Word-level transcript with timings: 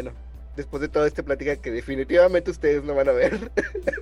Bueno, 0.00 0.12
después 0.54 0.80
de 0.80 0.88
toda 0.88 1.08
esta 1.08 1.24
plática 1.24 1.56
que 1.56 1.72
definitivamente 1.72 2.52
ustedes 2.52 2.84
no 2.84 2.94
van 2.94 3.08
a 3.08 3.12
ver, 3.12 3.50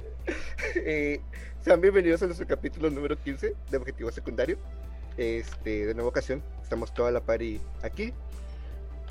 eh, 0.75 1.23
sean 1.65 1.81
bienvenidos 1.81 2.23
a 2.23 2.27
nuestro 2.27 2.47
capítulo 2.47 2.91
número 2.91 3.17
15 3.17 3.55
de 3.71 3.77
Objetivo 3.79 4.11
Secundario. 4.13 4.59
Este, 5.17 5.87
de 5.87 5.95
nueva 5.95 6.11
ocasión, 6.11 6.43
estamos 6.63 6.93
toda 6.93 7.11
la 7.13 7.21
pari 7.23 7.63
aquí, 7.83 8.13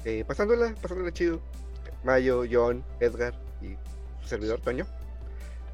eh, 0.04 0.24
pasándola, 0.28 0.76
pasándola 0.80 1.12
chido. 1.12 1.42
Mayo, 2.04 2.44
John, 2.52 2.84
Edgar 3.00 3.34
y 3.64 3.70
su 4.22 4.28
servidor 4.28 4.62
Toño. 4.62 4.86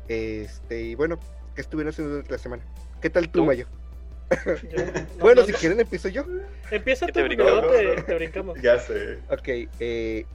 Este, 0.08 0.82
y 0.82 0.96
bueno, 0.96 1.20
¿qué 1.56 1.60
estuvieron 1.60 1.90
haciendo 1.92 2.14
durante 2.14 2.32
la 2.32 2.38
semana? 2.38 2.64
¿Qué 3.02 3.10
tal 3.10 3.26
tú, 3.30 3.40
¿Tú? 3.40 3.46
Mayo? 3.48 3.68
Yo- 4.46 4.86
no, 5.18 5.20
Bueno, 5.20 5.42
no, 5.42 5.48
si 5.48 5.52
quieren 5.52 5.78
empiezo 5.82 6.08
yo. 6.08 6.24
Empieza 6.72 7.06
tú, 7.08 7.22
brincamos. 7.22 7.70
te, 7.70 8.02
te 8.04 8.16
brincamos. 8.16 8.62
Ya 8.62 8.80
sé. 8.80 9.20
Ok, 9.30 9.68
eh, 9.82 10.26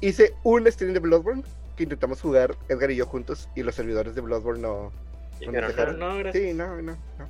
hice 0.00 0.34
un 0.42 0.70
stream 0.70 0.92
de 0.92 1.00
Bloodborne 1.00 1.42
que 1.76 1.82
intentamos 1.84 2.20
jugar 2.20 2.56
Edgar 2.68 2.90
y 2.90 2.96
yo 2.96 3.06
juntos 3.06 3.48
y 3.54 3.62
los 3.62 3.74
servidores 3.74 4.14
de 4.14 4.20
Bloodborne 4.20 4.62
no, 4.62 4.92
Y 5.40 5.46
no 5.46 5.52
nos 5.52 5.62
no- 5.62 5.68
dejaron. 5.68 5.98
No, 5.98 6.16
gracias. 6.18 6.44
Sí, 6.44 6.54
no, 6.54 6.76
no, 6.76 6.82
no. 7.18 7.28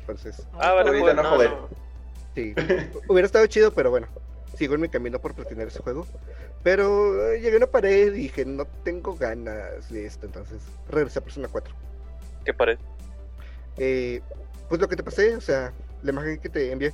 Entonces, 0.00 0.46
Ah, 0.54 0.72
vale, 0.72 0.88
Ahorita 0.88 1.04
pues, 1.04 1.16
no 1.16 1.22
no, 1.22 1.28
joder. 1.30 1.50
no. 1.50 1.68
sí, 2.34 2.54
hubiera 3.08 3.26
estado 3.26 3.46
chido, 3.46 3.72
pero 3.72 3.90
bueno, 3.90 4.08
sigo 4.56 4.74
en 4.74 4.80
mi 4.80 4.88
camino 4.88 5.18
por 5.20 5.34
platinar 5.34 5.68
ese 5.68 5.80
juego. 5.80 6.06
Pero 6.62 7.30
eh, 7.32 7.40
llegué 7.40 7.54
a 7.54 7.58
una 7.58 7.66
pared 7.66 8.08
y 8.14 8.18
dije, 8.18 8.44
no 8.44 8.64
tengo 8.84 9.16
ganas 9.16 9.90
de 9.90 10.06
esto, 10.06 10.26
entonces 10.26 10.60
regresé 10.88 11.18
a 11.18 11.22
Persona 11.22 11.48
4. 11.50 11.74
¿Qué 12.44 12.54
pared? 12.54 12.78
Eh, 13.78 14.20
pues 14.68 14.80
lo 14.80 14.88
que 14.88 14.96
te 14.96 15.02
pasé, 15.02 15.34
o 15.36 15.40
sea, 15.40 15.72
la 16.02 16.10
imagen 16.12 16.38
que 16.38 16.48
te 16.48 16.70
envié. 16.72 16.92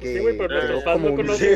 Que 0.00 0.14
Sí, 0.14 0.18
güey, 0.20 0.36
pero 0.38 0.60
quedó 0.60 0.80
fans 0.80 1.02
como, 1.02 1.22
no 1.22 1.32
un, 1.32 1.38
sí, 1.38 1.46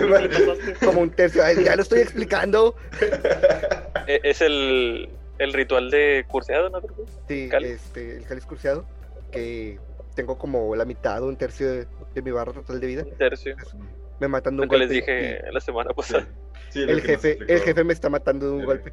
como 0.84 1.00
un 1.00 1.10
tercio. 1.10 1.42
Ya 1.62 1.76
lo 1.76 1.82
estoy 1.82 2.00
explicando. 2.00 2.76
E- 4.06 4.20
Es 4.22 4.42
el, 4.42 5.08
el 5.38 5.52
ritual 5.54 5.90
de 5.90 6.24
curseado, 6.28 6.68
¿no? 6.68 6.78
Es. 6.78 6.84
Sí, 7.26 7.48
este, 7.62 8.16
el 8.18 8.24
cáliz 8.26 8.44
cruciado, 8.44 8.86
que 9.32 9.78
tengo 10.14 10.36
como 10.36 10.76
la 10.76 10.84
mitad 10.84 11.22
o 11.22 11.26
un 11.26 11.36
tercio 11.36 11.70
de, 11.70 11.86
de 12.14 12.22
mi 12.22 12.30
barra 12.30 12.52
total 12.52 12.80
de 12.80 12.86
vida. 12.86 13.02
Un 13.02 13.16
tercio. 13.16 13.56
Me 14.20 14.28
matan 14.28 14.54
de 14.54 14.58
Lo 14.58 14.62
un 14.64 14.68
que 14.68 14.76
les 14.76 14.88
golpe. 14.88 15.00
dije 15.00 15.40
la 15.50 15.60
semana 15.60 15.90
pasada. 15.94 16.26
Sí, 16.68 16.82
el 16.82 17.00
jefe, 17.00 17.38
el 17.48 17.60
jefe 17.60 17.82
me 17.84 17.92
está 17.94 18.10
matando 18.10 18.46
de 18.46 18.52
un 18.52 18.60
Sí. 18.60 18.66
golpe. 18.66 18.92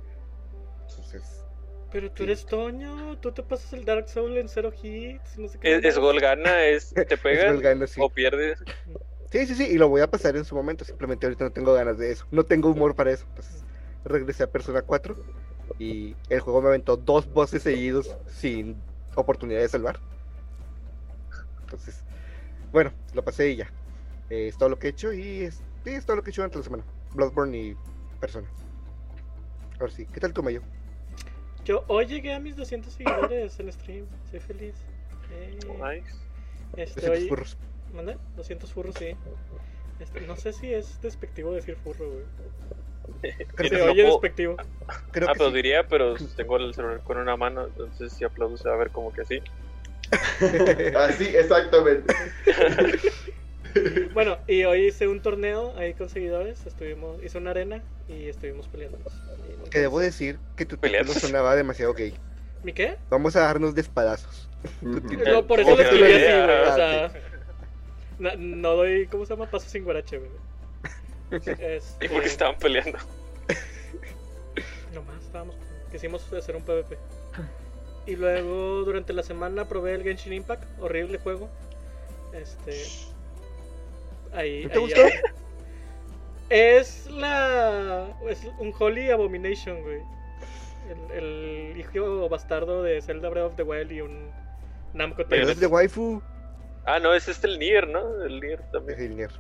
Entonces, 0.88 1.44
Pero 1.92 2.10
tú 2.10 2.18
Sí. 2.18 2.24
eres 2.24 2.46
Toño, 2.46 3.18
tú 3.20 3.34
te 3.34 3.44
pasas 3.44 3.74
el 3.74 3.84
Dark 3.84 4.08
Soul 4.08 4.38
en 4.38 4.48
cero 4.48 4.72
hits, 4.82 5.38
no 5.38 5.48
sé 5.50 5.60
qué. 5.60 5.76
Es, 5.76 5.84
es 5.84 5.98
gol 6.00 6.20
gana, 6.22 6.64
es 6.64 6.94
te 6.94 7.04
es 7.84 7.92
sí. 7.92 8.00
o 8.02 8.10
pierdes. 8.10 8.64
sí, 9.32 9.48
sí, 9.48 9.56
sí, 9.56 9.64
y 9.64 9.78
lo 9.78 9.90
voy 9.90 10.02
a 10.02 10.10
pasar 10.10 10.36
en 10.36 10.46
su 10.46 10.56
momento. 10.56 10.86
Simplemente 10.86 11.26
ahorita 11.26 11.46
no 11.46 11.52
tengo 11.52 11.74
ganas 11.74 11.98
de 11.98 12.12
eso. 12.12 12.28
No 12.32 12.44
tengo 12.44 12.70
humor 12.70 12.96
para 12.96 13.12
eso. 13.12 13.26
Entonces, 13.30 13.64
regresé 14.06 14.44
a 14.44 14.48
Persona 14.48 14.82
4 14.82 15.16
y 15.80 16.16
el 16.30 16.40
juego 16.40 16.62
me 16.62 16.68
aventó 16.68 16.98
dos 16.98 17.32
bosses 17.32 17.64
seguidos 17.64 18.16
sin 18.28 18.76
oportunidad 19.16 19.62
de 19.62 19.70
salvar. 19.70 20.00
Entonces, 21.62 22.04
bueno, 22.72 22.92
lo 23.14 23.24
pasé 23.24 23.52
y 23.52 23.56
ya. 23.58 23.72
Eh, 24.30 24.48
es 24.48 24.58
todo 24.58 24.70
lo 24.70 24.80
que 24.80 24.88
he 24.88 24.90
hecho 24.92 25.14
y 25.14 25.44
es, 25.44 25.62
todo 26.06 26.18
lo 26.18 26.24
que 26.24 26.30
he 26.30 26.32
hecho 26.32 26.42
durante 26.42 26.58
la 26.58 26.64
semana. 26.64 26.84
Bloodborne 27.14 27.58
y 27.58 27.78
Persona. 28.20 28.48
Ahora 29.80 29.92
sí, 29.92 30.06
¿qué 30.06 30.20
tal 30.20 30.34
tú, 30.34 30.44
Mayo? 30.44 30.62
Yo 31.66 31.84
hoy 31.88 32.06
llegué 32.06 32.34
a 32.34 32.40
mis 32.40 32.56
200 32.56 32.92
seguidores 32.92 33.60
en 33.60 33.72
stream, 33.72 34.06
soy 34.30 34.40
feliz. 34.40 34.76
Eh, 35.32 35.60
Nice. 35.66 36.16
este, 36.76 37.08
200 37.08 37.54
hoy-. 37.54 37.71
¿Mande? 37.94 38.18
200 38.38 38.72
furros, 38.72 38.96
sí. 38.98 39.16
Este, 40.00 40.22
no 40.22 40.36
sé 40.36 40.54
si 40.54 40.74
es 40.74 41.00
despectivo 41.02 41.54
decir 41.54 41.76
furro, 41.76 42.10
güey. 42.10 42.24
Creo 43.56 43.70
Se 43.70 43.76
que, 43.76 43.78
no 43.78 43.92
oye 43.92 44.04
puedo- 44.04 44.14
despectivo. 44.16 44.56
creo 45.12 45.28
que 45.28 45.34
sí. 45.34 45.42
Aplaudiría, 45.42 45.88
pero 45.88 46.16
tengo 46.36 46.58
el 46.58 46.74
celular 46.74 47.02
con 47.04 47.18
una 47.18 47.36
mano, 47.38 47.66
entonces 47.68 48.14
si 48.14 48.24
aplaudo 48.24 48.58
se 48.58 48.68
va 48.70 48.76
a 48.76 48.78
ver 48.78 48.90
como 48.92 49.12
que 49.14 49.22
así. 49.22 49.42
Así, 50.98 51.26
exactamente. 51.36 52.14
Bueno, 54.14 54.38
y 54.48 54.66
hoy 54.66 54.88
hice 54.88 55.08
un 55.08 55.22
torneo 55.22 55.74
ahí 55.78 55.94
con 55.94 56.10
seguidores, 56.10 56.66
estuvimos, 56.66 57.24
hice 57.24 57.38
una 57.38 57.52
arena 57.52 57.82
y 58.10 58.28
estuvimos 58.28 58.68
peleándonos. 58.68 59.08
Y 59.66 59.70
Que 59.70 59.80
debo 59.80 60.02
decir 60.02 60.40
que 60.58 60.66
tu 60.66 60.78
Peleas. 60.78 61.06
título 61.08 61.22
sonaba 61.22 61.56
demasiado 61.56 61.94
gay. 61.94 62.14
¿Mi 62.64 62.74
qué? 62.74 62.98
Vamos 63.10 63.38
a 63.38 63.42
darnos 63.42 63.74
de 63.74 63.80
espadazos. 63.80 64.50
No, 64.82 65.48
por 65.48 65.62
eso 65.62 65.74
lo 65.74 65.82
escribí 65.82 66.04
así, 66.12 66.22
güey. 66.26 66.34
O 66.34 66.66
Ah, 66.66 66.76
sea, 66.76 67.12
no, 68.22 68.30
no 68.38 68.76
doy, 68.76 69.08
¿cómo 69.08 69.26
se 69.26 69.34
llama? 69.34 69.50
Paso 69.50 69.68
sin 69.70 69.84
guarache, 69.84 70.18
güey. 70.20 70.32
Este, 71.60 72.06
¿Y 72.06 72.10
por 72.10 72.22
qué 72.22 72.28
estaban 72.28 72.58
peleando? 72.58 72.98
Nomás 74.94 75.22
estábamos, 75.24 75.56
quisimos 75.92 76.32
hacer 76.34 76.56
un 76.56 76.64
PvP. 76.64 76.98
Y 78.06 78.16
luego 78.16 78.84
durante 78.84 79.14
la 79.14 79.24
semana 79.24 79.68
probé 79.68 79.94
el 79.96 80.04
Genshin 80.04 80.34
Impact, 80.34 80.64
horrible 80.82 81.18
juego. 81.20 81.50
Este. 82.34 82.84
Ahí. 84.34 84.64
¿No 84.66 84.70
te 84.72 84.76
ahí- 84.76 84.82
gustó? 84.82 85.02
Es 86.50 87.08
la. 87.10 88.08
Es 88.28 88.44
un 88.60 88.74
Holy 88.78 89.10
Abomination, 89.10 89.82
güey. 89.84 90.02
El, 91.14 91.24
el 91.24 91.78
hijo 91.80 92.28
bastardo 92.28 92.84
de 92.84 93.02
Zelda 93.02 93.30
Breath 93.30 93.46
of 93.52 93.56
the 93.56 93.64
Wild 93.64 93.92
y 93.92 94.02
un 94.02 94.30
Namco 94.94 95.24
Pero 95.30 95.50
es 95.50 95.60
de 95.60 95.68
waifu. 95.68 96.22
Ah, 96.86 97.00
no, 97.00 97.14
es 97.14 97.28
este 97.28 97.48
el 97.48 97.60
Nier, 97.60 97.88
¿no? 97.88 98.24
El 98.24 98.40
Nier 98.40 98.60
Es 98.60 98.72
también. 98.72 99.00
el 99.00 99.16
Nier. 99.16 99.32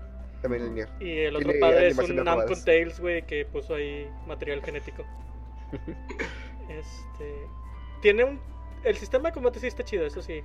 También 0.41 0.63
el 0.63 0.74
Nier. 0.74 0.90
Y 1.00 1.19
el 1.19 1.35
otro 1.35 1.50
Tiene 1.50 1.59
padre 1.59 1.88
es 1.88 1.97
un 1.97 2.16
Namco. 2.16 2.56
Tales, 2.66 3.00
güey, 3.00 3.25
que 3.25 3.46
puso 3.46 3.75
ahí 3.75 4.09
material 4.28 4.62
genético. 4.63 5.06
Este. 6.69 7.47
Tiene 8.01 8.24
un. 8.24 8.40
El 8.84 8.96
sistema 8.96 9.30
de 9.30 9.34
combate 9.34 9.59
sí 9.59 9.68
está 9.68 9.84
chido, 9.84 10.06
eso 10.06 10.22
sí. 10.22 10.41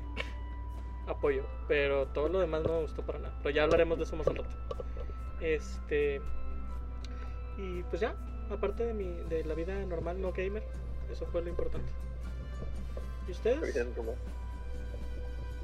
Apoyo. 1.07 1.47
Pero 1.69 2.09
todo 2.09 2.29
lo 2.29 2.41
demás 2.41 2.63
no 2.65 2.75
me 2.75 2.81
gustó 2.83 3.07
para 3.07 3.21
nada. 3.21 3.39
Pero 3.43 3.55
ya 3.55 3.63
hablaremos 3.63 3.97
de 3.99 4.05
eso 4.05 4.17
más 4.17 4.27
al 4.27 4.37
rato. 4.37 4.51
Este. 5.41 6.21
Y 7.59 7.83
pues 7.85 8.01
ya. 8.01 8.17
Aparte 8.51 8.87
de, 8.87 8.95
mi, 8.95 9.07
de 9.29 9.45
la 9.45 9.55
vida 9.55 9.75
normal, 9.85 10.21
no 10.21 10.33
gamer. 10.33 10.65
Eso 11.11 11.27
fue 11.27 11.43
lo 11.43 11.49
importante. 11.49 11.91
¿Y 13.29 13.33
ustedes? 13.33 13.75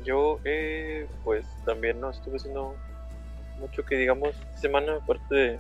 Yo, 0.05 0.39
eh, 0.45 1.07
pues 1.25 1.47
también 1.65 2.01
no 2.01 2.11
estuve 2.11 2.37
haciendo 2.37 2.75
mucho 3.59 3.85
que 3.85 3.97
digamos 3.97 4.35
semana, 4.61 4.97
aparte 4.97 5.35
de 5.35 5.59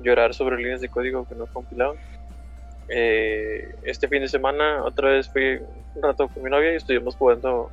llorar 0.00 0.34
sobre 0.34 0.56
líneas 0.56 0.80
de 0.80 0.88
código 0.88 1.26
que 1.28 1.34
no 1.34 1.46
compilaban. 1.46 1.96
Eh, 2.88 3.72
este 3.84 4.08
fin 4.08 4.22
de 4.22 4.28
semana 4.28 4.82
otra 4.82 5.10
vez 5.10 5.28
fui 5.28 5.60
un 5.94 6.02
rato 6.02 6.28
con 6.28 6.42
mi 6.42 6.50
novia 6.50 6.72
y 6.72 6.76
estuvimos 6.76 7.14
jugando 7.14 7.70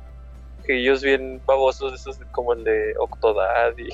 jueguillos 0.64 1.02
bien 1.02 1.40
babosos, 1.44 1.92
esos 1.94 2.18
como 2.30 2.52
el 2.52 2.62
de 2.62 2.94
Octodad 2.98 3.76
y 3.76 3.88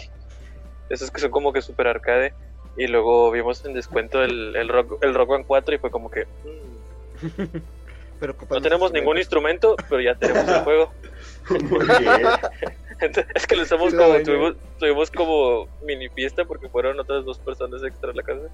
esos 0.91 1.11
que 1.11 1.21
son 1.21 1.31
como 1.31 1.53
que 1.53 1.63
super 1.63 1.87
arcade. 1.87 2.35
Y 2.77 2.89
luego 2.89 3.31
vimos 3.31 3.65
en 3.65 3.73
descuento 3.73 4.23
el, 4.23 4.55
el, 4.57 4.69
Rock, 4.69 5.03
el 5.03 5.15
Rock 5.15 5.31
One 5.31 5.45
4 5.47 5.75
y 5.77 5.79
fue 5.79 5.91
como 5.91 6.11
que... 6.11 6.27
mm, 6.27 7.59
Pero 8.21 8.37
no 8.49 8.61
tenemos 8.61 8.93
ningún 8.93 9.19
instrumento, 9.19 9.77
pero 9.89 10.01
ya 10.01 10.15
tenemos 10.15 10.49
el 10.49 10.61
juego. 10.65 10.93
¿Por 11.69 11.87
qué? 11.87 12.23
Entonces, 13.01 13.27
es 13.35 13.47
que 13.47 13.57
lo 13.57 13.63
usamos 13.63 13.93
La 13.93 14.05
como, 14.07 14.23
tuvimos, 14.23 14.55
tuvimos 14.79 15.11
como 15.11 15.69
mini 15.83 16.09
fiesta 16.09 16.45
porque 16.45 16.69
fueron 16.69 16.99
otras 17.01 17.25
dos 17.25 17.39
personas 17.39 17.83
extra 17.85 18.11
a 18.11 18.15
la 18.15 18.23
casa. 18.23 18.49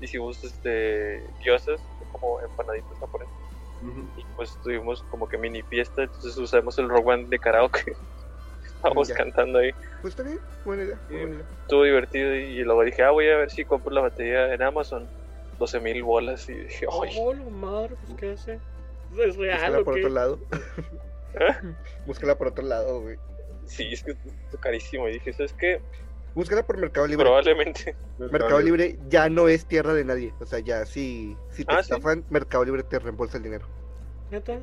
Hicimos 0.00 0.42
este 0.44 1.22
gyozas, 1.44 1.80
como 2.12 2.40
empanaditas 2.40 2.98
japonesas. 2.98 3.34
Ujú. 3.82 4.08
Y 4.16 4.24
pues 4.36 4.56
tuvimos 4.62 5.02
como 5.10 5.28
que 5.28 5.36
mini 5.38 5.62
fiesta, 5.62 6.04
entonces 6.04 6.36
usamos 6.38 6.78
el 6.78 6.88
Rock 6.88 7.06
One 7.06 7.26
de 7.28 7.38
karaoke. 7.38 7.92
Estábamos 8.64 9.08
Ya. 9.08 9.14
cantando 9.16 9.58
ahí. 9.58 9.70
Pues 10.00 10.12
está 10.12 10.22
bien, 10.22 10.40
buena 10.64 10.84
idea. 10.84 10.98
Buena 11.08 11.34
idea. 11.34 11.46
Estuvo 11.62 11.84
divertido 11.84 12.34
y 12.34 12.62
luego 12.62 12.82
dije, 12.82 13.02
ah, 13.02 13.10
voy 13.10 13.28
a 13.28 13.36
ver 13.36 13.50
si 13.50 13.64
compro 13.64 13.92
la 13.92 14.00
batería 14.00 14.52
en 14.54 14.62
Amazon. 14.62 15.08
12 15.58 15.78
mil 15.80 16.02
bolas 16.02 16.48
y 16.48 16.54
dije, 16.54 16.86
ay, 16.90 17.14
Oh, 17.20 17.32
la 17.34 17.44
madre, 17.44 17.94
pues 18.06 18.18
qué 18.18 18.32
hace. 18.32 18.58
¿Es 19.16 19.36
real 19.36 19.76
o 19.76 19.84
por 19.84 19.94
qué? 19.94 20.00
otro 20.00 20.14
lado. 20.14 20.38
Búscala 22.06 22.36
por 22.36 22.48
otro 22.48 22.64
lado, 22.64 23.00
güey. 23.02 23.16
sí, 23.66 23.88
es 23.92 24.02
que 24.02 24.12
es 24.12 24.18
carísimo. 24.60 25.08
Y 25.08 25.12
dije, 25.14 25.32
¿sabes 25.32 25.52
qué? 25.54 25.80
Búscala 26.34 26.62
por 26.66 26.78
Mercado 26.78 27.06
Libre. 27.06 27.24
Probablemente. 27.24 27.94
Mercado 28.18 28.60
Libre 28.60 28.98
ya 29.08 29.28
no 29.28 29.48
es 29.48 29.66
tierra 29.66 29.92
de 29.94 30.04
nadie. 30.04 30.32
O 30.40 30.46
sea, 30.46 30.60
ya 30.60 30.86
si, 30.86 31.36
si 31.50 31.64
te 31.64 31.72
Ah, 31.74 31.82
¿sí? 31.82 31.92
estafan, 31.92 32.24
Mercado 32.30 32.64
Libre 32.64 32.82
te 32.84 32.98
reembolsa 32.98 33.36
el 33.36 33.42
dinero. 33.42 33.66
¿Neta? 34.30 34.58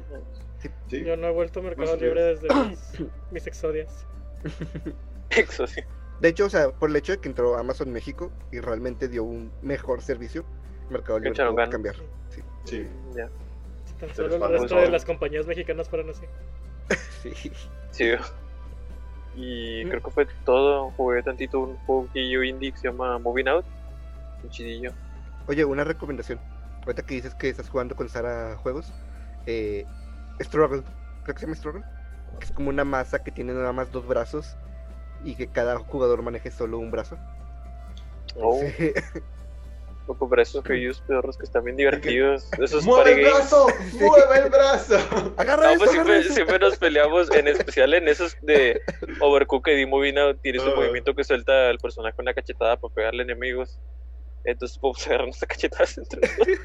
Sí. 0.88 1.04
Yo 1.06 1.16
no 1.16 1.28
he 1.28 1.32
vuelto 1.32 1.60
a 1.60 1.64
Mercado 1.64 1.90
Pues, 1.92 2.02
Libre 2.02 2.24
desde 2.24 2.48
mis, 2.66 2.94
mis 3.32 3.48
exodias. 3.48 4.06
Sí. 5.32 5.82
De 6.22 6.28
hecho, 6.30 6.46
o 6.46 6.50
sea, 6.50 6.72
por 6.72 6.90
el 6.90 6.96
hecho 6.96 7.12
de 7.14 7.20
que 7.20 7.30
entró 7.30 7.56
Amazon 7.56 7.92
México 7.94 8.32
y 8.52 8.60
realmente 8.60 9.08
dio 9.08 9.24
un 9.24 9.52
mejor 9.62 10.02
servicio, 10.02 10.44
Mercado 10.90 11.20
Libre 11.20 11.30
echaron 11.32 11.54
tuvo 11.54 11.58
que 11.58 11.62
ganas. 11.62 11.72
cambiar. 11.72 11.96
Sí. 12.30 12.42
Sí. 12.66 12.88
Ya. 13.16 13.30
Si 13.86 13.94
tan 13.94 14.14
solo 14.16 14.36
el 14.36 14.60
resto 14.60 14.76
de 14.76 14.90
las 14.90 15.06
compañías 15.06 15.46
mexicanas 15.46 15.88
fueran 15.88 16.10
así. 16.10 16.26
sí. 17.22 17.52
Sí. 17.92 18.12
Y 19.36 19.86
Mm. 19.86 19.90
creo 19.90 20.04
que 20.04 20.12
fue 20.12 20.28
todo. 20.46 20.92
Jugué 20.92 21.24
tantito 21.24 21.60
un 21.60 21.78
jueguillo 21.86 22.44
indie 22.44 22.72
que 22.72 22.78
se 22.78 22.88
llama 22.90 23.18
Moving 23.20 23.48
Out. 23.48 23.66
Un 24.44 24.50
chidillo. 24.50 24.92
Oye, 25.48 25.66
una 25.66 25.84
recomendación. 25.84 26.40
ahorita 26.86 27.04
que 27.04 27.16
dices 27.16 27.36
que 27.36 27.50
estás 27.50 27.70
jugando 27.70 27.96
con 27.96 28.10
Sara 28.10 28.56
juegos, 28.56 28.92
eh, 29.46 29.86
Struggle, 30.40 30.84
creo 31.24 31.36
que 31.36 31.40
se 31.40 31.46
llama 31.46 31.56
Struggle, 31.56 31.84
que 32.40 32.46
es 32.46 32.52
como 32.52 32.70
una 32.70 32.84
masa 32.86 33.20
que 33.20 33.32
tiene 33.32 33.54
nada 33.54 33.74
más 33.74 33.92
dos 33.92 34.08
brazos 34.08 34.56
y 35.24 35.36
que 35.36 35.48
cada 35.48 35.78
jugador 35.80 36.22
maneje 36.24 36.50
solo 36.52 36.80
un 36.80 36.90
brazo. 36.90 37.18
Oh, 38.36 38.60
Sí. 38.78 38.92
poco 40.10 40.28
para 40.28 40.42
esos 40.42 40.64
pedorros 40.64 41.38
que 41.38 41.46
están 41.46 41.64
bien 41.64 41.78
divertidos. 41.78 42.50
Esos 42.60 42.84
¡Mueve 42.84 43.14
el 43.14 43.22
brazo! 43.22 43.68
¡Mueve 44.00 44.40
el 44.44 44.50
brazo! 44.50 44.98
Agarra 45.38 45.66
No, 45.66 45.70
eso, 45.70 45.78
pues 45.78 45.92
siempre, 45.92 46.24
siempre 46.24 46.58
nos 46.58 46.78
peleamos, 46.80 47.30
en 47.32 47.48
especial 47.48 47.94
en 47.94 48.08
esos 48.08 48.36
de 48.42 48.82
Overcooked 49.22 49.78
y 49.78 49.86
Movina, 49.86 50.34
tiene 50.42 50.58
su 50.60 50.70
Ah. 50.70 50.76
movimiento 50.76 51.14
que 51.14 51.24
suelta 51.24 51.70
el 51.70 51.78
personaje 51.78 52.16
una 52.20 52.34
cachetada 52.34 52.76
para 52.78 52.92
pegarle 52.92 53.22
enemigos. 53.22 53.80
Entonces 54.46 54.80
podemos 54.80 55.06
agarrarnos 55.06 55.44
a 55.44 55.46
cachetadas 55.46 55.98
entre 56.00 56.22
nosotros. 56.22 56.58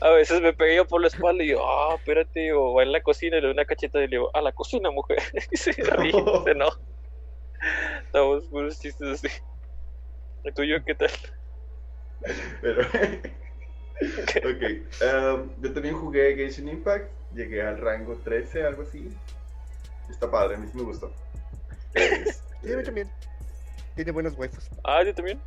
A 0.00 0.10
veces 0.10 0.40
me 0.40 0.52
pegué 0.52 0.76
yo 0.76 0.84
por 0.84 1.00
la 1.00 1.06
espalda 1.06 1.44
y 1.44 1.50
yo, 1.50 1.64
ah, 1.64 1.94
espérate, 1.96 2.52
o 2.54 2.74
va 2.74 2.82
en 2.82 2.90
la 2.90 3.02
cocina 3.02 3.36
y 3.36 3.40
le 3.40 3.46
doy 3.46 3.54
una 3.54 3.66
cacheta 3.66 3.98
y 3.98 4.08
le 4.08 4.16
digo, 4.16 4.30
a 4.34 4.40
la 4.42 4.50
cocina, 4.50 4.90
mujer. 4.90 5.18
Y 5.52 5.56
se 5.56 5.70
no. 6.56 6.70
Estamos 8.04 8.44
puros 8.46 8.80
chistes 8.80 9.06
así. 9.08 9.28
¿El 10.42 10.54
tuyo 10.54 10.76
qué 10.84 10.94
tal? 10.96 11.10
Pero. 12.60 12.82
ok. 14.38 14.62
um, 15.02 15.62
yo 15.62 15.72
también 15.72 15.96
jugué 15.96 16.34
Genshin 16.36 16.68
Impact. 16.68 17.10
Llegué 17.34 17.62
al 17.62 17.78
rango 17.78 18.16
13, 18.16 18.64
algo 18.64 18.82
así. 18.82 19.08
Está 20.08 20.30
padre, 20.30 20.56
a 20.56 20.58
mí 20.58 20.68
sí 20.70 20.76
me 20.76 20.84
gustó. 20.84 21.12
Este, 21.94 22.32
Sí, 22.62 22.72
a 22.72 22.76
mí 22.76 22.82
también. 22.82 23.10
Tiene 23.94 24.12
buenos 24.12 24.34
waifus. 24.36 24.70
Ah, 24.84 25.02
yo 25.04 25.14
también. 25.14 25.40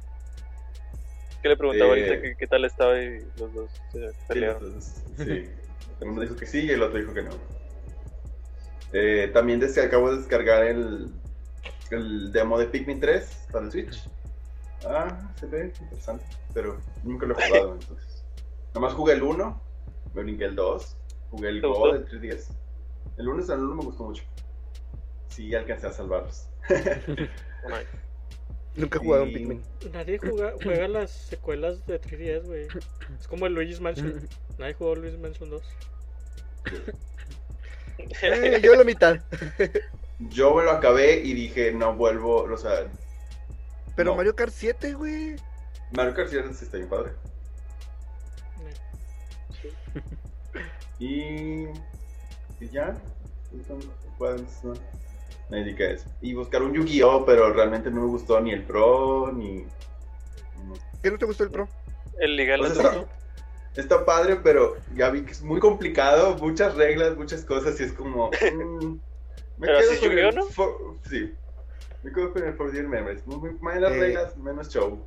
¿Qué 1.41 1.49
le 1.49 1.57
preguntaba 1.57 1.95
Eh, 1.97 2.01
ahorita 2.01 2.21
que 2.21 2.35
qué 2.35 2.47
tal 2.47 2.65
estaba 2.65 2.99
y 2.99 3.19
los 3.37 3.53
dos 3.53 3.71
se 3.91 3.99
Sí, 3.99 4.15
pelearon? 4.27 4.63
entonces, 4.63 5.03
sí. 5.17 5.49
Uno 6.01 6.21
dijo 6.21 6.35
que 6.35 6.45
sí 6.45 6.65
y 6.65 6.71
el 6.71 6.81
otro 6.81 6.97
dijo 6.99 7.13
que 7.13 7.23
no. 7.23 7.29
Eh, 8.91 9.29
también 9.33 9.61
acabo 9.63 10.11
de 10.11 10.17
descargar 10.17 10.63
el, 10.63 11.13
el 11.91 12.31
demo 12.31 12.57
de 12.57 12.65
Pikmin 12.65 12.99
3 12.99 13.47
para 13.51 13.65
el 13.65 13.71
Switch. 13.71 14.09
Ah, 14.87 15.31
se 15.39 15.45
ve 15.45 15.73
interesante, 15.81 16.25
pero 16.53 16.77
nunca 17.03 17.25
lo 17.25 17.37
he 17.37 17.47
jugado 17.47 17.73
entonces. 17.73 18.25
Nomás 18.73 18.93
jugué 18.93 19.13
el 19.13 19.23
1, 19.23 19.61
me 20.13 20.23
brinqué 20.23 20.45
el 20.45 20.55
2, 20.55 20.97
jugué 21.31 21.49
el 21.49 21.61
¿Te 21.61 21.67
Go 21.67 21.91
del 21.93 22.07
3DS. 22.07 22.55
El 23.17 23.27
1 23.27 23.53
el 23.53 23.59
1 23.59 23.75
me 23.75 23.83
gustó 23.83 24.03
mucho. 24.03 24.23
Sí, 25.27 25.53
alcancé 25.53 25.87
a 25.87 25.91
salvarlos. 25.91 26.47
Nunca 28.75 28.97
he 28.97 29.01
jugado 29.01 29.23
un 29.23 29.33
Pikmin. 29.33 29.61
Nadie 29.91 30.17
juega, 30.17 30.53
juega 30.63 30.87
las 30.87 31.11
secuelas 31.11 31.85
de 31.85 31.99
3DS, 31.99 32.45
güey. 32.45 32.67
Es 33.19 33.27
como 33.27 33.45
el 33.47 33.53
Luigi's 33.53 33.81
Mansion. 33.81 34.27
Nadie 34.57 34.73
jugó 34.75 34.95
Luigi's 34.95 35.19
Mansion 35.19 35.49
2. 35.49 35.63
Eh, 38.21 38.61
yo 38.63 38.75
la 38.75 38.83
mitad. 38.85 39.19
Yo 40.19 40.53
me 40.53 40.63
lo 40.63 40.71
acabé 40.71 41.17
y 41.19 41.33
dije, 41.33 41.73
no 41.73 41.95
vuelvo, 41.95 42.43
o 42.43 42.57
sea, 42.57 42.89
Pero 43.99 44.11
No. 44.11 44.15
Mario 44.15 44.33
Kart 44.33 44.53
7, 44.55 44.93
güey. 44.93 45.35
Mario 45.91 46.13
Kart 46.13 46.29
7 46.29 46.53
sí 46.53 46.63
está 46.63 46.77
bien 46.77 46.87
padre. 46.87 47.11
Y, 50.99 51.65
y 52.61 52.69
ya, 52.71 52.95
pues, 54.17 54.63
no, 54.63 54.73
me 55.49 55.57
dediqué 55.57 55.83
a 55.83 55.91
eso. 55.91 56.07
Y 56.21 56.33
buscar 56.33 56.63
un 56.63 56.73
Yu-Gi-Oh, 56.73 57.25
pero 57.25 57.51
realmente 57.51 57.91
no 57.91 57.99
me 57.99 58.07
gustó 58.07 58.39
ni 58.39 58.53
el 58.53 58.63
Pro, 58.63 59.33
ni... 59.33 59.65
¿Qué 61.03 61.11
no 61.11 61.17
te 61.17 61.25
gustó 61.25 61.43
el 61.43 61.51
Pro? 61.51 61.67
El 62.21 62.37
legal 62.37 62.61
O 62.61 62.67
sea, 62.67 62.85
está, 62.85 63.05
está 63.75 64.05
padre, 64.05 64.37
pero 64.37 64.77
ya 64.95 65.09
vi 65.09 65.23
que 65.23 65.33
es 65.33 65.41
muy 65.41 65.59
complicado, 65.59 66.37
muchas 66.37 66.75
reglas, 66.75 67.17
muchas 67.17 67.43
cosas, 67.43 67.77
y 67.81 67.83
es 67.83 67.91
como... 67.91 68.29
mm, 68.29 68.93
me 69.57 69.67
Pero 69.67 69.79
quedo 69.79 69.91
así 69.91 69.93
es 69.95 69.99
con 69.99 70.09
Yu-Gi-Oh, 70.11 70.29
el 70.29 70.35
¿no? 70.35 70.45
for- 70.45 70.99
Sí, 71.09 71.33
me 72.03 72.11
quedo 72.11 72.33
con 72.33 72.43
el 72.43 72.53
Forbidden 72.55 72.89
Memories. 72.89 73.25
Muy- 73.27 73.57
Menos 73.61 73.91
Eh. 73.91 73.99
reglas, 73.99 74.37
menos 74.37 74.69
show. 74.69 75.05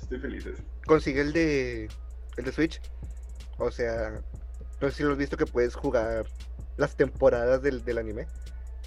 Estoy 0.00 0.18
feliz. 0.18 0.46
Consigue 0.86 1.20
el 1.20 1.32
de 1.32 1.88
el 2.36 2.44
de 2.44 2.52
Switch. 2.52 2.80
O 3.58 3.70
sea, 3.70 4.20
no 4.80 4.88
sé 4.90 4.96
si 4.96 5.02
lo 5.02 5.12
has 5.12 5.18
visto 5.18 5.36
que 5.36 5.46
puedes 5.46 5.74
jugar 5.74 6.26
las 6.76 6.96
temporadas 6.96 7.60
del, 7.62 7.84
del 7.84 7.98
anime. 7.98 8.26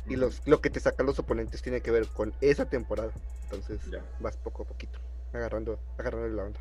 Y 0.07 0.15
los, 0.15 0.41
lo 0.47 0.61
que 0.61 0.69
te 0.71 0.79
sacan 0.79 1.05
los 1.05 1.19
oponentes 1.19 1.61
tiene 1.61 1.81
que 1.81 1.91
ver 1.91 2.07
con 2.07 2.33
esa 2.41 2.65
temporada. 2.65 3.11
Entonces 3.43 3.79
vas 4.19 4.35
poco 4.37 4.63
a 4.63 4.65
poquito, 4.65 4.99
agarrando, 5.33 5.79
agarrando 5.97 6.27
la 6.29 6.43
onda. 6.45 6.59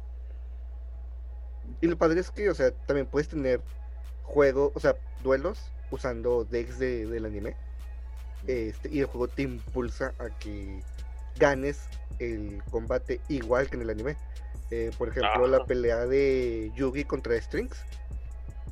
Y 1.81 1.87
lo 1.87 1.97
padre 1.97 2.21
es 2.21 2.31
que, 2.31 2.51
o 2.51 2.55
sea, 2.55 2.73
también 2.87 3.07
puedes 3.07 3.29
tener 3.29 3.61
juego, 4.25 4.73
o 4.75 4.81
sea, 4.81 4.97
duelos 5.23 5.71
usando 5.91 6.45
decks 6.45 6.79
de, 6.79 7.07
del 7.07 7.25
anime. 7.25 7.57
Este, 8.47 8.89
y 8.91 9.01
el 9.01 9.07
juego 9.07 9.29
te 9.29 9.43
impulsa 9.43 10.15
a 10.19 10.29
que 10.39 10.83
ganes 11.37 11.85
el 12.19 12.63
combate 12.71 13.21
igual 13.29 13.69
que 13.69 13.77
en 13.77 13.83
el 13.83 13.91
anime. 13.91 14.17
Eh, 14.71 14.91
por 14.97 15.09
ejemplo, 15.09 15.47
la 15.49 15.59
Ajá. 15.59 15.67
pelea 15.67 16.07
de 16.07 16.71
Yugi 16.77 17.05
contra 17.05 17.41
Strings. 17.41 17.77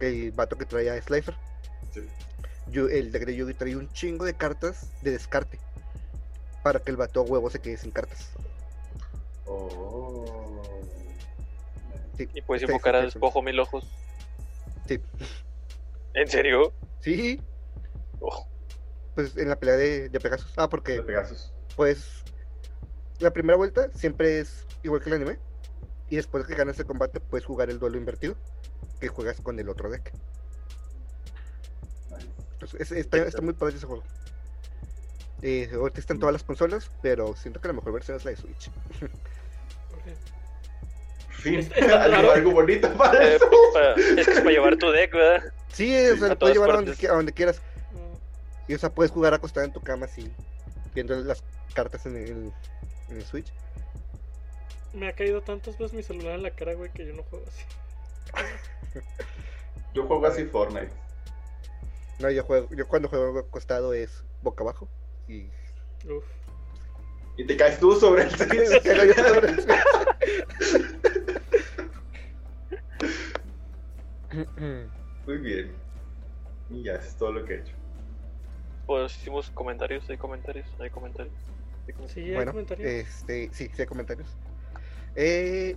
El 0.01 0.31
vato 0.33 0.57
que 0.57 0.65
traía 0.65 0.95
a 0.95 1.03
Slifer. 1.03 1.35
Sí. 1.93 2.07
El 2.73 3.11
deck 3.13 3.25
de 3.25 3.35
Yugi 3.35 3.55
trae 3.55 3.77
un 3.77 3.91
chingo 3.93 4.25
de 4.25 4.35
cartas 4.35 4.91
de 5.03 5.11
descarte. 5.13 5.59
Para 6.63 6.79
que 6.81 6.91
el 6.91 6.97
vato 6.97 7.21
a 7.21 7.25
huevo 7.25 7.51
se 7.51 7.61
quede 7.61 7.77
sin 7.77 7.91
cartas. 7.91 8.29
Oh. 9.47 10.63
Sí, 12.17 12.29
Y 12.35 12.43
puedes 12.43 12.63
invocar 12.63 12.97
a 12.97 13.03
despojo 13.03 13.43
mil 13.43 13.59
ojos. 13.61 13.85
Sí. 14.87 15.01
¿En 16.15 16.29
serio? 16.29 16.73
Sí, 17.01 17.41
Oh, 18.21 18.47
pues 19.19 19.37
en 19.37 19.49
la 19.49 19.57
pelea 19.57 19.75
de, 19.77 20.09
de 20.11 20.21
Pegasus. 20.21 20.53
Ah, 20.57 20.69
porque 20.69 20.93
De 20.93 21.03
Pegasus. 21.03 21.53
pues 21.75 22.23
la 23.19 23.33
primera 23.33 23.57
vuelta 23.57 23.91
siempre 23.93 24.39
es 24.39 24.65
igual 24.85 25.03
que 25.03 25.09
el 25.11 25.17
anime. 25.17 25.41
Y 26.09 26.15
después 26.15 26.47
que 26.47 26.55
ganas 26.55 26.79
el 26.79 26.87
combate 26.87 27.19
puedes 27.19 27.45
jugar 27.45 27.69
el 27.69 27.81
duelo 27.81 27.99
invertido. 27.99 28.37
Que 29.01 29.09
juegas 29.09 29.41
con 29.41 29.59
el 29.59 29.69
otro 29.69 29.91
deck. 29.91 30.13
Entonces, 32.53 32.81
es- 32.81 32.93
está, 32.93 33.17
está 33.19 33.41
muy 33.43 33.55
padre 33.55 33.75
ese 33.75 33.87
juego. 33.87 34.05
Eh, 35.43 35.69
ahorita 35.75 35.99
están 35.99 36.21
todas 36.21 36.33
las 36.33 36.45
consolas, 36.45 36.89
pero 37.03 37.35
siento 37.35 37.61
que 37.61 37.67
la 37.67 37.75
mejor 37.75 37.95
versión 37.95 38.19
es 38.19 38.25
la 38.25 38.31
de 38.31 38.37
Switch. 38.37 38.71
Fin. 41.31 41.69
Algo, 41.93 42.53
bonito 42.53 42.89
para 42.97 43.25
eh, 43.25 43.35
eso. 43.35 43.51
es 44.17 44.27
que 44.27 44.33
es 44.33 44.39
para 44.43 44.51
llevar 44.53 44.77
tu 44.77 44.93
deck, 44.93 45.13
¿verdad? 45.13 45.43
Sí, 45.73 45.93
o 46.07 46.17
sea, 46.17 46.29
lo 46.29 46.39
puedes 46.39 46.55
llevar 46.55 46.71
a 46.71 46.75
donde, 46.75 47.09
a 47.09 47.13
donde 47.13 47.33
quieras. 47.33 47.61
Y 48.69 48.75
o 48.75 48.79
sea, 48.79 48.91
puedes 48.91 49.11
jugar 49.11 49.35
acostado 49.35 49.67
en 49.67 49.73
tu 49.73 49.81
cama 49.81 50.07
así, 50.07 50.31
viendo 50.95 51.17
las 51.17 51.43
cartas 51.75 52.07
en 52.07 52.17
el, 52.17 52.53
en 53.09 53.17
el 53.17 53.25
Switch. 53.25 53.53
Me 54.93 55.09
ha 55.09 55.13
caído 55.13 55.41
tantas 55.41 55.77
veces 55.79 55.95
mi 55.95 56.03
celular 56.03 56.35
en 56.35 56.43
la 56.43 56.51
cara, 56.51 56.75
güey, 56.75 56.93
que 56.93 57.07
yo 57.07 57.15
no 57.15 57.23
juego 57.25 57.47
así. 57.47 57.65
Yo 59.95 60.07
juego 60.07 60.27
así 60.27 60.45
Fortnite. 60.45 60.93
No, 62.21 62.31
yo 62.31 62.45
juego, 62.45 62.69
yo 62.71 62.87
cuando 62.87 63.09
juego 63.09 63.39
acostado 63.39 63.95
es 63.95 64.23
boca 64.43 64.63
abajo. 64.63 64.87
Y 65.27 65.47
Uf. 66.07 66.25
Y 67.37 67.47
te 67.47 67.57
caes 67.57 67.81
tú 67.81 67.93
sobre 67.93 68.25
el. 68.25 68.31
Muy 75.27 75.39
bien. 75.39 75.75
Y 76.71 76.83
ya, 76.83 76.95
eso 76.95 77.09
es 77.09 77.17
todo 77.17 77.33
lo 77.33 77.45
que 77.45 77.55
he 77.55 77.61
hecho. 77.61 77.78
Pues 78.89 79.15
hicimos 79.19 79.51
comentarios, 79.51 80.09
hay 80.09 80.17
comentarios, 80.17 80.67
hay 80.81 80.89
comentarios. 80.89 81.35
Hay 81.87 81.93
comentarios. 81.93 82.11
Sí, 82.11 82.21
hay 82.21 82.37
bueno, 82.37 82.53
comentarios. 82.53 82.89
este, 82.89 83.51
sí, 83.53 83.71
sí 83.71 83.83
hay 83.83 83.87
comentarios. 83.87 84.27
Eh, 85.15 85.77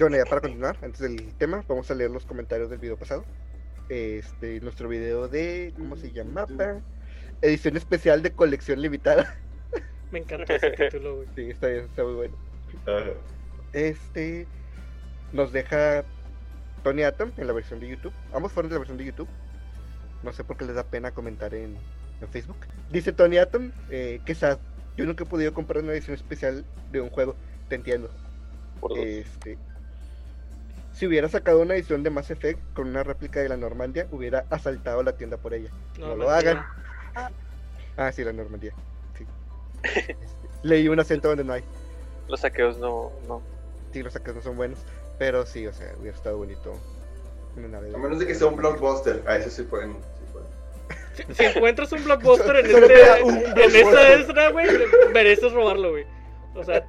bueno, 0.00 0.16
ya 0.16 0.24
para 0.24 0.40
continuar, 0.40 0.76
antes 0.82 0.98
del 0.98 1.32
tema, 1.34 1.62
vamos 1.68 1.88
a 1.92 1.94
leer 1.94 2.10
los 2.10 2.26
comentarios 2.26 2.70
del 2.70 2.80
video 2.80 2.96
pasado. 2.96 3.24
Este, 3.88 4.58
nuestro 4.62 4.88
video 4.88 5.28
de, 5.28 5.72
¿cómo 5.78 5.94
se 5.94 6.10
llamaba? 6.10 6.80
Edición 7.40 7.76
especial 7.76 8.20
de 8.20 8.32
colección 8.32 8.82
limitada. 8.82 9.38
Me 10.10 10.18
encanta 10.18 10.56
ese 10.56 10.70
título, 10.90 11.18
güey. 11.18 11.28
Sí, 11.36 11.50
está 11.50 11.68
bien, 11.68 11.84
está 11.84 12.02
muy 12.02 12.14
bueno. 12.14 12.36
Ajá. 12.84 13.10
Este 13.74 14.48
nos 15.32 15.52
deja 15.52 16.02
Tony 16.82 17.04
Atom 17.04 17.30
en 17.36 17.46
la 17.46 17.52
versión 17.52 17.78
de 17.78 17.90
YouTube. 17.90 18.12
Ambos 18.34 18.50
fueron 18.50 18.70
de 18.70 18.74
la 18.74 18.80
versión 18.80 18.98
de 18.98 19.04
YouTube. 19.04 19.28
No 20.24 20.32
sé 20.32 20.42
por 20.42 20.56
qué 20.56 20.64
les 20.64 20.74
da 20.74 20.82
pena 20.82 21.12
comentar 21.12 21.54
en, 21.54 21.76
en 22.20 22.28
Facebook. 22.28 22.56
Dice 22.90 23.12
Tony 23.12 23.38
Atom 23.38 23.70
eh, 23.90 24.20
que 24.24 24.34
sad. 24.34 24.58
Yo 24.96 25.06
nunca 25.06 25.24
he 25.24 25.26
podido 25.26 25.52
comprar 25.54 25.82
una 25.82 25.92
edición 25.92 26.14
especial 26.14 26.64
de 26.90 27.00
un 27.00 27.10
juego. 27.10 27.36
Te 27.68 27.76
entiendo. 27.76 28.10
Por 28.80 28.90
dos. 28.90 28.98
Este, 28.98 29.58
si 30.98 31.06
hubiera 31.06 31.28
sacado 31.28 31.60
una 31.60 31.74
edición 31.74 32.02
de 32.02 32.10
Mass 32.10 32.30
Effect 32.30 32.60
con 32.74 32.88
una 32.88 33.04
réplica 33.04 33.40
de 33.40 33.48
la 33.48 33.56
Normandia, 33.56 34.08
hubiera 34.10 34.46
asaltado 34.50 35.02
la 35.04 35.12
tienda 35.12 35.36
por 35.36 35.54
ella. 35.54 35.70
No, 35.98 36.16
lo 36.16 36.28
hagan. 36.28 36.64
Ah, 37.96 38.10
sí, 38.10 38.24
la 38.24 38.32
Normandía. 38.32 38.72
Sí. 39.16 39.24
Este, 39.84 40.16
leí 40.64 40.88
un 40.88 40.98
acento 40.98 41.28
donde 41.28 41.44
no 41.44 41.52
hay. 41.52 41.62
Los 42.28 42.40
saqueos 42.40 42.78
no, 42.78 43.12
no. 43.28 43.42
Sí, 43.92 44.02
los 44.02 44.12
saques 44.12 44.34
no 44.34 44.42
son 44.42 44.56
buenos. 44.56 44.80
Pero 45.18 45.46
sí, 45.46 45.66
o 45.66 45.72
sea, 45.72 45.92
hubiera 46.00 46.16
estado 46.16 46.36
bonito. 46.36 46.74
una 47.56 47.68
nave 47.68 47.94
A 47.94 47.98
menos 47.98 48.18
de 48.18 48.26
que 48.26 48.34
sea 48.34 48.48
un 48.48 48.56
blockbuster. 48.56 49.22
A 49.26 49.36
eso 49.36 49.50
sí 49.50 49.62
pueden. 49.62 49.96
Si, 51.32 51.44
encuentras 51.44 51.92
un 51.92 52.04
blockbuster 52.04 52.56
en, 52.56 52.66
este, 52.66 53.22
un 53.22 53.36
en 53.36 53.76
esta 53.76 54.14
extra, 54.14 54.50
güey, 54.50 54.66
mereces 55.12 55.52
robarlo, 55.52 55.90
güey. 55.90 56.06
O 56.54 56.64
sea, 56.64 56.84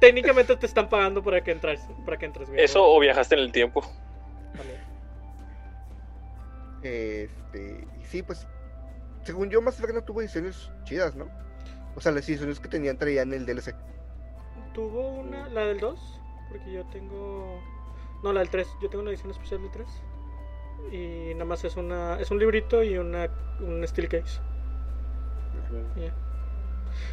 técnicamente 0.00 0.56
te 0.56 0.66
están 0.66 0.88
pagando 0.88 1.22
para 1.22 1.42
que 1.42 1.50
entres, 1.50 1.80
para 2.04 2.16
que 2.16 2.26
entres, 2.26 2.48
güey. 2.48 2.62
Eso 2.62 2.82
o 2.82 2.98
viajaste 3.00 3.34
en 3.34 3.40
el 3.42 3.52
tiempo. 3.52 3.82
También. 4.56 4.80
Este, 6.82 7.86
sí, 8.04 8.22
pues, 8.22 8.46
según 9.24 9.50
yo, 9.50 9.60
Mass 9.60 9.78
Effect 9.78 9.94
no 9.94 10.04
tuvo 10.04 10.22
ediciones 10.22 10.70
chidas, 10.84 11.14
¿no? 11.14 11.28
O 11.96 12.00
sea, 12.00 12.12
las 12.12 12.28
ediciones 12.28 12.60
que 12.60 12.68
tenían 12.68 12.96
traían 12.96 13.32
el 13.32 13.44
DLC. 13.44 13.74
¿Tuvo 14.72 15.10
una, 15.10 15.48
la 15.48 15.66
del 15.66 15.80
2? 15.80 16.20
Porque 16.48 16.72
yo 16.72 16.84
tengo... 16.86 17.60
No, 18.22 18.32
la 18.32 18.40
del 18.40 18.50
3. 18.50 18.66
Yo 18.80 18.88
tengo 18.88 19.02
una 19.02 19.10
edición 19.10 19.30
especial 19.30 19.60
del 19.62 19.70
3. 19.70 19.86
Y 20.92 21.32
nada 21.34 21.44
más 21.44 21.64
es 21.64 21.76
una 21.76 22.18
es 22.20 22.30
un 22.30 22.38
librito 22.38 22.82
y 22.82 22.98
una 22.98 23.28
un 23.60 23.86
steel 23.86 24.08
case. 24.08 24.40
ya. 25.96 26.12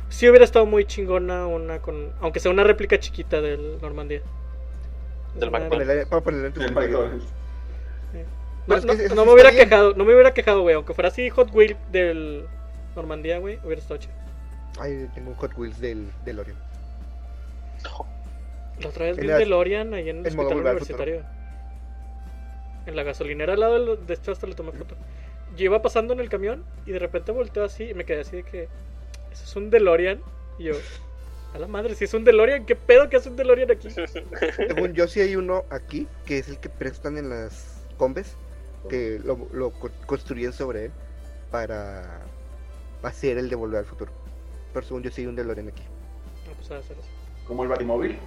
Sí 0.10 0.28
hubiera 0.30 0.46
estado 0.46 0.66
muy 0.66 0.86
chingona 0.86 1.46
una 1.48 1.80
con... 1.80 2.12
Aunque 2.22 2.40
sea 2.40 2.50
una 2.52 2.64
réplica 2.64 2.98
chiquita 3.00 3.42
del 3.42 3.80
Normandía. 3.82 4.22
Del 5.36 5.52
McDonald's. 5.52 5.88
El. 8.14 9.16
No, 9.16 9.26
me 9.26 9.32
hubiera 9.34 9.52
quejado, 9.52 9.94
no 9.94 10.04
me 10.06 10.14
hubiera 10.14 10.34
quejado, 10.34 10.62
güey. 10.62 10.76
Aunque 10.76 10.94
fuera 10.94 11.10
así 11.10 11.30
Hot 11.30 11.54
Wheel 11.54 11.78
del 11.92 12.46
Normandía, 12.96 13.38
güey, 13.40 13.60
hubiera 13.64 13.82
estado 13.82 14.00
chido. 14.00 14.14
Ay, 14.80 15.08
tengo 15.14 15.30
un 15.32 15.36
Hot 15.38 15.52
Wheels 15.58 15.80
del, 15.80 16.10
del 16.26 16.40
Orion. 16.40 16.58
La 18.82 18.90
otra 18.90 19.06
vez 19.06 19.18
vi 19.18 19.28
la- 19.28 19.38
DeLorean 19.38 19.94
ahí 19.94 20.10
en 20.10 20.18
el 20.20 20.28
hospital 20.28 20.58
universitario. 20.58 21.24
En 22.88 22.96
la 22.96 23.03
gasolinera 23.03 23.53
al 23.53 23.60
lado, 23.60 23.74
del- 23.96 24.06
de 24.08 24.13
hecho 24.15 24.32
hasta 24.32 24.48
le 24.48 24.56
tomé 24.56 24.72
foto. 24.72 24.96
Yo 25.56 25.65
iba 25.65 25.82
pasando 25.82 26.13
en 26.13 26.20
el 26.20 26.29
camión 26.29 26.63
y 26.86 26.91
de 26.91 27.00
repente 27.00 27.32
volteo 27.32 27.63
así 27.63 27.89
y 27.89 27.94
me 27.94 28.06
quedé 28.06 28.22
así 28.22 28.38
de 28.38 28.44
que... 28.44 28.63
¿Eso 29.32 29.44
es 29.44 29.56
un 29.56 29.70
DeLorean? 29.70 30.22
Y 30.58 30.63
yo... 30.65 30.74
A 31.53 31.60
la 31.60 31.67
madre, 31.67 31.96
si 31.96 32.03
es 32.06 32.13
un 32.13 32.24
DeLorean, 32.24 32.65
¿qué 32.65 32.75
pedo 32.75 33.10
que 33.10 33.17
hace 33.17 33.29
un 33.29 33.36
DeLorean 33.36 33.72
aquí? 33.72 33.89
Según 34.67 34.94
yo, 34.94 35.08
sí 35.08 35.22
hay 35.22 35.36
uno 35.36 35.63
aquí, 35.70 36.08
que 36.25 36.39
es 36.39 36.50
el 36.50 36.60
que 36.60 36.70
prestan 36.70 37.17
en 37.17 37.29
las 37.29 37.84
combes, 37.98 38.36
que 38.89 39.20
lo, 39.24 39.48
lo 39.53 39.72
co- 39.72 39.89
construyen 40.06 40.51
sobre 40.53 40.86
él 40.86 40.91
para 41.51 42.22
hacer 43.03 43.38
el 43.38 43.50
de 43.50 43.56
Volver 43.56 43.79
al 43.79 43.86
Futuro. 43.86 44.12
Pero 44.74 44.86
según 44.86 45.03
yo, 45.03 45.10
sí 45.12 45.22
hay 45.22 45.27
un 45.27 45.36
DeLorean 45.36 45.70
aquí. 45.70 45.84
No, 46.48 46.53
pues 46.53 46.70
a 46.72 46.77
hacer 46.77 46.98
eso. 46.98 47.08
Como 47.48 47.63
el 47.63 47.70
Batimóvil. 47.70 48.17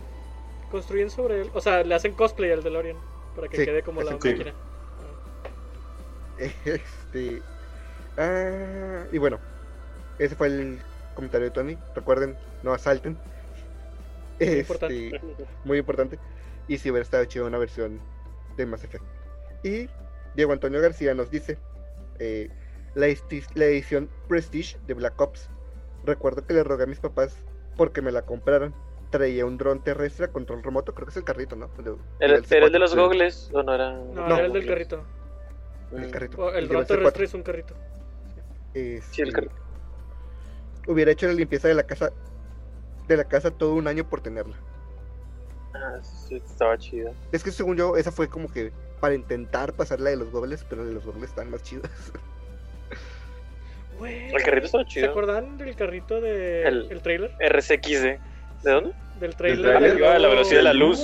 Construyen 0.70 1.10
sobre 1.10 1.42
él. 1.42 1.50
O 1.54 1.60
sea, 1.60 1.84
le 1.84 1.94
hacen 1.94 2.12
cosplay 2.12 2.50
al 2.52 2.62
DeLorean. 2.62 2.96
Para 3.34 3.49
que 3.49 3.56
Sí, 3.58 3.64
quede 3.64 3.82
como 3.82 4.02
la 4.02 4.18
sí. 4.20 4.28
máquina. 4.28 4.54
Este. 6.64 7.42
ah, 8.16 9.04
y 9.12 9.18
bueno, 9.18 9.38
ese 10.18 10.34
fue 10.34 10.46
el 10.46 10.78
comentario 11.14 11.46
de 11.49 11.50
Tony. 11.50 11.78
Recuerden, 11.94 12.37
no 12.62 12.72
asalten. 12.72 13.18
Este, 14.38 14.60
importante. 14.60 15.20
muy 15.64 15.78
importante. 15.78 16.18
Y 16.66 16.78
si 16.78 16.90
hubiera 16.90 17.02
estado 17.02 17.25
chido 17.26 17.46
una 17.46 17.58
versión 17.58 18.00
de 18.56 18.64
Mass 18.66 18.84
Effect. 18.84 19.04
Y 19.62 19.88
Diego 20.34 20.52
Antonio 20.52 20.80
García 20.80 21.14
nos 21.14 21.30
dice: 21.30 21.58
eh, 22.18 22.49
la, 22.94 23.06
la 23.54 23.64
edición 23.66 24.08
Prestige 24.28 24.78
de 24.87 24.94
Black 24.94 25.20
Ops. 25.20 25.50
Recuerdo 26.04 26.46
que 26.46 26.54
le 26.54 26.64
rogué 26.64 26.84
a 26.84 26.87
mis 26.87 27.00
papás 27.00 27.37
porque 27.76 28.00
me 28.00 28.12
la 28.12 28.22
compraran. 28.22 28.75
Traía 29.10 29.44
un 29.44 29.58
dron 29.58 29.82
terrestre 29.82 30.26
a 30.26 30.28
control 30.28 30.62
remoto, 30.62 30.94
creo 30.94 31.06
que 31.06 31.10
es 31.10 31.16
el 31.16 31.24
carrito, 31.24 31.56
¿no? 31.56 31.68
El 31.78 31.84
de- 31.84 31.90
¿Era, 32.20 32.36
el 32.36 32.44
era 32.48 32.66
el 32.66 32.72
de 32.72 32.78
los 32.78 32.92
C4. 32.94 32.96
gogles 33.02 33.50
o 33.52 33.62
no 33.64 33.74
era? 33.74 33.92
No, 33.92 34.28
No. 34.28 34.36
era 34.36 34.46
el 34.46 34.52
del 34.52 34.66
carrito. 34.66 35.02
El 35.92 36.06
Mm. 36.06 36.10
carrito. 36.10 36.38
O 36.42 36.50
el 36.52 36.68
dron 36.68 36.84
C4. 36.84 36.86
terrestre 36.86 37.24
es 37.24 37.34
un 37.34 37.42
carrito. 37.42 37.74
Sí, 38.72 38.78
el 38.80 38.86
Este, 38.98 39.32
carrito. 39.32 39.54
Hubiera 40.86 41.10
hecho 41.10 41.26
la 41.26 41.32
limpieza 41.32 41.66
de 41.68 41.74
la 41.74 41.82
casa 41.82 42.12
de 43.08 43.16
la 43.16 43.24
casa 43.24 43.50
todo 43.50 43.74
un 43.74 43.88
año 43.88 44.08
por 44.08 44.20
tenerla. 44.20 44.54
Ah, 45.74 45.98
sí, 46.02 46.36
estaba 46.36 46.78
chida. 46.78 47.10
Es 47.32 47.42
que 47.42 47.50
según 47.50 47.76
yo, 47.76 47.96
esa 47.96 48.12
fue 48.12 48.28
como 48.28 48.48
que 48.52 48.70
para 49.00 49.14
intentar 49.14 49.72
pasar 49.72 49.98
la 49.98 50.10
de 50.10 50.16
los 50.16 50.30
gobles, 50.30 50.64
pero 50.68 50.82
la 50.82 50.88
de 50.88 50.94
los 50.94 51.04
gobles 51.04 51.30
están 51.30 51.50
más 51.50 51.62
chidas. 51.64 51.90
El 54.00 54.42
carrito 54.44 54.66
estaba 54.66 54.84
¿Se 54.84 54.90
chido. 54.90 55.10
acuerdan 55.10 55.58
del 55.58 55.74
carrito 55.76 56.20
de 56.20 56.62
El- 56.62 56.90
el 56.90 57.02
trailer? 57.02 57.32
RCXD. 57.40 58.18
¿De 58.62 58.70
dónde? 58.72 58.90
Del 58.90 59.20
¿Del 59.20 59.36
trailer. 59.36 59.62
tráiler? 59.78 59.98
Iba 59.98 60.14
a 60.14 60.18
la 60.18 60.28
velocidad 60.28 60.58
de 60.58 60.64
la 60.64 60.72
luz. 60.74 61.00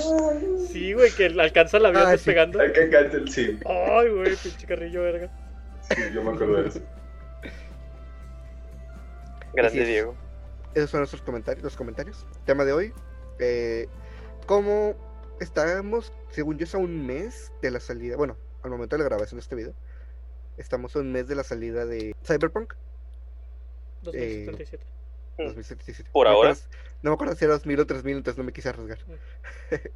Sí, 0.71 0.93
güey, 0.93 1.11
que 1.11 1.25
alcanza 1.25 1.77
el 1.77 1.85
avión 1.85 2.03
Ah, 2.03 2.05
sí. 2.07 2.11
despegando. 2.13 2.61
En 2.61 2.91
Cancel, 2.91 3.29
sí. 3.29 3.59
Ay, 3.65 4.09
güey, 4.09 4.35
pinche 4.35 4.67
carrillo, 4.67 5.01
verga. 5.03 5.29
Sí, 5.81 6.01
yo 6.13 6.23
me 6.23 6.31
acuerdo 6.31 6.61
de 6.63 6.69
eso. 6.69 6.79
Grande 9.53 9.81
es. 9.81 9.87
Diego. 9.87 10.15
Esos 10.75 10.89
son 10.91 10.99
nuestros 10.99 11.21
comentarios, 11.21 11.63
los 11.63 11.75
comentarios. 11.75 12.25
Tema 12.45 12.65
de 12.65 12.73
hoy. 12.73 12.93
Eh, 13.39 13.87
¿Cómo 14.45 14.95
estamos? 15.39 16.13
Según 16.29 16.57
yo 16.57 16.65
es 16.65 16.75
a 16.75 16.77
un 16.77 17.05
mes 17.07 17.51
de 17.61 17.71
la 17.71 17.79
salida. 17.79 18.15
Bueno, 18.17 18.37
al 18.63 18.69
momento 18.71 18.95
de 18.95 19.03
la 19.03 19.09
grabación 19.09 19.37
de 19.37 19.41
este 19.41 19.55
video. 19.55 19.73
Estamos 20.57 20.95
a 20.95 20.99
un 20.99 21.11
mes 21.11 21.27
de 21.27 21.35
la 21.35 21.43
salida 21.43 21.85
de 21.85 22.15
Cyberpunk 22.25 22.73
2077. 24.03 24.83
2077. 25.37 26.09
¿Por 26.11 26.27
ahora? 26.27 26.55
no 27.03 27.11
me 27.11 27.13
acuerdo 27.13 27.35
si 27.35 27.45
era 27.45 27.53
2000 27.53 27.79
o 27.79 27.85
3000, 27.85 28.17
entonces 28.17 28.37
no 28.37 28.43
me 28.43 28.53
quise 28.53 28.69
arriesgar. 28.69 28.99
Mm. 29.07 29.75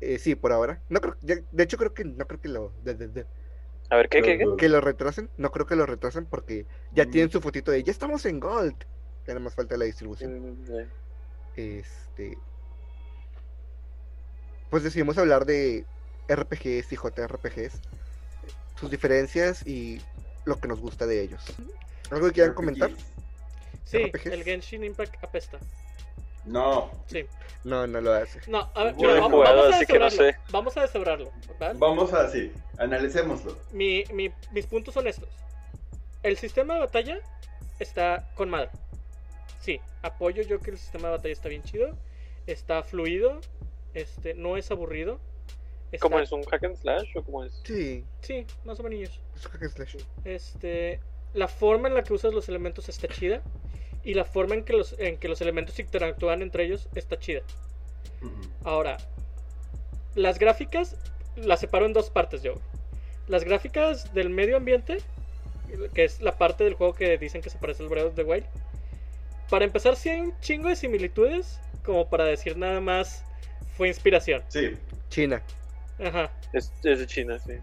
Eh, 0.00 0.18
sí, 0.20 0.36
por 0.36 0.52
ahora. 0.52 0.80
No 0.88 1.00
creo, 1.00 1.16
ya- 1.22 1.40
de 1.50 1.64
hecho 1.64 1.76
creo 1.76 1.92
que 1.92 2.04
no 2.04 2.24
creo 2.28 2.40
que 2.40 2.48
lo 2.48 2.72
de- 2.84 2.94
de- 2.94 3.08
de- 3.08 3.26
A 3.90 3.96
ver, 3.96 4.08
¿qué, 4.08 4.22
qué, 4.22 4.38
qué? 4.38 4.44
que 4.56 4.68
lo 4.68 4.80
retrasen. 4.80 5.28
No 5.38 5.50
creo 5.50 5.66
que 5.66 5.74
lo 5.74 5.86
retrasen 5.86 6.24
porque 6.24 6.66
ya 6.92 7.04
Mm. 7.04 7.10
tienen 7.10 7.30
su 7.32 7.40
fotito 7.40 7.72
de 7.72 7.82
ya 7.82 7.90
estamos 7.90 8.24
en 8.24 8.38
Gold. 8.38 8.76
Ya 9.26 9.34
nada 9.34 9.40
más 9.40 9.56
falta 9.56 9.76
la 9.76 9.86
distribución. 9.86 10.52
Mm. 10.52 10.86
Este. 11.56 12.38
Pues 14.70 14.84
decidimos 14.84 15.18
hablar 15.18 15.44
de 15.46 15.84
RPGs 16.28 16.92
y 16.92 16.96
JRPGs. 16.96 17.80
Sus 18.78 18.90
diferencias 18.92 19.66
y 19.66 20.00
lo 20.44 20.60
que 20.60 20.68
nos 20.68 20.78
gusta 20.80 21.06
de 21.06 21.22
ellos. 21.22 21.42
¿Algo 22.12 22.28
que 22.28 22.34
quieran 22.34 22.54
comentar? 22.54 22.92
Sí, 23.90 23.98
RPGs. 24.04 24.26
el 24.26 24.44
Genshin 24.44 24.84
Impact 24.84 25.22
apesta. 25.24 25.58
No, 26.44 26.90
Sí. 27.06 27.26
No, 27.64 27.86
no 27.86 28.00
lo 28.00 28.12
hace. 28.14 28.40
No, 28.46 28.70
a 28.74 28.84
ver, 28.84 28.96
Yo 28.96 29.10
he 29.10 29.20
vamos, 29.20 29.32
jugado, 29.32 29.56
vamos 29.56 29.72
a 29.74 29.76
así 29.76 29.86
que 29.86 29.98
no 29.98 30.04
deshebrarlo. 30.06 30.32
sé. 30.46 30.52
Vamos 30.52 30.76
a 30.76 30.80
deshebrarlo. 30.82 31.32
¿vale? 31.58 31.78
vamos 31.78 32.12
así, 32.14 32.52
analicémoslo. 32.78 33.58
Mi, 33.72 34.04
mi- 34.12 34.32
mis 34.52 34.66
puntos 34.66 34.94
son 34.94 35.06
estos. 35.08 35.28
El 36.22 36.36
sistema 36.38 36.74
de 36.74 36.80
batalla 36.80 37.18
está 37.78 38.30
con 38.34 38.48
madre. 38.48 38.70
Sí, 39.60 39.80
apoyo 40.02 40.42
yo 40.42 40.60
que 40.60 40.70
el 40.70 40.78
sistema 40.78 41.08
de 41.08 41.16
batalla 41.16 41.32
está 41.32 41.48
bien 41.48 41.62
chido. 41.64 41.90
Está 42.46 42.82
fluido. 42.82 43.40
Este, 43.94 44.34
no 44.34 44.56
es 44.56 44.70
aburrido. 44.70 45.18
está- 45.92 46.02
¿Cómo 46.02 46.20
es? 46.20 46.30
¿Un 46.32 46.44
hack 46.44 46.64
and 46.64 46.76
slash 46.76 47.16
o 47.16 47.24
cómo 47.24 47.44
es? 47.44 47.60
Sí, 47.64 48.04
Sí, 48.22 48.46
más 48.64 48.78
o 48.78 48.82
menos. 48.84 49.10
es 49.36 49.44
un 49.46 49.52
hack 49.52 49.62
and 49.62 49.72
slash. 49.72 49.96
Este, 50.24 51.00
la 51.34 51.48
forma 51.48 51.88
en 51.88 51.94
la 51.94 52.02
que 52.04 52.12
usas 52.14 52.32
los 52.32 52.48
elementos 52.48 52.88
está 52.88 53.08
chida. 53.08 53.42
Y 54.08 54.14
la 54.14 54.24
forma 54.24 54.54
en 54.54 54.64
que 54.64 54.72
los, 54.72 54.98
en 54.98 55.18
que 55.18 55.28
los 55.28 55.42
elementos 55.42 55.78
interactúan 55.78 56.40
entre 56.40 56.64
ellos 56.64 56.88
está 56.94 57.18
chida. 57.18 57.42
Ahora, 58.64 58.96
las 60.14 60.38
gráficas 60.38 60.96
las 61.36 61.60
separo 61.60 61.84
en 61.84 61.92
dos 61.92 62.08
partes 62.08 62.42
yo. 62.42 62.54
Las 63.26 63.44
gráficas 63.44 64.14
del 64.14 64.30
medio 64.30 64.56
ambiente, 64.56 65.02
que 65.92 66.04
es 66.04 66.22
la 66.22 66.38
parte 66.38 66.64
del 66.64 66.72
juego 66.72 66.94
que 66.94 67.18
dicen 67.18 67.42
que 67.42 67.50
se 67.50 67.58
parece 67.58 67.82
al 67.82 67.90
Breath 67.90 68.06
of 68.06 68.14
the 68.14 68.22
Wild. 68.22 68.46
Para 69.50 69.66
empezar, 69.66 69.94
sí 69.94 70.08
hay 70.08 70.20
un 70.20 70.40
chingo 70.40 70.70
de 70.70 70.76
similitudes, 70.76 71.60
como 71.84 72.08
para 72.08 72.24
decir 72.24 72.56
nada 72.56 72.80
más 72.80 73.22
fue 73.76 73.88
inspiración. 73.88 74.42
Sí, 74.48 74.70
China. 75.10 75.42
Ajá. 76.02 76.32
Es, 76.54 76.72
es 76.82 77.00
de 77.00 77.06
China, 77.06 77.38
sí. 77.40 77.56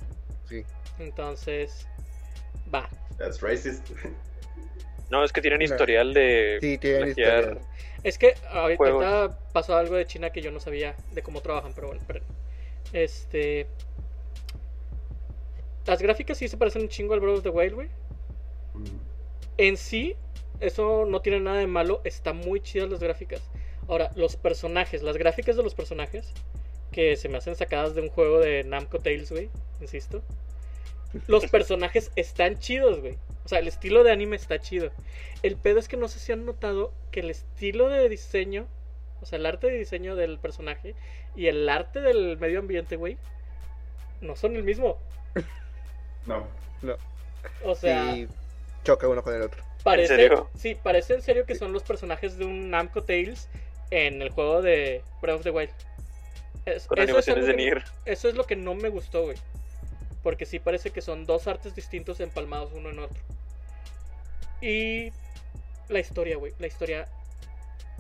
Sí. 0.48 0.64
Entonces, 1.00 1.88
va. 2.72 2.88
that's 3.18 3.42
racist. 3.42 3.90
No, 5.10 5.24
es 5.24 5.32
que 5.32 5.42
tienen 5.42 5.62
historial 5.62 6.14
de 6.14 6.58
Sí, 6.62 6.78
tienen 6.78 7.14
plagiar. 7.14 7.40
historial. 7.40 7.60
Es 8.04 8.18
que 8.18 8.34
ahorita, 8.52 8.78
Juegos. 8.78 9.36
pasó 9.54 9.76
algo 9.76 9.96
de 9.96 10.06
China 10.06 10.30
que 10.32 10.42
yo 10.42 10.52
no 10.52 10.60
sabía 10.60 10.96
de 11.12 11.22
cómo 11.24 11.42
trabajan, 11.42 11.74
pero 11.74 11.88
bueno, 11.88 12.02
esperen. 12.02 12.24
Este. 12.94 13.68
Las 15.86 16.02
gráficas 16.02 16.38
sí 16.38 16.48
se 16.48 16.58
parecen 16.58 16.84
un 16.84 16.90
chingo 16.90 17.14
al 17.14 17.20
Breath 17.20 17.38
of 17.38 17.44
the 17.44 17.50
Wild, 17.50 17.74
güey. 17.76 17.88
Ujú. 18.74 18.86
En 19.58 19.78
sí, 19.78 20.16
eso 20.60 21.06
no 21.06 21.22
tiene 21.22 21.40
nada 21.40 21.58
de 21.58 21.68
malo. 21.68 22.02
Está 22.04 22.34
muy 22.34 22.60
chidas 22.62 22.90
las 22.90 23.00
gráficas. 23.00 23.42
Ahora, 23.88 24.10
los 24.16 24.36
personajes, 24.36 25.04
las 25.04 25.18
gráficas 25.18 25.56
de 25.56 25.64
los 25.64 25.76
personajes, 25.76 26.34
que 26.92 27.16
se 27.16 27.30
me 27.30 27.38
hacen 27.38 27.56
sacadas 27.56 27.94
de 27.94 28.02
un 28.02 28.10
juego 28.10 28.40
de 28.40 28.64
Namco 28.64 29.00
Tales, 29.00 29.32
güey, 29.32 29.50
insisto. 29.80 30.24
Los 31.28 31.48
personajes 31.48 32.12
están 32.16 32.60
chidos, 32.60 33.00
güey. 33.02 33.18
O 33.44 33.48
sea, 33.48 33.60
el 33.60 33.68
estilo 33.68 34.04
de 34.04 34.12
anime 34.12 34.36
está 34.36 34.60
chido. 34.60 34.92
El 35.44 35.56
pedo 35.56 35.80
es 35.80 35.88
que 35.88 35.98
no 35.98 36.08
sé 36.08 36.20
si 36.20 36.32
han 36.32 36.46
notado 36.46 36.92
que 37.12 37.20
el 37.20 37.30
estilo 37.30 37.90
de 37.90 38.10
diseño 38.10 38.68
O 39.22 39.26
sea, 39.28 39.38
el 39.40 39.46
arte 39.46 39.68
de 39.68 39.78
diseño 39.78 40.16
del 40.16 40.38
personaje 40.40 40.94
y 41.36 41.48
el 41.48 41.68
arte 41.70 42.02
del 42.02 42.38
medio 42.38 42.60
ambiente, 42.60 42.96
güey, 42.96 43.18
no 44.22 44.36
son 44.36 44.56
el 44.56 44.64
mismo. 44.64 44.98
No. 46.26 46.46
O 47.64 47.76
sea, 47.76 48.14
Sí, 48.14 48.28
choca 48.84 49.08
uno 49.08 49.24
con 49.24 49.34
el 49.36 49.42
otro. 49.44 49.64
parece, 49.84 50.16
serio? 50.16 50.50
sí, 50.56 50.76
parece 50.76 51.14
en 51.16 51.22
serio 51.22 51.46
que 51.46 51.56
son 51.56 51.72
los 51.74 51.84
personajes 51.84 52.38
de 52.38 52.46
un 52.46 52.70
Namco 52.70 53.04
Tales 53.04 53.48
en 53.92 54.22
el 54.22 54.30
juego 54.30 54.62
de 54.62 55.02
Breath 55.22 55.38
of 55.38 55.44
the 55.44 55.52
Wild. 55.52 55.70
Es- 56.66 56.88
Con 56.88 56.98
eso, 56.98 57.04
es 57.04 57.28
animaciones 57.30 57.46
algo 57.46 57.48
de 57.48 57.56
que- 57.56 57.64
Nier. 57.64 57.84
eso 58.06 58.28
es 58.30 58.36
lo 58.36 58.46
que 58.46 58.56
no 58.56 58.74
me 58.76 58.90
gustó, 58.90 59.24
güey. 59.24 59.38
Porque 60.26 60.48
sí 60.48 60.58
parece 60.58 60.90
que 60.90 61.04
son 61.04 61.28
dos 61.28 61.46
artes 61.46 61.76
distintos 61.76 62.20
empalmados 62.20 62.72
uno 62.74 62.90
en 62.90 62.98
otro. 62.98 63.22
Y 64.60 65.12
la 65.88 66.00
historia, 66.00 66.36
güey. 66.36 66.52
La 66.58 66.66
historia 66.66 67.08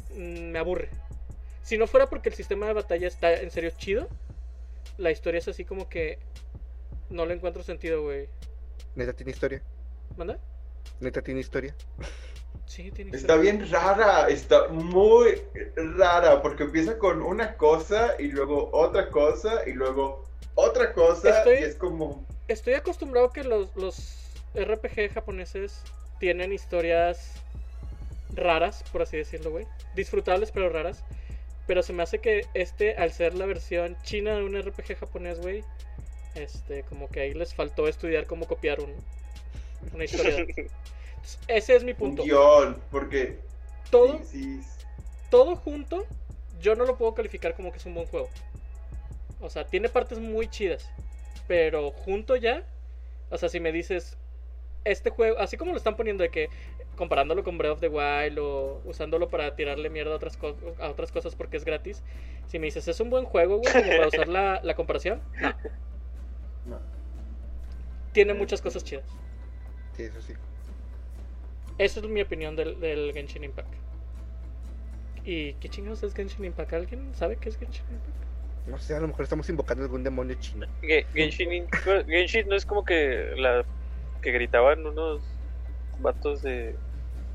mm, 0.10 0.50
me 0.50 0.58
aburre. 0.58 0.90
Si 1.62 1.78
no 1.78 1.86
fuera 1.86 2.10
porque 2.10 2.30
el 2.30 2.36
sistema 2.36 2.66
de 2.66 2.74
batalla 2.74 3.08
está 3.08 3.32
en 3.32 3.52
serio 3.52 3.70
chido, 3.78 4.10
la 4.98 5.12
historia 5.12 5.38
es 5.38 5.48
así 5.50 5.66
como 5.66 5.88
que 5.88 6.18
no 7.12 7.28
le 7.28 7.36
encuentro 7.36 7.62
sentido, 7.62 8.02
güey. 8.02 8.28
Neta 8.96 9.14
tiene 9.14 9.32
historia. 9.32 9.62
¿Manda? 10.18 10.40
Neta 11.02 11.22
tiene 11.22 11.42
historia. 11.42 11.76
Sí, 12.66 12.90
tiene 12.90 13.12
Está 13.12 13.36
historia. 13.36 13.52
bien 13.52 13.72
rara, 13.72 14.28
está 14.30 14.68
muy 14.70 15.44
rara, 15.76 16.42
porque 16.42 16.64
empieza 16.64 16.98
con 16.98 17.22
una 17.22 17.56
cosa 17.56 18.16
y 18.18 18.30
luego 18.30 18.72
otra 18.74 19.12
cosa 19.12 19.62
y 19.68 19.74
luego 19.74 20.24
otra 20.56 20.94
cosa 20.94 21.38
Estoy- 21.40 21.58
es 21.64 21.76
como... 21.76 22.26
Estoy 22.48 22.74
acostumbrado 22.76 23.32
que 23.32 23.44
los, 23.44 23.76
los 23.76 24.18
RPG 24.56 25.14
japoneses 25.14 25.82
tienen 26.20 26.54
historias 26.54 27.32
raras, 28.36 28.84
por 28.92 29.02
así 29.02 29.18
decirlo, 29.18 29.52
güey. 29.52 29.66
Disfrutables, 29.96 30.52
pero 30.52 30.70
raras. 30.70 31.04
Pero 31.68 31.82
se 31.82 31.94
me 31.94 32.04
hace 32.04 32.20
que 32.20 32.46
este, 32.54 32.96
al 32.96 33.12
ser 33.12 33.34
la 33.34 33.46
versión 33.48 33.98
china 34.04 34.36
de 34.36 34.44
un 34.44 34.56
RPG 34.62 34.98
japonés, 35.00 35.40
güey, 35.42 35.64
este, 36.36 36.84
como 36.84 37.10
que 37.10 37.22
ahí 37.22 37.34
les 37.34 37.56
faltó 37.56 37.88
estudiar 37.88 38.28
cómo 38.28 38.46
copiar 38.46 38.80
un, 38.82 38.94
una 39.94 40.04
historia. 40.04 40.38
Entonces, 40.48 40.72
ese 41.48 41.76
es 41.76 41.84
mi 41.84 41.92
Un 41.94 41.98
punto. 41.98 42.24
guion, 42.24 42.80
porque... 42.92 43.40
Todo, 43.90 44.20
sí, 44.24 44.62
sí, 44.62 44.68
todo 45.32 45.56
junto, 45.56 46.06
yo 46.62 46.76
no 46.76 46.86
lo 46.86 46.98
puedo 46.98 47.14
calificar 47.16 47.56
como 47.56 47.72
que 47.72 47.78
es 47.80 47.86
un 47.86 47.96
buen 47.96 48.06
juego. 48.08 48.30
O 49.46 49.50
sea, 49.50 49.66
tiene 49.66 49.90
partes 49.90 50.20
muy 50.20 50.48
chidas. 50.48 50.90
Pero 51.48 51.92
junto 51.92 52.36
ya, 52.36 52.64
o 53.30 53.38
sea, 53.38 53.50
si 53.50 53.60
me 53.60 53.72
dices, 53.72 54.18
este 54.84 55.10
juego, 55.12 55.38
así 55.40 55.58
como 55.58 55.72
lo 55.72 55.78
están 55.78 55.96
poniendo 55.96 56.24
de 56.24 56.30
que 56.30 56.50
comparándolo 56.96 57.44
con 57.44 57.58
Breath 57.58 57.74
of 57.74 57.80
the 57.82 57.88
Wild 57.90 58.40
o 58.40 58.82
usándolo 58.86 59.28
para 59.30 59.56
tirarle 59.56 59.90
mierda 59.90 60.14
a 60.14 60.16
otras, 60.16 60.38
co- 60.38 60.56
a 60.80 60.90
otras 60.90 61.12
cosas 61.12 61.36
porque 61.36 61.58
es 61.58 61.66
gratis, 61.66 62.04
si 62.48 62.58
me 62.58 62.66
dices, 62.66 62.88
es 62.88 63.00
un 63.00 63.10
buen 63.10 63.26
juego, 63.26 63.58
güey, 63.58 63.72
como 63.74 63.88
para 63.90 64.08
usar 64.08 64.28
la, 64.28 64.62
la 64.64 64.76
comparación, 64.76 65.22
no. 65.42 65.50
no. 66.66 66.80
Tiene 68.14 68.34
muchas 68.34 68.62
cosas 68.62 68.84
chidas. 68.84 69.06
Sí, 69.96 70.04
eso 70.04 70.22
sí. 70.22 70.34
Esa 71.78 72.00
es 72.00 72.08
mi 72.08 72.22
opinión 72.22 72.56
del, 72.56 72.80
del 72.80 73.12
Genshin 73.14 73.44
Impact. 73.44 73.74
¿Y 75.26 75.54
qué 75.56 75.68
chingados 75.70 76.02
es 76.04 76.14
Genshin 76.16 76.46
Impact? 76.46 76.74
¿Alguien 76.74 77.14
sabe 77.14 77.36
qué 77.36 77.50
es 77.50 77.58
Genshin 77.58 77.84
Impact? 77.90 78.16
No 78.68 78.78
sé, 78.80 78.96
a 78.96 79.00
lo 79.00 79.08
mejor 79.08 79.24
estamos 79.24 79.48
invocando 79.50 79.84
algún 79.84 80.04
demonio 80.04 80.36
chino. 80.36 80.66
Ge- 80.82 81.06
Genshin, 81.14 81.52
In- 81.54 81.68
Genshin 82.08 82.48
no 82.48 82.56
es 82.56 82.66
como 82.66 82.84
que 82.84 83.32
la 83.38 83.66
que 84.22 84.32
gritaban 84.32 84.86
unos 84.86 85.24
vatos 86.00 86.42
de 86.42 86.76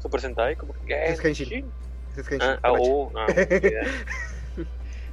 Super 0.00 0.20
Sentai, 0.20 0.56
como 0.56 0.72
que 0.72 0.80
Es 1.04 1.20
Genshin. 1.20 1.70
Es 2.16 2.26
Genshin. 2.26 2.50
Ah, 2.50 2.58
ah, 2.62 2.72
oh, 2.72 3.12
ah. 3.16 3.26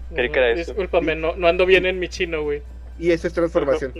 Creí 0.10 0.30
que 0.32 0.39
era 0.39 0.49
eso. 0.51 0.71
Discúlpame, 0.71 1.15
no, 1.15 1.36
no 1.36 1.47
ando 1.47 1.65
bien 1.65 1.86
en 1.86 1.99
mi 1.99 2.08
chino, 2.08 2.43
güey. 2.43 2.63
Y 2.97 3.12
eso 3.12 3.27
es 3.27 3.34
transformación 3.34 3.93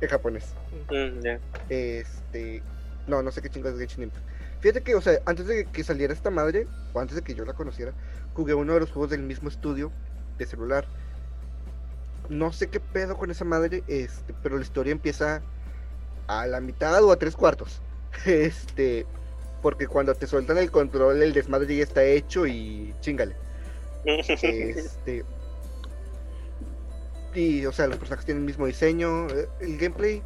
en 0.00 0.08
japonés. 0.08 0.54
Mm. 0.90 1.28
Este. 1.68 2.62
No, 3.06 3.22
no 3.22 3.30
sé 3.30 3.40
qué 3.42 3.48
chingados 3.48 3.78
es 3.80 3.86
Genshin 3.86 4.04
Impact. 4.04 4.26
Fíjate 4.60 4.82
que, 4.82 4.94
o 4.94 5.00
sea, 5.00 5.20
antes 5.26 5.46
de 5.46 5.66
que 5.66 5.84
saliera 5.84 6.12
esta 6.12 6.30
madre, 6.30 6.66
o 6.92 7.00
antes 7.00 7.16
de 7.16 7.22
que 7.22 7.34
yo 7.34 7.44
la 7.44 7.52
conociera, 7.52 7.92
jugué 8.34 8.54
uno 8.54 8.74
de 8.74 8.80
los 8.80 8.90
juegos 8.90 9.10
del 9.10 9.22
mismo 9.22 9.48
estudio 9.48 9.92
de 10.38 10.46
celular. 10.46 10.86
No 12.28 12.52
sé 12.52 12.68
qué 12.68 12.80
pedo 12.80 13.16
con 13.16 13.30
esa 13.30 13.44
madre, 13.44 13.82
este, 13.86 14.34
pero 14.42 14.56
la 14.56 14.62
historia 14.62 14.92
empieza 14.92 15.42
a 16.26 16.46
la 16.46 16.60
mitad 16.60 17.02
o 17.04 17.12
a 17.12 17.16
tres 17.16 17.36
cuartos. 17.36 17.80
Este, 18.26 19.06
porque 19.60 19.86
cuando 19.88 20.14
te 20.14 20.26
sueltan 20.26 20.58
el 20.58 20.70
control, 20.70 21.22
el 21.22 21.32
desmadre 21.32 21.76
ya 21.76 21.82
está 21.82 22.04
hecho 22.04 22.46
y 22.46 22.94
chingale. 23.00 23.34
Este. 24.04 25.24
Y, 27.34 27.66
o 27.66 27.72
sea, 27.72 27.88
los 27.88 27.96
personajes 27.96 28.26
tienen 28.26 28.42
el 28.42 28.46
mismo 28.46 28.66
diseño. 28.66 29.26
eh, 29.28 29.48
El 29.60 29.76
gameplay 29.76 30.22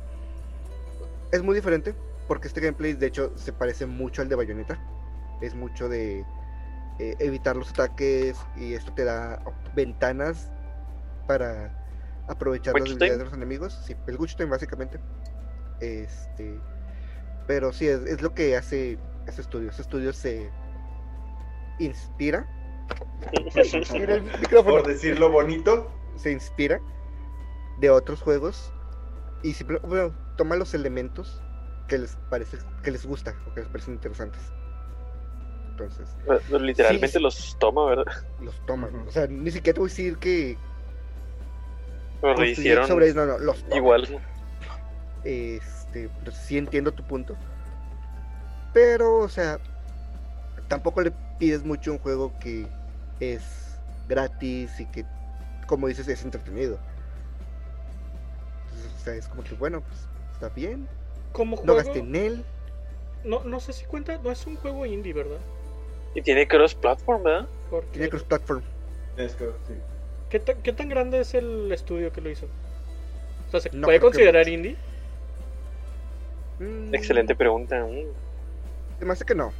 es 1.33 1.43
muy 1.43 1.55
diferente. 1.55 1.95
Porque 2.27 2.49
este 2.49 2.61
gameplay, 2.61 2.93
de 2.93 3.07
hecho, 3.07 3.33
se 3.39 3.51
parece 3.55 3.87
mucho 3.87 4.21
al 4.21 4.29
de 4.29 4.35
Bayonetta. 4.35 4.79
Es 5.41 5.55
mucho 5.55 5.89
de 5.89 6.27
eh, 6.99 7.17
evitar 7.19 7.57
los 7.57 7.71
ataques. 7.71 8.37
Y 8.57 8.75
esto 8.75 8.93
te 8.93 9.05
da 9.05 9.43
ventanas 9.75 10.51
para 11.27 11.88
aprovechar 12.29 12.75
las 12.75 12.83
Witch 12.83 12.91
debilidades 12.99 13.13
Time. 13.15 13.19
de 13.19 13.25
los 13.25 13.33
enemigos. 13.35 13.81
Sí, 13.85 13.97
el 14.07 14.17
Witch 14.19 14.37
Time, 14.37 14.51
básicamente. 14.51 15.01
Este. 15.81 16.59
Pero 17.47 17.73
sí, 17.73 17.87
es, 17.89 18.01
es 18.03 18.21
lo 18.23 18.35
que 18.35 18.57
hace 18.57 18.99
ese 19.27 19.41
estudio. 19.41 19.71
Ese 19.71 19.83
estudio 19.83 20.13
se 20.13 20.51
inspira. 21.79 22.47
El 23.55 24.23
micrófono 24.23 24.77
Por 24.79 24.87
decirlo 24.87 25.31
bonito, 25.31 25.91
se 26.17 26.33
inspira 26.33 26.81
de 27.81 27.91
otros 27.91 28.23
juegos 28.23 28.73
y 29.43 29.53
simple- 29.55 29.79
bueno, 29.81 30.15
toma 30.37 30.57
los 30.57 30.73
elementos 30.75 31.43
que 31.87 31.99
les 31.99 32.17
parece 32.31 32.59
que 32.83 32.91
les 32.91 33.05
gusta 33.07 33.35
o 33.49 33.55
que 33.55 33.61
les 33.61 33.69
parecen 33.69 33.95
interesantes. 33.95 34.41
Entonces, 35.71 36.17
No, 36.51 36.59
Literalmente 36.59 37.19
Sí. 37.19 37.23
los 37.23 37.57
toma, 37.61 37.85
¿verdad? 37.87 38.05
los 38.41 38.59
toman. 38.67 38.95
Ujú. 38.95 39.09
O 39.09 39.13
sea, 39.13 39.27
ni 39.29 39.51
siquiera 39.51 39.75
te 39.75 39.81
voy 39.81 39.89
a 39.89 39.93
decir 39.93 40.17
que 40.19 40.59
Rehicieron 42.23 42.87
sobre 42.87 43.13
no, 43.15 43.27
no, 43.27 43.39
los 43.39 43.65
igual. 43.75 44.09
Este, 45.25 46.05
entonces 46.05 46.43
sí 46.45 46.59
entiendo 46.59 46.93
tu 46.93 47.03
punto. 47.05 47.37
Pero, 48.73 49.19
o 49.19 49.29
sea, 49.29 49.59
tampoco 50.69 51.03
le 51.03 51.13
pides 51.39 51.65
mucho 51.65 51.93
un 51.93 51.99
juego 51.99 52.33
que 52.39 52.67
es 53.21 53.79
gratis 54.09 54.81
y 54.81 54.87
que, 54.87 55.05
como 55.67 55.89
dices, 55.89 56.09
es 56.09 56.23
entretenido. 56.23 56.79
Entonces, 58.67 59.01
o 59.01 59.05
sea, 59.05 59.15
es 59.15 59.29
como 59.29 59.43
que, 59.43 59.55
bueno, 59.55 59.81
pues 59.81 60.07
está 60.33 60.49
bien. 60.51 60.89
Como 61.33 61.57
No 61.57 61.63
juego, 61.63 61.79
gasté 61.79 61.99
en 62.01 62.15
él. 62.17 62.45
no, 63.25 63.45
no 63.45 63.61
sé 63.61 63.73
si 63.73 63.85
cuenta, 63.85 64.19
no 64.19 64.31
es 64.31 64.47
un 64.47 64.57
juego 64.57 64.87
indie, 64.87 65.13
¿verdad? 65.13 65.41
Y 66.15 66.23
tiene 66.23 66.49
cross-platform, 66.49 67.23
¿verdad? 67.23 67.49
Porque, 67.71 67.91
Tiene 67.93 68.09
cross 68.09 68.25
platform. 68.25 68.63
es 69.17 69.35
que 69.35 69.45
sí. 69.67 69.75
¿Qué, 70.31 70.41
tan, 70.41 70.63
¿Qué 70.63 70.73
tan 70.73 70.89
grande 70.89 71.21
es 71.21 71.35
el 71.35 71.71
estudio 71.73 72.13
que 72.13 72.21
lo 72.21 72.31
hizo? 72.31 72.47
O 73.49 73.51
sea, 73.51 73.61
¿se 73.61 73.71
No 73.73 73.87
puede 73.87 73.99
que 73.99 74.03
considerar 74.03 74.49
indie? 74.49 74.77
Mm, 76.59 76.95
Excelente 76.95 77.35
pregunta. 77.35 77.85
mm. 77.85 78.07
Se 78.99 79.05
me 79.05 79.13
hace 79.13 79.25
que 79.25 79.35
no. 79.35 79.53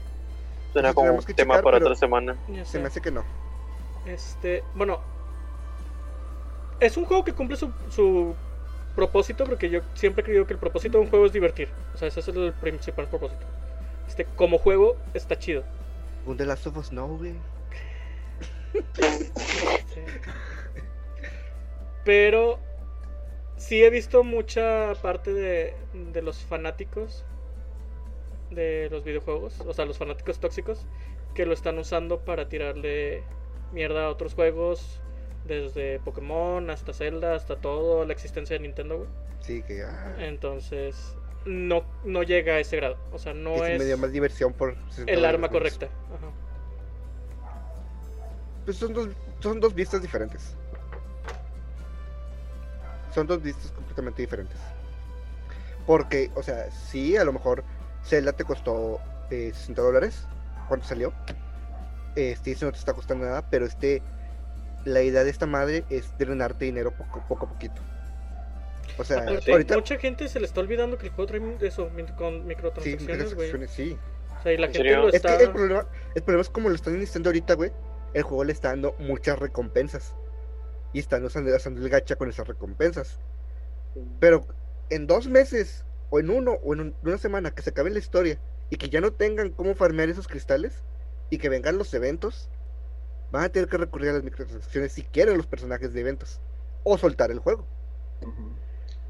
Suena 0.73 0.93
como 0.93 1.07
tenemos 1.07 1.25
un 1.25 1.27
que 1.29 1.35
tema 1.35 1.55
checar, 1.55 1.65
para 1.65 1.79
otra 1.79 1.95
semana. 1.95 2.37
Se 2.65 2.79
me 2.79 2.89
hace 2.89 3.01
que 3.01 3.11
no. 3.11 3.25
Este, 4.07 4.63
bueno, 4.75 5.01
es 6.81 6.97
un 6.97 7.05
juego 7.05 7.25
que 7.25 7.33
cumple 7.33 7.57
su, 7.57 7.73
su 7.91 8.35
propósito 8.95 9.45
porque 9.45 9.71
yo 9.71 9.81
siempre 9.95 10.23
he 10.23 10.25
creído 10.25 10.47
que 10.47 10.55
el 10.55 10.59
propósito 10.59 10.99
de 10.99 11.05
un 11.05 11.11
juego 11.11 11.27
es 11.27 11.33
divertir. 11.33 11.69
O 11.95 11.99
sea, 11.99 12.09
ese 12.09 12.21
es 12.21 12.29
el 12.29 12.53
principal 12.55 13.07
propósito. 13.09 13.47
Este, 14.09 14.25
como 14.25 14.59
juego 14.59 14.97
está 15.15 15.39
chido. 15.39 15.63
Un 16.27 16.37
The 16.37 16.47
Last 16.47 16.67
of 16.67 16.77
Us 16.77 16.93
no, 16.93 17.07
güey. 17.09 17.35
Sí. 18.75 20.01
Pero 22.09 22.59
sí 23.59 23.85
he 23.85 23.91
visto 23.91 24.25
mucha 24.25 24.95
parte 25.03 25.35
de, 25.35 25.75
de 25.93 26.23
los 26.23 26.39
fanáticos 26.39 27.27
de 28.51 28.89
los 28.91 29.05
videojuegos, 29.05 29.61
o 29.61 29.75
sea, 29.75 29.85
los 29.85 29.99
fanáticos 29.99 30.41
tóxicos, 30.41 30.87
que 31.35 31.45
lo 31.45 31.53
están 31.53 31.79
usando 31.79 32.21
para 32.21 32.49
tirarle 32.49 33.25
mierda 33.75 34.07
a 34.07 34.09
otros 34.09 34.33
juegos, 34.33 35.03
desde 35.45 36.01
Pokémon 36.01 36.71
hasta 36.71 36.95
Zelda, 36.95 37.35
hasta 37.35 37.57
todo, 37.57 38.07
la 38.07 38.15
existencia 38.15 38.57
de 38.57 38.61
Nintendo, 38.61 38.97
güey. 39.01 39.11
Sí, 39.41 39.63
que, 39.65 39.83
ah, 39.83 40.17
Entonces, 40.19 41.15
no, 41.45 41.85
no 42.05 42.23
llega 42.23 42.55
a 42.55 42.61
ese 42.61 42.77
grado. 42.77 42.97
O 43.13 43.19
sea, 43.19 43.35
no 43.35 43.53
que 43.57 43.75
es 43.75 43.79
me 43.81 43.85
dio 43.85 43.99
más 43.99 44.13
diversión 44.13 44.55
por 44.55 44.77
60 44.93 45.13
el 45.13 45.27
arma 45.27 45.51
correcta. 45.51 45.91
Ajá. 46.07 46.33
Pues 48.65 48.79
son 48.79 48.95
dos, 48.95 49.11
son 49.41 49.61
dos 49.61 49.75
vistas 49.75 50.01
diferentes. 50.01 50.57
Son 53.15 53.27
dos 53.27 53.43
vistas 53.43 53.71
completamente 53.73 54.23
diferentes. 54.23 54.59
Porque, 55.87 56.31
o 56.35 56.43
sea, 56.43 56.71
sí, 56.71 57.17
a 57.17 57.25
lo 57.25 57.33
mejor 57.33 57.65
Zelda 58.05 58.33
te 58.33 58.45
costó 58.45 59.01
eh, 59.31 59.53
60 59.55 59.83
dólares 59.83 60.27
cuando 60.69 60.87
salió. 60.87 61.13
Este, 62.15 62.53
ese 62.53 62.65
no 62.65 62.73
te 62.73 62.79
está 62.79 62.93
costando 62.93 63.25
nada, 63.25 63.49
pero 63.49 63.65
este 63.65 64.03
la 64.85 65.03
idea 65.03 65.25
de 65.25 65.31
esta 65.31 65.47
madre 65.47 65.85
es 65.91 66.17
drenarte 66.19 66.65
dinero 66.65 66.93
poco, 66.93 67.23
poco 67.29 67.47
a 67.47 67.49
poquito. 67.49 67.81
O 68.99 69.05
sea, 69.05 69.19
Aparte, 69.19 69.53
ahorita 69.53 69.75
mucha 69.77 69.99
gente 69.99 70.29
se 70.29 70.41
le 70.41 70.47
está 70.47 70.61
olvidando 70.61 70.99
que 70.99 71.07
el 71.07 71.13
juego 71.13 71.29
trae 71.29 71.57
eso, 71.61 71.89
con 72.17 72.35
sí, 72.35 72.41
microtransacciones, 72.47 73.35
güey. 73.35 73.69
sí. 73.69 73.97
o 74.39 74.43
sea, 74.43 74.53
y 74.53 74.57
la 74.57 74.67
¿En 74.67 74.73
gente 74.73 74.89
serio? 74.89 75.03
lo 75.03 75.09
Es 75.09 75.15
está... 75.15 75.39
que 75.39 75.45
el 75.45 75.53
problema, 75.53 75.87
el 76.15 76.23
problema 76.23 76.43
es 76.43 76.49
como 76.49 76.69
lo 76.69 76.75
están 76.75 76.97
iniciando 76.97 77.29
ahorita, 77.29 77.55
güey. 77.55 77.71
El 78.15 78.23
juego 78.23 78.45
le 78.45 78.53
está 78.53 78.69
dando 78.69 78.95
muchas 78.99 79.39
recompensas. 79.39 80.15
Y 80.93 80.99
están 81.01 81.25
usando, 81.25 81.55
usando 81.55 81.81
el 81.81 81.89
gacha 81.89 82.17
con 82.17 82.29
esas 82.29 82.49
recompensas. 82.49 83.19
Pero 84.21 84.47
en 84.91 85.07
dos 85.07 85.27
meses, 85.29 85.85
o 86.11 86.19
en 86.21 86.31
uno, 86.31 86.53
o 86.63 86.75
en 86.75 86.81
un- 86.81 86.95
una 87.03 87.19
semana, 87.19 87.51
que 87.51 87.63
se 87.63 87.71
acabe 87.71 87.91
la 87.91 87.99
historia 87.99 88.39
y 88.71 88.77
que 88.77 88.89
ya 88.89 89.01
no 89.01 89.13
tengan 89.13 89.51
cómo 89.51 89.75
farmear 89.75 90.09
esos 90.09 90.29
cristales 90.29 90.83
y 91.31 91.39
que 91.39 91.49
vengan 91.49 91.79
los 91.79 91.93
eventos, 91.95 92.49
van 93.31 93.45
a 93.45 93.49
tener 93.51 93.69
que 93.69 93.77
recurrir 93.77 94.11
a 94.11 94.15
las 94.15 94.25
microtransacciones 94.25 94.93
si 94.93 95.03
quieren 95.03 95.37
los 95.37 95.47
personajes 95.47 95.93
de 95.93 96.01
eventos. 96.01 96.41
O 96.85 96.97
soltar 96.97 97.31
el 97.31 97.39
juego. 97.41 97.67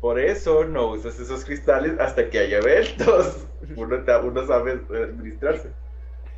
Por 0.00 0.18
eso 0.18 0.64
no 0.64 0.90
usas 0.92 1.18
esos 1.20 1.44
cristales 1.44 1.98
hasta 2.00 2.28
que 2.30 2.38
haya 2.38 2.58
eventos. 2.58 3.46
Uno, 3.76 3.98
uno 4.24 4.46
sabe 4.46 4.72
administrarse. 4.72 5.70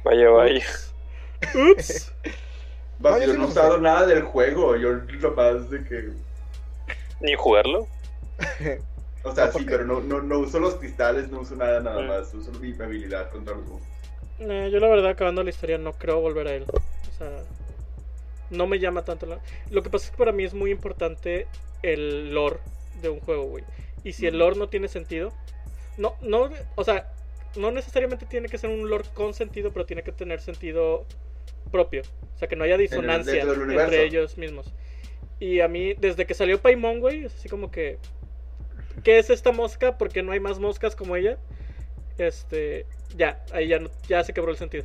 Vaya, 0.04 0.30
vaya. 0.30 0.64
Ups. 1.72 2.12
Va, 3.04 3.12
No, 3.12 3.18
yo 3.24 3.34
no 3.34 3.44
he 3.44 3.46
usado 3.46 3.78
nada 3.78 4.06
del 4.06 4.22
juego. 4.22 4.76
Yo 4.76 4.92
nomás 5.20 5.70
de 5.70 5.84
que. 5.84 6.10
Ni 7.20 7.34
jugarlo. 7.34 7.86
O 9.22 9.34
sea, 9.34 9.46
No, 9.46 9.52
sí, 9.52 9.58
porque- 9.58 9.70
pero 9.72 9.84
no, 9.84 10.00
no, 10.00 10.22
no 10.22 10.38
uso 10.38 10.58
los 10.58 10.76
cristales, 10.76 11.28
no 11.28 11.40
uso 11.40 11.54
nada, 11.54 11.78
nada 11.80 12.00
Mm. 12.00 12.08
más. 12.08 12.32
Uso 12.32 12.50
mi 12.52 12.72
habilidad 12.72 13.28
contra 13.30 13.54
los 13.54 13.66
monstruos. 13.66 14.72
Yo 14.72 14.80
la 14.80 14.88
verdad, 14.88 15.10
acabando 15.10 15.42
la 15.42 15.50
historia, 15.50 15.76
no 15.76 15.92
creo 15.92 16.22
volver 16.22 16.48
a 16.48 16.54
él. 16.54 16.64
O 16.72 17.18
sea, 17.18 17.30
no 18.48 18.66
me 18.66 18.78
llama 18.78 19.04
tanto 19.04 19.26
la... 19.26 19.38
Lo 19.68 19.82
que 19.82 19.90
pasa 19.90 20.06
es 20.06 20.10
que 20.12 20.16
para 20.16 20.32
mí 20.32 20.44
es 20.44 20.54
muy 20.54 20.70
importante 20.70 21.46
el 21.82 22.32
lore 22.32 22.60
de 23.02 23.10
un 23.10 23.20
juego, 23.20 23.44
güey. 23.44 23.64
Y 24.04 24.14
si 24.14 24.26
el 24.26 24.38
lore 24.38 24.56
no 24.56 24.70
tiene 24.70 24.88
sentido... 24.88 25.34
No, 25.98 26.14
no, 26.22 26.48
o 26.76 26.84
sea, 26.84 27.12
no 27.56 27.70
necesariamente 27.72 28.24
tiene 28.24 28.48
que 28.48 28.56
ser 28.56 28.70
un 28.70 28.88
lore 28.88 29.04
con 29.12 29.34
sentido, 29.34 29.70
pero 29.70 29.84
tiene 29.84 30.02
que 30.02 30.12
tener 30.12 30.40
sentido 30.40 31.04
propio. 31.70 32.02
O 32.34 32.38
sea, 32.38 32.48
que 32.48 32.56
no 32.56 32.64
haya 32.64 32.76
disonancia 32.76 33.42
entre 33.42 34.04
ellos 34.04 34.38
mismos. 34.38 34.72
Y 35.38 35.60
a 35.60 35.68
mí, 35.68 35.94
desde 35.94 36.26
que 36.26 36.34
salió 36.34 36.60
Paimon, 36.60 37.00
güey, 37.00 37.24
es 37.24 37.34
así 37.34 37.48
como 37.48 37.70
que... 37.70 37.98
¿Qué 39.04 39.18
es 39.18 39.30
esta 39.30 39.52
mosca? 39.52 39.96
Porque 39.96 40.22
no 40.22 40.32
hay 40.32 40.40
más 40.40 40.58
moscas 40.58 40.94
como 40.94 41.16
ella. 41.16 41.38
Este... 42.18 42.86
Ya, 43.16 43.42
ahí 43.52 43.68
ya, 43.68 43.78
no- 43.78 43.90
ya 44.08 44.22
se 44.22 44.32
quebró 44.32 44.50
el 44.52 44.56
sentido. 44.58 44.84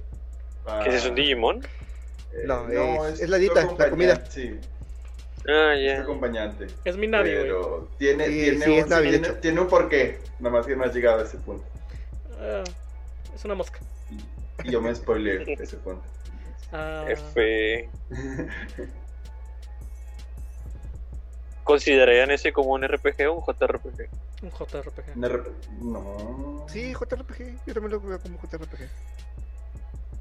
¿Qué 0.83 0.89
es 0.95 1.05
un 1.05 1.15
Digimon? 1.15 1.61
Eh, 2.33 2.43
No, 2.45 3.07
es- 3.07 3.19
es 3.21 3.29
la 3.29 3.37
dita, 3.37 3.65
la 3.77 3.89
comida. 3.89 4.25
Sí, 4.29 4.57
Ah, 5.47 5.75
es 5.77 5.99
acompañante. 5.99 6.65
Es 6.83 6.97
mi 6.97 7.05
Navi. 7.05 7.29
Pero 7.29 7.87
tiene, 7.99 8.25
Sí, 8.25 8.31
tiene, 8.33 8.65
sí, 8.65 8.71
un, 8.71 8.77
es 8.79 8.87
Navi, 8.87 9.03
de 9.05 9.09
tiene, 9.11 9.27
hecho. 9.27 9.37
tiene 9.39 9.61
un 9.61 9.67
porqué. 9.67 10.17
Nada 10.39 10.55
más 10.55 10.65
que 10.65 10.75
no 10.75 10.83
has 10.83 10.95
llegado 10.95 11.19
a 11.19 11.23
ese 11.23 11.37
punto. 11.37 11.63
Ah, 12.39 12.63
es 13.35 13.45
una 13.45 13.53
mosca. 13.53 13.79
Y 14.63 14.71
yo 14.71 14.81
me 14.81 14.93
spoileé 14.95 15.43
ese 15.59 15.77
punto. 15.77 16.01
Ah, 16.71 17.05
F. 17.07 17.89
¿Considerarían 21.63 22.29
ese 22.29 22.53
como 22.53 22.73
un 22.73 22.83
RPG 22.83 23.27
o 23.27 23.33
un 23.33 23.43
JRPG? 23.43 24.09
un 24.43 24.51
JRPG. 24.51 25.15
Un 25.15 25.25
RP 25.25 25.47
No. 25.81 26.65
Sí, 26.69 26.93
JRPG. 26.93 27.65
Yo 27.65 27.73
también 27.73 27.91
lo 27.91 27.99
veo 28.01 28.19
como 28.19 28.37
JRPG. 28.39 28.87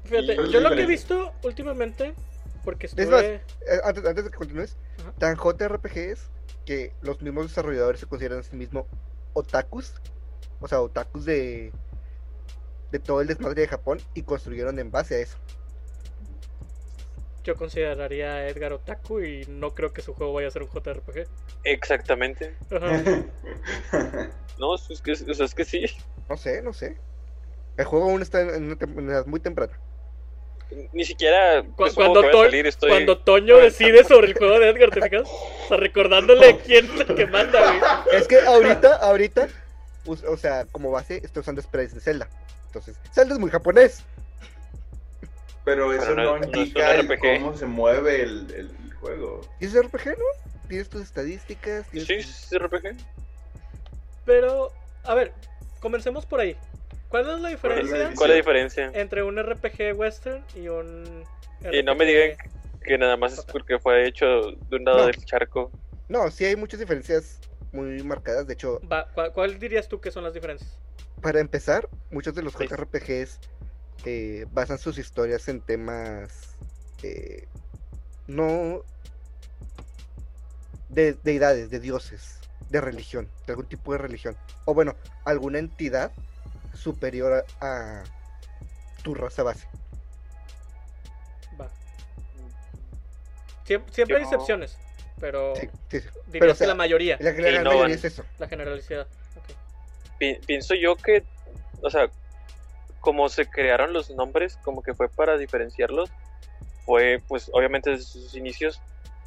Fíjate, 0.05 0.33
¿Y 0.33 0.35
cuál 0.35 0.47
es 0.47 0.53
yo 0.53 0.59
lo 0.61 0.69
que 0.71 0.81
he 0.81 0.87
visto 0.87 1.31
últimamente, 1.43 2.15
porque 2.63 2.87
Es 2.87 2.97
estuve... 2.97 3.35
Eh, 3.35 3.41
antes, 3.83 4.05
antes 4.05 4.25
de 4.25 4.31
que 4.31 4.37
continúes, 4.37 4.75
Ajá. 4.99 5.13
tan 5.19 5.37
JRPGs 5.37 6.31
que 6.65 6.93
los 7.01 7.21
mismos 7.21 7.47
desarrolladores 7.49 7.99
se 7.99 8.07
consideran 8.07 8.39
a 8.39 8.43
sí 8.43 8.55
mismos 8.55 8.85
otakus. 9.33 9.93
O 10.61 10.67
sea, 10.67 10.81
otakus 10.81 11.25
de, 11.25 11.71
de 12.91 12.99
todo 12.99 13.21
el 13.21 13.27
desmadre 13.27 13.61
de 13.61 13.67
Japón 13.67 13.99
y 14.15 14.23
construyeron 14.23 14.79
en 14.79 14.89
base 14.89 15.15
a 15.15 15.19
eso. 15.19 15.37
Yo 17.45 17.55
consideraría 17.55 18.33
a 18.33 18.47
Edgar 18.49 18.73
Otaku 18.73 19.19
y 19.21 19.45
no 19.47 19.75
creo 19.75 19.93
que 19.93 20.01
su 20.01 20.15
juego 20.15 20.33
vaya 20.33 20.47
a 20.47 20.51
ser 20.51 20.63
un 20.63 20.69
JRPG. 20.69 21.27
Exactamente. 21.63 22.55
No, 24.57 24.73
es 24.75 25.01
que, 25.01 25.11
es 25.11 25.53
que 25.53 25.65
sí. 25.65 25.85
No 26.29 26.37
sé, 26.37 26.61
no 26.61 26.71
sé. 26.71 26.97
El 27.75 27.83
juego 27.83 28.05
aún 28.05 28.21
está 28.21 28.39
en 28.39 28.77
una, 28.95 29.23
muy 29.25 29.41
temprana. 29.41 29.77
Ni 30.93 31.03
siquiera 31.03 31.61
cuando, 31.75 32.21
To- 32.21 32.43
salir, 32.43 32.65
estoy... 32.65 32.89
cuando 32.89 33.17
Toño 33.17 33.57
decide 33.61 34.05
sobre 34.05 34.27
el 34.27 34.33
juego 34.37 34.57
de 34.59 34.69
Edgar, 34.69 34.91
¿te 34.91 35.01
fijas? 35.01 35.29
O 35.29 35.67
sea, 35.67 35.77
recordándole 35.77 36.57
quién 36.59 36.85
es 36.85 37.01
el 37.01 37.15
que 37.15 37.27
manda, 37.27 37.59
güey. 37.59 37.81
Es 38.17 38.29
que 38.29 38.39
ahorita, 38.39 38.95
ahorita, 38.95 39.49
o 40.05 40.37
sea, 40.37 40.63
como 40.71 40.89
base, 40.89 41.19
estoy 41.21 41.41
usando 41.41 41.61
sprites 41.61 41.93
de 41.93 41.99
Zelda. 41.99 42.29
Entonces, 42.67 42.97
Zelda 43.13 43.33
es 43.33 43.39
muy 43.39 43.49
japonés. 43.49 44.05
Pero 45.65 45.91
eso 45.91 46.03
Pero 46.09 46.15
no- 46.15 46.23
no, 46.23 46.37
no 46.37 46.43
es 46.43 46.47
un 46.47 46.57
indica 46.59 46.95
el 46.95 47.07
RPG. 47.07 47.19
cómo 47.41 47.57
se 47.57 47.65
mueve 47.65 48.21
el, 48.21 48.53
el 48.55 48.93
juego. 48.99 49.41
Y 49.59 49.65
es 49.65 49.73
RPG, 49.75 50.09
¿no? 50.17 50.67
Tienes 50.69 50.89
tus 50.89 51.01
estadísticas. 51.01 51.87
tienes 51.89 52.07
Sí, 52.07 52.15
tus- 52.17 52.53
es 52.53 52.59
RPG. 52.61 52.95
Pero, 54.25 54.71
a 55.03 55.13
ver, 55.15 55.33
comencemos 55.79 56.25
por 56.25 56.39
ahí. 56.39 56.55
¿Cuál 57.09 57.29
es 57.29 57.39
la 57.39 57.49
diferencia 57.49 58.11
¿Cuál 58.15 58.31
es 58.31 58.35
la 58.35 58.35
diferencia? 58.35 58.91
entre 58.93 59.23
un 59.23 59.37
RPG 59.41 59.93
western 59.95 60.43
y 60.55 60.67
un... 60.67 61.23
Y 61.71 61.81
no 61.83 61.95
me 61.95 62.05
RPG? 62.05 62.07
digan 62.07 62.37
que 62.83 62.97
nada 62.97 63.17
más 63.17 63.33
es 63.33 63.45
porque 63.45 63.79
fue 63.79 64.07
hecho 64.07 64.25
de 64.69 64.75
un 64.75 64.83
lado 64.85 64.99
No. 64.99 65.05
del 65.07 65.15
charco. 65.25 65.71
No, 66.09 66.29
sí 66.29 66.45
hay 66.45 66.55
muchas 66.55 66.79
diferencias 66.79 67.39
muy 67.71 68.03
marcadas. 68.03 68.45
De 68.47 68.53
hecho, 68.53 68.79
¿cuál, 69.13 69.31
cuál 69.33 69.59
dirías 69.59 69.87
tú 69.87 69.99
que 69.99 70.11
son 70.11 70.23
las 70.23 70.33
diferencias? 70.33 70.77
para 71.21 71.39
empezar, 71.39 71.89
muchos 72.11 72.35
de 72.35 72.43
los 72.43 72.53
Sí. 72.53 72.67
JRPGs 72.67 73.39
eh, 74.03 74.45
basan 74.51 74.77
sus 74.77 74.97
historias 74.97 75.47
en 75.47 75.61
temas 75.61 76.57
eh, 77.03 77.47
no 78.27 78.83
de 80.89 81.13
deidades, 81.23 81.69
de 81.69 81.79
dioses, 81.79 82.39
de 82.69 82.81
religión, 82.81 83.29
de 83.45 83.53
algún 83.53 83.67
tipo 83.67 83.91
de 83.91 83.97
religión. 83.97 84.37
O 84.65 84.73
bueno, 84.73 84.95
alguna 85.23 85.59
entidad 85.59 86.11
superior 86.73 87.45
a, 87.61 88.01
a 88.01 88.03
tu 89.01 89.13
raza 89.13 89.43
base. 89.43 89.67
Va. 91.59 91.69
Siem- 93.65 93.83
siempre 93.91 94.17
hay 94.17 94.23
excepciones, 94.23 94.77
pero 95.19 95.53
Sí, 95.55 95.67
sí, 95.89 95.99
sí. 96.01 96.09
dirías 96.27 96.39
Pero, 96.39 96.51
o 96.51 96.55
sea, 96.55 96.65
que 96.65 96.67
la 96.69 96.75
mayoría, 96.75 97.17
La, 97.19 97.31
la 97.31 97.51
gran 97.51 97.63
mayoría 97.63 97.95
es 97.95 98.05
eso. 98.05 98.25
la 98.37 98.47
generalidad. 98.47 99.07
Ok. 99.35 100.17
Pi- 100.19 100.39
pienso 100.45 100.75
yo 100.75 100.95
que, 100.97 101.23
o 101.81 101.89
sea, 101.89 102.09
como 103.05 103.29
se 103.29 103.47
crearon 103.47 103.93
los 103.93 104.09
nombres, 104.09 104.57
como 104.63 104.81
que 104.81 104.95
fue 104.95 105.09
para 105.09 105.37
diferenciarlos, 105.37 106.09
fue 106.85 107.21
pues 107.27 107.51
obviamente 107.53 107.91
desde 107.91 108.05
sus 108.05 108.35
inicios 108.35 108.81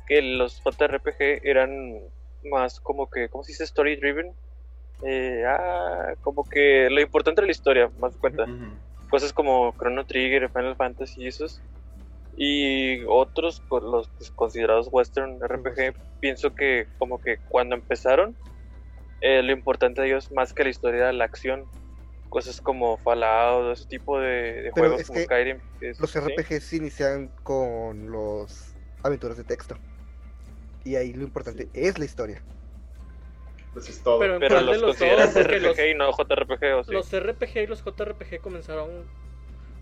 que 0.04 0.20
los 0.20 0.60
JRPG 0.64 1.46
eran 1.46 1.70
más 2.42 2.80
como 2.80 3.08
que, 3.08 3.28
¿cómo 3.28 3.44
se 3.44 3.52
dice? 3.52 3.62
Story 3.62 3.94
driven. 3.94 4.34
Eh, 5.06 5.44
ah, 5.46 6.12
como 6.22 6.42
que 6.42 6.90
lo 6.90 7.00
importante 7.00 7.40
era 7.40 7.46
la 7.46 7.52
historia, 7.52 7.88
más 8.00 8.14
de 8.14 8.18
cuenta. 8.18 8.42
Ujú. 8.42 8.76
cosas 9.08 9.32
como 9.32 9.72
Chrono 9.78 10.04
Trigger, 10.06 10.50
Final 10.50 10.74
Fantasy 10.74 11.22
y 11.22 11.28
esos. 11.28 11.62
Y 12.36 13.04
otros, 13.04 13.62
los 13.70 14.08
pues, 14.08 14.32
considerados 14.32 14.88
Western 14.90 15.38
RPG, 15.40 15.94
pienso 16.18 16.52
que 16.52 16.88
como 16.98 17.20
que 17.20 17.38
cuando 17.48 17.76
empezaron, 17.76 18.36
eh, 19.20 19.40
lo 19.44 19.52
importante 19.52 20.00
de 20.00 20.08
ellos 20.08 20.32
más 20.32 20.52
que 20.52 20.64
la 20.64 20.70
historia 20.70 20.98
era 20.98 21.12
la 21.12 21.24
acción. 21.24 21.64
Cosas 22.28 22.60
como 22.60 22.96
Fallout, 22.98 23.72
ese 23.72 23.86
tipo 23.86 24.18
de, 24.20 24.62
de 24.62 24.70
juegos 24.70 25.02
como 25.06 25.18
que 25.18 25.24
Skyrim. 25.24 25.60
es- 25.80 25.98
Los 26.00 26.10
¿sí? 26.10 26.18
RPGs 26.18 26.62
se 26.64 26.76
inician 26.76 27.28
con 27.42 28.10
los 28.10 28.74
aventuras 29.02 29.36
de 29.36 29.44
texto. 29.44 29.76
Y 30.84 30.96
ahí 30.96 31.12
lo 31.12 31.24
importante 31.24 31.68
es 31.74 31.98
la 31.98 32.04
historia. 32.04 32.42
Pues 33.72 33.88
es 33.88 34.02
todo. 34.02 34.18
Pero- 34.18 34.38
Pero 34.38 34.54
¿Cuál 34.56 34.66
de 34.66 34.78
los? 34.78 34.96
Porque 34.96 35.14
RPG 35.14 35.62
los- 35.62 35.78
y 35.78 35.94
no 35.94 36.12
JRPG, 36.12 36.74
¿o 36.78 36.84
sí? 36.84 36.92
Los 36.92 37.12
RPG 37.12 37.62
y 37.62 37.66
los 37.66 37.82
JRPG 37.84 38.40
comenzaron... 38.40 39.04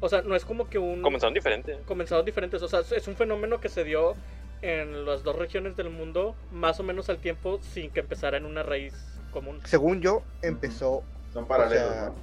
O 0.01 0.09
sea, 0.09 0.21
no 0.23 0.37
es 0.37 0.45
como 0.45 0.69
que 0.69 0.79
un... 0.79 1.01
Comenzaron 1.03 1.33
diferente. 1.35 1.79
comenzaron 1.87 2.25
diferentes. 2.25 2.61
O 2.63 2.69
sea, 2.69 2.81
es 2.81 3.09
un 3.09 3.17
fenómeno 3.17 3.61
que 3.61 3.69
se 3.69 3.83
dio 3.85 4.15
en 4.63 5.05
las 5.07 5.23
dos 5.23 5.37
regiones 5.37 5.77
del 5.77 5.91
mundo 5.91 6.35
más 6.51 6.79
o 6.81 6.83
menos 6.83 7.09
al 7.09 7.19
tiempo 7.19 7.59
sin 7.63 7.91
que 7.91 8.01
empezara 8.01 8.37
en 8.37 8.45
una 8.45 8.63
raíz 8.63 8.95
común. 9.31 9.61
Según 9.65 10.01
yo, 10.03 10.23
empezó. 10.43 11.03
Son 11.33 11.47
paralelos, 11.47 11.87
o 11.91 11.93
sea, 11.93 12.07
¿no? 12.07 12.15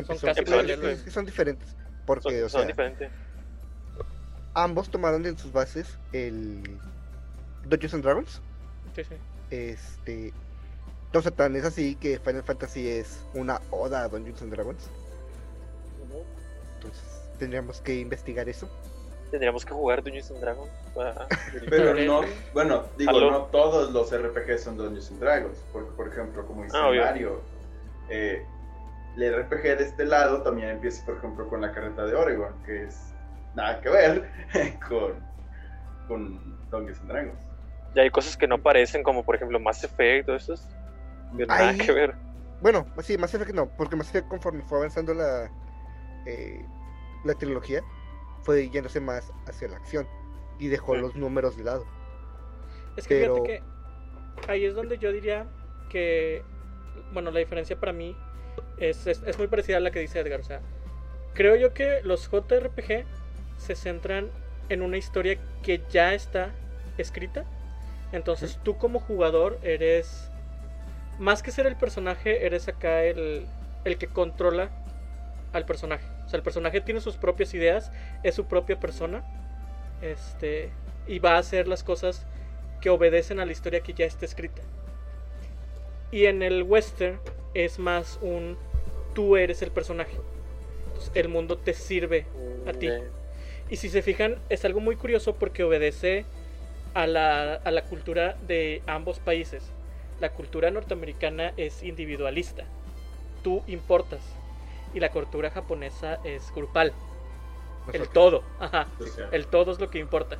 Empezó 0.00 0.26
casi 0.26 0.40
sí, 0.40 0.46
paralelos. 0.50 0.84
es 0.84 1.02
que 1.02 1.10
son 1.10 1.24
diferentes. 1.26 1.68
Porque, 2.06 2.38
Son, 2.40 2.44
o 2.46 2.48
son 2.48 2.66
diferentes. 2.68 3.10
ambos 4.54 4.88
tomaron 4.90 5.26
en 5.26 5.36
sus 5.36 5.52
bases 5.52 5.98
el 6.12 6.62
Dungeons 7.64 7.94
and 7.94 8.04
Dragons. 8.04 8.40
Sí, 8.94 9.04
sí. 9.04 9.14
Este. 9.50 10.32
O 11.14 11.22
sea, 11.22 11.30
tan 11.30 11.56
es 11.56 11.64
así 11.64 11.94
que 11.96 12.18
Final 12.18 12.42
Fantasy 12.42 12.88
es 12.88 13.24
una 13.34 13.60
oda 13.70 14.02
a 14.02 14.08
Dungeons 14.08 14.42
and 14.42 14.52
Dragons. 14.52 14.88
Entonces, 16.76 17.02
tendríamos 17.38 17.80
que 17.80 17.94
investigar 18.00 18.48
eso. 18.48 18.68
Tendríamos 19.30 19.64
que 19.64 19.72
jugar 19.72 20.02
Dungeons 20.02 20.30
and 20.30 20.40
Dragons. 20.40 20.70
para- 20.94 21.26
Pero 21.68 21.94
no, 21.94 22.20
bueno, 22.54 22.84
digo, 22.96 23.10
Aló. 23.10 23.30
no 23.30 23.40
todos 23.46 23.92
los 23.92 24.10
RPG 24.12 24.58
son 24.58 24.76
Dungeons 24.76 25.10
and 25.10 25.20
Dragons. 25.20 25.58
Porque, 25.72 25.90
por 25.92 26.08
ejemplo, 26.08 26.46
como 26.46 26.62
dice 26.64 26.76
Ah. 26.78 26.90
Mario, 26.94 27.40
eh, 28.08 28.44
el 29.24 29.42
RPG 29.44 29.62
de 29.62 29.82
este 29.84 30.04
lado 30.04 30.42
también 30.42 30.68
empieza, 30.70 31.04
por 31.06 31.16
ejemplo, 31.16 31.48
con 31.48 31.60
la 31.60 31.72
carreta 31.72 32.04
de 32.04 32.14
Oregon, 32.14 32.52
que 32.64 32.84
es 32.84 33.14
nada 33.54 33.80
que 33.80 33.88
ver 33.88 34.30
con, 34.88 35.14
con 36.08 36.70
Dungeons 36.70 37.00
and 37.00 37.10
Dragons. 37.10 37.40
Y 37.94 38.00
hay 38.00 38.10
cosas 38.10 38.36
que 38.36 38.46
no 38.46 38.58
parecen, 38.62 39.02
como 39.02 39.24
por 39.24 39.36
ejemplo 39.36 39.58
Mass 39.58 39.82
Effect, 39.84 40.26
todo 40.26 40.36
eso. 40.36 40.54
Nada 41.32 41.70
Ay. 41.70 41.78
que 41.78 41.92
ver. 41.92 42.14
Bueno, 42.60 42.86
sí, 43.02 43.16
Mass 43.18 43.34
Effect 43.34 43.52
no, 43.54 43.68
porque 43.76 43.96
Mass 43.96 44.08
Effect 44.10 44.28
conforme 44.28 44.62
fue 44.62 44.78
avanzando 44.78 45.14
la, 45.14 45.50
eh, 46.26 46.64
la 47.24 47.34
trilogía, 47.34 47.82
fue 48.42 48.68
yéndose 48.68 49.00
más 49.00 49.32
hacia 49.46 49.68
la 49.68 49.76
acción 49.76 50.06
y 50.58 50.68
dejó 50.68 50.94
Sí. 50.94 51.00
los 51.00 51.16
números 51.16 51.56
de 51.56 51.64
lado. 51.64 51.86
Es 52.96 53.06
que 53.06 53.20
Pero- 53.20 53.36
fíjate 53.44 53.62
que 54.46 54.50
ahí 54.52 54.64
es 54.66 54.74
donde 54.74 54.98
yo 54.98 55.12
diría 55.12 55.46
que, 55.90 56.42
bueno, 57.12 57.30
la 57.30 57.38
diferencia 57.40 57.78
para 57.78 57.92
mí 57.92 58.16
es, 58.78 59.06
es, 59.06 59.22
es 59.26 59.38
muy 59.38 59.46
parecida 59.46 59.78
a 59.78 59.80
la 59.80 59.90
que 59.90 60.00
dice 60.00 60.20
Edgar. 60.20 60.40
O 60.40 60.44
sea, 60.44 60.60
creo 61.34 61.56
yo 61.56 61.74
que 61.74 62.00
los 62.02 62.30
JRPG 62.30 63.04
se 63.58 63.74
centran 63.74 64.30
en 64.68 64.82
una 64.82 64.96
historia 64.96 65.38
que 65.62 65.82
ya 65.90 66.14
está 66.14 66.50
escrita. 66.98 67.44
Entonces 68.12 68.58
tú 68.62 68.76
como 68.78 69.00
jugador 69.00 69.58
eres, 69.62 70.30
más 71.18 71.42
que 71.42 71.50
ser 71.50 71.66
el 71.66 71.76
personaje, 71.76 72.46
eres 72.46 72.68
acá 72.68 73.02
el, 73.02 73.46
el 73.84 73.98
que 73.98 74.06
controla 74.06 74.70
al 75.52 75.66
personaje. 75.66 76.06
O 76.24 76.28
sea, 76.28 76.38
el 76.38 76.42
personaje 76.42 76.80
tiene 76.80 77.00
sus 77.00 77.16
propias 77.16 77.54
ideas, 77.54 77.92
es 78.22 78.34
su 78.34 78.46
propia 78.46 78.78
persona. 78.78 79.24
Este, 80.02 80.70
y 81.06 81.18
va 81.18 81.34
a 81.34 81.38
hacer 81.38 81.68
las 81.68 81.82
cosas 81.82 82.26
que 82.80 82.90
obedecen 82.90 83.40
a 83.40 83.46
la 83.46 83.52
historia 83.52 83.80
que 83.80 83.94
ya 83.94 84.04
está 84.04 84.24
escrita. 84.24 84.62
Y 86.10 86.26
en 86.26 86.42
el 86.42 86.62
western 86.62 87.18
es 87.54 87.78
más 87.78 88.18
un 88.22 88.56
tú 89.16 89.36
eres 89.38 89.62
el 89.62 89.70
personaje. 89.70 90.14
Entonces, 90.88 91.10
el 91.14 91.28
mundo 91.28 91.56
te 91.56 91.72
sirve 91.72 92.26
a 92.66 92.72
ti. 92.74 92.90
Y 93.70 93.76
si 93.76 93.88
se 93.88 94.02
fijan, 94.02 94.38
es 94.50 94.64
algo 94.66 94.78
muy 94.78 94.94
curioso 94.94 95.34
porque 95.36 95.64
obedece 95.64 96.26
a 96.92 97.06
la, 97.06 97.54
a 97.54 97.70
la 97.70 97.82
cultura 97.82 98.36
de 98.46 98.82
ambos 98.86 99.18
países. 99.18 99.64
La 100.20 100.32
cultura 100.32 100.70
norteamericana 100.70 101.54
es 101.56 101.82
individualista. 101.82 102.64
Tú 103.42 103.62
importas. 103.66 104.20
Y 104.92 105.00
la 105.00 105.10
cultura 105.10 105.50
japonesa 105.50 106.20
es 106.22 106.52
grupal. 106.54 106.92
El 107.92 108.08
todo. 108.10 108.42
Ajá. 108.60 108.86
El 109.32 109.46
todo 109.46 109.72
es 109.72 109.80
lo 109.80 109.88
que 109.88 109.98
importa. 109.98 110.36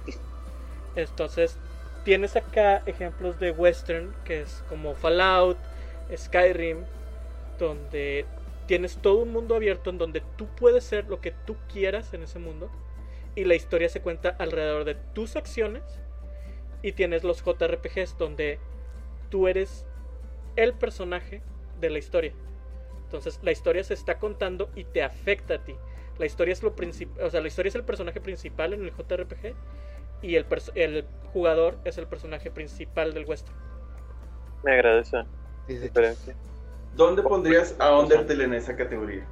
Entonces, 0.97 1.59
tienes 2.05 2.37
acá 2.37 2.83
ejemplos 2.85 3.41
de 3.41 3.53
western, 3.53 4.15
que 4.25 4.43
es 4.43 4.62
como 4.69 4.95
Fallout, 4.95 5.57
Skyrim, 6.15 6.85
donde 7.59 8.27
tienes 8.67 8.99
todo 8.99 9.19
un 9.19 9.33
mundo 9.33 9.55
abierto 9.55 9.91
en 9.91 9.99
donde 9.99 10.23
tú 10.37 10.47
puedes 10.57 10.85
ser 10.85 11.07
lo 11.09 11.21
que 11.21 11.31
tú 11.31 11.57
quieras 11.73 12.13
en 12.15 12.23
ese 12.23 12.39
mundo 12.39 12.71
y 13.35 13.45
la 13.45 13.55
historia 13.55 13.89
se 13.89 14.01
cuenta 14.01 14.31
alrededor 14.39 14.85
de 14.85 14.95
tus 14.95 15.37
acciones 15.37 15.83
y 16.83 16.93
tienes 16.93 17.25
los 17.25 17.43
JRPGs 17.45 18.19
donde 18.19 18.59
tú 19.31 19.49
eres 19.49 19.87
el 20.57 20.73
personaje 20.73 21.43
de 21.81 21.91
la 21.91 21.99
historia. 21.99 22.33
Entonces, 23.05 23.39
la 23.43 23.53
historia 23.53 23.85
se 23.85 23.95
está 23.95 24.19
contando 24.19 24.71
y 24.75 24.85
te 24.85 25.03
afecta 25.03 25.55
a 25.55 25.65
ti. 25.65 25.75
La 26.19 26.27
historia 26.27 26.53
es 26.53 26.63
lo 26.63 26.75
principal, 26.75 27.25
o 27.25 27.31
sea, 27.31 27.41
la 27.41 27.49
historia 27.49 27.69
es 27.69 27.75
el 27.75 27.85
personaje 27.85 28.21
principal 28.21 28.73
en 28.73 28.85
el 28.85 28.91
JRPG 28.91 29.55
y 30.23 30.37
el, 30.37 31.05
jugador 31.33 31.79
es 31.85 31.99
el 31.99 32.07
personaje 32.07 32.51
principal 32.51 33.13
del 33.13 33.27
western. 33.27 33.55
me 34.65 34.73
diferencia. 35.69 36.35
¿Dónde 36.97 37.23
pondrías 37.23 37.75
a 37.79 37.99
Undertale 37.99 38.45
en 38.45 38.55
esa 38.55 38.75
categoría? 38.75 39.25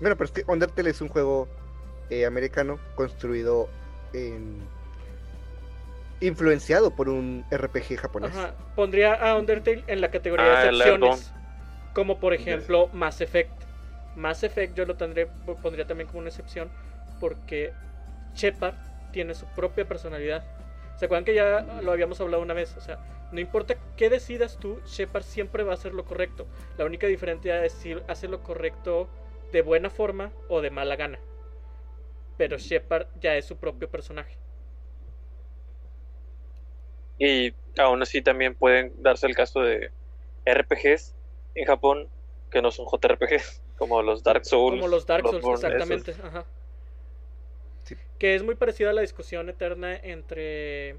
Bueno, 0.00 0.16
pero 0.16 0.26
es 0.26 0.32
que 0.32 0.44
Undertale 0.46 0.90
es 0.90 1.00
un 1.00 1.08
juego 1.08 1.48
eh, 2.10 2.26
americano 2.26 2.78
construido 2.94 3.68
en... 4.12 4.60
influenciado 6.20 6.90
por 6.90 7.08
un 7.08 7.44
RPG 7.50 7.96
japonés. 7.96 8.36
Ajá, 8.36 8.54
pondría 8.76 9.14
a 9.14 9.36
Undertale 9.36 9.82
en 9.86 10.00
la 10.00 10.10
categoría 10.10 10.60
Ah, 10.60 10.62
de 10.64 10.68
el 10.68 10.80
excepciones, 10.80 11.32
como 11.94 12.20
por 12.20 12.34
ejemplo 12.34 12.88
Mass 12.92 13.20
Effect. 13.20 13.50
Mass 14.14 14.42
Effect 14.42 14.76
yo 14.76 14.84
lo 14.84 14.96
tendré, 14.96 15.26
pondría 15.62 15.86
también 15.86 16.06
como 16.08 16.20
una 16.20 16.28
excepción 16.28 16.70
porque 17.18 17.72
Shepard 18.34 18.74
tiene 19.10 19.34
su 19.34 19.46
propia 19.46 19.86
personalidad. 19.86 20.44
¿Se 20.96 21.06
acuerdan 21.06 21.24
que 21.24 21.34
ya 21.34 21.64
lo 21.82 21.92
habíamos 21.92 22.20
hablado 22.20 22.42
una 22.42 22.54
vez? 22.54 22.76
O 22.76 22.80
sea, 22.80 22.98
no 23.30 23.40
importa 23.40 23.76
qué 23.96 24.08
decidas 24.08 24.58
tú, 24.58 24.80
Shepard 24.86 25.22
siempre 25.22 25.62
va 25.62 25.72
a 25.72 25.74
hacer 25.74 25.92
lo 25.92 26.04
correcto. 26.04 26.46
La 26.78 26.86
única 26.86 27.06
diferencia 27.06 27.64
es 27.64 27.72
si 27.72 27.94
hace 28.08 28.26
lo 28.26 28.42
correcto 28.42 29.08
de 29.52 29.62
buena 29.62 29.90
forma 29.90 30.32
o 30.48 30.60
de 30.60 30.70
mala 30.70 30.96
gana. 30.96 31.18
Pero 32.38 32.56
Shepard 32.56 33.08
ya 33.20 33.36
es 33.36 33.44
su 33.44 33.56
propio 33.56 33.90
personaje. 33.90 34.36
Y 37.18 37.52
aún 37.78 38.00
así 38.00 38.22
también 38.22 38.54
pueden 38.54 39.02
darse 39.02 39.26
el 39.26 39.34
caso 39.34 39.60
de 39.60 39.90
RPGs 40.46 41.14
en 41.54 41.66
Japón 41.66 42.08
que 42.50 42.62
no 42.62 42.70
son 42.70 42.86
JRPGs, 42.86 43.62
como 43.76 44.00
los 44.02 44.22
Dark 44.22 44.46
Souls. 44.46 44.76
Como 44.76 44.88
los 44.88 45.04
Dark 45.04 45.24
Souls, 45.24 45.42
Bloodborne, 45.42 45.66
exactamente. 45.66 46.10
esos. 46.12 46.24
Ajá. 46.24 46.46
Sí. 47.84 47.96
Que 48.18 48.34
es 48.34 48.42
muy 48.42 48.54
parecida 48.54 48.90
a 48.90 48.92
la 48.94 49.02
discusión 49.02 49.48
eterna 49.50 49.94
entre 49.96 50.96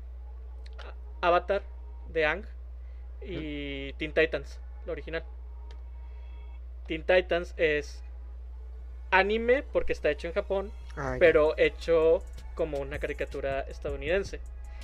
Avatar 1.21 1.63
de 2.09 2.25
Ang 2.25 2.43
y 3.21 3.93
Teen 3.93 4.13
Titans, 4.13 4.59
la 4.85 4.91
original. 4.91 5.23
Teen 6.87 7.03
Titans 7.03 7.53
es 7.57 8.01
anime 9.11 9.63
porque 9.73 9.93
está 9.93 10.09
hecho 10.09 10.27
en 10.27 10.33
Japón, 10.33 10.71
Ah, 10.95 11.15
pero 11.19 11.55
hecho 11.57 12.23
como 12.55 12.79
una 12.79 12.99
caricatura 12.99 13.61
estadounidense. 13.61 14.39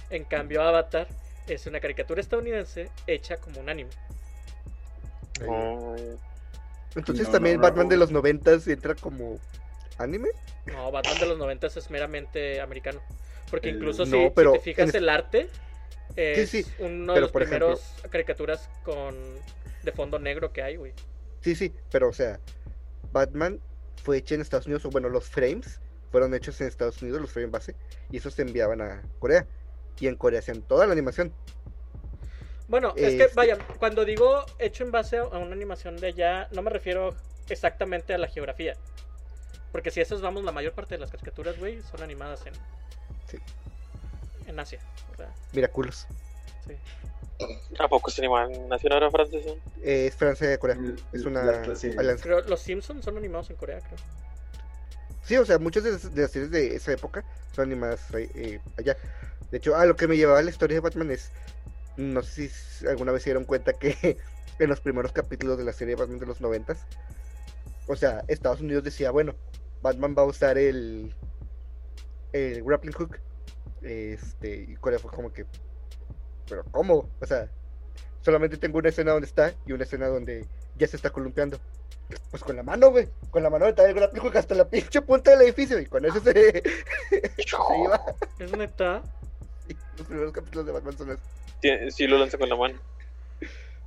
En 0.10 0.24
cambio, 0.24 0.62
Avatar 0.62 1.08
es 1.48 1.66
una 1.68 1.80
caricatura 1.80 2.22
estadounidense 2.22 2.90
hecha 3.08 3.38
como 3.38 3.60
un 3.60 3.70
anime. 3.70 3.90
Mm, 5.42 6.16
Entonces 6.96 7.26
No, 7.28 7.34
también 7.34 7.56
no, 7.58 7.62
no, 7.62 7.68
Batman 7.68 7.90
de 7.90 7.98
los 7.98 8.12
noventas 8.12 8.68
entra 8.68 8.96
como 8.96 9.38
anime. 9.98 10.30
No, 10.66 10.92
Batman 10.92 11.20
de 11.20 11.26
los 11.28 11.38
90 11.38 11.68
es 11.68 11.90
meramente 11.92 12.62
americano. 12.62 13.02
Porque 13.52 13.70
incluso 13.70 14.06
si, 14.06 14.12
No, 14.12 14.28
si 14.30 14.34
pero 14.36 14.52
te 14.54 14.60
fijas, 14.60 14.90
en- 14.96 15.02
el 15.02 15.10
arte 15.10 15.50
es 16.16 16.50
sí, 16.50 16.66
uno 16.80 17.14
de 17.14 17.22
los 17.22 17.32
por 17.32 17.44
ejemplo- 17.44 17.76
primeros 17.76 18.12
caricaturas 18.12 18.70
con 18.84 19.16
de 19.84 19.92
fondo 19.92 20.18
negro 20.20 20.52
que 20.52 20.62
hay, 20.64 20.76
güey. 20.78 20.94
Sí, 21.42 21.56
sí, 21.56 21.74
pero 21.92 22.10
o 22.10 22.14
sea, 22.14 22.40
Batman 23.12 23.60
fue 24.04 24.18
hecho 24.18 24.36
en 24.36 24.42
Estados 24.42 24.66
Unidos, 24.66 24.86
o 24.86 24.90
bueno, 24.90 25.10
los 25.10 25.26
frames 25.30 25.80
fueron 26.12 26.34
hechos 26.34 26.60
en 26.62 26.68
Estados 26.68 27.02
Unidos, 27.02 27.22
los 27.22 27.32
frames 27.32 27.52
base, 27.52 27.76
y 28.12 28.18
esos 28.18 28.34
se 28.34 28.42
enviaban 28.44 28.82
a 28.82 29.02
Corea. 29.20 29.46
Y 30.00 30.08
en 30.08 30.16
Corea 30.16 30.40
hacían 30.40 30.62
toda 30.62 30.86
la 30.88 30.94
animación. 30.94 31.32
Bueno, 32.68 32.94
es 32.96 33.14
que, 33.16 33.24
Este- 33.24 33.36
vaya, 33.36 33.58
cuando 33.80 34.06
digo 34.06 34.44
hecho 34.60 34.84
en 34.84 34.92
base 34.92 35.18
a 35.18 35.22
a 35.22 35.38
una 35.38 35.54
animación 35.54 35.98
de 35.98 36.08
allá, 36.08 36.48
no 36.52 36.62
me 36.64 36.70
refiero 36.72 37.16
exactamente 37.50 38.14
a 38.14 38.18
la 38.18 38.28
geografía. 38.28 38.76
Porque 39.72 39.92
si 39.92 40.02
esas 40.02 40.22
vamos, 40.22 40.44
la 40.44 40.52
mayor 40.52 40.74
parte 40.74 40.96
de 40.96 41.00
las 41.00 41.12
caricaturas, 41.12 41.60
güey, 41.60 41.82
son 41.84 42.02
animadas 42.02 42.46
en, 42.48 42.54
Sí. 43.30 43.38
En 44.48 44.60
Asia. 44.60 44.80
O 45.14 45.16
sea, 45.16 45.30
Miraculous. 45.54 46.06
sí. 46.68 46.74
¿A 47.80 47.88
poco 47.90 48.10
se 48.12 48.22
animan 48.22 48.70
nación 48.70 48.94
ahora 48.94 49.12
francesa? 49.12 49.50
Eh, 49.84 50.08
es 50.08 50.16
Francia 50.16 50.48
de 50.48 50.58
Corea. 50.58 50.76
Mm, 50.76 50.96
Es 51.12 51.26
una 51.26 51.44
la- 51.44 51.76
sí. 51.76 51.92
alianza. 51.98 52.24
Creo, 52.24 52.42
los 52.42 52.62
Simpsons 52.62 53.04
son 53.04 53.18
animados 53.18 53.50
en 53.50 53.58
Corea, 53.58 53.80
creo. 53.80 53.98
Sí, 55.26 55.36
o 55.38 55.46
sea, 55.46 55.58
muchas 55.60 55.84
de, 55.84 55.92
las- 55.92 56.14
de 56.16 56.22
las 56.22 56.32
series 56.32 56.52
de 56.52 56.76
esa 56.76 56.94
época 56.94 57.24
son 57.54 57.66
animadas 57.66 58.00
eh, 58.14 58.30
eh, 58.36 58.60
allá. 58.78 58.96
De 59.52 59.58
hecho, 59.58 59.76
a 59.76 59.86
lo 59.86 59.96
que 59.96 60.08
me 60.08 60.16
llevaba 60.18 60.42
la 60.42 60.50
historia 60.50 60.76
de 60.76 60.82
Batman 60.82 61.12
es, 61.12 61.32
no 61.98 62.22
sé 62.24 62.48
si 62.50 62.88
alguna 62.88 63.12
vez 63.12 63.24
se 63.24 63.30
dieron 63.32 63.44
cuenta 63.46 63.74
que 63.74 64.18
en 64.60 64.70
los 64.70 64.80
primeros 64.80 65.12
capítulos 65.12 65.58
de 65.58 65.66
la 65.66 65.74
serie 65.74 65.96
de 65.96 66.02
Batman 66.02 66.20
de 66.20 66.26
los 66.28 66.40
noventas, 66.42 66.86
o 67.88 67.96
sea, 67.96 68.24
Estados 68.28 68.62
Unidos 68.62 68.84
decía, 68.84 69.12
bueno, 69.12 69.36
Batman 69.82 70.16
va 70.18 70.22
a 70.24 70.26
usar 70.26 70.58
el, 70.58 71.14
el 72.34 72.64
grappling 72.64 72.94
hook, 72.94 73.20
este, 73.82 74.66
y 74.70 74.76
Corea 74.76 75.00
fue 75.00 75.12
como 75.12 75.32
que, 75.32 75.46
pero 76.48 76.64
¿cómo? 76.72 77.10
O 77.22 77.26
sea, 77.26 77.50
solamente 78.22 78.58
tengo 78.58 78.78
una 78.80 78.90
escena 78.90 79.12
donde 79.12 79.28
está 79.28 79.54
y 79.66 79.72
una 79.74 79.84
escena 79.84 80.08
donde 80.08 80.46
ya 80.78 80.88
se 80.88 80.96
está 80.96 81.10
columpiando. 81.10 81.60
Pues 82.30 82.44
con 82.44 82.56
la 82.56 82.62
mano, 82.64 82.92
güey. 82.92 83.08
Con 83.32 83.42
la 83.42 83.50
mano 83.50 83.66
está 83.66 83.84
el 83.90 83.96
grappling 83.96 84.22
hook 84.22 84.38
hasta 84.38 84.54
la 84.54 84.70
pinche 84.70 85.02
punta 85.02 85.32
del 85.32 85.42
edificio. 85.42 85.80
Y 85.80 85.88
con 85.88 86.06
eso 86.06 86.20
se, 86.20 86.32
se 87.10 87.22
iba. 87.84 88.00
Es 88.38 88.56
neta. 88.56 89.02
Los 89.98 90.06
primeros 90.08 90.32
capítulos 90.32 90.68
de 90.68 90.72
Batman 90.72 90.98
son 90.98 91.20
Sí 91.90 92.06
lo 92.06 92.20
lanza 92.20 92.38
con 92.38 92.48
la 92.50 92.56
mano. 92.56 92.80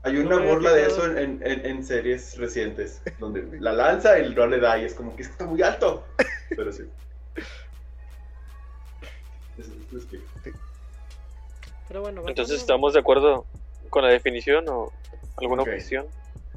Hay 0.02 0.16
una 0.16 0.36
burla 0.38 0.72
de 0.72 0.86
eso 0.86 1.06
en, 1.16 1.40
en- 1.44 1.66
en 1.66 1.84
series 1.84 2.36
recientes, 2.38 3.02
donde 3.18 3.42
la 3.60 3.72
lanza 3.72 4.18
y 4.18 4.34
no 4.34 4.46
le 4.46 4.58
da 4.58 4.78
y 4.78 4.84
es 4.86 4.94
como 4.94 5.14
que 5.14 5.22
es 5.22 5.28
que 5.28 5.32
está 5.32 5.44
muy 5.46 5.62
alto. 5.62 6.04
Pero 6.56 6.72
sí. 6.72 6.84
Eso- 9.58 9.70
eso 9.72 9.86
lo 9.92 9.98
explica. 9.98 10.24
Pero 11.88 12.02
bueno, 12.02 12.20
bueno, 12.20 12.28
Entonces, 12.30 12.56
bueno. 12.56 12.60
¿estamos 12.62 12.92
de 12.94 13.00
acuerdo 13.00 13.46
con 13.90 14.02
la 14.04 14.10
definición 14.10 14.68
o 14.68 14.92
alguna 15.36 15.62
Ok. 15.62 15.68
objeción? 15.68 16.06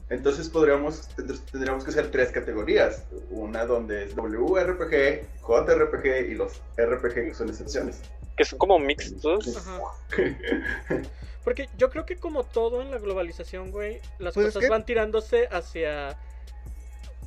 Entonces 0.09 0.49
podríamos, 0.49 1.09
tendr- 1.15 1.39
tendríamos 1.51 1.85
que 1.85 1.91
hacer 1.91 2.11
tres 2.11 2.31
categorías. 2.31 3.05
Una 3.29 3.65
donde 3.65 4.03
es 4.03 4.15
WRPG, 4.15 5.25
JRPG 5.41 6.29
y 6.31 6.35
los 6.35 6.59
RPG 6.77 7.13
que 7.13 7.33
son 7.33 7.47
excepciones. 7.49 8.01
Que 8.35 8.43
son 8.43 8.59
como 8.59 8.77
mixtos. 8.77 9.55
Ajá. 9.55 9.79
Porque 11.45 11.69
yo 11.77 11.89
creo 11.89 12.05
que 12.05 12.17
como 12.17 12.43
todo 12.43 12.81
en 12.81 12.91
la 12.91 12.97
globalización, 12.99 13.71
güey, 13.71 13.99
las 14.19 14.33
Pues 14.33 14.47
es 14.47 14.53
cosas 14.53 14.67
que- 14.67 14.69
van 14.69 14.85
tirándose 14.85 15.47
hacia 15.49 16.09
Hay 16.09 16.15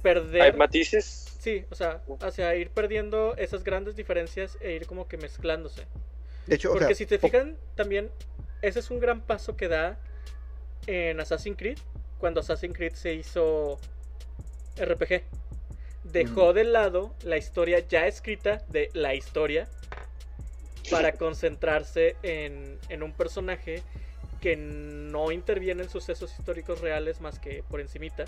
perder... 0.02 0.56
matices. 0.56 1.23
Sí, 1.44 1.66
o 1.70 1.74
sea, 1.74 2.00
hacia 2.22 2.56
ir 2.56 2.70
perdiendo 2.70 3.36
esas 3.36 3.64
grandes 3.64 3.96
diferencias 3.96 4.56
e 4.62 4.72
ir 4.72 4.86
como 4.86 5.06
que 5.06 5.18
mezclándose. 5.18 5.86
De 6.46 6.54
hecho, 6.54 6.70
o 6.70 6.72
Porque 6.72 6.86
sea, 6.86 6.94
si 6.94 7.04
te 7.04 7.18
fijan, 7.18 7.58
también 7.74 8.10
ese 8.62 8.78
es 8.78 8.90
un 8.90 8.98
gran 8.98 9.20
paso 9.20 9.54
que 9.54 9.68
da 9.68 9.98
en 10.86 11.20
Assassin's 11.20 11.58
Creed, 11.58 11.76
cuando 12.16 12.40
Assassin's 12.40 12.74
Creed 12.74 12.94
se 12.94 13.12
hizo 13.12 13.78
RPG. 14.78 15.22
Dejó 16.04 16.54
de 16.54 16.64
lado 16.64 17.14
la 17.24 17.36
historia 17.36 17.80
ya 17.80 18.06
escrita 18.06 18.62
de 18.68 18.88
la 18.94 19.14
historia 19.14 19.68
para 20.90 21.12
concentrarse 21.18 22.16
en, 22.22 22.78
en 22.88 23.02
un 23.02 23.12
personaje 23.12 23.82
que 24.40 24.56
no 24.56 25.30
interviene 25.30 25.82
en 25.82 25.90
sucesos 25.90 26.32
históricos 26.38 26.80
reales 26.80 27.20
más 27.20 27.38
que 27.38 27.62
por 27.68 27.82
encimita 27.82 28.24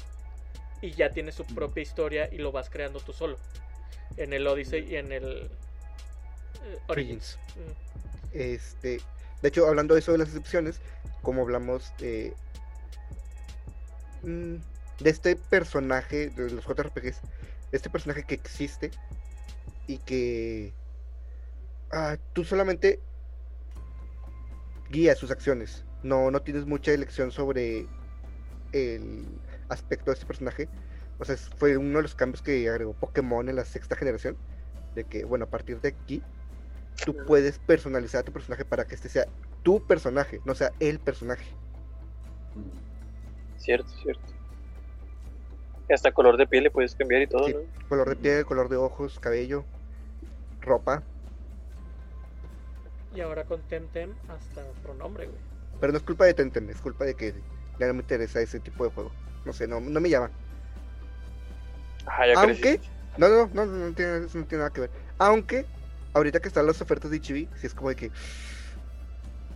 y 0.87 0.93
ya 0.93 1.11
tiene 1.11 1.33
su 1.33 1.45
propia 1.45 1.83
historia 1.83 2.29
y 2.33 2.39
lo 2.39 2.53
vas 2.53 2.71
creando 2.71 3.01
tú 3.01 3.13
solo 3.13 3.37
en 4.17 4.33
el 4.33 4.47
Odyssey 4.47 4.87
y 4.89 4.97
en 4.97 5.13
el 5.13 5.51
eh, 6.65 6.79
Origins. 6.89 7.39
Mm. 7.57 7.87
Este, 8.33 9.01
de 9.43 9.49
hecho, 9.49 9.67
hablando 9.67 9.95
de 9.95 10.01
eso 10.01 10.13
de 10.13 10.19
las 10.19 10.29
excepciones, 10.29 10.81
como 11.23 11.43
hablamos 11.43 11.93
de, 11.99 12.35
mm, 14.23 14.57
de 15.01 15.11
este 15.11 15.37
personaje 15.37 16.31
de 16.31 16.51
los 16.51 16.65
JRPGs, 16.65 17.21
este 17.73 17.91
personaje 17.91 18.23
que 18.25 18.35
existe 18.35 18.91
y 19.87 19.99
que 19.99 20.73
ah, 21.93 22.17
tú 22.33 22.45
solamente 22.45 23.01
guías 24.91 25.19
sus 25.19 25.31
acciones, 25.31 25.85
no, 26.03 26.31
no 26.31 26.41
tienes 26.41 26.67
mucha 26.67 26.93
elección 26.93 27.33
sobre 27.33 27.87
el 28.73 29.27
aspecto 29.69 30.11
de 30.11 30.15
este 30.15 30.27
personaje. 30.27 30.69
O 31.19 31.25
sea, 31.25 31.37
fue 31.37 31.77
uno 31.77 31.99
de 31.99 32.03
los 32.03 32.15
cambios 32.15 32.43
que 32.43 32.69
agregó 32.69 32.93
Pokémon 32.95 33.49
en 33.49 33.57
la 33.57 33.65
sexta 33.65 33.97
generación. 33.97 34.37
De 34.95 35.05
que, 35.05 35.25
bueno, 35.25 35.45
a 35.45 35.49
partir 35.49 35.81
de 35.81 35.89
aquí, 35.89 36.23
tú 37.05 37.15
puedes 37.27 37.59
personalizar 37.59 38.21
a 38.21 38.25
tu 38.25 38.33
personaje 38.33 38.65
para 38.65 38.87
que 38.87 38.95
este 38.95 39.09
sea 39.09 39.27
tu 39.63 39.87
personaje, 39.87 40.41
no 40.45 40.55
sea 40.55 40.73
el 40.81 40.99
personaje. 40.99 41.45
Cierto, 43.59 43.89
cierto. 44.03 44.23
Y 45.89 45.93
hasta 45.93 46.13
color 46.13 46.37
de 46.37 46.47
piel 46.47 46.65
le 46.65 46.71
puedes 46.71 46.95
cambiar 46.95 47.23
y 47.23 47.27
todo, 47.27 47.47
Sí. 47.47 47.55
¿no? 47.55 47.89
Color 47.89 48.09
de 48.11 48.17
piel, 48.17 48.45
color 48.47 48.69
de 48.69 48.77
ojos, 48.77 49.19
cabello, 49.21 49.65
ropa. 50.61 51.03
Y 53.15 53.21
ahora 53.21 53.45
con 53.45 53.61
Temtem 53.63 54.15
hasta 54.29 54.63
pronombre, 54.83 55.27
güey. 55.27 55.39
Pero 55.81 55.93
no 55.93 55.99
es 55.99 56.05
culpa 56.05 56.25
de 56.25 56.35
Tenten, 56.35 56.69
es 56.71 56.81
culpa 56.81 57.05
de 57.05 57.15
que 57.15 57.35
ya 57.79 57.87
no 57.87 57.95
me 57.95 58.01
interesa 58.01 58.41
ese 58.41 58.61
tipo 58.61 58.85
de 58.85 58.91
juego. 58.91 59.13
No 59.47 59.53
sé, 59.53 59.67
no, 59.69 59.81
no 59.81 60.01
me 60.01 60.11
llama. 60.11 60.31
Ajá, 62.05 62.27
ya 62.27 62.41
Aunque, 62.41 62.81
no, 63.17 63.29
no, 63.29 63.51
no, 63.55 63.65
no, 63.67 63.87
no 63.89 63.95
tiene, 63.95 64.21
no 64.21 64.29
tiene 64.29 64.59
nada 64.59 64.71
que 64.73 64.83
ver. 64.83 64.91
Aunque, 65.19 65.65
ahorita 66.13 66.41
que 66.41 66.49
están 66.49 66.67
las 66.67 66.81
ofertas 66.83 67.11
de 67.11 67.17
Ichibi, 67.19 67.49
si 67.57 67.67
es 67.69 67.75
como 67.75 67.89
de 67.89 67.97
que 67.97 68.11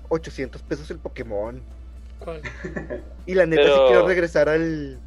800 0.08 0.62
pesos 0.62 0.90
el 0.90 0.98
Pokémon. 0.98 1.60
¿Cuál? 2.20 2.40
Y 3.26 3.34
la 3.34 3.46
neta, 3.46 3.62
Pero- 3.62 3.74
si 3.74 3.88
quiero 3.92 4.06
regresar 4.08 4.48
al. 4.48 4.98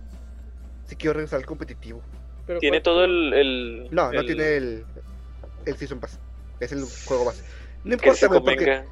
Si 0.86 0.96
quiero 0.96 1.14
regresar 1.14 1.40
al 1.40 1.46
competitivo. 1.46 2.02
Pero 2.46 2.60
Tiene 2.60 2.78
¿cuál- 2.78 2.84
todo 2.84 3.04
el. 3.06 3.34
el 3.34 3.88
No, 3.92 4.12
no 4.12 4.20
el- 4.20 4.26
tiene 4.26 4.56
el, 4.58 4.86
el 5.66 5.78
Season 5.78 6.00
Pass. 6.00 6.20
Es 6.60 6.72
el 6.74 6.84
juego 7.06 7.26
base. 7.26 7.44
No 7.84 7.94
importa, 7.94 8.28
güey, 8.28 8.42
porque, 8.42 8.84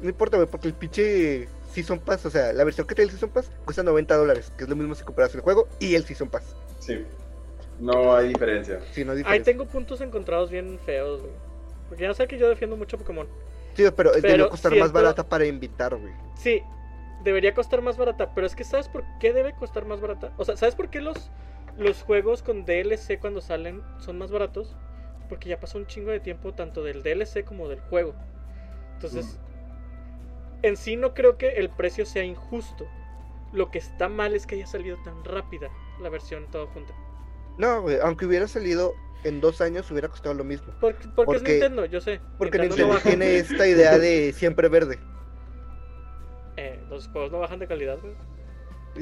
no 0.00 0.08
importa, 0.08 0.36
güey, 0.36 0.48
porque 0.48 0.68
el 0.68 0.74
pinche 0.74 1.48
Season 1.72 1.98
Pass, 1.98 2.26
o 2.26 2.30
sea, 2.30 2.52
la 2.52 2.64
versión 2.64 2.86
que 2.86 2.94
trae 2.94 3.04
el 3.04 3.10
Season 3.10 3.30
Pass 3.30 3.50
cuesta 3.64 3.82
90 3.82 4.16
dólares, 4.16 4.52
que 4.56 4.64
es 4.64 4.70
lo 4.70 4.76
mismo 4.76 4.94
si 4.94 5.04
comparas 5.04 5.34
el 5.34 5.40
juego 5.40 5.68
y 5.78 5.94
el 5.94 6.04
Season 6.04 6.28
Pass. 6.28 6.54
Sí. 6.78 7.04
No 7.80 8.14
hay 8.14 8.28
diferencia. 8.28 8.80
Si 8.92 9.04
no 9.04 9.12
hay 9.12 9.18
Ahí 9.18 9.22
diferencia. 9.24 9.52
tengo 9.52 9.66
puntos 9.66 10.00
encontrados 10.00 10.50
bien 10.50 10.78
feos, 10.84 11.20
güey. 11.22 11.32
Porque 11.88 12.04
ya 12.04 12.14
sé 12.14 12.26
que 12.26 12.38
yo 12.38 12.48
defiendo 12.48 12.76
mucho 12.76 12.96
Pokémon. 12.98 13.26
Sí, 13.74 13.84
pero, 13.96 14.12
Pero 14.12 14.20
debería 14.20 14.48
costar 14.48 14.76
más 14.76 14.92
barata 14.92 15.26
para 15.26 15.46
invitar, 15.46 15.96
güey. 15.96 16.12
Sí, 16.36 16.62
debería 17.24 17.54
costar 17.54 17.82
más 17.82 17.96
barata, 17.96 18.34
pero 18.34 18.46
es 18.46 18.54
que 18.54 18.64
¿sabes 18.64 18.88
por 18.88 19.04
qué 19.20 19.32
debe 19.32 19.54
costar 19.54 19.86
más 19.86 20.00
barata? 20.00 20.32
O 20.36 20.44
sea, 20.44 20.56
¿sabes 20.56 20.74
por 20.74 20.90
qué 20.90 21.00
los, 21.00 21.30
los 21.78 22.02
juegos 22.02 22.42
con 22.42 22.64
DLC 22.64 23.18
cuando 23.18 23.40
salen 23.40 23.82
son 23.98 24.18
más 24.18 24.30
baratos? 24.30 24.76
Porque 25.28 25.48
ya 25.48 25.58
pasó 25.58 25.78
un 25.78 25.86
chingo 25.86 26.10
de 26.10 26.20
tiempo 26.20 26.52
tanto 26.52 26.82
del 26.82 27.02
DLC 27.02 27.44
como 27.44 27.68
del 27.68 27.80
juego. 27.80 28.14
Entonces, 28.94 29.38
en 30.62 30.76
sí 30.76 30.96
no 30.96 31.14
creo 31.14 31.36
que 31.36 31.50
el 31.50 31.70
precio 31.70 32.06
sea 32.06 32.24
injusto. 32.24 32.86
Lo 33.52 33.70
que 33.70 33.78
está 33.78 34.08
mal 34.08 34.34
es 34.34 34.46
que 34.46 34.54
haya 34.54 34.66
salido 34.66 34.96
tan 35.04 35.24
rápida 35.24 35.70
la 36.00 36.08
versión 36.08 36.50
toda 36.50 36.66
junta. 36.68 36.94
No, 37.58 37.82
güey, 37.82 37.98
aunque 38.00 38.24
hubiera 38.24 38.48
salido 38.48 38.94
en 39.24 39.40
dos 39.40 39.60
años, 39.60 39.90
hubiera 39.90 40.08
costado 40.08 40.34
lo 40.34 40.44
mismo. 40.44 40.72
Porque, 40.80 41.06
porque, 41.14 41.36
es 41.36 41.42
Nintendo, 41.42 41.84
yo 41.84 42.00
sé. 42.00 42.20
Porque 42.38 42.58
Nintendo 42.58 42.86
Nintendo 42.86 42.94
no 42.94 43.16
tiene 43.16 43.36
esta 43.36 43.66
idea 43.66 43.98
de 43.98 44.32
siempre 44.36 44.68
verde. 44.68 44.98
Eh, 46.56 46.80
los 46.88 47.08
juegos 47.08 47.30
no 47.30 47.40
bajan 47.40 47.58
de 47.58 47.66
calidad, 47.66 47.98
güey. 48.00 48.14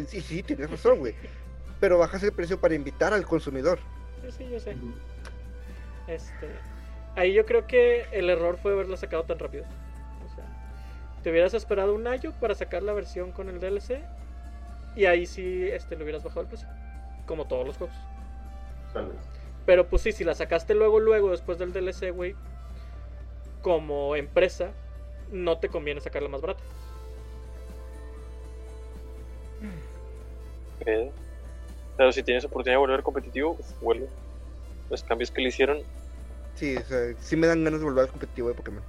Sí, 0.06 0.20
sí, 0.20 0.42
tienes 0.42 0.70
razón, 0.70 0.98
güey. 0.98 1.14
Pero 1.80 1.98
bajas 1.98 2.22
el 2.22 2.32
precio 2.32 2.60
para 2.60 2.74
invitar 2.74 3.12
al 3.12 3.24
consumidor. 3.24 3.78
Sí, 4.22 4.30
sí, 4.38 4.48
yo 4.50 4.60
sé. 4.60 4.76
Este, 6.06 6.48
ahí 7.16 7.32
yo 7.32 7.46
creo 7.46 7.66
que 7.66 8.06
el 8.12 8.30
error 8.30 8.58
fue 8.62 8.72
haberla 8.72 8.96
sacado 8.96 9.24
tan 9.24 9.38
rápido. 9.38 9.64
Te 11.22 11.30
hubieras 11.30 11.54
esperado 11.54 11.94
un 11.94 12.06
año 12.06 12.32
para 12.40 12.54
sacar 12.54 12.82
la 12.82 12.92
versión 12.92 13.32
con 13.32 13.48
el 13.48 13.60
DLC 13.60 14.02
y 14.96 15.04
ahí 15.04 15.26
sí 15.26 15.68
este, 15.70 15.96
le 15.96 16.04
hubieras 16.04 16.22
bajado 16.22 16.42
el 16.42 16.46
precio. 16.48 16.68
Como 17.26 17.46
todos 17.46 17.66
los 17.66 17.76
juegos. 17.76 17.96
Pero 19.66 19.88
pues 19.88 20.02
sí, 20.02 20.12
si 20.12 20.24
la 20.24 20.34
sacaste 20.34 20.74
luego, 20.74 20.98
luego, 20.98 21.30
después 21.30 21.58
del 21.58 21.72
DLC, 21.72 22.10
güey, 22.10 22.34
como 23.62 24.16
empresa, 24.16 24.72
no 25.30 25.58
te 25.58 25.68
conviene 25.68 26.00
sacarla 26.00 26.28
más 26.28 26.40
barata. 26.40 26.62
Pero 31.96 32.12
si 32.12 32.22
tienes 32.22 32.44
oportunidad 32.44 32.74
de 32.74 32.78
volver 32.78 33.02
competitivo, 33.02 33.56
uf, 33.58 33.80
vuelve. 33.80 34.08
Los 34.88 35.04
cambios 35.04 35.30
que 35.30 35.42
le 35.42 35.48
hicieron, 35.50 35.82
Sí, 36.54 36.76
o 36.76 36.84
sea, 36.84 37.14
sí 37.20 37.36
me 37.36 37.46
dan 37.46 37.64
ganas 37.64 37.80
de 37.80 37.86
volver 37.86 38.04
al 38.04 38.10
competitivo 38.10 38.48
de 38.48 38.54
Pokémon. 38.54 38.82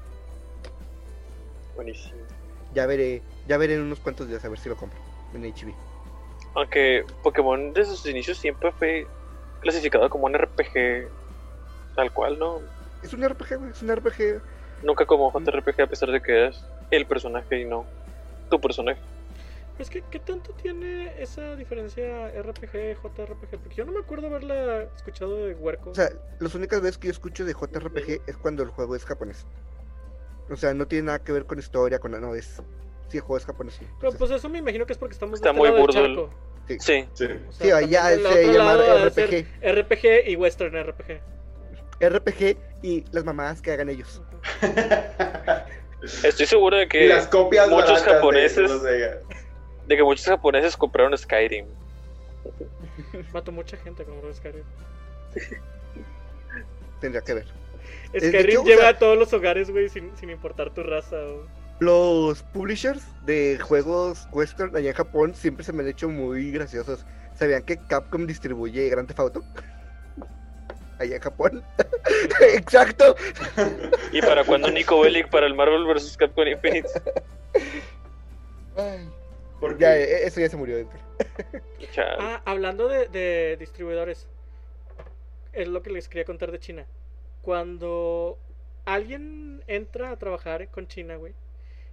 Buenísimo. 1.82 2.22
Ya 2.74 2.86
veré, 2.86 3.22
ya 3.48 3.58
veré 3.58 3.76
en 3.76 3.82
unos 3.82 4.00
cuantos 4.00 4.28
días 4.28 4.44
a 4.46 4.50
ver 4.50 4.60
si 4.60 4.70
lo 4.70 4.78
compro 4.78 5.00
en 5.34 5.44
HB. 5.44 5.74
Aunque 6.56 7.06
Pokémon 7.24 7.74
desde 7.74 7.96
sus 7.96 8.06
inicios 8.06 8.38
siempre 8.38 8.72
fue 8.72 9.08
clasificado 9.62 10.10
como 10.10 10.26
un 10.26 10.34
RPG 10.34 11.10
tal 11.96 12.12
cual, 12.14 12.40
¿no? 12.40 12.60
Es 13.04 13.14
un 13.14 13.28
RPG, 13.28 13.58
güey, 13.58 13.72
es 13.72 13.82
un 13.82 13.96
RPG. 13.96 14.42
Nunca 14.84 15.06
como 15.06 15.32
JRPG 15.32 15.82
a 15.82 15.88
pesar 15.88 16.12
de 16.12 16.22
que 16.22 16.32
eras 16.32 16.66
el 16.92 17.06
personaje 17.06 17.62
y 17.62 17.66
no 17.66 17.86
tu 18.50 18.60
personaje. 18.60 19.00
Es 19.80 19.90
que, 19.90 20.02
¿qué 20.12 20.20
tanto 20.20 20.54
tiene 20.54 21.22
esa 21.22 21.56
diferencia 21.56 22.30
RPG, 22.30 23.02
JRPG? 23.02 23.60
Porque 23.64 23.76
yo 23.76 23.86
no 23.86 23.92
me 23.94 24.00
acuerdo 24.00 24.28
haberla 24.28 24.84
escuchado 24.96 25.46
de 25.46 25.56
Huerco. 25.56 25.92
O 25.92 25.96
sea, 25.96 26.10
las 26.40 26.54
únicas 26.54 26.82
veces 26.82 26.98
que 26.98 27.08
yo 27.08 27.12
escucho 27.12 27.46
de 27.46 27.54
JRPG 27.54 28.22
es 28.28 28.38
cuando 28.38 28.64
el 28.64 28.70
juego 28.70 28.96
es 28.96 29.06
japonés. 29.06 29.46
O 30.52 30.58
sea, 30.58 30.74
no 30.74 30.86
tiene 30.88 31.06
nada 31.06 31.20
que 31.24 31.32
ver 31.32 31.46
con 31.46 31.58
historia, 31.60 31.98
con 32.00 32.12
no, 32.12 32.36
es. 32.36 32.62
Sí, 33.08 33.18
el 33.18 33.22
juego 33.22 33.38
es 33.38 33.46
japonés. 33.46 33.74
sí. 33.76 33.80
Pero 33.82 33.94
Entonces, 34.12 34.20
pues 34.20 34.32
eso 34.32 34.50
me 34.50 34.60
imagino 34.60 34.86
que 34.86 34.94
es 34.94 35.00
porque 35.00 35.14
estamos 35.14 35.40
Está 35.40 35.54
muy 35.54 35.70
burdo 35.70 36.06
el- 36.06 36.16
charco. 36.16 36.30
Sí, 36.68 36.78
Sí. 36.80 37.02
O 37.04 37.18
sí, 37.18 37.28
sea, 37.52 37.78
allá 37.78 38.02
también 38.04 38.24
del 38.24 38.34
se 38.34 38.54
llama 38.54 38.74
RPG. 39.06 39.46
RPG 39.62 40.30
y 40.30 40.36
Western 40.36 40.76
RPG. 40.84 41.20
RPG 42.00 42.58
y 42.82 43.04
las 43.12 43.26
mamadas 43.26 43.62
que 43.62 43.72
hagan 43.72 43.90
ellos. 43.90 44.22
estoy 46.24 46.46
seguro 46.46 46.78
de 46.78 46.88
que 46.88 47.08
las 47.08 47.28
copias 47.28 47.70
muchos 47.70 48.04
de 48.06 48.12
japoneses- 48.12 48.82
de- 48.82 49.96
que 49.96 50.04
muchos 50.04 50.26
japoneses 50.26 50.78
compraron 50.78 51.18
Skyrim. 51.18 51.66
Mató 53.34 53.52
mucha 53.52 53.76
gente 53.78 54.04
con 54.06 54.22
Red 54.22 54.34
Skyrim. 54.36 54.64
Tendría 57.00 57.22
que 57.22 57.34
ver. 57.34 57.46
De 58.20 58.28
Skyrim 58.28 58.50
hecho, 58.50 58.62
o 58.62 58.66
lleva 58.66 58.82
sea- 58.82 58.90
a 58.90 58.98
todos 59.00 59.18
los 59.18 59.32
hogares, 59.34 59.70
güey, 59.70 59.90
sin, 59.90 60.16
sin 60.18 60.30
importar 60.30 60.72
tu 60.74 60.84
raza. 60.84 61.18
Los 61.80 62.44
publishers 62.44 63.04
de 63.26 63.58
juegos 63.60 64.28
western 64.32 64.76
allá 64.76 64.90
en 64.90 64.96
Japón 64.96 65.34
siempre 65.34 65.64
se 65.66 65.74
me 65.74 65.82
han 65.84 65.90
hecho 65.90 66.10
muy 66.10 66.52
graciosos. 66.52 67.06
¿Sabían 67.34 67.64
que 67.64 67.78
Capcom 67.78 68.28
distribuye 68.28 68.88
Grand 68.90 69.08
Theft 69.08 69.20
Auto? 69.20 69.44
Allá 71.00 71.16
en 71.16 71.22
Japón. 71.22 71.64
Exacto. 72.54 73.16
¿Y 74.12 74.22
para 74.22 74.44
cuándo 74.44 74.70
Nico 74.70 75.00
Bellic 75.02 75.30
para 75.30 75.48
el 75.48 75.56
Marvel 75.56 75.86
vs. 75.86 76.16
Capcom 76.18 76.46
Infinite? 76.48 76.88
Ay, 78.78 79.10
Porque 79.60 79.80
ya, 79.82 79.98
e- 79.98 80.26
eso 80.28 80.40
ya 80.40 80.50
se 80.50 80.58
murió 80.58 80.78
dentro. 80.78 81.00
Ah, 81.98 82.42
hablando 82.46 82.88
de, 82.88 83.08
de 83.08 83.58
distribuidores, 83.60 84.28
es 85.52 85.68
lo 85.68 85.82
que 85.82 85.90
les 85.90 86.08
quería 86.08 86.24
contar 86.24 86.52
de 86.52 86.60
China. 86.60 86.86
Cuando 87.42 88.38
alguien 88.86 89.64
entra 89.68 90.12
a 90.12 90.18
trabajar 90.18 90.68
con 90.70 90.88
China, 90.88 91.16
güey, 91.16 91.34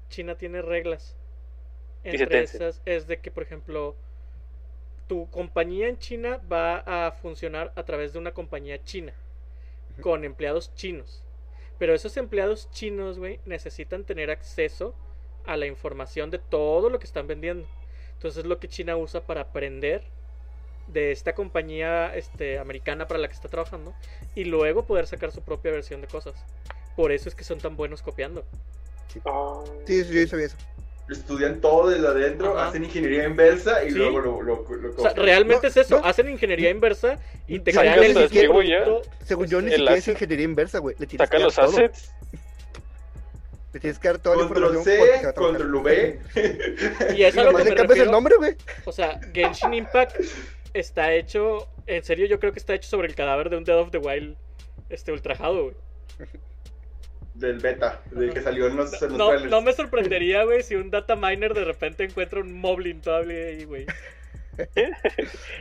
China 0.08 0.36
tiene 0.36 0.62
reglas. 0.62 1.16
Entre 2.04 2.42
esas 2.42 2.80
es 2.84 3.06
de 3.06 3.20
que, 3.20 3.30
por 3.30 3.42
ejemplo, 3.42 3.96
tu 5.08 5.28
compañía 5.30 5.88
en 5.88 5.98
China 5.98 6.40
va 6.50 6.78
a 6.86 7.12
funcionar 7.12 7.72
a 7.76 7.82
través 7.84 8.12
de 8.12 8.18
una 8.18 8.32
compañía 8.32 8.82
china, 8.84 9.14
con 10.00 10.24
empleados 10.24 10.74
chinos. 10.74 11.24
Pero 11.78 11.94
esos 11.94 12.16
empleados 12.16 12.70
chinos, 12.70 13.18
güey, 13.18 13.40
necesitan 13.46 14.04
tener 14.04 14.30
acceso 14.30 14.94
a 15.46 15.56
la 15.56 15.66
información 15.66 16.30
de 16.30 16.38
todo 16.38 16.90
lo 16.90 16.98
que 16.98 17.06
están 17.06 17.26
vendiendo. 17.26 17.66
Entonces 18.12 18.38
es 18.38 18.46
lo 18.46 18.58
que 18.58 18.68
China 18.68 18.96
usa 18.96 19.26
para 19.26 19.42
aprender 19.42 20.04
de 20.88 21.12
esta 21.12 21.34
compañía 21.34 22.14
este, 22.14 22.58
americana 22.58 23.06
para 23.06 23.20
la 23.20 23.28
que 23.28 23.34
está 23.34 23.48
trabajando 23.48 23.94
y 24.34 24.44
luego 24.44 24.84
poder 24.86 25.06
sacar 25.06 25.32
su 25.32 25.42
propia 25.42 25.70
versión 25.72 26.00
de 26.00 26.06
cosas. 26.06 26.34
Por 26.96 27.12
eso 27.12 27.28
es 27.28 27.34
que 27.34 27.44
son 27.44 27.58
tan 27.58 27.76
buenos 27.76 28.02
copiando. 28.02 28.44
Ah, 29.24 29.62
Sí, 29.86 30.04
sí, 30.04 30.12
yo 30.14 30.26
sabía 30.26 30.46
eso. 30.46 30.56
estudian 31.10 31.60
todo 31.60 31.88
desde 31.88 32.06
adentro, 32.06 32.58
Ajá. 32.58 32.68
hacen 32.68 32.84
ingeniería 32.84 33.24
inversa 33.24 33.82
y 33.84 33.92
Sí. 33.92 33.98
luego 33.98 34.18
lo, 34.20 34.42
lo, 34.42 34.56
lo 34.56 34.90
O 34.90 35.00
sea, 35.00 35.10
copian. 35.10 35.16
realmente 35.16 35.62
No, 35.66 35.68
es 35.70 35.76
eso. 35.78 36.00
no. 36.00 36.04
Hacen 36.04 36.28
ingeniería 36.28 36.68
inversa 36.70 37.18
y 37.46 37.60
te 37.60 37.72
Sacan 37.72 37.94
crean 37.94 38.04
el 38.16 38.28
producto. 38.48 39.02
Según 39.24 39.46
yo, 39.46 39.60
ni 39.62 39.70
siquiera 39.70 39.94
es 39.96 40.08
ingeniería 40.08 40.44
inversa, 40.44 40.78
güey. 40.80 40.96
Le 40.98 41.06
tienes 41.06 41.26
Saca 41.26 41.36
que 41.36 41.42
dar 41.42 41.44
los 41.46 41.54
todo. 41.54 41.68
assets. 41.68 42.12
Le 43.72 43.80
tienes 43.80 43.98
que 43.98 44.08
dar 44.08 44.18
toda 44.18 44.36
la 44.36 44.42
Control 44.48 44.76
información 44.76 44.98
porque 44.98 45.18
se 45.18 45.26
C, 45.26 45.34
control 45.34 45.74
V. 45.76 46.20
Y 47.16 47.22
es 47.22 47.34
Y 47.34 47.38
a 47.38 47.44
lo 47.44 47.52
nomás 47.52 47.64
que 47.64 47.70
me 47.70 47.76
cambias 47.76 47.80
el 47.80 47.88
refiero. 47.88 48.10
nombre, 48.12 48.34
güey. 48.38 48.56
O 48.86 48.92
sea, 48.92 49.20
Genshin 49.34 49.74
Impact 49.74 50.16
está 50.74 51.12
hecho. 51.14 51.68
En 51.86 52.02
serio, 52.04 52.26
yo 52.26 52.38
creo 52.40 52.52
que 52.52 52.58
está 52.58 52.74
hecho 52.74 52.88
sobre 52.88 53.08
el 53.08 53.14
cadáver 53.14 53.50
de 53.50 53.56
un 53.56 53.64
Dead 53.64 53.78
of 53.78 53.90
the 53.90 53.98
Wild 53.98 54.36
este 54.88 55.12
ultrajado, 55.12 55.64
güey. 55.64 55.76
Del 57.34 57.58
beta, 57.60 58.02
del 58.10 58.32
que 58.34 58.40
salió 58.42 58.66
en 58.66 58.76
los, 58.76 59.00
en 59.00 59.10
los 59.10 59.18
No, 59.18 59.28
trailers. 59.28 59.50
no 59.50 59.62
me 59.62 59.72
sorprendería, 59.72 60.42
güey, 60.44 60.62
si 60.62 60.74
un 60.74 60.90
data 60.90 61.14
miner 61.14 61.54
de 61.54 61.64
repente 61.64 62.02
encuentra 62.04 62.40
un 62.40 62.52
Moblin 62.52 63.00
todavía 63.00 63.46
ahí, 63.46 63.64
güey. 63.64 63.86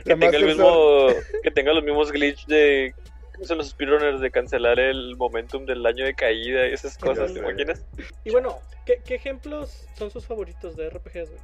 Que 0.04 0.16
tenga, 0.16 0.36
el 0.36 0.44
mismo, 0.44 1.06
que 1.44 1.50
tenga 1.52 1.72
los 1.72 1.84
mismos 1.84 2.10
glitch 2.10 2.46
de. 2.46 2.92
¿Cómo 3.34 3.44
son 3.46 3.58
los 3.58 3.68
speedrunners? 3.68 4.20
De 4.20 4.30
cancelar 4.32 4.80
el 4.80 5.14
momentum 5.16 5.64
del 5.66 5.86
año 5.86 6.04
de 6.04 6.14
caída 6.14 6.66
y 6.66 6.72
esas 6.72 6.98
cosas, 6.98 7.32
¿te 7.32 7.38
imaginas? 7.38 7.84
Y 8.24 8.30
bueno, 8.30 8.58
¿qué, 8.84 9.00
qué 9.04 9.14
ejemplos 9.14 9.86
son 9.96 10.10
sus 10.10 10.26
favoritos 10.26 10.76
de 10.76 10.90
RPGs, 10.90 11.30
güey? 11.30 11.40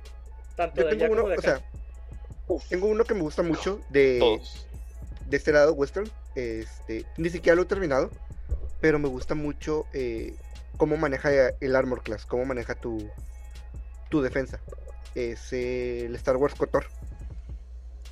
Tanto 0.57 0.81
Yo 0.81 0.87
de 0.89 0.91
allá 0.91 0.99
tengo 0.99 1.13
uno, 1.13 1.23
como 1.23 1.29
de 1.31 1.37
o 1.37 1.39
acá. 1.39 1.59
sea, 1.59 1.71
Uf, 2.47 2.69
tengo 2.69 2.87
uno 2.89 3.05
que 3.05 3.15
me 3.15 3.23
gusta 3.23 3.43
mucho 3.43 3.81
de, 3.89 4.19
todos. 4.21 4.67
de 5.27 5.37
este 5.37 5.53
lado, 5.53 5.73
Western. 5.75 6.11
Este, 6.35 7.07
ni 7.17 7.31
siquiera 7.31 7.57
lo 7.57 7.63
he 7.63 7.67
terminado, 7.67 8.11
pero 8.81 8.99
me 8.99 9.09
gusta 9.09 9.35
mucho 9.35 9.87
eh, 9.93 10.35
cómo 10.77 10.97
maneja 10.97 11.31
el 11.61 11.77
Armor 11.77 12.03
Class, 12.03 12.27
cómo 12.27 12.45
maneja 12.45 12.75
tu, 12.75 13.09
tu 14.11 14.21
defensa. 14.21 14.61
Es 15.15 15.53
eh, 15.53 16.07
el 16.07 16.15
Star 16.17 16.37
Wars 16.37 16.55
KOTOR. 16.55 16.87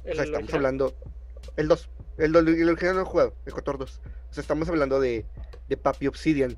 El 0.04 0.12
o 0.12 0.14
sea, 0.14 0.24
estamos 0.24 0.48
hablando. 0.54 0.94
El 1.56 1.68
2. 1.68 1.90
El, 2.18 2.32
do- 2.32 2.38
el 2.40 2.68
original 2.68 2.94
no 2.96 3.02
he 3.02 3.04
jugado, 3.04 3.34
el 3.44 3.52
KOTOR 3.52 3.78
2. 3.78 4.00
O 4.30 4.34
sea, 4.34 4.40
estamos 4.40 4.68
hablando 4.68 5.00
de, 5.00 5.26
de 5.68 5.76
Papi 5.76 6.06
Obsidian. 6.06 6.56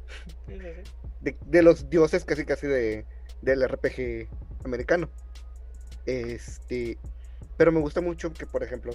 De, 1.21 1.37
de 1.47 1.63
los 1.63 1.89
dioses 1.89 2.25
casi 2.25 2.45
casi 2.45 2.67
de, 2.67 3.07
del 3.41 3.67
RPG 3.67 4.29
americano. 4.65 5.09
Este, 6.07 6.99
pero 7.57 7.73
me 7.73 7.81
gusta 7.81 8.01
mucho 8.01 8.33
que, 8.33 8.47
por 8.47 8.63
ejemplo, 8.63 8.95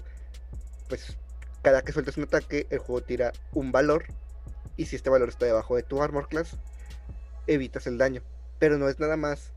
pues 0.88 1.18
cada 1.62 1.82
que 1.82 1.92
sueltes 1.92 2.18
un 2.18 2.24
ataque, 2.24 2.68
el 2.70 2.80
juego 2.80 3.02
tira 3.02 3.32
un 3.54 3.72
valor. 3.72 4.06
Y 4.78 4.86
si 4.86 4.96
este 4.96 5.10
valor 5.10 5.30
está 5.30 5.46
debajo 5.46 5.76
de 5.76 5.84
tu 5.84 6.02
armor 6.02 6.30
class, 6.30 6.56
evitas 7.48 7.88
el 7.88 7.98
daño. 7.98 8.22
Pero 8.60 8.78
no 8.78 8.88
es 8.88 9.00
nada 9.00 9.18
más 9.18 9.52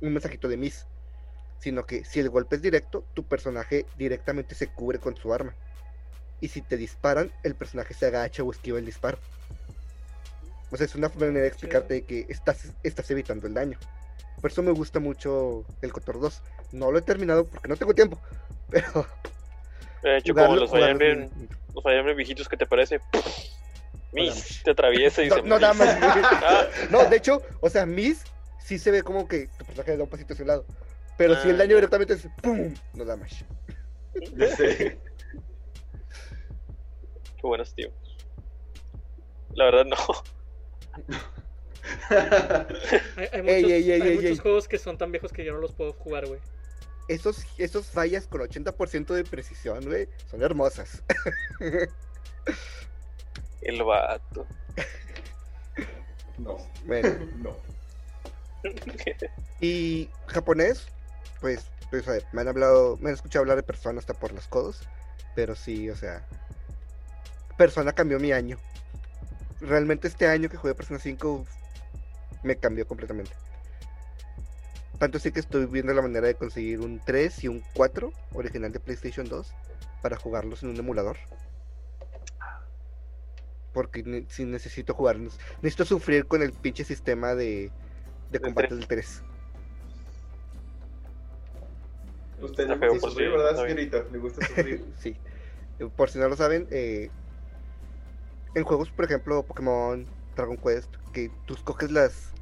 un 0.00 0.12
mensajito 0.12 0.48
de 0.48 0.56
miss, 0.56 0.86
sino 1.58 1.86
que 1.86 2.04
si 2.04 2.20
el 2.20 2.30
golpe 2.30 2.56
es 2.56 2.62
directo, 2.62 3.04
tu 3.14 3.24
personaje 3.24 3.86
directamente 3.96 4.54
se 4.54 4.68
cubre 4.68 4.98
con 4.98 5.16
su 5.16 5.32
arma. 5.32 5.54
Y 6.40 6.48
si 6.48 6.62
te 6.62 6.76
disparan, 6.76 7.32
el 7.42 7.54
personaje 7.54 7.94
se 7.94 8.06
agacha 8.06 8.42
o 8.42 8.50
esquiva 8.50 8.78
el 8.78 8.86
disparo. 8.86 9.18
O 10.70 10.76
sea, 10.76 10.86
es 10.86 10.94
una 10.94 11.08
manera 11.08 11.40
de 11.40 11.46
explicarte 11.46 12.02
que 12.02 12.26
estás, 12.28 12.72
estás 12.82 13.10
evitando 13.10 13.46
el 13.46 13.54
daño. 13.54 13.78
Por 14.44 14.50
eso 14.50 14.62
me 14.62 14.72
gusta 14.72 15.00
mucho 15.00 15.64
el 15.80 15.90
Cotor 15.90 16.20
2. 16.20 16.42
No 16.72 16.92
lo 16.92 16.98
he 16.98 17.00
terminado 17.00 17.46
porque 17.46 17.66
no 17.66 17.76
tengo 17.76 17.94
tiempo. 17.94 18.20
Pero. 18.68 19.06
De 20.02 20.18
hecho, 20.18 20.34
como 20.34 20.54
los 20.56 20.70
Fire 20.70 20.94
los 21.72 21.82
Fire 21.82 21.96
Emblem 22.00 22.14
viejitos 22.14 22.46
que 22.46 22.58
te 22.58 22.66
parece. 22.66 23.00
Miss, 24.12 24.60
te 24.62 24.72
atraviesa 24.72 25.22
y 25.22 25.30
No, 25.30 25.36
se 25.36 25.42
no 25.44 25.58
da 25.58 25.72
más. 25.72 25.96
Ah, 25.98 26.66
No, 26.90 27.06
de 27.06 27.16
hecho, 27.16 27.40
o 27.62 27.70
sea, 27.70 27.86
Miss 27.86 28.22
sí 28.58 28.78
se 28.78 28.90
ve 28.90 29.02
como 29.02 29.26
que 29.26 29.48
tu 29.56 29.64
personaje 29.64 29.96
da 29.96 30.04
un 30.04 30.10
pasito 30.10 30.34
hacia 30.34 30.42
un 30.42 30.48
lado. 30.48 30.66
Pero 31.16 31.40
si 31.40 31.48
el 31.48 31.54
Ah, 31.54 31.58
daño 31.60 31.76
directamente 31.76 32.12
es 32.12 32.28
¡pum! 32.42 32.74
No 32.92 33.06
da 33.06 33.16
más. 33.16 33.46
Qué 34.12 34.98
buenos 37.42 37.74
tiempos. 37.74 38.18
La 39.54 39.64
verdad, 39.64 39.86
no. 39.86 39.96
Hay, 43.16 43.28
hay 43.32 43.42
muchos, 43.42 43.56
Ey, 43.56 43.72
ey, 43.72 43.90
ey, 43.90 43.92
hay 43.92 44.08
ey, 44.08 44.14
muchos 44.16 44.30
ey. 44.30 44.36
juegos 44.38 44.68
que 44.68 44.78
son 44.78 44.96
tan 44.98 45.12
viejos 45.12 45.32
que 45.32 45.44
yo 45.44 45.52
no 45.52 45.58
los 45.58 45.72
puedo 45.72 45.92
jugar, 45.92 46.26
güey. 46.26 46.40
Esos, 47.08 47.44
esos 47.58 47.86
fallas 47.86 48.26
con 48.26 48.40
80% 48.40 49.12
de 49.14 49.24
precisión, 49.24 49.84
güey, 49.84 50.08
son 50.30 50.42
hermosas. 50.42 51.02
El 53.60 53.82
vato. 53.82 54.46
No, 56.38 56.56
Bueno, 56.86 57.08
no. 57.36 57.56
y 59.60 60.08
japonés, 60.26 60.86
pues, 61.40 61.64
pues, 61.90 62.06
ver, 62.06 62.24
me 62.32 62.40
han 62.40 62.48
hablado, 62.48 62.96
me 63.00 63.10
han 63.10 63.14
escuchado 63.14 63.42
hablar 63.42 63.56
de 63.56 63.62
Persona 63.62 63.98
hasta 63.98 64.14
por 64.14 64.32
los 64.32 64.48
codos. 64.48 64.80
Pero 65.34 65.54
sí, 65.54 65.90
o 65.90 65.96
sea, 65.96 66.24
Persona 67.58 67.92
cambió 67.92 68.18
mi 68.20 68.32
año. 68.32 68.58
Realmente 69.60 70.08
este 70.08 70.26
año 70.26 70.48
que 70.48 70.56
jugué 70.56 70.74
Persona 70.74 70.98
5 70.98 71.44
me 72.44 72.56
cambió 72.56 72.86
completamente. 72.86 73.34
Tanto 74.98 75.18
sí 75.18 75.32
que 75.32 75.40
estoy 75.40 75.66
viendo 75.66 75.92
la 75.92 76.02
manera 76.02 76.26
de 76.28 76.36
conseguir 76.36 76.80
un 76.80 77.00
3 77.00 77.42
y 77.42 77.48
un 77.48 77.62
4 77.74 78.12
original 78.32 78.70
de 78.70 78.80
PlayStation 78.80 79.28
2 79.28 79.54
para 80.00 80.16
jugarlos 80.16 80.62
en 80.62 80.70
un 80.70 80.76
emulador. 80.78 81.16
Porque 83.72 84.02
ne- 84.04 84.26
si 84.28 84.44
necesito 84.44 84.94
jugarlos, 84.94 85.38
necesito 85.62 85.84
sufrir 85.84 86.26
con 86.26 86.42
el 86.42 86.52
pinche 86.52 86.84
sistema 86.84 87.34
de, 87.34 87.72
de 88.30 88.40
combate 88.40 88.74
del 88.76 88.86
3. 88.86 89.24
Usted 92.40 92.68
le 92.68 92.76
feo 92.78 92.92
gusta 92.92 93.08
sufrir, 93.08 93.28
sí, 93.28 93.32
¿verdad, 93.36 93.56
señorita? 93.62 94.04
Le 94.12 94.18
gusta 94.18 94.46
sufrir. 94.46 94.84
Sí. 94.98 95.16
Eh, 95.80 95.88
Por 95.96 96.10
si 96.10 96.18
no 96.18 96.28
lo 96.28 96.36
saben, 96.36 96.68
eh, 96.70 97.10
en 98.54 98.62
juegos, 98.62 98.90
por 98.90 99.04
ejemplo, 99.06 99.42
Pokémon, 99.44 100.08
Dragon 100.34 100.56
Quest, 100.56 100.94
que 101.12 101.30
tú 101.46 101.54
escoges 101.54 101.90
las 101.90 102.34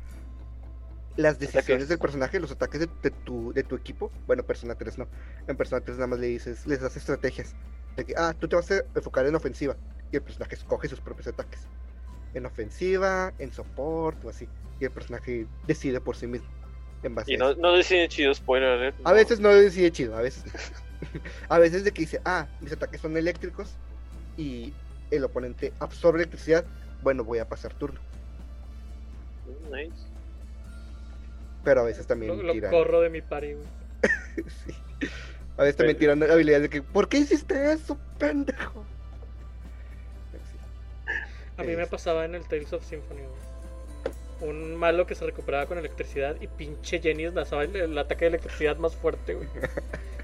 las 1.16 1.38
decisiones 1.38 1.88
del 1.88 1.98
personaje, 1.98 2.40
los 2.40 2.52
ataques 2.52 2.80
de, 2.80 2.88
de 3.02 3.10
tu, 3.10 3.52
de 3.52 3.62
tu 3.62 3.76
equipo. 3.76 4.10
Bueno, 4.26 4.42
Persona 4.44 4.74
3 4.74 4.98
no. 4.98 5.08
En 5.46 5.56
Persona 5.56 5.80
3 5.82 5.98
nada 5.98 6.06
más 6.06 6.18
le 6.18 6.28
dices, 6.28 6.66
les 6.66 6.80
das 6.80 6.96
estrategias. 6.96 7.54
De 7.96 8.04
que, 8.04 8.14
ah, 8.16 8.34
tú 8.38 8.48
te 8.48 8.56
vas 8.56 8.70
a 8.70 8.82
enfocar 8.94 9.26
en 9.26 9.34
ofensiva. 9.34 9.76
Y 10.10 10.16
el 10.16 10.22
personaje 10.22 10.54
escoge 10.54 10.88
sus 10.88 11.00
propios 11.00 11.26
ataques. 11.26 11.66
En 12.34 12.46
ofensiva, 12.46 13.32
en 13.38 13.52
soporte 13.52 14.26
o 14.26 14.30
así. 14.30 14.48
Y 14.80 14.84
el 14.86 14.90
personaje 14.90 15.46
decide 15.66 16.00
por 16.00 16.16
sí 16.16 16.26
mismo. 16.26 16.48
En 17.02 17.14
base 17.14 17.32
Y 17.32 17.36
no, 17.36 17.54
decide 17.72 18.08
chido, 18.08 18.34
spoiler 18.34 18.70
alert. 18.70 18.96
A 19.04 19.12
veces 19.12 19.40
no 19.40 19.50
decide 19.50 19.90
chido, 19.90 20.16
a 20.16 20.22
veces. 20.22 20.44
a 21.48 21.58
veces 21.58 21.84
de 21.84 21.92
que 21.92 22.02
dice, 22.02 22.20
ah, 22.24 22.46
mis 22.60 22.72
ataques 22.72 23.00
son 23.00 23.16
eléctricos 23.16 23.76
y 24.36 24.72
el 25.10 25.24
oponente 25.24 25.74
absorbe 25.78 26.20
electricidad, 26.20 26.64
bueno, 27.02 27.24
voy 27.24 27.38
a 27.38 27.48
pasar 27.48 27.72
turno. 27.74 28.00
Mm, 29.46 29.74
Nice. 29.74 30.02
Pero 31.64 31.82
a 31.82 31.84
veces 31.84 32.02
Lo, 32.04 32.08
también 32.08 32.46
lo 32.46 32.52
tiran. 32.52 32.70
corro 32.72 33.00
de 33.00 33.10
mi 33.10 33.20
party, 33.22 33.52
güey. 33.54 33.66
Sí. 34.64 34.74
A 35.58 35.62
veces 35.62 35.76
también 35.76 35.98
tiran 35.98 36.22
habilidades 36.22 36.62
de 36.62 36.70
que, 36.70 36.82
¿por 36.82 37.08
qué 37.08 37.18
hiciste 37.18 37.72
eso, 37.72 37.98
pendejo? 38.18 38.84
A 41.58 41.62
mí 41.62 41.76
me 41.76 41.86
pasaba 41.86 42.24
en 42.24 42.34
el 42.34 42.44
Tales 42.48 42.72
of 42.72 42.84
Symphony, 42.84 43.20
güey. 43.20 44.50
Un 44.50 44.74
malo 44.74 45.06
que 45.06 45.14
se 45.14 45.24
recuperaba 45.24 45.66
con 45.66 45.78
electricidad 45.78 46.36
y 46.40 46.48
pinche 46.48 46.98
Jenny 47.00 47.30
lanzaba 47.30 47.62
el, 47.64 47.76
el 47.76 47.96
ataque 47.98 48.24
de 48.24 48.28
electricidad 48.30 48.76
más 48.78 48.96
fuerte, 48.96 49.34
güey. 49.34 49.48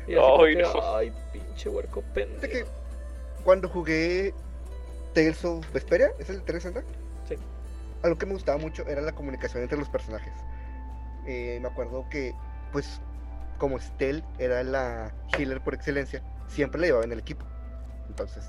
Y 0.09 0.14
así 0.14 0.20
como 0.22 0.43
Ay, 0.45 0.57
que, 0.57 0.62
no. 0.62 0.97
ay, 0.97 1.12
pinche 1.35 1.68
huerco 1.68 2.03
que 2.14 2.24
pendejo. 2.24 2.70
cuando 3.45 3.68
jugué 3.68 4.33
Tales 5.15 5.45
of 5.45 5.65
Vesperia, 5.73 6.11
¿es 6.19 6.29
el 6.31 6.37
de 6.39 6.43
360? 6.43 6.99
Sí. 7.29 7.37
Algo 8.03 8.17
que 8.19 8.27
me 8.27 8.33
gustaba 8.35 8.59
mucho 8.59 8.87
era 8.87 9.01
la 9.01 9.13
comunicación 9.13 9.63
entre 9.63 9.79
los 9.79 9.89
personajes. 9.89 10.33
Eh, 11.27 11.59
me 11.61 11.69
acuerdo 11.69 12.07
que, 12.09 12.35
pues, 12.73 13.01
como 13.59 13.79
Stell 13.81 14.25
era 14.39 14.63
la 14.63 15.13
healer 15.37 15.61
por 15.61 15.75
excelencia, 15.75 16.23
siempre 16.47 16.81
la 16.81 16.87
llevaba 16.87 17.05
en 17.05 17.13
el 17.13 17.19
equipo. 17.19 17.45
Entonces, 18.09 18.49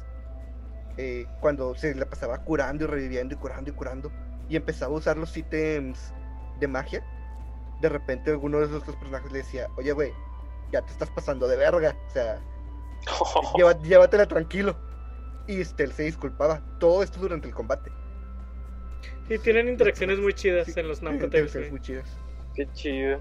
eh, 0.98 1.26
cuando 1.42 1.74
se 1.76 1.96
la 1.96 2.06
pasaba 2.06 2.38
curando 2.40 2.84
y 2.84 2.88
reviviendo 2.88 3.34
y 3.36 3.38
curando 3.38 3.72
y 3.72 3.74
curando, 3.74 4.12
y 4.48 4.56
empezaba 4.56 4.94
a 4.94 4.98
usar 4.98 5.18
los 5.18 5.36
ítems 5.36 6.14
de 6.60 6.68
magia, 6.68 7.04
de 7.82 7.90
repente 7.90 8.32
alguno 8.32 8.60
de 8.60 8.66
esos 8.66 8.82
otros 8.82 8.96
personajes 8.98 9.32
le 9.32 9.40
decía, 9.40 9.68
oye, 9.78 9.92
güey, 9.94 10.12
ya 10.72 10.82
te 10.82 10.92
estás 10.92 11.10
pasando 11.10 11.48
de 11.48 11.56
verga, 11.58 11.96
o 12.08 12.10
sea, 12.12 12.40
lleva- 13.56 13.82
llévatela 13.82 14.28
tranquilo. 14.28 14.78
Y 15.50 15.64
Stell 15.66 15.92
se 15.92 16.04
disculpaba. 16.04 16.62
Todo 16.80 17.02
esto 17.02 17.20
durante 17.20 17.48
el 17.48 17.54
combate. 17.56 17.90
Sí, 19.28 19.40
tienen 19.40 19.68
interacciones 19.68 20.20
muy 20.20 20.34
chidas 20.34 20.68
Sí, 20.68 20.80
en 20.80 20.88
los 20.88 21.02
Namco 21.02 21.28
güey. 21.28 21.72
muy 21.72 21.82
chidas. 21.82 22.08
Qué 22.56 22.68
chido. 22.74 23.20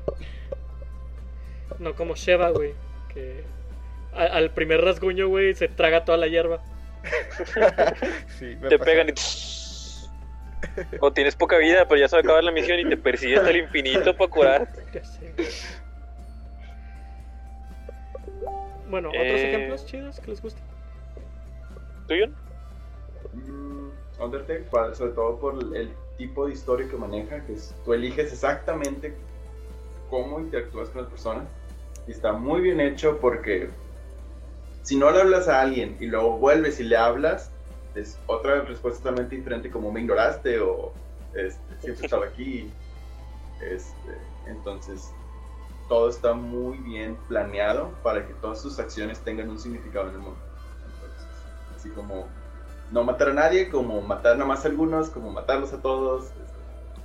No 1.79 1.95
como 1.95 2.15
Sheva, 2.17 2.51
güey. 2.51 2.75
Que 3.13 3.45
a- 4.13 4.25
al 4.25 4.51
primer 4.51 4.83
rasguño, 4.83 5.29
güey, 5.29 5.55
se 5.55 5.69
traga 5.69 6.05
toda 6.05 6.19
la 6.19 6.27
hierba. 6.27 6.63
Sí, 8.39 8.57
me 8.61 8.69
Te 8.69 8.79
pasa. 8.79 8.91
pegan 8.91 9.09
y. 9.09 9.13
O 11.01 11.13
tienes 11.13 11.35
poca 11.37 11.57
vida, 11.57 11.87
pero 11.89 12.01
ya 12.01 12.09
se 12.09 12.17
va 12.17 12.21
a 12.21 12.23
acabar 12.25 12.45
la 12.45 12.51
misión 12.53 12.79
y 12.81 12.89
te 12.89 12.97
persigue 12.97 13.37
hasta 13.37 13.51
el 13.51 13.57
infinito 13.59 14.15
para 14.17 14.31
curar. 14.31 14.73
Ya 14.93 15.05
sé. 15.05 15.33
güey. 15.37 15.49
Bueno, 18.91 19.09
¿otros 19.09 19.25
Eh. 19.25 19.49
ejemplos 19.55 19.87
chidos 19.87 20.21
que 20.21 20.31
les 20.31 20.43
gusten? 20.43 20.63
¿Tuyo? 22.09 22.27
Mm, 23.35 23.91
Undertale, 24.21 24.65
sobre 24.95 25.13
todo 25.13 25.39
por 25.39 25.77
el 25.77 25.93
tipo 26.17 26.47
de 26.47 26.55
historia 26.55 26.89
que 26.89 26.97
maneja, 26.97 27.45
que 27.47 27.53
es, 27.53 27.75
tú 27.85 27.93
eliges 27.93 28.33
exactamente 28.33 29.15
cómo 30.11 30.41
interactúas 30.41 30.89
con 30.89 31.03
las 31.03 31.11
personas. 31.11 31.45
Y 32.07 32.13
está 32.13 32.33
muy 32.33 32.63
bien 32.63 32.81
hecho 32.81 33.19
porque 33.21 33.69
si 34.83 34.97
no 34.97 35.11
le 35.11 35.21
hablas 35.21 35.47
a 35.49 35.61
alguien 35.61 35.97
y 36.01 36.07
luego 36.07 36.39
vuelves 36.39 36.81
y 36.81 36.85
le 36.85 36.97
hablas, 36.97 37.51
es 37.95 38.19
otra 38.27 38.63
respuesta 38.63 39.03
totalmente 39.03 39.37
diferente 39.37 39.71
como 39.71 39.93
me 39.93 40.01
ignoraste 40.01 40.61
o 40.61 40.93
este, 41.35 41.81
siempre 41.81 42.07
estaba 42.07 42.27
aquí. 42.27 42.71
Este, 43.61 44.19
entonces, 44.47 45.13
todo 45.89 46.09
está 46.09 46.33
muy 46.33 46.79
bien 46.79 47.17
planeado 47.29 47.93
para 48.03 48.27
que 48.27 48.33
todas 48.35 48.63
sus 48.63 48.79
acciones 48.79 49.21
tengan 49.21 49.51
un 49.51 49.59
significado 49.59 50.09
en 50.09 50.15
el 50.15 50.21
mundo. 50.21 50.48
Así 51.79 51.91
como 51.91 52.27
no 52.91 53.05
matar 53.05 53.29
a 53.29 53.33
nadie, 53.35 53.69
como 53.71 54.01
matar 54.03 54.35
nada 54.37 54.49
más 54.49 54.65
a 54.65 54.69
algunos, 54.69 55.11
como 55.11 55.31
matarlos 55.31 55.73
a 55.73 55.81
todos. 55.81 56.33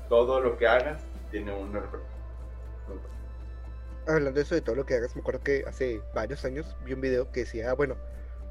todo 0.10 0.40
lo 0.42 0.58
que 0.58 0.68
hagas 0.68 1.02
tiene 1.32 1.54
un 1.56 1.76
error. 1.76 2.02
Hablando 4.08 4.32
de 4.38 4.42
eso, 4.42 4.56
de 4.56 4.62
todo 4.62 4.76
lo 4.76 4.86
que 4.86 4.96
hagas, 4.96 5.16
me 5.16 5.22
acuerdo 5.22 5.42
que 5.42 5.64
hace 5.68 6.02
varios 6.14 6.44
años 6.44 6.76
vi 6.86 6.94
un 6.94 7.02
video 7.02 7.32
que 7.32 7.42
decía, 7.42 7.70
ah, 7.70 7.74
bueno, 7.74 7.96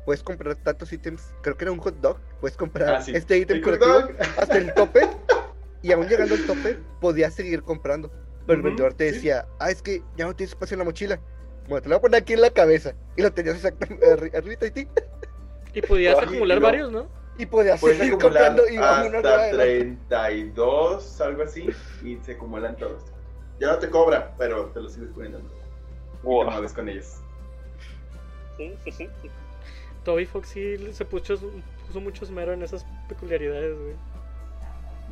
puedes 0.06 0.22
comprar 0.22 0.54
tantos 0.56 0.92
ítems, 0.92 1.34
creo 1.42 1.56
que 1.56 1.64
era 1.64 1.72
un 1.72 1.78
hot 1.78 1.94
dog, 1.96 2.18
puedes 2.40 2.56
comprar 2.56 2.94
Ah, 2.94 3.02
sí. 3.02 3.12
este 3.14 3.36
ítem 3.38 3.60
colectivo 3.60 3.94
hasta 4.38 4.58
el 4.58 4.72
tope, 4.74 5.08
y 5.82 5.92
aún 5.92 6.08
llegando 6.08 6.34
al 6.36 6.46
tope, 6.46 6.78
podías 7.00 7.34
seguir 7.34 7.62
comprando. 7.62 8.10
Pero 8.46 8.56
el 8.58 8.62
vendedor 8.62 8.94
te 8.94 9.04
decía, 9.04 9.46
ah, 9.60 9.70
es 9.70 9.82
que 9.82 10.02
ya 10.16 10.24
no 10.26 10.34
tienes 10.34 10.52
espacio 10.52 10.74
en 10.74 10.78
la 10.80 10.84
mochila. 10.84 11.20
Bueno, 11.68 11.82
te 11.82 11.88
lo 11.90 11.94
voy 11.96 11.98
a 11.98 12.02
poner 12.02 12.22
aquí 12.22 12.32
en 12.32 12.40
la 12.40 12.50
cabeza. 12.50 12.94
Y 13.16 13.22
lo 13.22 13.32
tenías 13.32 13.56
exactamente 13.56 14.04
arri- 14.06 14.34
arriba 14.36 14.56
de 14.60 14.70
ti. 14.72 14.88
Y 15.74 15.82
podías 15.82 16.18
acumular 16.18 16.60
varios, 16.60 16.90
¿no? 16.92 17.06
Y 17.38 17.46
podías 17.46 17.80
Puedes 17.80 17.98
seguir 17.98 18.18
comprando 18.18 18.68
y 18.68 18.76
no 18.76 18.84
hasta 18.84 19.48
era- 19.48 19.50
32, 19.50 21.20
algo 21.22 21.42
así, 21.44 21.68
y 22.04 22.16
se 22.22 22.32
acumulan 22.32 22.76
todos. 22.76 23.02
Ya 23.58 23.68
no 23.68 23.78
te 23.78 23.88
cobra, 23.88 24.34
pero 24.36 24.66
te 24.66 24.80
lo 24.80 24.88
sigues 24.90 25.08
poniendo. 25.14 25.38
Y 25.38 25.42
te 25.42 26.26
Wow. 26.26 26.44
mueves 26.50 26.72
con 26.72 26.88
ellos. 26.88 27.16
Toby 30.04 30.26
Fox 30.26 30.48
sí 30.48 30.76
se 30.92 31.04
puso, 31.04 31.36
puso 31.86 32.00
mucho 32.00 32.24
esmero 32.24 32.52
en 32.52 32.62
esas 32.62 32.84
peculiaridades, 33.08 33.76
güey. 33.78 33.94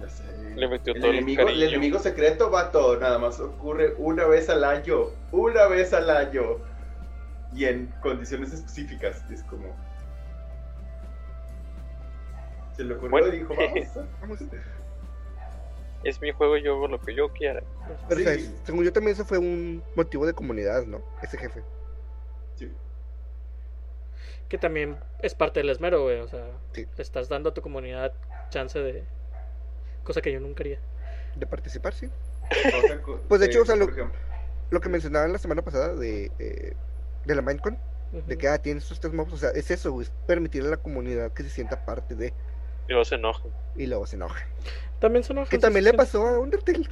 Sé. 0.09 0.55
Le 0.57 0.67
metió 0.67 0.95
el 0.95 1.01
todo 1.01 1.11
el 1.11 1.19
enemigo, 1.19 1.43
el 1.43 1.49
cariño. 1.49 1.67
enemigo 1.69 1.99
secreto, 1.99 2.51
vato, 2.51 2.99
nada 2.99 3.19
más 3.19 3.39
ocurre 3.39 3.95
una 3.99 4.27
vez 4.27 4.49
al 4.49 4.65
año. 4.65 5.09
Una 5.31 5.67
vez 5.67 5.93
al 5.93 6.09
año. 6.09 6.57
Y 7.55 7.67
en 7.67 7.93
condiciones 8.03 8.53
específicas. 8.53 9.23
Es 9.31 9.43
como. 9.45 9.77
Se 12.81 12.85
le 12.87 12.95
ocurrió 12.95 13.11
Bueno. 13.11 13.27
y 13.29 13.39
dijo, 13.41 13.55
vamos. 13.59 14.09
Vamos. 14.23 14.39
Es 16.03 16.19
mi 16.23 16.33
juego, 16.33 16.57
yo 16.57 16.77
hago 16.77 16.89
lo 16.89 16.99
que 16.99 17.15
yo 17.15 17.29
quiera. 17.29 17.63
Pero, 18.09 18.21
Sí. 18.21 18.25
¿sabes? 18.25 18.53
según 18.65 18.85
yo 18.85 18.93
también 18.93 19.13
eso 19.15 19.27
fue 19.27 19.37
un 19.37 19.83
motivo 19.95 20.25
de 20.25 20.33
comunidad, 20.33 20.87
¿no? 20.87 21.03
Ese 21.23 21.37
jefe. 21.37 21.63
Sí. 22.55 22.73
Que 24.49 24.57
también 24.57 24.97
es 25.21 25.35
parte 25.35 25.61
del 25.61 25.69
esmero, 25.69 26.03
güey. 26.05 26.21
O 26.21 26.29
sea, 26.29 26.43
Sí. 26.73 26.87
le 26.97 27.03
estás 27.03 27.29
dando 27.29 27.51
a 27.51 27.55
tu 27.55 27.61
comunidad 27.61 28.15
chance 28.49 28.79
de. 28.79 29.05
Cosa 30.03 30.23
que 30.23 30.33
yo 30.33 30.41
nunca 30.41 30.63
haría. 30.63 30.79
De 31.37 31.47
participar, 31.47 31.93
sí. 31.93 32.09
Pues, 33.29 33.41
de 33.43 33.47
hecho, 33.49 33.59
eh, 33.59 33.63
o 33.63 33.67
sea, 33.67 33.77
lo- 33.77 33.91
Lo 34.71 34.81
que 34.81 34.89
mencionaban 34.89 35.33
la 35.33 35.39
semana 35.39 35.61
pasada 35.63 35.95
de, 35.97 36.31
eh, 36.39 36.73
de 37.27 37.35
la 37.35 37.43
Minecon, 37.43 37.77
de 38.27 38.39
que 38.39 38.49
ah, 38.49 38.57
tienes 38.57 38.85
estos 38.85 39.01
tres 39.01 39.13
mobs, 39.13 39.33
o 39.33 39.37
sea, 39.37 39.51
es 39.51 39.71
eso, 39.71 40.01
es 40.01 40.11
permitirle 40.27 40.69
a 40.69 40.71
la 40.73 40.77
comunidad 40.79 41.33
que 41.33 41.43
se 41.43 41.51
sienta 41.51 41.85
parte 41.85 42.15
de 42.15 42.33
Y 42.91 42.93
luego 42.93 43.05
se 43.05 43.15
enoja. 43.15 43.43
y 43.77 43.87
luego 43.87 44.05
se 44.07 44.17
enoja. 44.17 44.45
También 44.99 45.23
son 45.25 45.39
ojos. 45.39 45.49
Que 45.49 45.59
también 45.59 45.85
le 45.85 45.95
pasó 45.95 46.27
a 46.27 46.39
Undertale. 46.41 46.89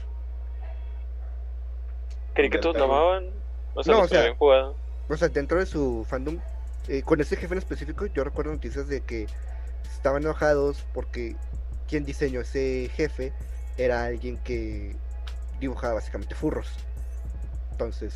Creí 2.34 2.51
que 2.51 2.59
todos 2.59 2.76
lo 2.76 2.84
amaban. 2.84 3.26
O 3.74 3.82
sea, 3.82 3.94
No, 3.94 4.01
o 4.01 4.03
que 4.05 4.09
sea- 4.11 4.20
habían 4.20 4.36
jugado. 4.36 4.76
O 5.09 5.16
sea, 5.16 5.28
dentro 5.28 5.59
de 5.59 5.66
su 5.66 6.07
fandom, 6.09 6.38
eh, 6.88 7.03
con 7.03 7.20
ese 7.20 7.36
jefe 7.36 7.55
en 7.55 7.59
específico, 7.59 8.07
yo 8.07 8.22
recuerdo 8.24 8.53
noticias 8.53 8.86
de 8.88 9.01
que 9.01 9.26
estaban 9.92 10.22
enojados 10.22 10.84
porque 10.94 11.34
quien 11.88 12.05
diseñó 12.05 12.40
ese 12.42 12.90
jefe 12.94 13.32
era 13.76 14.05
alguien 14.05 14.38
que 14.38 14.94
dibujaba 15.61 15.94
básicamente 15.94 16.34
furros. 16.34 16.68
Entonces, 17.72 18.14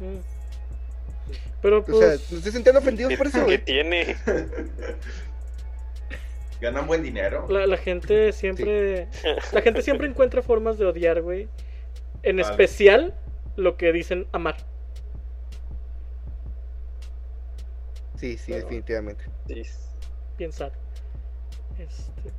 Mm. 0.00 0.18
Pero 1.60 1.78
o 1.78 1.84
pues. 1.84 1.98
sea, 1.98 2.40
se 2.40 2.50
sentían 2.50 2.76
ofendidos 2.76 3.14
por 3.14 3.26
eso, 3.26 3.44
¿Qué 3.46 3.58
tiene? 3.58 4.16
ganan 6.62 6.86
buen 6.86 7.02
dinero. 7.02 7.46
La, 7.50 7.66
la 7.66 7.76
gente 7.76 8.32
siempre. 8.32 9.08
La 9.52 9.60
gente 9.60 9.82
siempre 9.82 10.06
encuentra 10.06 10.40
formas 10.42 10.78
de 10.78 10.86
odiar, 10.86 11.20
güey. 11.20 11.48
En 12.22 12.36
Vale. 12.36 12.48
especial 12.50 13.14
lo 13.56 13.76
que 13.76 13.92
dicen 13.92 14.26
amar. 14.32 14.56
Sí, 18.16 18.38
sí, 18.38 18.52
Pero- 18.52 18.64
definitivamente. 18.64 19.24
Sí. 19.48 19.62
Pensar. 20.38 20.72
Este. 21.78 22.30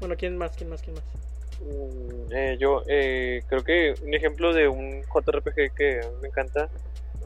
Bueno, 0.00 0.16
¿quién 0.16 0.36
más? 0.36 0.56
¿Quién 0.56 0.68
más? 0.68 0.82
¿Quién 0.82 0.96
más? 0.96 1.04
Mm, 1.60 2.32
eh, 2.32 2.56
yo 2.58 2.82
eh, 2.88 3.42
creo 3.48 3.62
que 3.62 3.94
un 4.02 4.14
ejemplo 4.14 4.52
de 4.52 4.66
un 4.66 5.02
JRPG 5.02 5.74
que 5.76 6.00
a 6.00 6.08
mí 6.08 6.16
me 6.22 6.28
encanta 6.28 6.68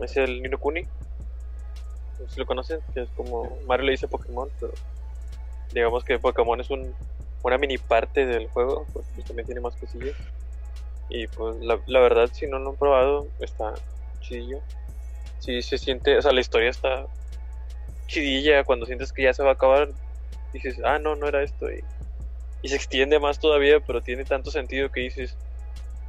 es 0.02 0.16
el 0.18 0.42
Nino 0.42 0.58
Kuni. 0.58 0.82
No 0.82 2.26
sé 2.28 2.34
si 2.34 2.40
lo 2.40 2.46
conocen, 2.46 2.80
que 2.92 3.02
es 3.02 3.08
como 3.16 3.58
Mario 3.66 3.86
le 3.86 3.92
dice 3.92 4.08
Pokémon, 4.08 4.50
pero 4.60 4.72
digamos 5.72 6.04
que 6.04 6.18
Pokémon 6.18 6.60
es 6.60 6.70
un, 6.70 6.94
una 7.42 7.58
mini 7.58 7.78
parte 7.78 8.26
del 8.26 8.48
juego, 8.48 8.86
pues, 8.92 9.06
pues 9.14 9.26
también 9.26 9.46
tiene 9.46 9.60
más 9.60 9.76
cosillas. 9.76 10.16
Y 11.08 11.28
pues 11.28 11.56
la, 11.60 12.00
verdad, 12.00 12.28
si 12.32 12.46
no 12.46 12.58
lo 12.58 12.70
han 12.70 12.76
probado, 12.76 13.28
está 13.40 13.74
chidillo. 14.20 14.60
Si 15.38 15.62
se 15.62 15.78
siente, 15.78 16.16
o 16.18 16.22
sea, 16.22 16.32
la 16.32 16.40
historia 16.40 16.70
está 16.70 17.06
chidilla 18.06 18.64
cuando 18.64 18.86
sientes 18.86 19.12
que 19.12 19.22
ya 19.22 19.32
se 19.32 19.42
va 19.42 19.50
a 19.50 19.52
acabar. 19.52 19.88
Dices, 20.52 20.80
ah, 20.84 20.98
no, 20.98 21.14
no 21.14 21.28
era 21.28 21.42
esto. 21.42 21.70
Y, 21.70 21.82
se 22.68 22.74
extiende 22.74 23.20
más 23.20 23.38
todavía, 23.38 23.78
pero 23.78 24.02
tiene 24.02 24.24
tanto 24.24 24.50
sentido 24.50 24.90
que 24.90 25.02
dices, 25.02 25.36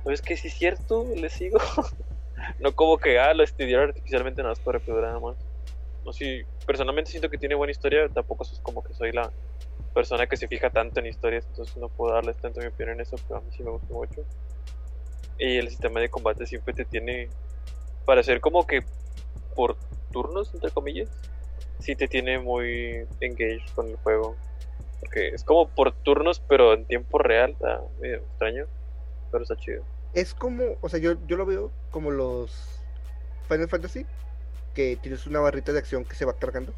¿sabes 0.03 0.23
qué? 0.23 0.35
Si 0.35 0.47
es 0.47 0.55
cierto, 0.55 1.05
le 1.15 1.29
sigo. 1.29 1.59
no 2.59 2.73
como 2.73 2.97
que, 2.97 3.19
ah, 3.19 3.35
lo 3.35 3.43
estudiaron 3.43 3.89
artificialmente 3.89 4.41
nada 4.41 4.53
más 4.53 4.59
para 4.61 4.79
reproducir 4.79 5.07
nada 5.07 5.19
más. 5.19 5.37
Sé, 6.13 6.45
personalmente 6.65 7.11
siento 7.11 7.29
que 7.29 7.37
tiene 7.37 7.55
buena 7.55 7.71
historia, 7.71 8.07
tampoco 8.09 8.43
es 8.43 8.59
como 8.61 8.83
que 8.83 8.93
soy 8.93 9.11
la 9.11 9.31
persona 9.93 10.27
que 10.27 10.37
se 10.37 10.47
fija 10.47 10.69
tanto 10.69 10.99
en 10.99 11.07
historias, 11.07 11.45
entonces 11.47 11.75
no 11.77 11.89
puedo 11.89 12.13
darles 12.13 12.37
tanto 12.37 12.59
mi 12.59 12.67
opinión 12.67 12.95
en 12.95 13.01
eso, 13.01 13.15
pero 13.27 13.39
a 13.39 13.41
mí 13.41 13.49
sí 13.51 13.63
me 13.63 13.71
gusta 13.71 13.93
mucho. 13.93 14.23
Y 15.39 15.57
el 15.57 15.69
sistema 15.69 15.99
de 15.99 16.09
combate 16.09 16.45
siempre 16.45 16.73
te 16.73 16.85
tiene, 16.85 17.29
para 18.05 18.23
ser 18.23 18.41
como 18.41 18.65
que 18.65 18.83
por 19.55 19.75
turnos, 20.11 20.53
entre 20.53 20.71
comillas, 20.71 21.09
sí 21.79 21.95
te 21.95 22.07
tiene 22.07 22.39
muy 22.39 23.05
engaged 23.19 23.73
con 23.75 23.87
el 23.89 23.97
juego. 23.97 24.35
Porque 24.99 25.29
es 25.29 25.43
como 25.43 25.67
por 25.67 25.91
turnos, 25.91 26.39
pero 26.39 26.73
en 26.73 26.85
tiempo 26.85 27.19
real, 27.19 27.51
está 27.51 27.81
medio 27.99 28.17
extraño, 28.17 28.65
pero 29.31 29.43
está 29.43 29.55
chido. 29.55 29.83
Es 30.13 30.33
como, 30.33 30.63
o 30.81 30.89
sea, 30.89 30.99
yo, 30.99 31.13
yo 31.27 31.37
lo 31.37 31.45
veo 31.45 31.71
como 31.91 32.11
los 32.11 32.81
Final 33.47 33.69
Fantasy, 33.69 34.05
que 34.77 34.95
tienes 34.95 35.25
una 35.25 35.39
barrita 35.39 35.73
de 35.73 35.79
acción 35.79 36.05
que 36.05 36.13
se 36.13 36.23
va 36.23 36.33
cargando. 36.37 36.71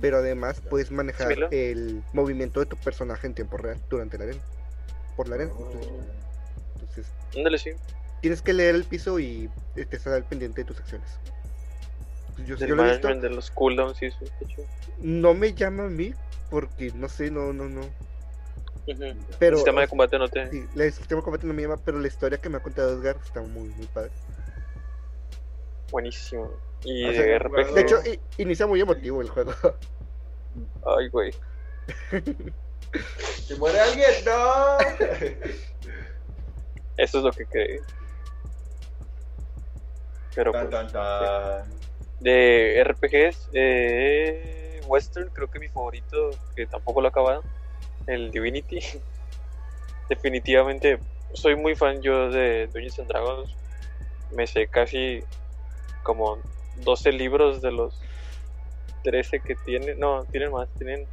pero 0.00 0.18
además 0.18 0.60
puedes 0.70 0.92
manejar 0.92 1.48
el 1.50 2.00
movimiento 2.12 2.60
de 2.60 2.66
tu 2.66 2.76
personaje 2.76 3.26
en 3.26 3.34
tiempo 3.34 3.56
real 3.56 3.80
durante 3.90 4.16
la 4.16 4.24
arena. 4.24 4.40
Por 5.16 5.28
la 5.28 5.34
arena. 5.34 5.52
Entonces, 6.74 7.06
Ándale, 7.36 7.58
sí. 7.58 7.70
tienes 8.20 8.42
que 8.42 8.52
leer 8.52 8.76
el 8.76 8.84
piso 8.84 9.18
y 9.18 9.50
te 9.74 9.88
estará 9.90 10.14
al 10.14 10.24
pendiente 10.24 10.60
de 10.60 10.66
tus 10.66 10.78
acciones. 10.78 11.08
Pues 12.36 12.46
yo, 12.46 12.54
yo 12.56 12.76
lo 12.76 12.86
he 12.86 12.92
visto. 12.92 13.08
de 13.08 13.30
los 13.30 13.50
cooldowns 13.50 14.00
y 14.02 14.06
eso. 14.06 14.24
está 14.24 14.46
chido. 14.46 14.64
No 15.00 15.34
me 15.34 15.52
llama 15.52 15.86
a 15.86 15.90
mí 15.90 16.14
porque 16.48 16.92
no 16.94 17.08
sé, 17.08 17.28
no, 17.32 17.52
no, 17.52 17.68
no. 17.68 17.82
Pero 19.38 19.56
el 19.56 19.56
sistema 19.56 19.80
de 19.80 19.88
combate 19.88 20.16
no 20.16 20.28
te. 20.28 20.48
sí, 20.48 20.64
el 20.76 20.92
sistema 20.92 21.20
de 21.20 21.24
combate 21.24 21.46
no 21.46 21.54
me 21.54 21.62
llama, 21.62 21.76
pero 21.84 21.98
la 21.98 22.06
historia 22.06 22.38
que 22.38 22.48
me 22.48 22.58
ha 22.58 22.60
contado 22.60 22.92
Edgar 23.00 23.16
está 23.24 23.40
muy, 23.42 23.68
muy 23.70 23.86
padre. 23.88 24.12
Buenísimo. 25.90 26.50
Y 26.84 27.08
O 27.08 27.12
sea, 27.12 27.22
de 27.22 27.38
RPG. 27.38 27.74
De 27.74 27.80
hecho, 27.80 27.98
inicia 28.38 28.66
muy 28.66 28.80
emotivo 28.80 29.20
el 29.20 29.28
juego. 29.28 29.52
Ay, 30.84 31.08
güey. 31.08 31.32
¿Se 33.46 33.56
muere 33.56 33.80
alguien? 33.80 34.10
¡No! 34.24 34.78
Eso 36.96 37.18
es 37.18 37.24
lo 37.24 37.32
que 37.32 37.46
creí. 37.46 37.78
Pero 40.34 40.52
Tan, 40.52 40.68
pues, 40.70 40.92
tan, 40.92 40.92
tan. 40.92 41.70
de 42.20 42.80
RPGs, 42.84 43.50
eh, 43.52 44.80
Western, 44.86 45.28
creo 45.32 45.48
que 45.48 45.58
mi 45.58 45.68
favorito, 45.68 46.30
que 46.56 46.66
tampoco 46.66 47.00
lo 47.00 47.08
he 47.08 47.10
acabado, 47.10 47.42
el 48.06 48.30
Divinity. 48.30 48.80
Definitivamente, 50.08 51.00
soy 51.34 51.56
muy 51.56 51.74
fan 51.74 52.00
yo 52.02 52.30
de 52.30 52.66
Dungeons 52.68 52.98
and 52.98 53.08
Dragons. 53.08 53.56
Me 54.32 54.46
sé 54.46 54.66
casi 54.68 55.22
como 56.02 56.38
12 56.76 57.12
libros 57.12 57.60
de 57.62 57.72
los 57.72 58.00
13 59.02 59.40
que 59.40 59.54
tienen. 59.56 59.98
No, 59.98 60.24
tienen 60.26 60.50
más, 60.52 60.68
tienen. 60.78 61.06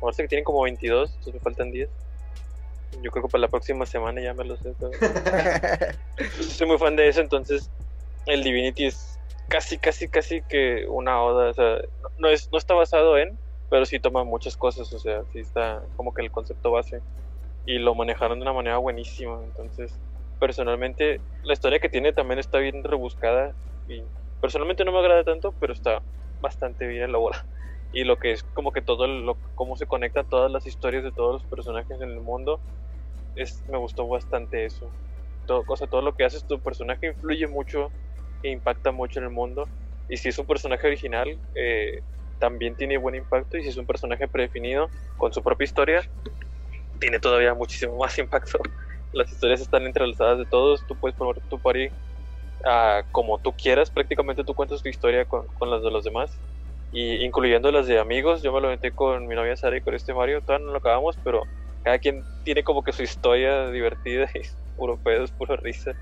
Parece 0.00 0.22
que 0.22 0.28
tienen 0.28 0.44
como 0.44 0.62
22, 0.62 1.10
entonces 1.10 1.34
me 1.34 1.40
faltan 1.40 1.70
10. 1.70 1.90
Yo 3.02 3.10
creo 3.10 3.24
que 3.24 3.30
para 3.30 3.42
la 3.42 3.48
próxima 3.48 3.86
semana 3.86 4.20
ya 4.22 4.34
me 4.34 4.44
los 4.44 4.60
sé 4.60 4.74
soy 6.56 6.66
muy 6.66 6.78
fan 6.78 6.96
de 6.96 7.08
eso, 7.08 7.20
entonces 7.20 7.70
el 8.26 8.42
Divinity 8.42 8.86
es 8.86 9.18
casi, 9.48 9.78
casi, 9.78 10.08
casi 10.08 10.42
que 10.42 10.86
una 10.88 11.22
oda. 11.22 11.50
O 11.50 11.54
sea, 11.54 11.76
no- 12.02 12.10
no, 12.18 12.28
es, 12.28 12.48
no 12.52 12.58
está 12.58 12.74
basado 12.74 13.18
en, 13.18 13.38
pero 13.70 13.84
sí 13.86 13.98
toma 14.00 14.24
muchas 14.24 14.56
cosas. 14.56 14.92
O 14.92 14.98
sea, 14.98 15.24
sí 15.32 15.40
está 15.40 15.82
como 15.96 16.12
que 16.12 16.22
el 16.22 16.30
concepto 16.30 16.70
base. 16.70 17.00
Y 17.64 17.78
lo 17.78 17.94
manejaron 17.94 18.38
de 18.38 18.42
una 18.42 18.52
manera 18.52 18.78
buenísima. 18.78 19.40
Entonces, 19.44 19.98
personalmente, 20.38 21.20
la 21.42 21.52
historia 21.52 21.78
que 21.80 21.88
tiene 21.88 22.12
también 22.12 22.38
está 22.38 22.58
bien 22.58 22.82
rebuscada. 22.84 23.54
Y 23.88 24.02
personalmente 24.40 24.84
no 24.84 24.92
me 24.92 24.98
agrada 24.98 25.24
tanto, 25.24 25.54
pero 25.60 25.72
está 25.72 26.02
bastante 26.40 26.86
bien 26.86 27.04
elaborada. 27.04 27.46
Y 27.92 28.04
lo 28.04 28.18
que 28.18 28.32
es 28.32 28.42
como 28.52 28.72
que 28.72 28.82
todo 28.82 29.06
lo, 29.06 29.38
cómo 29.54 29.76
se 29.76 29.86
conectan 29.86 30.26
todas 30.28 30.50
las 30.50 30.66
historias 30.66 31.04
de 31.04 31.12
todos 31.12 31.34
los 31.34 31.44
personajes 31.44 32.00
en 32.00 32.10
el 32.10 32.20
mundo, 32.20 32.60
es, 33.34 33.64
me 33.68 33.78
gustó 33.78 34.08
bastante 34.08 34.64
eso 34.64 34.94
todo, 35.46 35.64
o 35.66 35.76
sea, 35.76 35.86
todo 35.86 36.02
lo 36.02 36.14
que 36.14 36.24
haces 36.24 36.46
tu 36.46 36.60
personaje 36.60 37.06
influye 37.06 37.46
mucho 37.46 37.92
e 38.42 38.50
impacta 38.50 38.92
mucho 38.92 39.20
en 39.20 39.26
el 39.26 39.30
mundo. 39.30 39.70
Y 40.08 40.18
si 40.18 40.28
es 40.28 40.38
un 40.38 40.46
personaje 40.46 40.86
original, 40.86 41.40
eh, 41.54 42.02
también 42.38 42.76
tiene 42.76 42.98
buen 42.98 43.14
impacto. 43.14 43.56
Y 43.56 43.62
si 43.62 43.70
es 43.70 43.76
un 43.76 43.86
personaje 43.86 44.28
predefinido 44.28 44.90
con 45.16 45.32
su 45.32 45.42
propia 45.42 45.64
historia, 45.64 46.02
tiene 47.00 47.18
todavía 47.18 47.54
muchísimo 47.54 47.96
más 47.98 48.18
impacto. 48.18 48.58
Las 49.12 49.32
historias 49.32 49.60
están 49.60 49.86
entrelazadas 49.86 50.38
de 50.38 50.46
todos. 50.46 50.84
Tú 50.86 50.98
puedes 50.98 51.16
poner 51.16 51.40
tu 51.48 51.60
party 51.60 51.88
ah, 52.64 53.02
como 53.12 53.38
tú 53.38 53.52
quieras. 53.52 53.90
Prácticamente 53.90 54.44
tú 54.44 54.54
cuentas 54.54 54.82
tu 54.82 54.88
historia 54.88 55.24
con, 55.24 55.46
con 55.58 55.70
las 55.70 55.82
de 55.82 55.90
los 55.90 56.04
demás. 56.04 56.30
Y 56.92 57.24
incluyendo 57.24 57.70
las 57.72 57.86
de 57.86 57.98
amigos. 57.98 58.42
Yo 58.42 58.52
me 58.52 58.60
lo 58.60 58.68
metí 58.68 58.90
con 58.90 59.26
mi 59.26 59.34
novia 59.34 59.56
Sara 59.56 59.76
y 59.76 59.80
con 59.80 59.94
este 59.94 60.14
Mario. 60.14 60.40
Todavía 60.40 60.66
no 60.66 60.72
lo 60.72 60.78
acabamos, 60.78 61.16
pero 61.22 61.42
cada 61.82 61.98
quien 61.98 62.24
tiene 62.44 62.64
como 62.64 62.82
que 62.82 62.92
su 62.92 63.02
historia 63.02 63.70
divertida 63.70 64.28
y 64.34 64.40
es 64.40 64.56
puro 64.76 64.96
pedo, 64.96 65.24
es 65.24 65.30
puro 65.30 65.56
risa. 65.56 65.92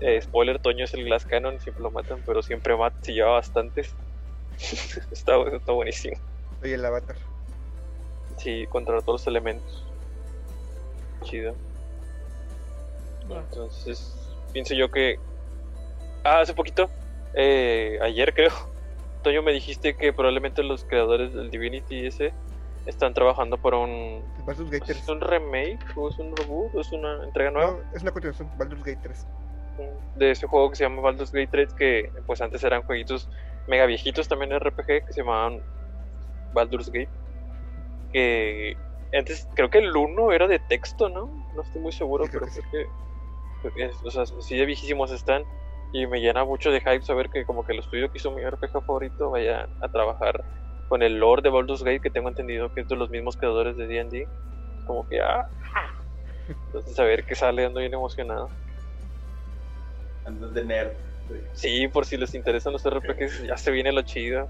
Eh, 0.00 0.20
spoiler, 0.22 0.58
Toño 0.58 0.84
es 0.84 0.94
el 0.94 1.04
Glass 1.04 1.26
Cannon, 1.26 1.60
siempre 1.60 1.82
lo 1.82 1.90
matan, 1.90 2.22
pero 2.24 2.42
siempre 2.42 2.74
mata, 2.74 2.96
se 3.02 3.12
lleva 3.12 3.32
bastantes. 3.32 3.94
está, 5.10 5.36
está 5.52 5.72
buenísimo. 5.72 6.16
Soy 6.60 6.72
el 6.72 6.84
avatar. 6.84 7.16
Sí, 8.38 8.66
contra 8.70 9.00
todos 9.02 9.20
los 9.20 9.26
elementos. 9.26 9.84
Chido. 11.22 11.54
Entonces, 13.28 14.16
pienso 14.52 14.74
yo 14.74 14.90
que. 14.90 15.18
Ah, 16.24 16.40
hace 16.40 16.54
poquito, 16.54 16.90
eh, 17.34 17.98
ayer 18.02 18.32
creo, 18.34 18.50
Toño 19.22 19.42
me 19.42 19.52
dijiste 19.52 19.96
que 19.96 20.12
probablemente 20.12 20.62
los 20.62 20.84
creadores 20.84 21.32
del 21.34 21.50
Divinity 21.50 22.06
ese 22.06 22.34
están 22.86 23.12
trabajando 23.12 23.58
por 23.58 23.74
un. 23.74 24.24
Baldur's 24.46 24.70
Gate 24.70 24.84
3. 24.86 24.98
¿Es 25.02 25.08
un 25.08 25.20
remake? 25.20 25.78
¿O 25.94 26.08
es 26.08 26.18
un 26.18 26.34
reboot? 26.34 26.74
¿O 26.74 26.80
es 26.80 26.90
una 26.92 27.22
entrega 27.24 27.50
nueva? 27.50 27.72
No, 27.72 27.82
es 27.94 28.02
una 28.02 28.12
continuación. 28.12 28.50
Baldur's 28.56 28.82
Gate 28.82 29.00
3. 29.02 29.26
de 30.14 30.30
ese 30.30 30.46
juego 30.46 30.70
que 30.70 30.76
se 30.76 30.84
llama 30.84 31.00
Baldur's 31.02 31.32
Gate 31.32 31.48
3 31.50 31.74
que 31.74 32.12
pues 32.26 32.40
antes 32.40 32.62
eran 32.64 32.82
jueguitos 32.82 33.28
mega 33.66 33.86
viejitos 33.86 34.28
también 34.28 34.52
RPG 34.52 34.86
que 35.06 35.12
se 35.12 35.20
llamaban 35.20 35.60
Baldur's 36.52 36.88
Gate 36.90 37.10
que 38.12 38.76
antes 39.12 39.46
creo 39.54 39.70
que 39.70 39.78
el 39.78 39.96
1 39.96 40.32
era 40.32 40.48
de 40.48 40.58
texto 40.58 41.08
¿no? 41.08 41.30
no 41.54 41.62
estoy 41.62 41.80
muy 41.80 41.92
seguro 41.92 42.24
Sí, 42.24 42.30
creo 42.30 42.42
pero 42.42 42.52
que 42.52 42.60
creo 42.68 42.84
que, 42.84 42.90
creo 43.62 43.74
que 43.74 43.84
es- 43.86 44.02
o 44.04 44.10
sea 44.10 44.26
sí 44.26 44.56
de 44.58 44.66
viejísimos 44.66 45.12
están 45.12 45.44
y 45.92 46.06
me 46.06 46.20
llena 46.20 46.44
mucho 46.44 46.70
de 46.70 46.80
hype 46.80 47.02
saber 47.02 47.30
que 47.30 47.44
como 47.44 47.64
que 47.64 47.72
el 47.72 47.80
estudio 47.80 48.10
que 48.10 48.18
hizo 48.18 48.30
mi 48.30 48.42
RPG 48.42 48.70
favorito 48.84 49.30
vaya 49.30 49.68
a 49.80 49.88
trabajar 49.88 50.44
con 50.88 51.02
el 51.02 51.18
lore 51.18 51.42
de 51.42 51.50
Baldur's 51.50 51.82
Gate 51.82 52.00
que 52.00 52.10
tengo 52.10 52.28
entendido 52.28 52.72
que 52.72 52.82
es 52.82 52.88
de 52.88 52.96
los 52.96 53.10
mismos 53.10 53.36
creadores 53.36 53.76
de 53.76 53.86
D&D 53.86 54.28
como 54.86 55.08
que 55.08 55.20
ah 55.20 55.48
entonces 56.48 56.98
a 56.98 57.04
ver 57.04 57.24
qué 57.24 57.34
sale 57.34 57.64
ando 57.64 57.80
bien 57.80 57.94
emocionado 57.94 58.48
Andas 60.24 60.52
de 60.54 60.64
nerd. 60.64 60.92
Sí, 61.52 61.88
por 61.88 62.04
si 62.06 62.16
les 62.16 62.34
interesan 62.34 62.72
los 62.72 62.84
RPGs, 62.84 63.46
ya 63.46 63.56
se 63.56 63.70
viene 63.70 63.92
lo 63.92 64.02
chido. 64.02 64.48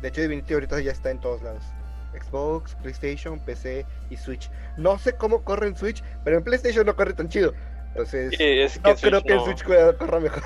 De 0.00 0.08
hecho, 0.08 0.20
Divinity 0.20 0.54
ahorita 0.54 0.80
ya 0.80 0.92
está 0.92 1.10
en 1.10 1.20
todos 1.20 1.42
lados. 1.42 1.64
Xbox, 2.12 2.74
PlayStation, 2.76 3.38
PC 3.40 3.84
y 4.10 4.16
Switch. 4.16 4.50
No 4.76 4.98
sé 4.98 5.14
cómo 5.16 5.44
corre 5.44 5.66
en 5.66 5.76
Switch, 5.76 6.02
pero 6.24 6.38
en 6.38 6.44
PlayStation 6.44 6.86
no 6.86 6.96
corre 6.96 7.12
tan 7.12 7.28
chido. 7.28 7.52
Entonces, 7.88 8.32
Y 8.38 8.60
es 8.60 8.78
que 8.78 8.80
no 8.90 8.96
Switch 8.96 9.00
creo 9.10 9.22
que 9.22 9.34
no, 9.34 9.44
Switch 9.44 9.64
corra 9.64 9.92
corra 9.96 10.20
mejor. 10.20 10.42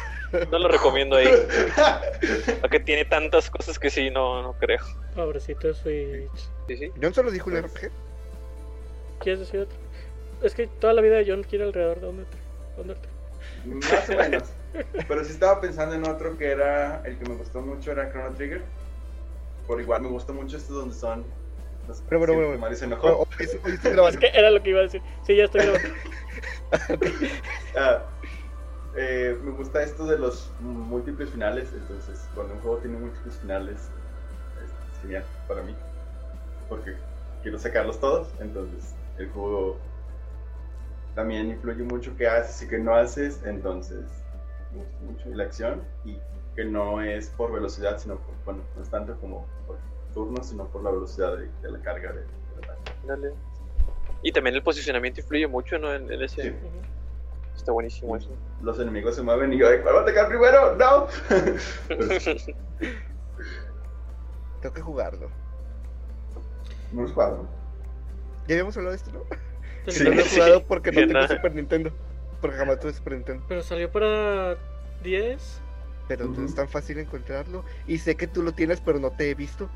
no 0.51 0.59
lo 0.59 0.69
recomiendo 0.69 1.17
ahí. 1.17 1.29
Porque 2.61 2.81
tiene 2.81 3.05
tantas 3.05 3.51
cosas 3.51 3.79
que 3.79 3.91
sí, 3.91 4.11
no, 4.11 4.43
no 4.43 4.53
creo. 4.55 4.81
Pobrecito 5.15 5.75
Switch. 5.75 6.31
Sí, 6.69 6.77
sí. 6.77 6.91
John 7.01 7.13
solo 7.13 7.31
dijo 7.31 7.51
un 7.51 7.61
Pues- 7.61 7.73
RPG. 7.75 7.91
¿Quieres 9.21 9.41
decir 9.41 9.61
otro? 9.61 9.77
Es 10.43 10.55
que 10.55 10.67
toda 10.67 10.93
la 10.93 11.03
vida 11.03 11.21
John 11.27 11.43
quiere 11.45 11.65
alrededor 11.65 12.01
de 12.01 12.09
Undertale. 12.09 12.43
Undertale. 12.77 13.13
Más 13.65 14.11
o 14.11 14.17
menos. 14.17 14.43
Pero 15.09 15.25
sí 15.25 15.33
estaba 15.33 15.61
pensando 15.61 15.95
en 15.95 16.07
otro 16.09 16.37
que 16.39 16.47
era 16.51 17.03
el 17.05 17.19
que 17.19 17.29
me 17.29 17.37
gustó 17.37 17.61
mucho, 17.61 17.93
era 17.93 18.11
Chrono 18.11 18.35
Trigger. 18.35 18.63
Por 19.67 19.81
igual 19.81 20.03
me 20.03 20.09
gustó 20.09 20.33
mucho 20.33 20.57
estos 20.57 20.75
donde 20.77 20.95
son. 20.95 21.25
Pero, 22.09 22.75
se 22.77 22.85
enojó. 22.85 23.23
oh, 23.23 23.27
es- 23.39 23.59
hoy 23.65 23.73
estoy 23.73 23.93
grabando. 23.93 24.19
Es 24.25 24.33
que 24.33 24.39
era 24.39 24.51
lo 24.51 24.63
que 24.63 24.71
iba 24.71 24.81
a 24.81 24.83
decir. 24.83 25.03
Sí, 25.23 25.37
ya 25.37 25.45
estoy 25.45 25.61
grabando. 25.63 25.89
Ah, 27.77 28.03
eh, 28.97 29.37
me 29.43 29.51
gusta 29.53 29.83
esto 29.83 30.07
de 30.07 30.19
los 30.19 30.53
múltiples 30.61 31.31
finales. 31.31 31.73
Entonces, 31.73 32.29
cuando 32.35 32.55
un 32.55 32.61
juego 32.61 32.79
tiene 32.79 32.99
múltiples 32.99 33.37
finales, 33.39 33.91
es 34.63 35.01
genial 35.01 35.25
para 35.49 35.63
mí. 35.63 35.75
Porque 36.69 36.97
quiero 37.43 37.59
sacarlos 37.59 38.01
todos. 38.01 38.29
Entonces, 38.41 38.95
el 39.19 39.29
juego 39.31 39.79
también 41.15 41.51
influye 41.51 41.83
mucho 41.83 42.15
qué 42.17 42.27
haces 42.27 42.63
y 42.63 42.69
qué 42.69 42.79
no 42.79 42.95
haces. 42.95 43.41
Entonces, 43.45 44.05
me 44.73 44.79
gusta 44.79 44.99
mucho 45.05 45.29
y 45.31 45.35
la 45.35 45.45
acción. 45.45 45.83
Y 46.05 46.19
que 46.55 46.65
no 46.65 47.01
es 47.03 47.29
por 47.31 47.53
velocidad, 47.53 47.99
sino 47.99 48.17
por, 48.17 48.35
bueno, 48.45 48.61
no 48.77 48.83
es 48.83 48.91
tanto 48.91 49.17
como 49.21 49.47
por 49.67 49.79
turnos, 50.13 50.47
sino 50.49 50.67
por 50.69 50.83
la 50.83 50.91
velocidad 50.91 51.37
de, 51.37 51.49
de 51.63 51.71
la 51.71 51.79
carga 51.81 52.13
de, 52.13 52.21
atque. 52.23 52.93
Dale. 53.07 53.33
Y 54.23 54.31
también 54.33 54.55
el 54.57 54.63
posicionamiento 54.63 55.21
influye 55.21 55.47
mucho, 55.47 55.79
¿no? 55.79 55.93
En, 55.95 56.11
en 56.13 56.23
ese. 56.23 56.43
Sí. 56.43 56.55
Está 57.57 57.73
buenísimo 57.73 58.17
eso. 58.17 58.31
Los 58.63 58.79
enemigos 58.81 59.15
se 59.17 59.23
mueven 59.23 59.53
y 59.53 59.59
yo, 59.59 59.67
¿cuál 59.83 59.97
va 59.97 59.99
a 60.01 60.03
atacar 60.03 60.29
primero? 60.29 60.75
¡No! 60.77 61.07
Tengo 64.61 64.75
que 64.75 64.81
jugarlo. 64.81 65.29
no 66.93 67.01
hemos 67.01 67.13
jugado. 67.13 67.47
Ya 68.47 68.55
habíamos 68.55 68.77
hablado 68.77 68.93
de 68.93 68.97
esto, 68.97 69.11
¿no? 69.13 69.25
Que 69.85 69.91
Sí, 69.93 70.05
no 70.05 70.11
lo 70.11 70.21
he 70.21 70.25
sí. 70.25 70.37
jugado 70.37 70.65
porque 70.67 70.93
no 70.93 71.01
tengo 71.01 71.13
nada. 71.15 71.29
Super 71.29 71.55
Nintendo. 71.55 71.93
Porque 72.41 72.57
jamás 72.57 72.79
tuve 72.81 72.93
Super 72.93 73.15
Nintendo. 73.15 73.45
Pero 73.49 73.63
salió 73.63 73.91
para 73.91 74.57
10. 75.03 75.61
Pero 76.09 76.27
Ujú. 76.27 76.45
es 76.45 76.55
tan 76.55 76.69
fácil 76.69 76.99
encontrarlo. 76.99 77.65
Y 77.87 77.99
sé 77.99 78.17
que 78.17 78.27
tú 78.27 78.43
lo 78.43 78.53
tienes, 78.53 78.81
pero 78.81 78.99
no 78.99 79.11
te 79.11 79.31
he 79.31 79.35
visto. 79.35 79.69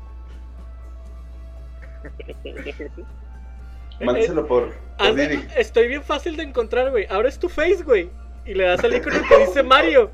Mándeselo 3.99 4.45
por, 4.47 4.73
por 4.97 5.15
Didi. 5.15 5.43
estoy 5.55 5.87
bien 5.87 6.03
fácil 6.03 6.37
de 6.37 6.43
encontrar, 6.43 6.91
güey. 6.91 7.07
Abres 7.09 7.39
tu 7.39 7.49
face, 7.49 7.81
güey. 7.83 8.09
Y 8.45 8.53
le 8.53 8.65
das 8.65 8.83
al 8.83 8.95
icono 8.95 9.17
que 9.27 9.37
dice 9.45 9.63
Mario. 9.63 10.11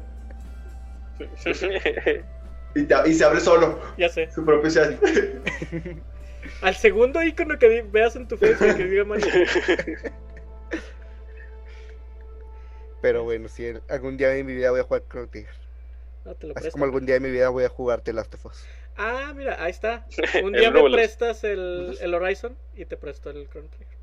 Y, 2.76 2.84
te- 2.84 2.96
y 3.10 3.14
se 3.14 3.24
abre 3.26 3.40
solo. 3.40 3.80
Ya 3.98 4.10
sé. 4.10 4.32
Su 4.32 4.44
propio 4.46 4.70
chat. 4.72 4.94
Al 6.62 6.76
segundo 6.76 7.22
icono 7.22 7.58
que 7.60 7.84
veas 7.84 8.16
en 8.16 8.28
tu 8.28 8.36
Facebook 8.38 8.76
que 8.76 8.86
diga 8.86 9.04
Mario. 9.06 9.26
Pero 13.02 13.24
bueno, 13.24 13.48
si 13.50 13.74
algún 13.90 14.18
día 14.18 14.30
de 14.30 14.44
mi 14.44 14.54
vida 14.56 14.72
voy 14.72 14.80
a 14.80 14.84
jugar 14.84 15.04
Chrono 15.10 15.28
Trigger. 15.28 15.54
No, 16.26 16.34
te 16.36 16.48
lo 16.48 16.54
Así 16.54 16.62
presto. 16.62 16.72
como 16.72 16.86
algún 16.86 17.06
día 17.06 17.16
de 17.16 17.20
mi 17.22 17.32
vida 17.32 17.50
voy 17.50 17.66
a 17.66 17.70
jugar 17.70 18.02
The 18.02 18.14
Last 18.14 18.34
of 18.36 18.46
Us. 18.46 18.66
Ah, 18.98 19.34
mira, 19.36 19.62
ahí 19.64 19.72
está. 19.72 20.06
Un 20.44 20.54
día 20.54 20.70
me 20.72 20.80
Robles. 20.80 20.94
prestas 20.94 21.44
el, 21.44 21.98
el 22.00 22.14
Horizon 22.14 22.58
y 22.76 22.86
te 22.86 22.98
presto 22.98 23.30
el 23.30 23.50
Chrono 23.50 23.70
Trigger. 23.70 23.98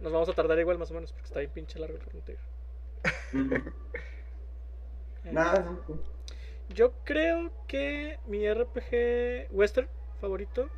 Nos 0.00 0.12
vamos 0.12 0.28
a 0.28 0.32
tardar 0.32 0.58
igual 0.60 0.78
más 0.78 0.90
o 0.90 0.94
menos 0.94 1.12
porque 1.12 1.26
está 1.26 1.40
bien 1.40 1.50
pinche 1.50 1.78
largo 1.78 1.96
el 1.96 2.02
Chrono 2.04 2.24
Trigger. 2.24 3.72
Eh, 5.24 5.32
Nada, 5.32 5.60
no. 5.60 5.80
Yo 6.68 6.92
creo 7.04 7.50
que 7.66 8.18
mi 8.26 8.48
RPG 8.48 9.48
western 9.50 9.88
favorito 10.20 10.70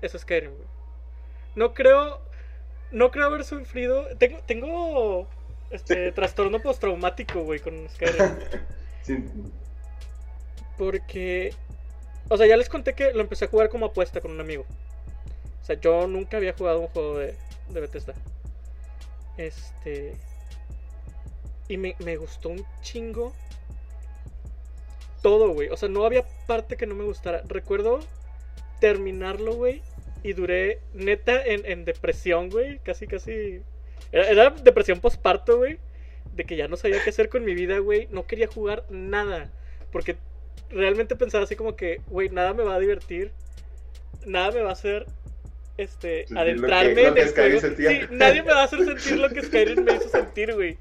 es 0.00 0.12
Skyrim, 0.12 0.52
güey. 0.54 0.68
No 1.56 1.74
creo. 1.74 2.20
No 2.92 3.10
creo 3.10 3.26
haber 3.26 3.44
sufrido. 3.44 4.06
Tengo, 4.16 4.38
tengo 4.46 5.28
este 5.70 6.12
trastorno 6.12 6.60
postraumático, 6.62 7.40
güey, 7.42 7.58
con 7.58 7.88
Skyrim. 7.88 8.38
Sí. 9.02 9.24
Porque. 10.78 11.52
O 12.28 12.36
sea, 12.36 12.46
ya 12.46 12.56
les 12.56 12.68
conté 12.68 12.94
que 12.94 13.12
lo 13.12 13.20
empecé 13.20 13.46
a 13.46 13.48
jugar 13.48 13.68
como 13.68 13.86
apuesta 13.86 14.20
con 14.20 14.30
un 14.30 14.40
amigo. 14.40 14.64
O 15.60 15.64
sea, 15.64 15.78
yo 15.78 16.06
nunca 16.06 16.36
había 16.36 16.52
jugado 16.52 16.80
un 16.80 16.86
juego 16.88 17.18
de, 17.18 17.34
de 17.68 17.80
Bethesda. 17.80 18.14
Este. 19.36 20.14
Y 21.68 21.76
me, 21.76 21.96
me 21.98 22.16
gustó 22.16 22.50
un 22.50 22.64
chingo. 22.80 23.34
Todo, 25.22 25.52
güey. 25.52 25.68
O 25.68 25.76
sea, 25.76 25.88
no 25.88 26.04
había 26.04 26.24
parte 26.46 26.76
que 26.76 26.86
no 26.86 26.94
me 26.94 27.04
gustara. 27.04 27.42
Recuerdo 27.46 28.00
terminarlo, 28.80 29.54
güey. 29.54 29.82
Y 30.22 30.32
duré, 30.32 30.80
neta, 30.94 31.44
en, 31.44 31.64
en 31.66 31.84
depresión, 31.84 32.50
güey. 32.50 32.78
Casi, 32.80 33.06
casi. 33.06 33.62
Era, 34.12 34.28
era 34.28 34.50
depresión 34.50 35.00
postparto, 35.00 35.58
güey. 35.58 35.78
De 36.34 36.44
que 36.44 36.56
ya 36.56 36.68
no 36.68 36.76
sabía 36.76 37.02
qué 37.02 37.10
hacer 37.10 37.28
con 37.28 37.44
mi 37.44 37.54
vida, 37.54 37.78
güey. 37.78 38.06
No 38.10 38.26
quería 38.26 38.46
jugar 38.46 38.84
nada. 38.90 39.50
Porque 39.90 40.16
realmente 40.70 41.16
pensaba 41.16 41.44
así 41.44 41.56
como 41.56 41.76
que, 41.76 42.00
güey, 42.08 42.28
nada 42.28 42.52
me 42.54 42.62
va 42.62 42.74
a 42.74 42.78
divertir. 42.78 43.32
Nada 44.26 44.50
me 44.50 44.60
va 44.62 44.70
a 44.70 44.72
hacer 44.72 45.06
este 45.76 46.26
Sentir 46.26 46.34
lo 46.34 46.40
adentrarme 46.40 46.94
que- 46.94 47.02
lo 47.02 47.08
en 47.08 47.18
el 47.18 47.32
juego. 47.32 47.60
Sí, 47.60 48.00
nadie 48.10 48.42
me 48.42 48.52
va 48.52 48.60
a 48.62 48.64
hacer 48.64 48.84
sentir 48.84 49.16
lo 49.18 49.28
que 49.30 49.42
Skyrim 49.42 49.84
me 49.84 49.94
hizo 49.94 50.08
sentir, 50.08 50.54
güey. 50.54 50.78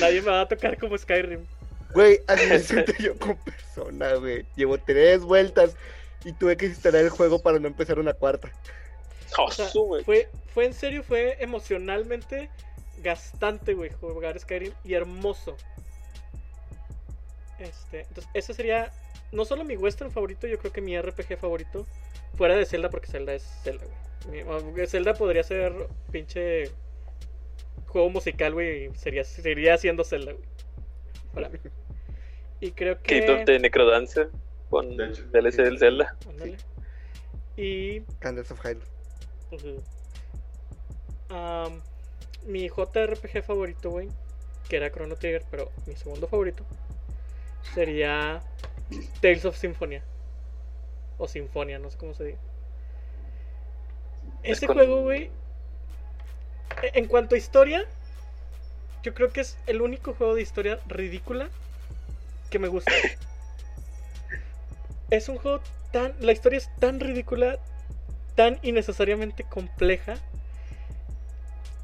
Nadie 0.00 0.20
me 0.20 0.30
va 0.30 0.42
a 0.42 0.48
tocar 0.48 0.78
como 0.78 0.96
Skyrim. 0.96 1.44
Güey, 1.94 2.20
así 2.26 2.46
me 2.46 2.58
siento 2.58 2.92
yo 2.98 3.18
como 3.18 3.36
persona, 3.44 4.14
güey. 4.14 4.46
Llevo 4.56 4.78
tres 4.78 5.20
vueltas 5.22 5.76
y 6.24 6.32
tuve 6.32 6.56
que 6.56 6.66
instalar 6.66 7.02
el 7.02 7.10
juego 7.10 7.42
para 7.42 7.58
no 7.58 7.66
empezar 7.68 7.98
una 7.98 8.12
cuarta. 8.12 8.50
Oh, 9.38 9.44
O 9.44 9.50
sea, 9.50 9.66
fue, 10.04 10.28
fue 10.54 10.66
en 10.66 10.74
serio, 10.74 11.02
fue 11.02 11.36
emocionalmente 11.40 12.50
gastante, 12.98 13.74
güey, 13.74 13.90
jugar 13.90 14.38
Skyrim 14.38 14.72
y 14.84 14.94
hermoso. 14.94 15.56
Este, 17.62 18.00
entonces, 18.00 18.28
ese 18.34 18.54
sería 18.54 18.92
no 19.30 19.44
solo 19.44 19.64
mi 19.64 19.76
western 19.76 20.10
favorito, 20.10 20.46
yo 20.46 20.58
creo 20.58 20.72
que 20.72 20.80
mi 20.80 21.00
RPG 21.00 21.38
favorito, 21.38 21.86
fuera 22.34 22.54
de 22.54 22.66
Zelda, 22.66 22.90
porque 22.90 23.06
Zelda 23.06 23.32
es 23.32 23.42
Zelda, 23.62 23.84
güey. 24.26 24.86
Zelda 24.86 25.14
podría 25.14 25.42
ser 25.42 25.72
pinche 26.10 26.70
juego 27.86 28.10
musical, 28.10 28.52
güey, 28.52 28.86
y 28.86 28.94
sería, 28.94 29.24
seguiría 29.24 29.76
siendo 29.78 30.04
Zelda, 30.04 30.32
güey. 30.32 30.44
Para 31.34 31.48
mí. 31.48 31.58
Y 32.60 32.72
creo 32.72 33.02
que... 33.02 33.24
K-pop 33.24 33.46
de 33.46 33.58
Necrodancer 33.58 34.30
con 34.70 34.96
De 34.96 35.08
hecho. 35.08 35.24
DLC 35.32 35.56
del 35.56 35.78
Zelda. 35.78 36.16
Ándale. 36.28 36.56
Y 37.56 38.00
Candles 38.18 38.50
of 38.50 38.60
Hyrule. 38.60 39.80
Am, 41.30 41.80
mi 42.46 42.68
JRPG 42.68 43.42
favorito, 43.42 43.90
güey, 43.90 44.08
que 44.68 44.76
era 44.76 44.90
Chrono 44.90 45.16
Trigger, 45.16 45.42
pero 45.50 45.70
mi 45.86 45.96
segundo 45.96 46.28
favorito 46.28 46.64
sería 47.74 48.42
Tales 49.20 49.44
of 49.44 49.56
Symphonia. 49.56 50.02
O 51.18 51.28
Sinfonia, 51.28 51.78
no 51.78 51.90
sé 51.90 51.98
cómo 51.98 52.14
se 52.14 52.24
diga. 52.24 52.38
Es 54.42 54.58
Ese 54.58 54.66
con- 54.66 54.76
juego, 54.76 55.02
güey, 55.02 55.30
e- 56.82 56.90
en 56.94 57.06
cuanto 57.06 57.34
a 57.34 57.38
historia, 57.38 57.84
yo 59.02 59.14
creo 59.14 59.32
que 59.32 59.40
es 59.42 59.56
el 59.66 59.82
único 59.82 60.14
juego 60.14 60.34
de 60.34 60.42
historia 60.42 60.78
ridícula 60.86 61.48
que 62.50 62.58
me 62.58 62.68
gusta. 62.68 62.90
Es 65.10 65.28
un 65.28 65.36
juego 65.36 65.60
tan. 65.92 66.14
La 66.20 66.32
historia 66.32 66.56
es 66.56 66.70
tan 66.78 66.98
ridícula, 66.98 67.58
tan 68.34 68.58
innecesariamente 68.62 69.44
compleja. 69.44 70.14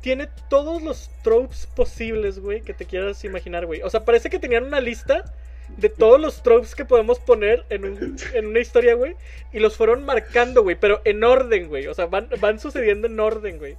Tiene 0.01 0.29
todos 0.49 0.83
los 0.83 1.11
tropes 1.23 1.67
posibles, 1.67 2.39
güey, 2.39 2.63
que 2.63 2.73
te 2.73 2.87
quieras 2.87 3.23
imaginar, 3.25 3.67
güey. 3.67 3.83
O 3.83 3.91
sea, 3.91 4.05
parece 4.07 4.31
que 4.31 4.39
tenían 4.39 4.65
una 4.65 4.81
lista 4.81 5.25
de 5.77 5.89
todos 5.89 6.21
los 6.21 6.43
tropes 6.43 6.75
que 6.75 6.85
podemos 6.85 7.19
poner 7.21 7.65
en, 7.71 7.85
un- 7.85 8.17
en 8.35 8.47
una 8.47 8.59
historia, 8.61 8.95
güey. 8.95 9.15
Y 9.53 9.61
los 9.61 9.77
fueron 9.77 10.05
marcando, 10.05 10.63
güey, 10.63 10.77
pero 10.79 11.01
en 11.05 11.23
orden, 11.25 11.69
güey. 11.69 11.87
O 11.87 11.95
sea, 11.95 12.07
van, 12.07 12.29
van 12.41 12.59
sucediendo 12.59 13.07
en 13.07 13.19
orden, 13.21 13.59
güey. 13.59 13.77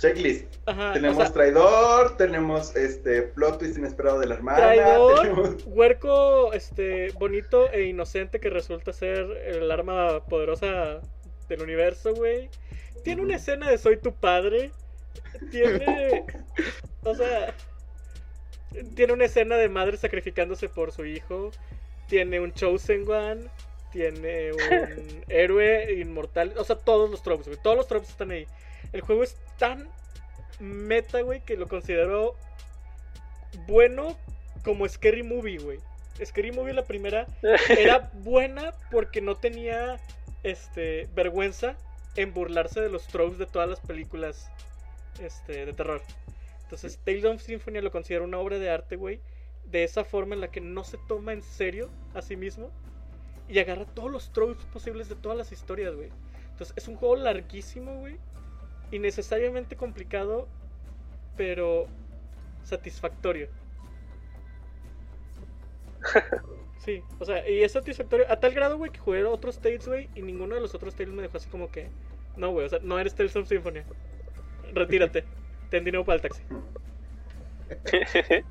Checklist. 0.00 0.46
Ajá. 0.66 0.94
tenemos 0.94 1.18
o 1.18 1.20
sea, 1.22 1.32
traidor, 1.32 2.16
tenemos 2.16 2.74
este 2.74 3.22
plot 3.22 3.60
twist 3.60 3.78
inesperado 3.78 4.18
de 4.18 4.26
la 4.26 4.34
hermana. 4.34 4.58
traidor, 4.58 5.20
tenemos- 5.20 5.56
huerco, 5.66 6.52
este, 6.52 7.12
bonito 7.12 7.70
e 7.70 7.84
inocente 7.84 8.40
que 8.40 8.50
resulta 8.50 8.92
ser 8.92 9.20
el 9.46 9.70
arma 9.70 10.24
poderosa 10.26 11.00
del 11.48 11.62
universo, 11.62 12.14
güey. 12.14 12.50
Tiene 13.04 13.22
una 13.22 13.36
escena 13.36 13.70
de 13.70 13.78
Soy 13.78 13.96
tu 13.98 14.12
padre. 14.12 14.72
Tiene. 15.52 16.24
O 17.04 17.14
sea. 17.14 17.54
Tiene 18.94 19.12
una 19.12 19.24
escena 19.24 19.56
de 19.56 19.68
madre 19.68 19.96
sacrificándose 19.96 20.68
por 20.68 20.92
su 20.92 21.04
hijo. 21.04 21.50
Tiene 22.08 22.40
un 22.40 22.52
Chosen 22.52 23.08
One. 23.08 23.46
Tiene 23.92 24.52
un 24.52 25.24
héroe 25.28 25.94
inmortal. 25.94 26.54
O 26.56 26.64
sea, 26.64 26.76
todos 26.76 27.10
los 27.10 27.22
tropes, 27.22 27.46
güey. 27.46 27.58
Todos 27.62 27.76
los 27.76 27.86
tropes 27.86 28.10
están 28.10 28.30
ahí. 28.30 28.46
El 28.92 29.00
juego 29.00 29.22
es 29.22 29.36
tan 29.58 29.88
meta, 30.60 31.20
güey, 31.20 31.40
que 31.40 31.56
lo 31.56 31.68
considero 31.68 32.34
bueno 33.66 34.16
como 34.64 34.88
Scary 34.88 35.22
Movie, 35.22 35.58
güey. 35.58 35.78
Scary 36.24 36.52
Movie 36.52 36.72
la 36.72 36.84
primera 36.84 37.26
era 37.68 38.10
buena 38.14 38.74
porque 38.90 39.20
no 39.20 39.36
tenía 39.36 40.00
este 40.42 41.08
vergüenza 41.14 41.76
en 42.16 42.32
burlarse 42.32 42.80
de 42.80 42.88
los 42.88 43.06
tropes 43.06 43.38
de 43.38 43.46
todas 43.46 43.68
las 43.68 43.80
películas 43.80 44.50
este, 45.20 45.66
de 45.66 45.72
terror. 45.72 46.02
Entonces, 46.66 47.00
Tales 47.04 47.24
of 47.24 47.40
Symphonia 47.42 47.82
lo 47.82 47.92
considero 47.92 48.24
una 48.24 48.38
obra 48.38 48.58
de 48.58 48.70
arte, 48.70 48.96
güey, 48.96 49.22
de 49.64 49.84
esa 49.84 50.04
forma 50.04 50.34
en 50.34 50.40
la 50.40 50.50
que 50.50 50.60
no 50.60 50.84
se 50.84 50.98
toma 50.98 51.32
en 51.32 51.42
serio 51.42 51.94
a 52.12 52.22
sí 52.22 52.36
mismo 52.36 52.74
y 53.48 53.58
agarra 53.60 53.86
todos 53.86 54.10
los 54.10 54.32
tropes 54.32 54.66
posibles 54.66 55.08
de 55.08 55.16
todas 55.16 55.38
las 55.38 55.52
historias, 55.52 55.94
güey. 55.94 56.14
Entonces, 56.50 56.74
es 56.76 56.88
un 56.88 56.96
juego 56.96 57.16
larguísimo, 57.16 57.96
güey, 57.98 58.20
innecesariamente 58.90 59.76
complicado, 59.76 60.52
pero 61.36 61.92
satisfactorio. 62.62 63.50
Sí, 66.78 67.06
o 67.18 67.24
sea, 67.24 67.48
y 67.48 67.62
es 67.62 67.72
satisfactorio 67.72 68.30
a 68.30 68.38
tal 68.38 68.52
grado, 68.54 68.76
güey, 68.76 68.92
que 68.92 69.00
jugué 69.00 69.24
otros 69.24 69.60
Tales, 69.60 69.88
güey, 69.88 70.10
y 70.14 70.22
ninguno 70.22 70.54
de 70.54 70.60
los 70.60 70.74
otros 70.74 70.94
Tales 70.94 71.14
me 71.14 71.22
dejó 71.22 71.38
así 71.38 71.48
como 71.48 71.70
que, 71.70 71.94
no, 72.36 72.50
güey, 72.52 72.66
o 72.66 72.68
sea, 72.68 72.80
no 72.82 72.98
eres 72.98 73.14
Tales 73.14 73.34
of 73.36 73.48
Symphonia. 73.48 73.88
Retírate. 74.72 75.30
Ten 75.70 75.84
dinero 75.84 76.04
para 76.04 76.16
el 76.16 76.22
taxi. 76.22 76.42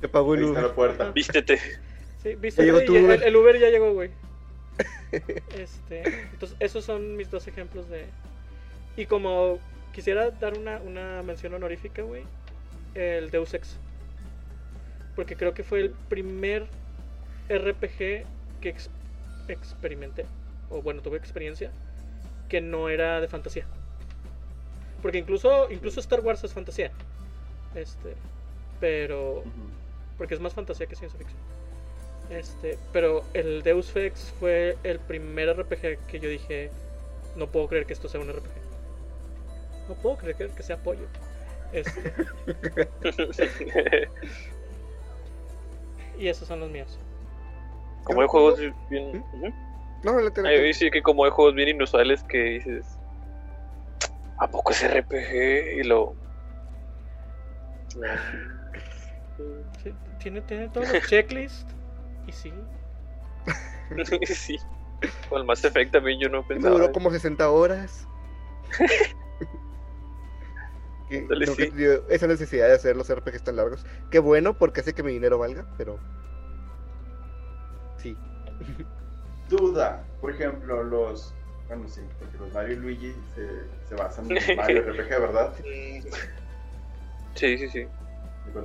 Te 0.00 0.08
pagó 0.08 0.34
el 0.34 0.44
Uber. 0.44 0.62
la 0.62 0.74
puerta. 0.74 1.10
Vístete. 1.12 1.58
Sí, 2.22 2.36
llegó 2.58 2.82
tu 2.84 2.94
el 2.96 3.36
Uber 3.36 3.58
ya 3.58 3.68
llegó, 3.68 3.92
güey. 3.92 4.10
Este, 5.56 6.02
entonces, 6.32 6.56
esos 6.58 6.84
son 6.84 7.16
mis 7.16 7.30
dos 7.30 7.46
ejemplos 7.46 7.88
de. 7.88 8.06
Y 8.96 9.06
como 9.06 9.58
quisiera 9.92 10.30
dar 10.30 10.58
una, 10.58 10.78
una 10.78 11.22
mención 11.22 11.54
honorífica, 11.54 12.02
güey, 12.02 12.24
el 12.94 13.30
Deus 13.30 13.54
Ex. 13.54 13.78
Porque 15.14 15.36
creo 15.36 15.54
que 15.54 15.62
fue 15.62 15.80
el 15.80 15.90
primer 16.08 16.66
RPG 17.48 18.24
que 18.60 18.68
ex- 18.68 18.90
experimenté, 19.46 20.26
o 20.70 20.82
bueno, 20.82 21.00
tuve 21.00 21.16
experiencia, 21.18 21.70
que 22.48 22.60
no 22.60 22.88
era 22.88 23.20
de 23.20 23.28
fantasía. 23.28 23.66
Porque 25.04 25.18
incluso, 25.18 25.70
incluso 25.70 26.00
Star 26.00 26.20
Wars 26.20 26.42
es 26.44 26.54
fantasía. 26.54 26.90
Este, 27.74 28.14
pero 28.80 29.44
porque 30.16 30.32
es 30.32 30.40
más 30.40 30.54
fantasía 30.54 30.86
que 30.86 30.96
ciencia 30.96 31.18
ficción. 31.18 31.38
Este, 32.30 32.78
pero 32.90 33.22
el 33.34 33.62
Deus 33.62 33.94
Ex 33.96 34.32
fue 34.40 34.78
el 34.82 34.98
primer 35.00 35.58
RPG 35.58 36.06
que 36.06 36.20
yo 36.20 36.30
dije, 36.30 36.70
no 37.36 37.48
puedo 37.48 37.68
creer 37.68 37.84
que 37.84 37.92
esto 37.92 38.08
sea 38.08 38.18
un 38.18 38.30
RPG. 38.30 38.48
No 39.90 39.94
puedo 39.96 40.16
creer 40.16 40.48
que, 40.52 40.62
sea 40.62 40.78
pollo. 40.78 41.06
Este, 41.74 42.14
y 46.18 46.28
esos 46.28 46.48
son 46.48 46.60
los 46.60 46.70
míos. 46.70 46.98
Como 48.04 48.22
hay 48.22 48.28
juegos 48.28 48.54
juego- 48.58 48.74
bien. 48.88 49.22
¿Mm? 49.34 49.52
No, 50.02 50.18
la 50.18 50.72
sí 50.72 50.90
que 50.90 51.02
como 51.02 51.26
hay 51.26 51.30
juegos 51.30 51.54
bien 51.54 51.68
inusuales 51.68 52.22
que 52.22 52.38
dices. 52.38 52.93
¿A 54.38 54.48
poco 54.48 54.72
es 54.72 54.82
RPG? 54.82 55.78
Y 55.80 55.82
lo. 55.84 56.14
Sí, 59.82 59.94
tiene, 60.18 60.40
tiene 60.42 60.68
todos 60.68 60.92
los 60.92 61.06
checklists. 61.06 61.66
Y 62.26 62.32
sí. 62.32 62.52
sí. 64.26 64.58
Con 65.28 65.40
el 65.40 65.46
Mass 65.46 65.64
Effect 65.64 65.92
también 65.92 66.18
yo 66.20 66.28
no 66.28 66.42
Me 66.42 66.48
pensaba. 66.48 66.74
duró 66.74 66.92
como 66.92 67.10
60 67.10 67.50
horas. 67.50 68.06
Que 71.08 71.26
sí. 71.46 71.84
esa 72.08 72.26
necesidad 72.26 72.66
de 72.66 72.74
hacer 72.74 72.96
los 72.96 73.14
RPGs 73.14 73.44
tan 73.44 73.56
largos. 73.56 73.84
Qué 74.10 74.18
bueno, 74.18 74.56
porque 74.56 74.80
hace 74.80 74.94
que 74.94 75.02
mi 75.02 75.12
dinero 75.12 75.38
valga, 75.38 75.66
pero. 75.76 75.98
Sí. 77.98 78.16
Duda, 79.50 80.02
por 80.20 80.30
ejemplo, 80.30 80.82
los. 80.82 81.34
Bueno, 81.68 81.88
sí, 81.88 82.02
porque 82.18 82.38
los 82.38 82.52
Mario 82.52 82.74
y 82.74 82.76
Luigi 82.76 83.14
se, 83.34 83.86
se 83.88 83.94
basan 83.94 84.26
en 84.30 84.36
Mario 84.56 84.82
RPG, 84.82 85.08
¿verdad? 85.20 85.54
Sí, 87.34 87.58
sí, 87.58 87.68
sí. 87.68 87.86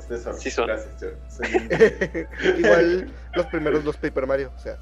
Eso, 0.10 0.34
Sí 0.34 0.52
son. 0.52 0.68
Gracias, 0.68 1.00
yo 1.02 1.08
soy 1.30 1.48
un- 1.56 2.60
Igual 2.60 3.14
los 3.34 3.46
primeros 3.48 3.84
dos 3.84 3.98
Paper 3.98 4.28
Mario. 4.28 4.52
O 4.56 4.60
sea, 4.60 4.78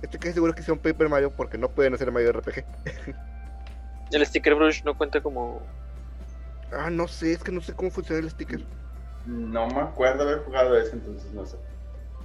estoy 0.00 0.18
casi 0.18 0.34
seguro 0.34 0.54
que 0.54 0.62
son 0.62 0.78
Paper 0.78 1.08
Mario 1.08 1.30
porque 1.30 1.58
no 1.58 1.68
pueden 1.68 1.94
hacer 1.94 2.10
Mario 2.10 2.30
RPG. 2.30 2.64
El 4.10 4.26
Sticker 4.26 4.54
Brush 4.54 4.82
no 4.84 4.96
cuenta 4.96 5.20
como. 5.20 5.62
Ah, 6.72 6.90
no 6.90 7.06
sé, 7.06 7.32
es 7.32 7.42
que 7.44 7.52
no 7.52 7.60
sé 7.60 7.74
cómo 7.74 7.90
funciona 7.90 8.20
el 8.20 8.30
sticker. 8.30 8.64
No 9.24 9.66
me 9.68 9.80
acuerdo 9.80 10.22
haber 10.22 10.40
jugado 10.40 10.76
eso, 10.76 10.92
entonces 10.94 11.32
no 11.32 11.44
sé. 11.44 11.56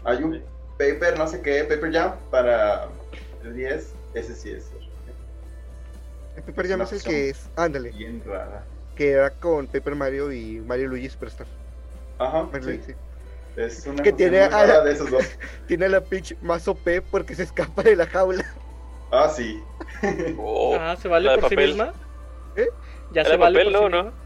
Hay 0.03 0.23
un 0.23 0.43
Paper, 0.77 1.17
no 1.17 1.27
sé 1.27 1.41
qué, 1.41 1.63
Paper 1.63 1.91
Jam 1.91 2.15
para 2.31 2.89
el 3.43 3.55
10. 3.55 3.93
Ese 4.13 4.35
sí 4.35 4.51
es 4.51 4.71
El 4.71 4.94
Paper 6.41 6.67
Jam 6.67 6.79
No, 6.79 6.85
es 6.85 6.93
el 6.93 7.03
que 7.03 7.29
es. 7.29 7.49
Ándale, 7.55 7.91
bien 7.91 8.21
rara. 8.25 8.63
que 8.95 9.11
era 9.11 9.29
con 9.31 9.67
Paper 9.67 9.95
Mario 9.95 10.31
y 10.31 10.59
Mario 10.61 10.87
Luigi 10.89 11.09
Superstar. 11.09 11.47
Ajá, 12.19 12.43
Mario 12.43 12.61
sí. 12.61 12.67
Luigi, 12.69 12.83
sí. 12.87 12.93
Es 13.57 13.85
una 13.87 14.03
Que 14.03 14.11
tiene 14.11 14.39
a- 14.41 14.81
de 14.81 14.91
esos 14.91 15.09
dos. 15.09 15.23
Tiene 15.67 15.87
la 15.89 16.01
pitch 16.01 16.35
más 16.41 16.67
OP 16.67 17.01
porque 17.09 17.35
se 17.35 17.43
escapa 17.43 17.83
de 17.83 17.95
la 17.95 18.05
jaula. 18.07 18.43
Ah, 19.11 19.29
sí. 19.33 19.61
Oh, 20.37 20.75
ah, 20.79 20.95
¿se 21.01 21.07
vale 21.07 21.37
por 21.37 21.49
sí 21.49 21.55
misma? 21.55 21.93
¿Eh? 22.57 22.67
Ya 23.13 23.23
se 23.23 23.37
vale 23.37 23.59
papel, 23.59 23.73
por 23.73 23.83
sí 23.83 23.89
¿no? 23.91 24.03
misma. 24.03 24.19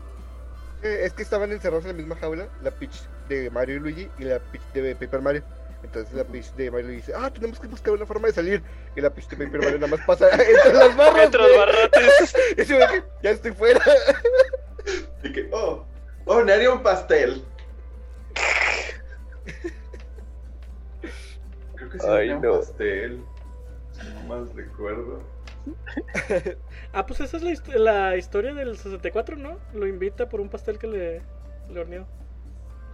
Eh, 0.82 1.02
es 1.04 1.14
que 1.14 1.22
estaban 1.24 1.52
encerrados 1.52 1.84
en 1.86 1.92
la 1.92 1.98
misma 1.98 2.16
jaula, 2.16 2.48
la 2.64 2.72
pitch 2.72 3.04
de 3.28 3.50
Mario 3.52 3.76
y 3.76 3.80
Luigi 3.80 4.10
y 4.18 4.24
la 4.24 4.40
pitch 4.40 4.64
de 4.74 4.96
Paper 4.96 5.22
Mario. 5.22 5.44
Entonces 5.84 6.14
la 6.14 6.24
pitch 6.26 6.52
de 6.54 6.70
Mario 6.72 6.90
dice, 6.90 7.14
ah, 7.16 7.30
tenemos 7.32 7.60
que 7.60 7.68
buscar 7.68 7.94
una 7.94 8.06
forma 8.06 8.28
de 8.28 8.34
salir. 8.34 8.62
Y 8.96 9.02
la 9.02 9.10
pitch 9.10 9.30
de 9.30 9.38
Paper 9.46 9.60
Mario 9.62 9.80
nada 9.80 9.96
más 9.96 10.06
pasa 10.06 10.28
entre 10.32 10.74
las 10.74 10.96
barras. 10.96 11.26
Entre 11.26 11.42
los 11.42 11.58
barrotes. 11.58 12.36
Y 12.58 12.64
se 12.66 12.78
ve 12.78 12.86
que 12.88 13.04
ya 13.24 13.32
estoy 13.32 13.52
fuera. 13.54 13.82
Y 15.24 15.32
que, 15.32 15.50
oh, 15.52 15.86
oh, 16.26 16.38
haría 16.40 16.72
un 16.72 16.84
pastel. 16.84 17.44
Creo 21.76 21.90
que 21.90 22.00
sí, 22.00 22.06
Ay, 22.10 22.30
un 22.32 22.42
no. 22.42 22.60
pastel. 22.60 23.24
Si 23.92 24.08
no 24.10 24.22
más 24.24 24.54
recuerdo. 24.54 25.22
Ah, 26.94 27.06
pues 27.06 27.20
esa 27.22 27.38
es 27.38 27.44
la, 27.44 27.52
hist- 27.52 27.74
la 27.76 28.18
historia 28.18 28.54
del 28.54 28.78
64, 28.78 29.36
¿no? 29.38 29.58
Lo 29.74 29.88
invita 29.88 30.28
por 30.28 30.42
un 30.42 30.50
pastel 30.50 30.78
que 30.80 30.88
le, 30.88 31.22
le 31.70 31.80
horneó. 31.80 32.08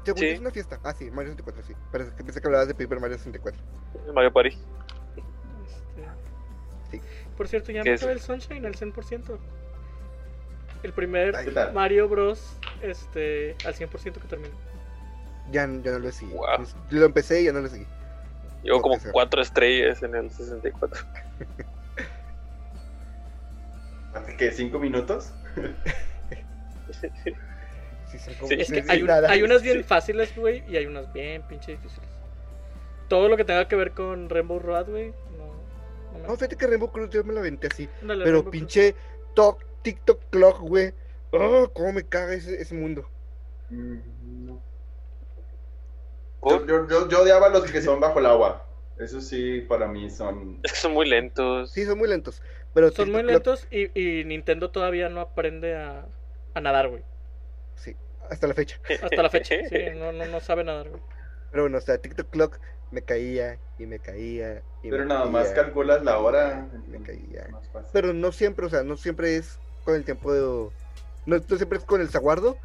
Según 0.05 0.19
Sí. 0.19 0.27
es 0.27 0.39
una 0.39 0.51
fiesta. 0.51 0.79
Ah, 0.83 0.93
sí, 0.93 1.09
Mario 1.11 1.31
64, 1.33 1.63
sí. 1.63 1.73
Pero 1.91 2.03
es 2.05 2.11
que 2.11 2.23
pensé 2.23 2.39
que 2.41 2.47
hablabas 2.47 2.67
de 2.67 2.75
Paper 2.75 2.99
Mario 2.99 3.17
64. 3.17 3.61
Mario 4.13 4.31
Party. 4.31 4.49
Este... 4.49 4.61
Sí. 6.91 7.01
Por 7.35 7.47
cierto, 7.47 7.71
ya 7.71 7.81
¿Qué 7.83 7.89
me 7.89 7.95
acabé 7.95 8.11
el 8.13 8.19
Sunshine 8.21 8.65
al 8.65 8.75
100%. 8.75 9.37
El 10.83 10.93
primer. 10.93 11.33
Mario 11.73 12.07
Bros. 12.07 12.57
Este, 12.81 13.55
al 13.65 13.73
100% 13.73 14.13
que 14.13 14.27
terminó. 14.27 14.53
Ya, 15.51 15.61
ya 15.61 15.91
no 15.91 15.99
lo 15.99 16.11
seguí. 16.11 16.31
Pues, 16.33 16.75
Lo 16.91 17.05
empecé 17.05 17.41
y 17.41 17.45
ya 17.45 17.51
no 17.53 17.61
lo 17.61 17.67
seguí. 17.67 17.85
Llevo 18.63 18.81
como 18.81 18.99
se- 18.99 19.11
cuatro 19.11 19.41
estrellas 19.41 20.01
en 20.03 20.15
el 20.15 20.29
64. 20.31 21.03
¿Hace 24.13 24.37
qué? 24.37 24.51
¿Cinco 24.51 24.79
minutos? 24.79 25.33
Sí, 28.17 28.25
son 28.25 28.33
como- 28.35 28.47
Sí, 28.49 28.53
Es 28.59 28.71
que 28.71 28.81
sí, 28.83 28.89
hay, 28.89 29.05
hay 29.27 29.43
unas 29.43 29.61
bien 29.61 29.83
fáciles, 29.83 30.35
güey, 30.35 30.63
y 30.67 30.77
hay 30.77 30.85
unas 30.85 31.11
bien 31.13 31.41
pinche 31.47 31.73
difíciles. 31.73 32.09
Todo 33.07 33.29
lo 33.29 33.37
que 33.37 33.45
tenga 33.45 33.67
que 33.67 33.75
ver 33.75 33.91
con 33.91 34.29
Rainbow 34.29 34.59
Road, 34.59 34.89
güey, 34.89 35.13
no. 35.37 36.27
no 36.27 36.35
fíjate 36.35 36.55
que 36.55 36.67
Rainbow 36.67 36.91
Cruz 36.91 37.09
yo 37.11 37.23
me 37.23 37.33
la 37.33 37.41
aventé 37.41 37.67
así. 37.67 37.87
Pero 38.01 38.23
Rainbow 38.23 38.49
pinche 38.51 38.95
Tok, 39.35 39.63
TikTok 39.83 40.19
Clock, 40.29 40.59
güey. 40.61 40.93
Oh, 41.31 41.69
cómo 41.73 41.93
me 41.93 42.03
caga 42.03 42.33
ese, 42.33 42.61
ese 42.61 42.73
mundo. 42.73 43.07
Mm. 43.69 43.97
Yo, 46.47 46.65
yo, 46.65 46.87
yo, 46.87 47.09
yo 47.09 47.21
odiaba 47.23 47.49
los 47.49 47.69
que 47.71 47.81
son 47.81 47.99
bajo 47.99 48.19
el 48.19 48.27
agua. 48.27 48.65
Eso 48.99 49.19
sí, 49.19 49.61
para 49.61 49.87
mí 49.87 50.09
son. 50.09 50.59
Es 50.63 50.71
que 50.73 50.77
son 50.77 50.93
muy 50.93 51.07
lentos. 51.07 51.71
Sí, 51.71 51.85
son 51.85 51.97
muy 51.97 52.07
lentos. 52.07 52.41
Pero 52.73 52.91
Son 52.91 53.11
muy 53.11 53.23
lentos 53.23 53.67
y, 53.71 53.89
y 53.99 54.25
Nintendo 54.25 54.69
todavía 54.69 55.09
no 55.09 55.21
aprende 55.21 55.75
a, 55.75 56.05
a 56.53 56.61
nadar, 56.61 56.89
güey. 56.89 57.03
Sí, 57.75 57.95
hasta 58.29 58.47
la 58.47 58.53
fecha. 58.53 58.79
Hasta 59.01 59.23
la 59.23 59.29
fecha. 59.29 59.55
Sí, 59.69 59.77
no, 59.95 60.11
no, 60.11 60.25
no 60.25 60.39
sabe 60.39 60.63
nadar, 60.63 60.89
güey. 60.89 61.01
Pero 61.51 61.63
bueno, 61.63 61.77
o 61.77 61.81
sea, 61.81 61.97
TikTok 61.97 62.29
Clock 62.29 62.59
me 62.91 63.01
caía 63.01 63.57
y 63.79 63.85
me 63.85 63.99
caía. 63.99 64.61
Y 64.83 64.89
Pero 64.89 65.03
me 65.03 65.09
nada 65.09 65.25
más 65.25 65.49
caía, 65.49 65.63
calculas 65.63 66.03
la 66.03 66.19
hora. 66.19 66.67
Me 66.87 67.01
caía. 67.01 67.47
Más. 67.73 67.85
Pero 67.93 68.13
no 68.13 68.31
siempre, 68.31 68.65
o 68.65 68.69
sea, 68.69 68.83
no 68.83 68.97
siempre 68.97 69.37
es 69.37 69.57
con 69.83 69.95
el 69.95 70.03
tiempo 70.03 70.33
de. 70.33 70.41
No, 71.25 71.37
no 71.37 71.57
siempre 71.57 71.77
es 71.77 71.83
con 71.83 72.01
el 72.01 72.09
zaguardo. 72.09 72.57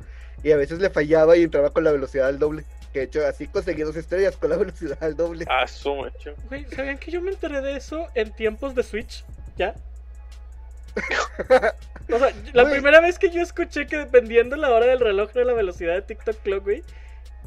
Y 0.43 0.53
a 0.53 0.57
veces 0.57 0.79
le 0.79 0.91
fallaba 0.91 1.37
y 1.37 1.43
entraba 1.43 1.71
con 1.71 1.85
la 1.85 1.93
velocidad 1.93 2.29
al 2.29 2.39
doble. 2.39 2.65
Que 2.93 3.01
de 3.01 3.05
hecho 3.05 3.27
así 3.27 3.47
conseguí 3.47 3.83
dos 3.83 3.97
estrellas 3.97 4.37
con 4.37 4.51
la 4.51 4.57
velocidad 4.59 4.99
al 5.01 5.17
doble. 5.17 5.45
Ah, 5.49 5.67
su 5.67 5.95
macho. 5.95 6.35
Güey, 6.49 6.65
¿sabían 6.67 6.99
que 6.99 7.11
yo 7.11 7.21
me 7.21 7.31
enteré 7.31 7.61
de 7.61 7.77
eso 7.77 8.09
en 8.15 8.33
tiempos 8.33 8.75
de 8.75 8.83
Switch? 8.83 9.25
¿Ya? 9.57 9.75
O 12.13 12.19
sea, 12.19 12.33
la 12.53 12.63
Güey. 12.63 12.75
primera 12.75 13.01
vez 13.01 13.19
que 13.19 13.31
yo 13.31 13.41
escuché 13.41 13.87
que 13.87 13.99
dependiendo 13.99 14.57
la 14.57 14.71
hora 14.71 14.87
del 14.87 15.01
reloj 15.01 15.31
era 15.35 15.45
la 15.45 15.53
velocidad 15.53 15.95
de 15.95 16.03
TikTok 16.03 16.37
Clock, 16.43 16.65
güey, 16.65 16.83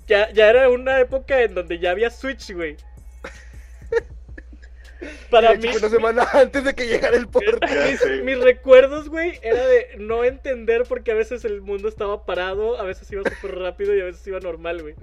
ya, 0.08 0.32
ya 0.32 0.50
era 0.50 0.70
una 0.70 1.00
época 1.00 1.41
en 1.41 1.54
donde 1.54 1.80
ya 1.80 1.91
había 1.91 2.10
Switch, 2.10 2.54
güey. 2.54 2.78
Para 5.30 5.54
De 5.54 5.58
mí, 5.58 5.76
una 5.76 5.89
semana 5.89 6.28
antes 6.34 6.64
de 6.64 6.74
que 6.74 6.88
llegara 6.88 7.18
el. 7.18 7.28
Ya 7.70 8.24
mis, 8.24 8.39
recuerdos, 8.39 9.10
güey, 9.10 9.39
era 9.41 9.66
de 9.66 9.96
no 9.98 10.24
entender 10.24 10.84
porque 10.88 11.12
a 11.12 11.16
veces 11.16 11.44
el 11.44 11.62
mundo 11.62 11.89
estaba 11.89 12.26
parado, 12.26 12.80
a 12.80 12.84
veces 12.84 13.12
iba 13.12 13.24
súper 13.24 13.56
rápido 13.56 13.96
y 13.96 14.02
a 14.02 14.06
veces 14.06 14.26
iba 14.28 14.39
normal, 14.39 14.82
güey. 14.82 14.96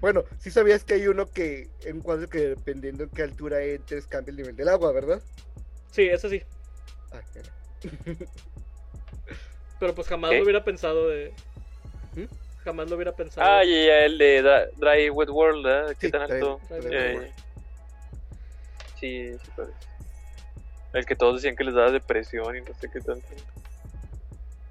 Bueno, 0.00 0.24
sí 0.38 0.50
sabías 0.50 0.84
que 0.84 0.94
hay 0.94 1.06
uno 1.06 1.26
que, 1.26 1.68
en 1.84 2.00
cuadro 2.00 2.28
que 2.28 2.48
dependiendo 2.48 3.04
en 3.04 3.10
qué 3.10 3.22
altura 3.22 3.62
entres, 3.62 4.06
cambia 4.06 4.30
el 4.30 4.36
nivel 4.36 4.56
del 4.56 4.68
agua, 4.68 4.92
¿verdad? 4.92 5.22
Sí, 5.90 6.08
eso 6.08 6.28
sí. 6.28 6.42
Pero 9.78 9.94
pues 9.94 10.08
jamás 10.08 10.30
¿Qué? 10.30 10.38
lo 10.38 10.44
hubiera 10.44 10.64
pensado 10.64 11.08
de... 11.08 11.34
¿Mm? 12.14 12.24
Jamás 12.64 12.88
lo 12.88 12.96
hubiera 12.96 13.12
pensado. 13.12 13.46
Ah, 13.46 13.62
ya, 13.64 14.04
el 14.04 14.18
de 14.18 14.42
Dry 14.76 15.10
Wet 15.10 15.28
World. 15.28 15.96
¿Qué 15.98 16.06
Sí, 16.06 16.12
tan 16.12 16.22
alto? 16.22 16.60
Sí, 18.94 19.38
sí, 19.38 19.50
parece. 19.54 19.78
El 20.94 21.04
que 21.04 21.14
todos 21.14 21.36
decían 21.36 21.54
que 21.56 21.64
les 21.64 21.74
daba 21.74 21.90
depresión 21.90 22.56
y 22.56 22.62
no 22.62 22.72
sé 22.74 22.88
qué 22.90 23.00
tanto. 23.02 23.28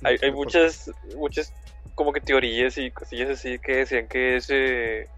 Hay, 0.04 0.18
hay 0.22 0.32
muchas, 0.32 0.90
muchas 1.16 1.54
como 1.94 2.12
que 2.12 2.22
teorías 2.22 2.78
y 2.78 2.92
cosillas 2.92 3.30
así 3.30 3.60
que 3.60 3.78
decían 3.78 4.08
que 4.08 4.38
ese 4.38 5.10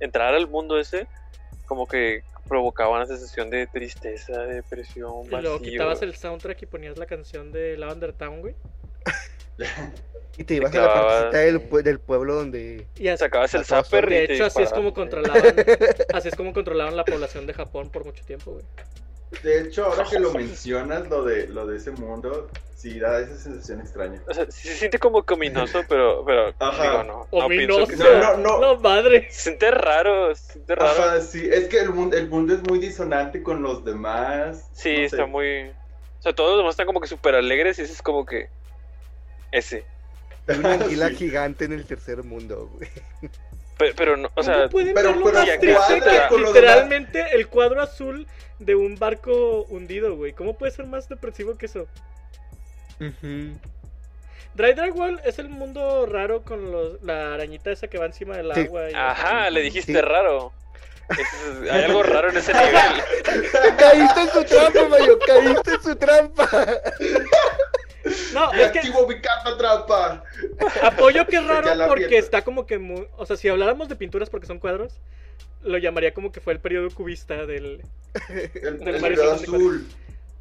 entrar 0.00 0.34
al 0.34 0.48
mundo 0.48 0.78
ese 0.78 1.06
como 1.66 1.86
que 1.86 2.24
provocaba 2.48 2.96
una 2.96 3.06
sensación 3.06 3.50
de 3.50 3.66
tristeza, 3.66 4.42
de 4.42 4.54
depresión, 4.56 5.26
Y 5.26 5.28
luego 5.30 5.58
vacío. 5.58 5.60
quitabas 5.60 6.02
el 6.02 6.14
soundtrack 6.14 6.62
y 6.62 6.66
ponías 6.66 6.98
la 6.98 7.06
canción 7.06 7.52
de 7.52 7.76
Lavender 7.76 8.12
Town, 8.14 8.40
güey. 8.40 8.54
Y 10.36 10.44
te 10.44 10.54
ibas 10.54 10.70
te 10.70 10.78
a 10.78 10.82
la 10.82 10.94
partecita 10.94 11.38
del, 11.38 11.84
del 11.84 11.98
pueblo 11.98 12.34
donde. 12.34 12.86
Y 12.96 13.08
así, 13.08 13.24
Sacabas 13.24 13.54
el 13.54 13.64
zapper 13.64 14.08
de 14.08 14.24
hecho, 14.24 14.44
así 14.44 14.62
es 14.62 14.70
como 14.70 14.94
controlaban, 14.94 15.42
así 16.14 16.28
es 16.28 16.34
como 16.36 16.52
controlaban 16.52 16.96
la 16.96 17.04
población 17.04 17.46
de 17.46 17.54
Japón 17.54 17.90
por 17.90 18.04
mucho 18.04 18.24
tiempo, 18.24 18.52
güey. 18.52 18.64
De 19.42 19.60
hecho, 19.60 19.84
ahora 19.86 20.04
que 20.08 20.18
lo 20.18 20.32
mencionas, 20.32 21.08
lo 21.08 21.24
de, 21.24 21.48
lo 21.48 21.66
de 21.66 21.76
ese 21.76 21.90
mundo, 21.90 22.50
sí 22.74 22.98
da 22.98 23.20
esa 23.20 23.36
sensación 23.36 23.80
extraña. 23.80 24.22
O 24.26 24.32
sea, 24.34 24.46
sí 24.50 24.68
se 24.68 24.74
siente 24.74 24.98
como 24.98 25.22
que 25.24 25.34
ominoso, 25.34 25.82
pero, 25.88 26.24
pero 26.24 26.54
Ajá. 26.58 26.82
digo, 26.82 27.02
no, 27.04 27.28
no 27.30 27.46
Ominoso. 27.46 27.86
pienso 27.86 28.04
que 28.04 28.14
No, 28.14 28.20
sea... 28.22 28.36
no, 28.36 28.36
no. 28.38 28.60
No, 28.60 28.80
madre. 28.80 29.26
Se 29.30 29.40
siente 29.42 29.70
raro, 29.70 30.34
se 30.34 30.52
siente 30.52 30.74
raro. 30.74 30.90
Ajá, 30.90 31.20
sí, 31.20 31.46
es 31.50 31.68
que 31.68 31.80
el 31.80 31.90
mundo, 31.90 32.16
el 32.16 32.28
mundo 32.28 32.54
es 32.54 32.62
muy 32.62 32.78
disonante 32.78 33.42
con 33.42 33.62
los 33.62 33.84
demás. 33.84 34.70
Sí, 34.72 34.90
no 34.92 34.96
sé. 34.96 35.04
está 35.04 35.26
muy... 35.26 35.68
O 35.70 36.22
sea, 36.22 36.32
todos 36.32 36.50
los 36.52 36.58
demás 36.60 36.72
están 36.72 36.86
como 36.86 37.00
que 37.00 37.06
súper 37.06 37.34
alegres 37.34 37.78
y 37.78 37.82
ese 37.82 37.92
es 37.92 38.02
como 38.02 38.24
que... 38.24 38.48
Ese. 39.52 39.84
Una 40.46 40.72
anguila 40.74 41.10
Sí. 41.10 41.16
gigante 41.16 41.66
en 41.66 41.72
el 41.72 41.84
tercer 41.86 42.22
mundo, 42.24 42.68
güey. 42.72 42.88
Pero, 43.78 43.92
pero 43.96 44.16
no, 44.16 44.28
o 44.28 44.30
¿Cómo 44.32 44.42
sea, 44.44 44.68
pueden 44.68 44.92
pero- 44.94 45.14
pero 45.22 46.38
literalmente 46.46 47.24
el 47.34 47.46
cuadro 47.48 47.80
azul 47.80 48.26
de 48.58 48.74
un 48.74 48.98
barco 48.98 49.62
hundido, 49.68 50.16
güey? 50.16 50.32
¿Cómo 50.32 50.56
puede 50.58 50.72
ser 50.72 50.86
más 50.86 51.08
depresivo 51.08 51.56
que 51.56 51.66
eso? 51.66 51.86
Dry 54.54 54.72
Drag 54.74 54.96
World 54.96 55.20
es 55.24 55.38
el 55.38 55.48
mundo 55.48 56.06
raro 56.06 56.42
con 56.42 56.72
los, 56.72 57.00
la 57.02 57.34
arañita 57.34 57.70
esa 57.70 57.86
que 57.86 57.98
va 57.98 58.06
encima 58.06 58.36
del 58.36 58.52
Sí. 58.54 58.60
agua. 58.62 58.90
y- 58.90 58.94
ajá, 58.94 59.50
le 59.50 59.60
dijiste 59.62 59.92
Sí. 59.92 60.00
raro. 60.00 60.52
Es- 61.10 61.70
hay 61.70 61.84
algo 61.84 62.02
raro 62.02 62.30
en 62.30 62.36
ese 62.36 62.52
nivel. 62.52 62.72
Caíste 63.78 64.20
en 64.20 64.28
su 64.30 64.44
trampa, 64.44 64.88
Mayo, 64.88 65.18
caíste 65.24 65.74
en 65.74 65.82
su 65.82 65.96
trampa. 65.96 66.48
No, 68.32 68.52
es 68.52 68.70
que 68.70 68.78
activo 68.78 69.06
mi 69.08 69.20
carta 69.20 69.56
trampa. 69.58 70.24
apoyo 70.82 71.26
que 71.26 71.36
es 71.36 71.46
raro 71.46 71.88
porque 71.88 72.18
está 72.18 72.42
como 72.42 72.66
que 72.66 72.78
muy... 72.78 73.06
O 73.16 73.26
sea, 73.26 73.36
si 73.36 73.48
habláramos 73.48 73.88
de 73.88 73.96
pinturas 73.96 74.30
porque 74.30 74.46
son 74.46 74.58
cuadros, 74.58 75.00
lo 75.62 75.78
llamaría 75.78 76.14
como 76.14 76.30
que 76.32 76.40
fue 76.40 76.52
el 76.52 76.60
periodo 76.60 76.90
cubista 76.90 77.46
del... 77.46 77.84
El, 78.28 78.78
Del 78.78 78.94
el 78.94 79.00
periodo 79.00 79.36
64. 79.38 79.56
azul. 79.56 79.88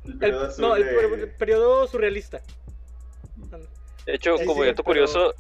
El 0.06 0.12
el- 0.14 0.20
periodo 0.20 0.46
azul. 0.48 0.62
no, 0.62 0.76
el, 0.76 0.84
de- 0.86 0.92
per- 0.92 1.20
el 1.20 1.30
periodo 1.32 1.88
surrealista. 1.88 2.42
De 4.06 4.16
hecho, 4.16 4.38
Sí, 4.38 4.46
como 4.46 4.62
sí, 4.62 4.68
dato 4.70 4.84
pero- 4.84 4.86
curioso, 4.86 5.34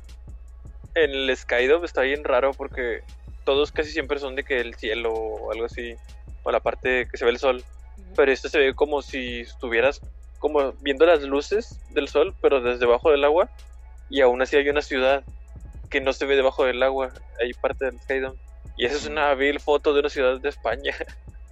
en 0.95 1.11
el 1.11 1.37
Skydive 1.37 1.85
está 1.85 2.01
bien 2.01 2.23
raro 2.23 2.51
porque 2.53 3.01
todos 3.45 3.71
casi 3.71 3.91
siempre 3.91 4.19
son 4.19 4.35
de 4.35 4.43
que 4.43 4.59
el 4.59 4.75
cielo 4.75 5.13
o 5.13 5.51
algo 5.51 5.65
así, 5.65 5.95
o 6.43 6.51
la 6.51 6.59
parte 6.59 7.07
que 7.09 7.17
se 7.17 7.23
ve 7.25 7.31
el 7.31 7.39
sol. 7.39 7.63
Pero 8.15 8.31
este 8.31 8.49
se 8.49 8.59
ve 8.59 8.73
como 8.73 9.01
si 9.01 9.41
estuvieras 9.41 10.01
como 10.39 10.73
viendo 10.73 11.05
las 11.05 11.21
luces 11.23 11.79
del 11.91 12.07
sol, 12.07 12.35
pero 12.41 12.61
desde 12.61 12.79
debajo 12.79 13.11
del 13.11 13.23
agua. 13.23 13.49
Y 14.09 14.21
aún 14.21 14.41
así 14.41 14.55
hay 14.55 14.69
una 14.69 14.81
ciudad 14.81 15.23
que 15.89 16.01
no 16.01 16.13
se 16.13 16.25
ve 16.25 16.35
debajo 16.35 16.65
del 16.65 16.81
agua. 16.83 17.11
Hay 17.41 17.53
parte 17.53 17.85
del 17.85 17.99
Skydome. 17.99 18.37
Y 18.77 18.85
esa 18.85 18.95
es 18.95 19.07
una 19.07 19.33
vil 19.33 19.59
foto 19.59 19.93
de 19.93 20.01
una 20.01 20.09
ciudad 20.09 20.39
de 20.39 20.49
España. 20.49 20.93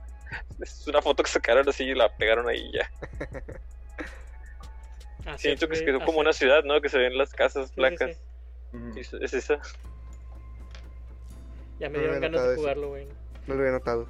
es 0.62 0.88
una 0.88 1.02
foto 1.02 1.24
que 1.24 1.30
sacaron 1.30 1.68
así 1.68 1.84
y 1.84 1.96
la 1.96 2.16
pegaron 2.16 2.48
ahí 2.48 2.72
ya. 2.72 2.90
Así 5.26 5.48
Siento 5.48 5.68
que 5.68 5.84
quedó 5.84 6.06
como 6.06 6.20
una 6.20 6.34
ciudad, 6.34 6.64
¿no? 6.64 6.80
Que 6.82 6.90
se 6.90 7.00
ven 7.00 7.18
las 7.18 7.34
casas 7.34 7.70
Sí, 7.70 7.70
sí, 7.70 7.76
blancas. 7.78 8.22
sí. 8.72 9.00
Es, 9.00 9.12
es 9.14 9.34
esa. 9.34 9.60
Ya 11.80 11.90
me 11.90 11.98
No 11.98 12.00
dieron 12.04 12.22
ganas 12.22 12.48
de 12.48 12.56
jugarlo, 12.56 12.90
güey. 12.90 13.08
No 13.48 13.56
lo 13.56 13.62
había 13.62 13.72
notado. 13.72 14.08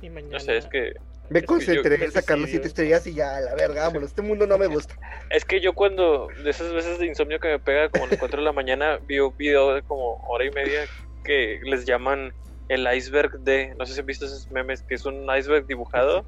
Y 0.00 0.08
mañana... 0.08 0.32
No 0.32 0.40
sé, 0.40 0.56
es 0.56 0.64
que 0.64 0.94
Me 1.30 1.44
concentré 1.44 2.04
en 2.04 2.10
sacar 2.10 2.38
las 2.38 2.50
siete 2.50 2.66
estrellas 2.66 3.06
y 3.06 3.14
ya, 3.14 3.36
a 3.36 3.40
la 3.40 3.54
verga, 3.54 3.86
vámonos. 3.86 4.10
Este 4.10 4.20
mundo 4.20 4.46
no 4.48 4.58
me 4.58 4.66
gusta. 4.66 4.96
Es 5.30 5.44
que 5.44 5.60
yo 5.60 5.72
cuando, 5.74 6.28
de 6.42 6.50
esas 6.50 6.72
veces 6.72 6.98
de 6.98 7.06
insomnio 7.06 7.38
que 7.38 7.48
me 7.48 7.58
pega 7.60 7.88
como 7.88 8.04
a 8.04 8.08
las 8.08 8.18
4 8.18 8.40
de 8.40 8.44
la 8.44 8.52
mañana, 8.52 8.98
vi 9.06 9.20
un 9.20 9.36
video 9.36 9.74
de 9.74 9.82
como 9.82 10.16
hora 10.28 10.44
y 10.44 10.50
media 10.50 10.86
que 11.22 11.60
les 11.62 11.86
llaman 11.86 12.34
el 12.68 12.86
iceberg 12.92 13.38
de, 13.40 13.74
no 13.78 13.86
sé 13.86 13.94
si 13.94 14.00
han 14.00 14.06
visto 14.06 14.26
esos 14.26 14.50
memes, 14.50 14.82
que 14.82 14.96
es 14.96 15.04
un 15.06 15.24
iceberg 15.36 15.66
dibujado 15.66 16.26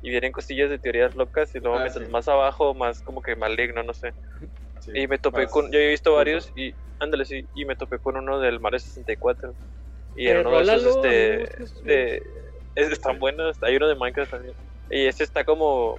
y 0.00 0.10
vienen 0.10 0.32
cosillas 0.32 0.70
de 0.70 0.80
teorías 0.80 1.14
locas 1.14 1.54
y 1.54 1.60
luego 1.60 1.78
Ah, 1.78 1.88
sí. 1.88 2.00
más 2.10 2.26
abajo, 2.26 2.74
más 2.74 3.00
como 3.02 3.22
que 3.22 3.36
maligno, 3.36 3.84
no 3.84 3.94
sé. 3.94 4.12
Sí, 4.80 4.90
Y 4.92 5.06
me 5.06 5.18
topé 5.18 5.46
con, 5.46 5.70
yo 5.70 5.78
he 5.78 5.90
visto 5.90 6.14
varios 6.14 6.50
y, 6.56 6.74
ándale, 6.98 7.24
sí, 7.24 7.46
y 7.54 7.64
me 7.64 7.76
topé 7.76 8.00
con 8.00 8.16
uno 8.16 8.40
del 8.40 8.58
Mario 8.58 8.80
64. 8.80 9.54
Y 10.16 10.26
Eh, 10.26 10.32
en 10.32 10.38
uno 10.38 10.58
de 10.58 10.62
esos, 10.64 10.84
este, 10.84 11.08
de, 11.84 12.22
están 12.74 13.18
buenos, 13.18 13.62
hay 13.62 13.76
uno 13.76 13.88
de 13.88 13.94
Minecraft 13.94 14.30
también. 14.30 14.54
Y 14.90 15.06
este 15.06 15.24
está 15.24 15.44
como 15.44 15.98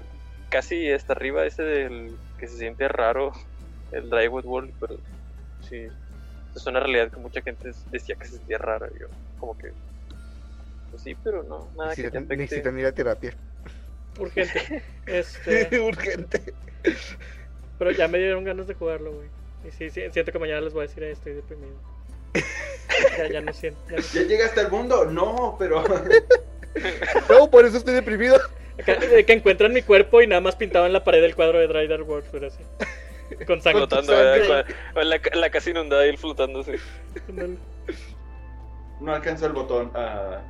casi 0.50 0.92
hasta 0.92 1.14
arriba, 1.14 1.46
ese 1.46 1.64
del 1.64 2.16
que 2.38 2.48
se 2.48 2.58
siente 2.58 2.88
raro, 2.88 3.32
el 3.92 4.10
Drywall 4.10 4.46
World, 4.46 4.74
pero 4.80 4.98
sí, 5.68 5.88
es 6.56 6.66
una 6.68 6.80
realidad 6.80 7.10
que 7.10 7.18
mucha 7.18 7.42
gente 7.42 7.72
decía 7.92 8.16
que 8.16 8.26
se 8.26 8.38
sentía 8.38 8.58
raro. 8.60 8.88
y 8.96 9.00
Yo, 9.00 9.08
como 9.40 9.58
que, 9.58 9.72
pues 10.92 11.02
sí, 11.04 11.16
pero 11.24 11.44
no, 11.44 11.68
nada 11.78 11.96
que 11.96 12.04
te 12.04 12.20
Necesitan, 12.20 12.24
afecte. 12.24 12.38
necesitan 12.38 12.80
ir 12.80 12.86
a 12.86 12.92
terapia. 12.92 13.34
Urgente. 14.20 14.84
Este... 15.08 15.80
Urgente. 15.80 16.54
Pero 17.80 17.92
ya 17.92 18.08
me 18.08 18.20
dieron 18.20 18.44
ganas 18.44 18.68
de 18.68 18.76
jugarlo, 18.76 19.12
güey. 19.12 19.28
Y 19.68 19.72
sí, 19.72 19.90
sí, 19.90 20.02
siento 20.12 20.32
que 20.32 20.40
mañana 20.40 20.62
les 20.62 20.74
voy 20.74 20.84
a 20.86 20.88
decir, 20.88 21.02
"Eh, 21.04 21.12
estoy 21.12 21.34
deprimido. 21.34 21.74
ya, 23.18 23.28
ya 23.28 23.42
no 23.42 23.52
siento. 23.54 23.80
Ya 23.88 23.92
no 23.92 23.98
¿Ya 23.98 24.04
siento. 24.04 24.30
llegaste 24.30 24.60
al 24.60 24.70
mundo? 24.72 25.06
No, 25.06 25.56
pero. 25.58 25.84
No, 27.30 27.50
por 27.50 27.66
eso 27.66 27.78
estoy 27.78 27.94
deprimido. 27.94 28.40
Que, 28.86 29.26
encuentran 29.28 29.74
mi 29.74 29.82
cuerpo 29.82 30.22
y 30.22 30.28
nada 30.28 30.42
más 30.42 30.56
pintaban 30.56 30.94
la 30.94 31.04
pared 31.04 31.22
del 31.22 31.36
cuadro 31.36 31.60
de 31.60 31.68
Dry 31.68 31.88
Dark 31.88 32.10
World, 32.10 32.28
pero 32.32 32.48
así. 32.48 32.64
Con 33.46 33.62
sangre. 33.62 33.88
Flotando, 33.88 34.14
la, 34.14 35.22
la 35.34 35.50
casa 35.50 35.70
inundada 35.70 36.06
y 36.06 36.10
él 36.10 36.18
flotando 36.18 36.62
así. 36.62 36.74
No 39.00 39.14
alcanzó 39.14 39.48
el 39.48 39.54
botón. 39.54 39.92
Ah, 39.94 40.42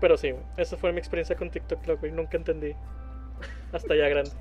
Pero 0.00 0.16
sí. 0.16 0.34
Esa 0.56 0.76
fue 0.76 0.92
mi 0.92 0.98
experiencia 0.98 1.36
con 1.36 1.50
TikTok, 1.50 2.00
güey. 2.00 2.12
Nunca 2.12 2.36
entendí. 2.36 2.74
Hasta 3.72 3.94
ya 3.94 4.08
grande. 4.08 4.32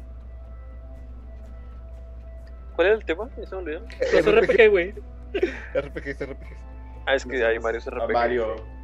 ¿Cuál 2.76 2.88
era 2.88 2.96
el 2.98 3.06
tema? 3.06 3.30
Ya 3.38 3.46
se 3.48 3.56
me 3.56 3.62
olvidó. 3.62 3.82
Los 4.14 4.26
RPG, 4.26 4.70
güey. 4.70 4.94
RPGs, 5.74 6.28
RPGs. 6.28 6.64
Ah, 7.06 7.16
es 7.16 7.26
que 7.26 7.44
hay 7.44 7.58
varios 7.58 7.88
a 7.88 7.92
RPG. 7.92 8.14
Mario. 8.14 8.77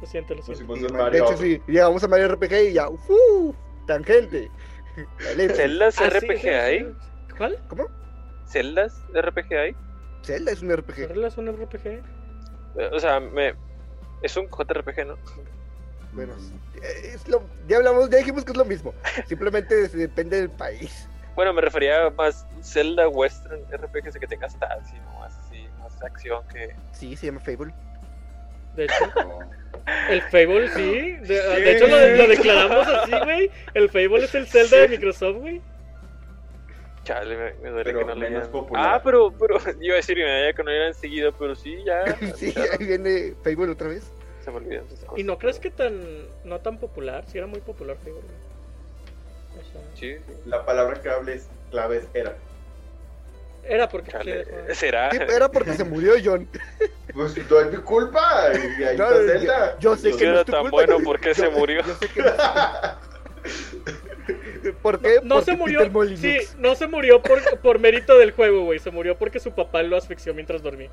Lo 0.00 0.06
siento, 0.06 0.34
lo 0.34 0.42
siento. 0.42 0.72
un 0.72 0.82
De 0.82 0.88
Mario. 0.90 1.24
hecho, 1.24 1.36
sí, 1.36 1.60
llegamos 1.66 2.02
a 2.04 2.08
Mario 2.08 2.28
RPG 2.28 2.52
y 2.70 2.72
ya, 2.74 2.88
¡uf! 2.88 3.56
Tangente. 3.86 4.50
¿Celdas 5.54 5.98
Ah, 6.00 6.08
RPG 6.10 6.40
sí, 6.40 6.48
hay? 6.48 6.78
sí. 6.80 6.86
¿Cuál? 7.36 7.58
¿Cómo? 7.68 7.86
¿Celdas 8.46 9.02
RPG 9.14 9.52
hay? 9.54 9.76
Zelda 10.22 10.52
es 10.52 10.62
un 10.62 10.74
RPG. 10.76 11.08
¿Zelda 11.08 11.28
es 11.28 11.36
un 11.36 11.48
RPG? 11.52 12.02
O 12.92 12.98
sea, 13.00 13.20
me... 13.20 13.54
es 14.22 14.36
un 14.36 14.46
JRPG, 14.48 15.06
¿no? 15.06 15.16
Bueno, 16.12 16.32
es 17.02 17.26
lo, 17.28 17.42
ya 17.66 17.78
hablamos, 17.78 18.08
ya 18.08 18.18
dijimos 18.18 18.44
que 18.44 18.52
es 18.52 18.56
lo 18.56 18.64
mismo. 18.64 18.94
Simplemente 19.26 19.88
se- 19.88 19.96
depende 20.08 20.36
del 20.38 20.50
país. 20.50 21.08
Bueno, 21.34 21.52
me 21.52 21.60
refería 21.60 22.10
más 22.10 22.46
Zelda 22.62 23.08
Western 23.08 23.60
RPG, 23.72 24.06
ese 24.06 24.20
que 24.20 24.26
tenga 24.28 24.48
stats 24.48 24.92
y 24.92 25.00
no 25.00 25.18
más 25.18 25.36
así, 25.38 25.66
más 25.80 26.00
acción 26.02 26.42
que... 26.48 26.74
Sí, 26.92 27.16
se 27.16 27.26
llama 27.26 27.40
Fable. 27.40 27.74
De 28.76 28.84
hecho, 28.84 28.94
el 30.10 30.22
Fable 30.22 30.68
sí. 30.70 31.12
De, 31.12 31.26
Sí. 31.26 31.62
de 31.62 31.72
hecho, 31.76 31.86
lo, 31.86 31.96
lo 32.16 32.28
declaramos 32.28 32.86
así, 32.88 33.12
güey. 33.24 33.50
El 33.74 33.88
Fable 33.88 34.24
es 34.24 34.34
el 34.34 34.46
Zelda 34.46 34.78
de 34.78 34.88
Microsoft, 34.88 35.36
güey. 35.36 35.60
Chale, 37.04 37.36
me, 37.36 37.52
me 37.62 37.68
duele 37.70 37.84
Pero 37.84 37.98
que 37.98 38.04
no 38.06 38.14
lean. 38.14 38.50
popular. 38.50 38.94
Ah, 38.94 39.00
pero, 39.04 39.30
pero, 39.38 39.58
iba 39.80 39.94
a 39.94 39.96
decir 39.96 40.16
que 40.16 40.24
me 40.24 40.38
había 40.40 40.52
que 40.54 40.62
no 40.62 40.70
eran 40.70 40.94
seguido, 40.94 41.32
pero 41.38 41.54
sí, 41.54 41.76
ya. 41.84 42.02
sí, 42.36 42.54
ahí 42.56 42.86
viene 42.86 43.34
Fable 43.44 43.70
otra 43.72 43.88
vez. 43.88 44.10
Se 44.42 44.50
me 44.50 44.56
olvidan 44.58 44.84
esas 44.86 45.00
cosas. 45.00 45.18
¿Y 45.18 45.24
no 45.24 45.38
crees 45.38 45.58
que 45.58 45.70
tan. 45.70 46.00
no 46.44 46.60
tan 46.60 46.78
popular? 46.78 47.24
Sí, 47.26 47.38
era 47.38 47.46
muy 47.46 47.60
popular 47.60 47.96
Fable, 47.98 48.12
güey. 48.12 49.60
O 49.60 49.70
sea, 49.72 49.80
Sí. 49.94 50.16
La 50.46 50.64
palabra 50.64 51.00
clave 51.00 51.34
es, 51.34 51.48
clave 51.70 51.98
es 51.98 52.08
era. 52.14 52.34
Era 53.68 53.88
porque. 53.88 54.10
Chale, 54.10 54.74
¿será? 54.74 55.10
Sí, 55.10 55.18
era 55.18 55.50
porque 55.50 55.72
se 55.74 55.84
murió 55.84 56.14
John. 56.24 56.48
Pues 57.14 57.36
no 57.48 57.60
es 57.60 57.70
mi 57.70 57.76
culpa. 57.76 58.48
Y 58.76 58.82
ahí 58.82 58.96
No, 58.96 59.04
está 59.08 59.20
yo- 59.20 59.26
Zelda. 59.38 59.78
yo 59.78 59.96
sé 59.96 60.10
Si 60.12 60.18
que 60.18 60.24
no 60.24 60.30
era 60.32 60.40
es 60.40 60.46
tu 60.46 60.52
tan 60.52 60.62
culpa. 60.62 60.76
bueno, 60.78 60.98
¿por 61.04 61.20
qué 61.20 61.28
Yo- 61.28 61.44
se 61.44 61.48
murió? 61.50 61.80
Yo 61.86 61.94
sé 61.94 62.08
que 62.08 62.22
no. 62.22 62.32
¿Por 64.82 65.00
qué? 65.00 65.20
No 65.22 65.36
Porque 65.36 65.50
se 65.52 65.56
murió. 65.56 65.80
Sí, 66.16 66.38
no 66.58 66.74
se 66.74 66.86
murió 66.88 67.22
por, 67.22 67.38
por 67.60 67.78
mérito 67.78 68.18
del 68.18 68.32
juego, 68.32 68.64
güey. 68.64 68.80
Se 68.80 68.90
murió 68.90 69.16
porque 69.16 69.38
su 69.38 69.52
papá 69.52 69.82
lo 69.84 69.96
asfixió 69.96 70.34
mientras 70.34 70.60
dormía. 70.62 70.90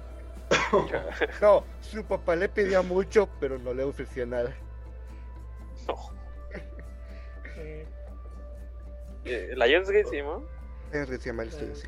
No, 1.42 1.64
su 1.80 2.04
papá 2.06 2.36
le 2.36 2.50
pedía 2.50 2.82
mucho, 2.84 3.28
pero 3.40 3.58
no 3.58 3.74
le 3.74 3.84
ofrecía 3.84 4.26
nada. 4.26 4.54
No. 5.88 5.96
Eh, 7.58 7.86
Eh, 9.26 9.54
Lionsgate, 9.56 10.22
¿no? 10.24 10.44
Es 10.92 11.08
que 11.10 11.18
se 11.18 11.30
llama 11.30 11.44
el 11.44 11.50
estudio, 11.50 11.76
sí. 11.76 11.88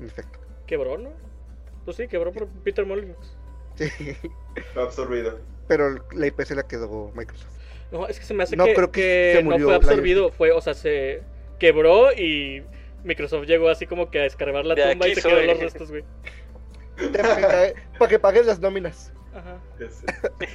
En 0.00 0.06
efecto. 0.06 0.38
¿Quebró, 0.66 0.98
no? 0.98 1.10
Pues 1.84 1.96
sí, 1.96 2.08
quebró 2.08 2.32
por 2.32 2.46
Peter 2.48 2.84
Molyneux. 2.86 3.36
Sí. 3.76 3.88
Fue 4.72 4.82
absorbido. 4.82 5.38
Pero 5.68 5.98
la 6.12 6.26
IP 6.26 6.40
se 6.42 6.54
la 6.54 6.62
quedó 6.64 7.10
Microsoft. 7.14 7.50
No, 7.92 8.06
es 8.08 8.18
que 8.18 8.24
se 8.24 8.34
me 8.34 8.42
hace 8.44 8.56
No, 8.56 8.64
que, 8.64 8.74
creo 8.74 8.90
que 8.90 9.00
que 9.00 9.32
se 9.38 9.42
no 9.44 9.50
murió 9.50 9.66
fue 9.66 9.74
absorbido. 9.76 10.30
Fue, 10.30 10.52
o 10.52 10.60
sea, 10.60 10.74
se 10.74 11.22
quebró 11.58 12.12
y 12.12 12.64
Microsoft 13.04 13.46
llegó 13.46 13.68
así 13.68 13.86
como 13.86 14.10
que 14.10 14.20
a 14.20 14.22
descargar 14.22 14.64
la 14.64 14.74
De 14.74 14.90
tumba 14.92 15.08
y 15.08 15.14
se 15.14 15.22
quedó 15.22 15.36
soy. 15.38 15.46
los 15.46 15.58
restos, 15.60 15.90
güey. 15.90 16.04
Para 16.96 17.36
que, 17.36 17.42
cague- 17.42 17.74
para 17.98 18.08
que 18.08 18.18
pagues 18.18 18.46
las 18.46 18.60
nóminas. 18.60 19.12
Ajá. 19.34 19.58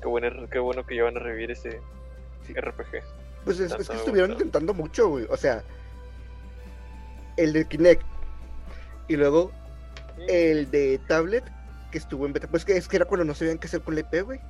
Qué 0.00 0.06
bueno, 0.08 0.48
qué 0.50 0.58
bueno 0.58 0.86
que 0.86 0.94
llevan 0.94 1.16
a 1.16 1.20
revivir 1.20 1.50
ese 1.50 1.80
Sí. 2.46 2.54
RPG. 2.54 3.02
Pues 3.44 3.60
es, 3.60 3.74
que 3.74 3.82
estuvieron 3.94 4.32
intentando 4.32 4.72
mucho, 4.72 5.08
güey. 5.08 5.26
O 5.28 5.36
sea, 5.36 5.62
el 7.38 7.52
de 7.54 7.66
Kinect 7.66 8.02
y 9.08 9.16
luego 9.16 9.50
el 10.28 10.70
de 10.70 11.00
tablet 11.08 11.44
que 11.90 11.98
estuvo 11.98 12.26
en 12.26 12.32
beta. 12.32 12.48
Pues 12.48 12.64
que 12.64 12.76
es 12.76 12.88
que 12.88 12.96
era 12.96 13.06
cuando 13.06 13.24
no 13.24 13.34
sabían 13.34 13.58
qué 13.58 13.66
hacer 13.66 13.80
con 13.80 13.94
la 13.94 14.00
IP, 14.00 14.22
güey. 14.24 14.40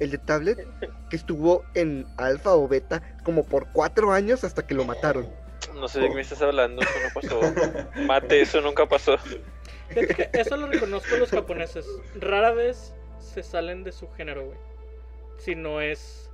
El 0.00 0.10
de 0.10 0.18
tablet 0.18 0.66
que 1.08 1.16
estuvo 1.16 1.64
en 1.74 2.06
alfa 2.18 2.54
o 2.54 2.68
beta 2.68 3.02
como 3.24 3.44
por 3.44 3.66
cuatro 3.72 4.12
años 4.12 4.44
hasta 4.44 4.66
que 4.66 4.74
lo 4.74 4.84
mataron. 4.84 5.28
No 5.74 5.88
sé 5.88 6.00
de 6.00 6.08
qué 6.08 6.14
me 6.14 6.20
estás 6.20 6.42
hablando, 6.42 6.82
eso 6.82 6.92
no 7.02 7.20
pasó. 7.20 7.40
Mate, 8.06 8.40
eso 8.40 8.60
nunca 8.60 8.86
pasó. 8.86 9.16
Que 9.88 10.30
eso 10.32 10.56
lo 10.56 10.66
reconozco 10.66 11.14
a 11.14 11.18
los 11.18 11.30
japoneses. 11.30 11.86
Rara 12.20 12.52
vez 12.52 12.94
se 13.18 13.42
salen 13.42 13.84
de 13.84 13.92
su 13.92 14.08
género, 14.10 14.46
güey. 14.46 14.58
Si 15.38 15.54
no 15.54 15.80
es. 15.80 16.27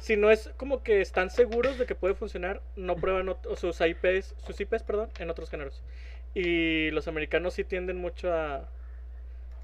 Si 0.00 0.16
no 0.16 0.30
es 0.30 0.50
como 0.56 0.82
que 0.82 1.00
están 1.00 1.30
seguros 1.30 1.78
de 1.78 1.86
que 1.86 1.94
puede 1.94 2.14
funcionar, 2.14 2.62
no 2.76 2.96
prueban 2.96 3.34
sus 3.56 3.80
IPs, 3.80 4.34
sus 4.46 4.60
IPs, 4.60 4.82
perdón, 4.82 5.10
en 5.18 5.30
otros 5.30 5.50
géneros. 5.50 5.82
Y 6.34 6.90
los 6.90 7.08
americanos 7.08 7.54
sí 7.54 7.64
tienden 7.64 7.96
mucho 7.96 8.32
a. 8.32 8.68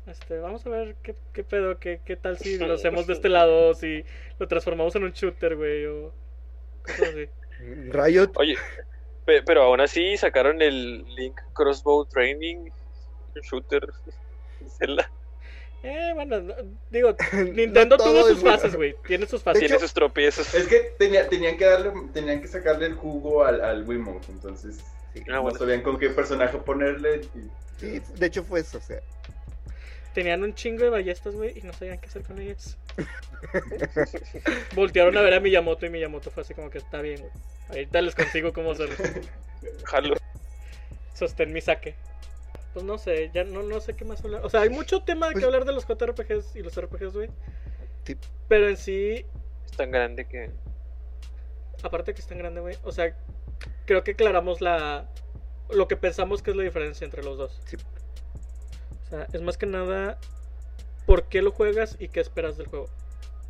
Este, 0.06 0.38
vamos 0.38 0.66
a 0.66 0.70
ver 0.70 0.96
qué, 1.02 1.14
qué 1.32 1.44
pedo, 1.44 1.78
qué, 1.78 2.00
qué 2.04 2.16
tal 2.16 2.36
si 2.38 2.58
lo 2.58 2.74
hacemos 2.74 3.06
de 3.06 3.12
este 3.12 3.28
lado, 3.28 3.74
si 3.74 4.04
lo 4.38 4.48
transformamos 4.48 4.96
en 4.96 5.04
un 5.04 5.12
shooter, 5.12 5.54
güey, 5.56 5.86
o 5.86 6.12
cosas 6.82 7.08
así. 7.08 7.28
Riot, 7.90 8.32
Oye, 8.36 8.56
pe- 9.24 9.42
pero 9.42 9.62
aún 9.62 9.80
así 9.80 10.16
sacaron 10.16 10.60
el 10.62 11.04
Link 11.14 11.38
Crossbow 11.52 12.04
Training 12.06 12.70
Shooter. 13.42 13.86
Eh, 15.82 16.12
bueno, 16.14 16.40
no- 16.40 16.54
digo, 16.90 17.16
Nintendo 17.32 17.96
No 17.96 18.04
tuvo 18.04 18.28
sus 18.28 18.40
fases, 18.42 18.74
güey. 18.76 18.94
Tiene 19.06 19.26
sus 19.26 19.42
fases. 19.42 19.60
Tiene 19.60 19.78
sus 19.78 19.92
tropiezos. 19.92 20.54
Es 20.54 20.66
que 20.68 20.94
tenía, 20.98 21.28
tenían 21.28 21.56
que 21.56 21.64
darle, 21.64 21.92
tenían 22.12 22.40
que 22.40 22.48
sacarle 22.48 22.86
el 22.86 22.94
jugo 22.94 23.44
al, 23.44 23.60
al 23.60 23.84
Wiimote, 23.88 24.30
entonces 24.30 24.76
Sí, 25.14 25.20
Ah, 25.28 25.32
no 25.34 25.42
bueno. 25.42 25.58
sabían 25.58 25.82
con 25.82 25.98
qué 25.98 26.08
personaje 26.10 26.56
ponerle. 26.58 27.22
y- 27.34 27.50
sí, 27.80 28.00
de 28.16 28.26
hecho 28.26 28.44
fue 28.44 28.60
eso, 28.60 28.78
o 28.78 28.80
sea. 28.80 29.00
Tenían 30.14 30.42
un 30.42 30.54
chingo 30.54 30.84
de 30.84 30.90
ballestas, 30.90 31.34
güey, 31.34 31.58
y 31.58 31.62
no 31.62 31.72
sabían 31.72 31.98
qué 31.98 32.06
hacer 32.06 32.22
con 32.22 32.38
ellas. 32.38 32.76
Voltearon 34.74 35.16
a 35.16 35.22
ver 35.22 35.34
a 35.34 35.40
Miyamoto 35.40 35.86
y 35.86 35.90
Miyamoto 35.90 36.30
fue 36.30 36.42
así 36.42 36.54
como 36.54 36.70
que 36.70 36.78
está 36.78 37.00
bien, 37.00 37.20
güey. 37.20 37.32
Ahorita 37.68 38.00
les 38.02 38.14
consigo 38.14 38.52
cómo 38.52 38.72
hacerlo. 38.72 38.94
Jalo. 39.84 40.14
Sostén 41.14 41.52
mi 41.52 41.60
saque. 41.60 41.94
Pues 42.72 42.84
no 42.84 42.96
sé, 42.98 43.30
ya 43.34 43.44
no, 43.44 43.62
no 43.62 43.80
sé 43.80 43.94
qué 43.94 44.04
más 44.04 44.24
hablar. 44.24 44.44
O 44.44 44.48
sea, 44.50 44.60
hay 44.62 44.70
mucho 44.70 45.02
tema 45.02 45.26
de 45.28 45.34
que 45.34 45.40
Pues- 45.40 45.46
hablar 45.46 45.64
de 45.64 45.72
los 45.72 45.84
JRPGs 45.86 46.56
y 46.56 46.62
los 46.62 46.76
RPGs, 46.76 47.12
güey. 47.12 47.28
Sí. 48.04 48.16
Pero 48.48 48.68
en 48.68 48.76
sí, 48.76 49.24
Es 49.64 49.72
tan 49.76 49.90
grande 49.90 50.26
que. 50.26 50.50
aparte 51.82 52.14
que 52.14 52.20
es 52.20 52.26
tan 52.26 52.38
grande, 52.38 52.60
güey. 52.60 52.76
O 52.84 52.92
sea, 52.92 53.16
creo 53.86 54.02
que 54.04 54.12
aclaramos 54.12 54.60
la. 54.60 55.08
Lo 55.70 55.88
que 55.88 55.96
pensamos 55.96 56.42
que 56.42 56.50
es 56.50 56.56
la 56.56 56.62
diferencia 56.64 57.04
entre 57.04 57.22
los 57.22 57.38
dos. 57.38 57.60
Sí. 57.66 57.76
O 59.06 59.08
sea, 59.10 59.26
es 59.32 59.40
más 59.42 59.56
que 59.56 59.66
nada. 59.66 60.18
¿Por 61.06 61.24
qué 61.24 61.42
lo 61.42 61.52
juegas 61.52 61.96
y 61.98 62.08
qué 62.08 62.20
esperas 62.20 62.56
del 62.56 62.66
juego? 62.68 62.88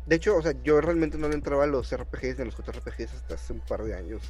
De 0.05 0.15
hecho, 0.17 0.35
o 0.35 0.41
sea, 0.41 0.53
yo 0.63 0.81
realmente 0.81 1.17
no 1.17 1.27
le 1.29 1.35
entraba 1.35 1.63
a 1.63 1.67
los 1.67 1.91
RPGs 1.95 2.37
ni 2.37 2.41
a 2.41 2.45
los 2.45 2.55
JRPGs 2.57 3.13
hasta 3.13 3.35
hace 3.35 3.53
un 3.53 3.59
par 3.61 3.83
de 3.83 3.95
años. 3.95 4.21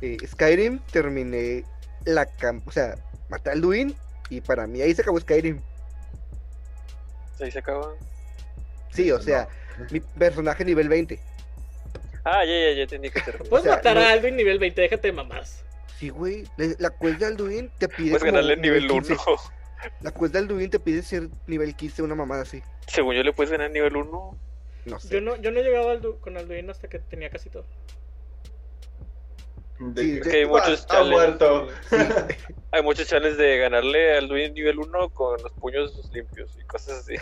Eh, 0.00 0.16
Skyrim 0.26 0.78
terminé 0.92 1.64
la 2.04 2.26
cam... 2.26 2.62
O 2.66 2.70
sea, 2.70 2.94
maté 3.28 3.50
a 3.50 3.52
Alduin 3.54 3.94
y 4.30 4.40
para 4.40 4.66
mí 4.66 4.80
ahí 4.82 4.94
se 4.94 5.02
acabó 5.02 5.18
Skyrim. 5.20 5.60
Ahí 7.40 7.50
se 7.50 7.58
acaba. 7.58 7.94
Sí, 8.92 9.10
o 9.12 9.18
No. 9.18 9.22
sea, 9.22 9.48
mi 9.90 10.00
personaje 10.00 10.64
nivel 10.64 10.88
20. 10.88 11.20
Ah, 12.24 12.44
ya, 12.44 12.52
ya, 12.52 12.72
ya 12.76 12.82
entendí 12.82 13.10
que 13.10 13.20
te. 13.20 13.32
Puedes 13.50 13.64
sea, 13.64 13.76
matar 13.76 13.96
no- 13.96 14.02
a 14.02 14.10
Alduin 14.10 14.36
nivel 14.36 14.58
20, 14.58 14.80
déjate 14.80 15.08
de 15.08 15.12
mamás. 15.12 15.64
Sí, 15.98 16.10
güey. 16.10 16.44
La 16.78 16.90
quest 16.90 17.18
de 17.20 17.26
Alduin 17.26 17.70
te 17.78 17.88
pide. 17.88 18.10
Puedes 18.10 18.24
ganarle 18.24 18.56
nivel 18.56 18.90
1. 18.90 19.02
15. 19.06 19.16
La 20.00 20.10
quest 20.12 20.32
de 20.32 20.38
Alduin 20.40 20.70
te 20.70 20.78
pide 20.80 21.02
ser 21.02 21.28
nivel 21.46 21.74
15, 21.74 22.02
una 22.02 22.14
mamada 22.14 22.42
así. 22.42 22.62
Según 22.86 23.14
yo 23.14 23.22
le 23.22 23.32
puedes 23.32 23.50
ganar 23.50 23.70
nivel 23.70 23.96
1. 23.96 24.38
No 24.86 25.00
sé. 25.00 25.08
Yo 25.14 25.20
no, 25.20 25.36
yo 25.36 25.50
no 25.50 25.60
llegaba 25.60 25.92
al 25.92 26.00
Du- 26.00 26.18
con 26.20 26.36
Alduin 26.36 26.70
hasta 26.70 26.88
que 26.88 26.98
tenía 26.98 27.30
casi 27.30 27.50
todo. 27.50 27.64
De 29.78 30.02
Sí, 30.02 30.20
que- 30.20 30.30
que 30.30 30.36
hay 30.38 30.46
muchos 30.46 30.84
ha 30.84 30.86
challenges. 30.86 31.10
muerto. 31.38 31.68
Hay 32.70 32.82
muchos 32.82 33.06
challenges 33.08 33.38
de 33.38 33.56
ganarle 33.58 34.18
al 34.18 34.26
Luis 34.28 34.52
nivel 34.52 34.78
1 34.78 35.08
con 35.10 35.42
los 35.42 35.52
puños 35.52 36.10
limpios 36.12 36.54
y 36.60 36.64
cosas 36.66 36.98
así. 36.98 37.14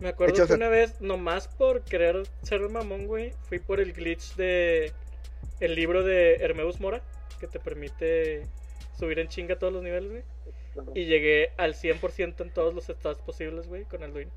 Me 0.00 0.08
acuerdo 0.08 0.34
hecho, 0.34 0.46
que 0.48 0.54
una 0.54 0.68
vez, 0.68 1.00
nomás 1.00 1.46
por 1.46 1.82
querer 1.82 2.22
ser 2.42 2.60
mamón, 2.62 3.06
güey, 3.06 3.34
fui 3.48 3.58
por 3.60 3.78
el 3.80 3.92
glitch 3.92 4.34
de 4.34 4.92
el 5.60 5.74
libro 5.76 6.02
de 6.02 6.36
Hermeus 6.36 6.80
Mora, 6.80 7.02
que 7.38 7.46
te 7.46 7.60
permite 7.60 8.46
subir 8.98 9.18
en 9.20 9.28
chinga 9.28 9.56
todos 9.58 9.72
los 9.72 9.82
niveles, 9.82 10.10
güey. 10.10 10.22
Y 10.94 11.04
llegué 11.04 11.52
al 11.58 11.74
100% 11.74 12.42
en 12.42 12.50
todos 12.50 12.74
los 12.74 12.88
estados 12.88 13.18
posibles, 13.20 13.68
güey, 13.68 13.84
con 13.84 14.02
Alduin. 14.02 14.30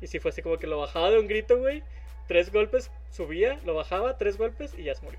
Y 0.00 0.06
si 0.06 0.20
fue 0.20 0.30
así 0.30 0.40
como 0.40 0.56
que 0.58 0.66
lo 0.66 0.78
bajaba 0.78 1.10
de 1.10 1.18
un 1.18 1.26
grito, 1.28 1.58
güey. 1.58 1.82
Tres 2.28 2.50
golpes, 2.52 2.90
subía, 3.10 3.58
lo 3.66 3.74
bajaba, 3.74 4.16
tres 4.16 4.38
golpes 4.38 4.72
y 4.78 4.84
ya 4.84 4.94
se 4.94 5.02
murió. 5.04 5.18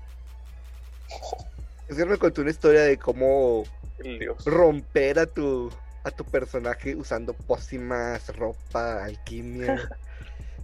Es 1.88 1.96
que 1.96 2.04
me 2.06 2.16
contó 2.16 2.40
una 2.42 2.50
historia 2.50 2.82
de 2.82 2.96
cómo 2.96 3.64
dios. 3.98 4.44
romper 4.44 5.18
a 5.18 5.26
tu 5.26 5.70
a 6.04 6.10
tu 6.10 6.24
personaje 6.24 6.94
usando 6.94 7.32
pócimas, 7.32 8.34
ropa, 8.36 9.04
alquimia. 9.04 9.88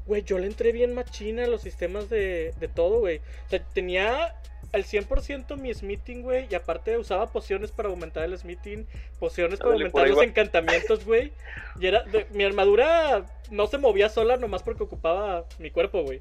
Güey, 0.07 0.23
yo 0.25 0.39
le 0.41 0.47
entré 0.49 0.73
bien 0.73 0.93
machina 0.93 1.45
a 1.45 1.47
los 1.47 1.63
sistemas 1.63 2.11
de, 2.11 2.53
de 2.59 2.67
todo, 2.67 2.99
güey. 2.99 3.19
O 3.47 3.51
sea, 3.51 3.63
tenía 3.63 4.35
al 4.73 4.83
100% 4.85 5.57
mi 5.57 5.73
smithing, 5.73 6.23
güey. 6.23 6.49
Y 6.51 6.55
aparte 6.57 6.99
usaba 6.99 7.31
pociones 7.31 7.71
para 7.71 7.91
aumentar 7.91 8.25
el 8.25 8.37
smithing. 8.37 8.89
Pociones 9.21 9.61
para 9.61 9.75
aumentar 9.75 10.09
los 10.09 10.19
va. 10.19 10.25
encantamientos, 10.25 11.05
güey. 11.05 11.33
Y 11.79 11.87
era... 11.87 12.03
de- 12.05 12.27
mi 12.33 12.43
armadura 12.43 13.25
no 13.53 13.69
se 13.69 13.79
movía 13.79 14.09
sola 14.09 14.37
nomás 14.37 14.65
porque 14.65 14.83
ocupaba 14.83 15.45
mi 15.61 15.71
cuerpo, 15.71 16.03
güey. 16.03 16.21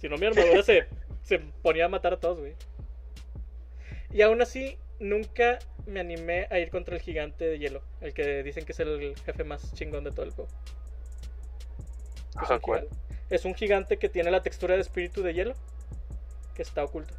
Si 0.00 0.08
no, 0.08 0.18
mi 0.18 0.26
armadura 0.26 0.62
se, 0.62 0.86
se 1.24 1.40
ponía 1.62 1.86
a 1.86 1.88
matar 1.88 2.12
a 2.12 2.20
todos, 2.20 2.38
güey. 2.38 2.54
Y 4.12 4.22
aún 4.22 4.40
así, 4.42 4.78
nunca 5.00 5.58
me 5.86 6.00
animé 6.00 6.46
a 6.50 6.58
ir 6.58 6.70
contra 6.70 6.96
el 6.96 7.02
gigante 7.02 7.44
de 7.44 7.58
hielo. 7.58 7.82
El 8.00 8.14
que 8.14 8.42
dicen 8.42 8.64
que 8.64 8.72
es 8.72 8.80
el 8.80 9.14
jefe 9.24 9.44
más 9.44 9.72
chingón 9.74 10.04
de 10.04 10.10
todo 10.10 10.24
el 10.24 10.30
juego. 10.32 10.50
Es 12.30 12.36
Ajá, 12.36 12.54
un 12.54 12.60
¿cuál? 12.60 12.80
gigante- 12.82 13.06
Es 13.30 13.44
un 13.44 13.54
gigante 13.54 13.96
que 13.98 14.08
tiene 14.08 14.30
la 14.30 14.42
textura 14.42 14.74
de 14.74 14.80
espíritu 14.80 15.22
de 15.22 15.34
hielo. 15.34 15.54
Que 16.54 16.62
está 16.62 16.84
oculto. 16.84 17.12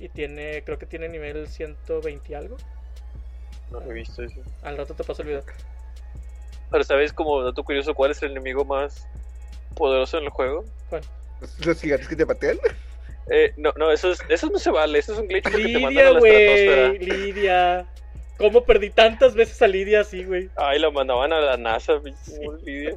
Y 0.00 0.08
tiene, 0.08 0.62
creo 0.64 0.78
que 0.78 0.86
tiene 0.86 1.08
nivel 1.08 1.46
120 1.48 2.32
y 2.32 2.34
algo. 2.34 2.56
No 3.70 3.80
lo 3.80 3.90
he 3.90 3.94
visto 3.94 4.22
eso. 4.22 4.40
Al 4.62 4.76
rato 4.76 4.94
te 4.94 5.04
paso 5.04 5.22
el 5.22 5.28
video. 5.28 5.44
Pero 6.70 6.84
¿sabes 6.84 7.12
como 7.12 7.42
dato 7.42 7.62
curioso 7.64 7.94
cuál 7.94 8.10
es 8.10 8.22
el 8.22 8.32
enemigo 8.32 8.64
más 8.64 9.06
poderoso 9.76 10.18
en 10.18 10.24
el 10.24 10.30
juego? 10.30 10.64
Los 11.64 11.80
gigantes 11.80 12.08
que 12.08 12.16
te 12.16 12.26
patean. 12.26 12.58
Eh, 13.30 13.52
no, 13.56 13.72
no, 13.76 13.90
eso, 13.92 14.10
es, 14.10 14.20
eso 14.28 14.48
no 14.50 14.58
se 14.58 14.70
vale, 14.70 14.98
eso 14.98 15.12
es 15.12 15.18
un 15.18 15.28
glitch 15.28 15.44
porque 15.44 15.68
te 15.68 15.78
mandan 15.78 15.84
a 15.84 15.88
Lidia, 15.90 16.10
la 16.12 16.18
güey. 16.18 16.32
estratosfera. 16.34 16.92
Lidia. 17.16 17.86
¿Cómo 18.38 18.64
perdí 18.64 18.90
tantas 18.90 19.34
veces 19.34 19.60
a 19.62 19.68
Lidia 19.68 20.00
así, 20.00 20.24
güey? 20.24 20.50
Ay, 20.56 20.78
la 20.80 20.90
mandaban 20.90 21.32
a 21.32 21.40
la 21.40 21.56
NASA, 21.56 22.00
pinche 22.00 22.32
Lidia. 22.64 22.96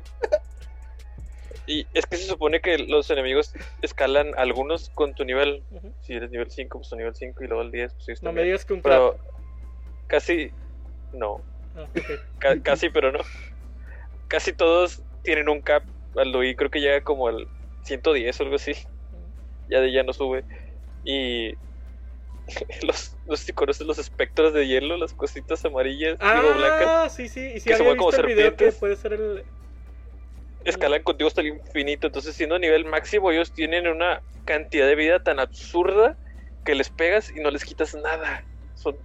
Y 1.68 1.86
es 1.94 2.06
que 2.06 2.18
se 2.18 2.26
supone 2.28 2.62
que 2.62 2.78
los 2.78 3.10
enemigos 3.10 3.54
escalan 3.82 4.34
algunos 4.38 4.90
con 4.92 5.14
tu 5.16 5.26
nivel. 5.26 5.64
Si 6.02 6.14
eres 6.14 6.30
nivel 6.32 6.50
5, 6.50 6.78
pues 6.80 6.90
tu 6.90 6.96
nivel 6.96 7.16
5 7.16 7.44
y 7.44 7.48
luego 7.48 7.64
el 7.64 7.72
10, 7.72 7.94
pues 7.94 8.10
ellos 8.10 8.24
No 8.24 8.32
me 8.34 8.44
digas 8.44 8.66
que 8.66 8.74
un 8.74 8.82
trap. 8.82 8.94
Pero 8.94 9.18
casi, 10.08 10.52
no, 11.14 11.42
Ah, 11.78 12.56
casi, 12.64 12.90
pero 12.90 13.12
no. 13.12 13.20
Casi 14.28 14.54
todos 14.54 15.02
tienen 15.24 15.50
un 15.50 15.62
cap. 15.62 15.84
Alduí 16.16 16.56
creo 16.56 16.70
que 16.70 16.80
llega 16.80 17.02
como 17.02 17.28
al 17.28 17.48
110 17.84 18.40
o 18.40 18.44
algo 18.44 18.56
así. 18.56 18.74
Ya 19.70 19.80
de 19.82 19.92
ya 19.92 20.04
no 20.04 20.14
sube. 20.14 20.46
Y 21.04 21.54
los, 22.86 23.18
los 23.26 23.40
si 23.40 23.54
conoces 23.54 23.86
los 23.88 23.98
espectros 23.98 24.54
de 24.54 24.68
hielo, 24.68 24.98
las 24.98 25.14
cositas 25.14 25.64
amarillas, 25.66 26.18
digo 26.20 26.54
blancas, 26.54 26.88
Ah, 26.88 27.10
sí, 27.10 27.28
sí. 27.28 27.52
Y 27.56 27.62
que 27.62 27.76
se 27.76 27.84
mueven 27.84 27.98
como 27.98 28.12
video 28.12 28.28
que 28.28 28.36
serpientes. 28.36 28.76
puede 28.76 28.96
ser 28.96 29.14
el... 29.14 29.44
escalan 30.64 31.04
contigo 31.04 31.28
hasta 31.28 31.42
el 31.42 31.48
infinito. 31.48 32.08
Entonces, 32.08 32.36
siendo 32.36 32.60
nivel 32.60 32.86
máximo, 32.86 33.32
ellos 33.32 33.52
tienen 33.54 33.88
una 33.88 34.22
cantidad 34.46 34.88
de 34.88 34.96
vida 34.96 35.20
tan 35.20 35.40
absurda 35.40 36.18
que 36.64 36.76
les 36.76 36.90
pegas 36.90 37.32
y 37.36 37.40
no 37.42 37.52
les 37.52 37.66
quitas 37.66 37.96
nada. 37.96 38.44
Son 38.76 38.96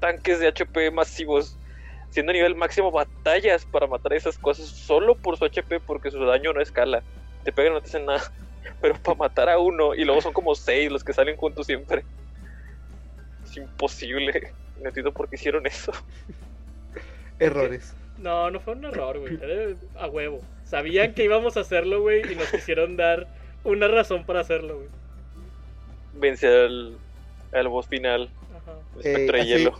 tanques 0.00 0.40
de 0.40 0.48
HP 0.48 0.90
masivos. 0.90 1.58
Siendo 2.10 2.32
nivel 2.32 2.56
máximo, 2.56 2.90
batallas 2.90 3.64
para 3.66 3.86
matar 3.86 4.12
a 4.12 4.16
esas 4.16 4.36
cosas 4.36 4.66
solo 4.66 5.14
por 5.14 5.36
su 5.36 5.44
HP, 5.44 5.80
porque 5.80 6.10
su 6.10 6.24
daño 6.24 6.52
no 6.52 6.60
escala. 6.60 7.04
Te 7.44 7.52
pegan 7.52 7.72
y 7.72 7.74
no 7.76 7.80
te 7.80 7.88
hacen 7.88 8.04
nada. 8.04 8.32
Pero 8.80 8.94
para 9.02 9.16
matar 9.16 9.48
a 9.48 9.58
uno, 9.58 9.94
y 9.94 10.04
luego 10.04 10.20
son 10.20 10.32
como 10.32 10.54
seis 10.54 10.90
los 10.90 11.04
que 11.04 11.12
salen 11.12 11.36
juntos 11.36 11.66
siempre. 11.66 12.04
Es 13.44 13.56
imposible. 13.56 14.52
No 14.80 14.88
entiendo 14.88 15.12
por 15.12 15.28
qué 15.28 15.36
hicieron 15.36 15.66
eso. 15.66 15.92
Errores. 17.38 17.94
No, 18.18 18.50
no 18.50 18.60
fue 18.60 18.74
un 18.74 18.84
error, 18.84 19.18
güey. 19.18 19.38
Era 19.42 19.76
a 19.98 20.06
huevo. 20.08 20.40
Sabían 20.64 21.14
que 21.14 21.24
íbamos 21.24 21.56
a 21.56 21.60
hacerlo, 21.60 22.02
güey, 22.02 22.30
y 22.30 22.36
nos 22.36 22.48
quisieron 22.48 22.96
dar 22.96 23.26
una 23.64 23.88
razón 23.88 24.24
para 24.24 24.40
hacerlo, 24.40 24.76
güey. 24.76 24.88
Vencer 26.14 26.66
al, 26.66 26.98
al 27.52 27.68
boss 27.68 27.86
final, 27.88 28.30
Ajá. 28.56 28.72
el 28.94 29.06
espectro 29.06 29.36
de 29.36 29.42
hace, 29.42 29.48
hielo. 29.48 29.78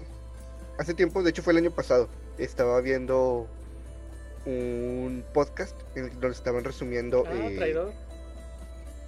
hace 0.79 0.95
tiempo, 0.95 1.23
de 1.23 1.31
hecho 1.31 1.43
fue 1.43 1.53
el 1.53 1.59
año 1.59 1.71
pasado, 1.71 2.09
estaba 2.39 2.81
viendo 2.81 3.47
un 4.47 5.23
podcast 5.35 5.77
en 5.97 6.05
el 6.07 6.11
que 6.11 6.27
nos 6.27 6.37
estaban 6.37 6.65
resumiendo. 6.65 7.25
Ah, 7.27 7.33
eh, 7.35 7.57
traidor. 7.57 7.93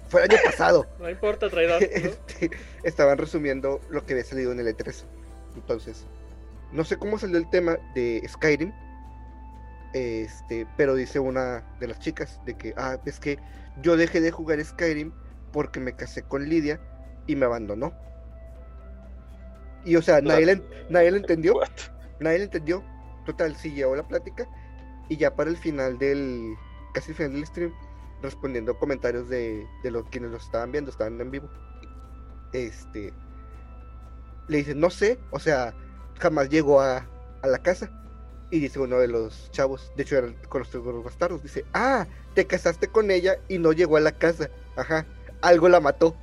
Fue 0.09 0.23
el 0.23 0.31
año 0.31 0.39
pasado. 0.45 0.87
No 0.99 1.09
importa, 1.09 1.49
traidor. 1.49 1.81
¿no? 1.81 1.87
Este, 1.87 2.51
estaban 2.83 3.17
resumiendo 3.17 3.81
lo 3.89 4.05
que 4.05 4.13
había 4.13 4.25
salido 4.25 4.51
en 4.51 4.59
el 4.59 4.67
E3. 4.67 5.03
Entonces, 5.55 6.05
no 6.71 6.83
sé 6.83 6.97
cómo 6.97 7.17
salió 7.17 7.37
el 7.37 7.49
tema 7.49 7.77
de 7.93 8.23
Skyrim, 8.27 8.73
Este, 9.93 10.65
pero 10.75 10.95
dice 10.95 11.19
una 11.19 11.63
de 11.79 11.87
las 11.87 11.99
chicas 11.99 12.39
de 12.45 12.55
que, 12.55 12.73
ah, 12.77 12.97
es 13.05 13.19
que 13.19 13.37
yo 13.81 13.95
dejé 13.95 14.21
de 14.21 14.31
jugar 14.31 14.63
Skyrim 14.63 15.11
porque 15.51 15.79
me 15.79 15.93
casé 15.95 16.23
con 16.23 16.49
Lidia 16.49 16.79
y 17.27 17.35
me 17.35 17.45
abandonó. 17.45 17.93
Y 19.85 19.95
o 19.95 20.01
sea, 20.01 20.21
nadie 20.21 20.45
le, 20.45 20.63
nadie 20.89 21.11
le 21.11 21.17
entendió, 21.17 21.53
What? 21.55 21.69
nadie 22.19 22.39
le 22.39 22.43
entendió. 22.45 22.83
Total, 23.25 23.55
sí 23.55 23.71
llevó 23.71 23.95
la 23.95 24.07
plática 24.07 24.47
y 25.09 25.17
ya 25.17 25.35
para 25.35 25.49
el 25.49 25.57
final 25.57 25.97
del, 25.97 26.55
casi 26.93 27.11
el 27.11 27.17
final 27.17 27.33
del 27.33 27.45
stream, 27.45 27.73
respondiendo 28.23 28.77
comentarios 28.79 29.29
de, 29.29 29.67
de 29.83 29.91
los 29.91 30.07
quienes 30.09 30.31
lo 30.31 30.37
estaban 30.37 30.71
viendo, 30.71 30.89
estaban 30.89 31.19
en 31.21 31.29
vivo. 31.29 31.49
Este, 32.51 33.13
le 34.47 34.57
dice, 34.57 34.73
no 34.75 34.89
sé, 34.89 35.19
o 35.31 35.39
sea, 35.39 35.73
jamás 36.19 36.49
llegó 36.49 36.81
a, 36.81 37.07
a 37.41 37.47
la 37.47 37.59
casa. 37.59 37.89
Y 38.49 38.59
dice 38.59 38.79
uno 38.79 38.97
de 38.99 39.07
los 39.07 39.49
chavos, 39.51 39.91
de 39.95 40.03
hecho 40.03 40.17
era 40.17 40.27
el- 40.27 40.35
con 40.47 40.59
los 40.59 40.69
tres 40.69 40.83
bastardos, 41.03 41.41
dice, 41.41 41.65
ah, 41.73 42.05
te 42.35 42.45
casaste 42.45 42.87
con 42.87 43.09
ella 43.09 43.37
y 43.47 43.57
no 43.57 43.71
llegó 43.73 43.97
a 43.97 44.01
la 44.01 44.11
casa. 44.11 44.49
Ajá, 44.75 45.05
algo 45.41 45.69
la 45.69 45.79
mató. 45.79 46.15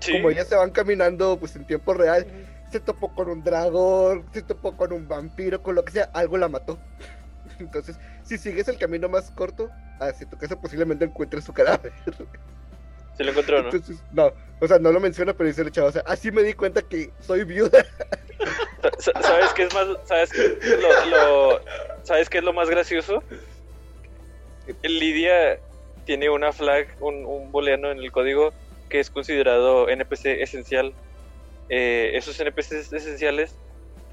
Sí. 0.00 0.12
Como 0.12 0.30
ellas 0.30 0.48
se 0.48 0.56
van 0.56 0.70
caminando 0.70 1.38
pues 1.38 1.54
en 1.56 1.66
tiempo 1.66 1.94
real, 1.94 2.26
se 2.72 2.80
topó 2.80 3.14
con 3.14 3.28
un 3.28 3.44
dragón, 3.44 4.24
se 4.32 4.42
topó 4.42 4.76
con 4.76 4.92
un 4.92 5.06
vampiro, 5.06 5.62
con 5.62 5.74
lo 5.76 5.84
que 5.84 5.92
sea, 5.92 6.10
algo 6.12 6.36
la 6.38 6.48
mató. 6.48 6.78
Entonces, 7.60 7.96
si 8.24 8.36
sigues 8.38 8.66
el 8.68 8.78
camino 8.78 9.08
más 9.08 9.30
corto 9.30 9.70
hacia 10.00 10.28
tu 10.28 10.36
casa, 10.36 10.60
posiblemente 10.60 11.04
encuentres 11.04 11.44
su 11.44 11.52
cadáver. 11.52 11.92
¿Se 13.16 13.24
lo 13.24 13.30
encontró, 13.30 13.62
no? 13.62 13.70
Entonces, 13.70 14.02
no, 14.12 14.32
o 14.60 14.66
sea, 14.66 14.78
no 14.78 14.92
lo 14.92 15.00
menciona, 15.00 15.34
pero 15.34 15.48
dice 15.48 15.62
el 15.62 15.70
chavo, 15.70 15.88
o 15.88 15.92
sea, 15.92 16.02
así 16.06 16.30
me 16.32 16.42
di 16.42 16.54
cuenta 16.54 16.82
que 16.82 17.12
soy 17.20 17.44
viuda. 17.44 17.84
Sa- 18.80 19.12
sa- 19.12 19.22
¿Sabes 19.22 19.52
qué 19.52 19.64
es 19.64 19.74
más? 19.74 19.86
¿Sabes 20.04 20.30
qué, 20.30 20.58
lo, 20.80 21.06
lo- 21.10 21.60
¿Sabes 22.04 22.28
qué 22.30 22.38
es 22.38 22.44
lo 22.44 22.52
más 22.54 22.70
gracioso? 22.70 23.22
Lidia 24.82 25.58
tiene 26.04 26.30
una 26.30 26.52
flag, 26.52 26.88
un, 27.00 27.24
un 27.26 27.52
booleano 27.52 27.90
en 27.90 27.98
el 27.98 28.10
código 28.10 28.52
que 28.88 29.00
es 29.00 29.10
considerado 29.10 29.88
NPC 29.88 30.40
esencial. 30.42 30.94
Eh, 31.68 32.12
esos 32.14 32.38
NPCs 32.40 32.92
esenciales 32.92 33.54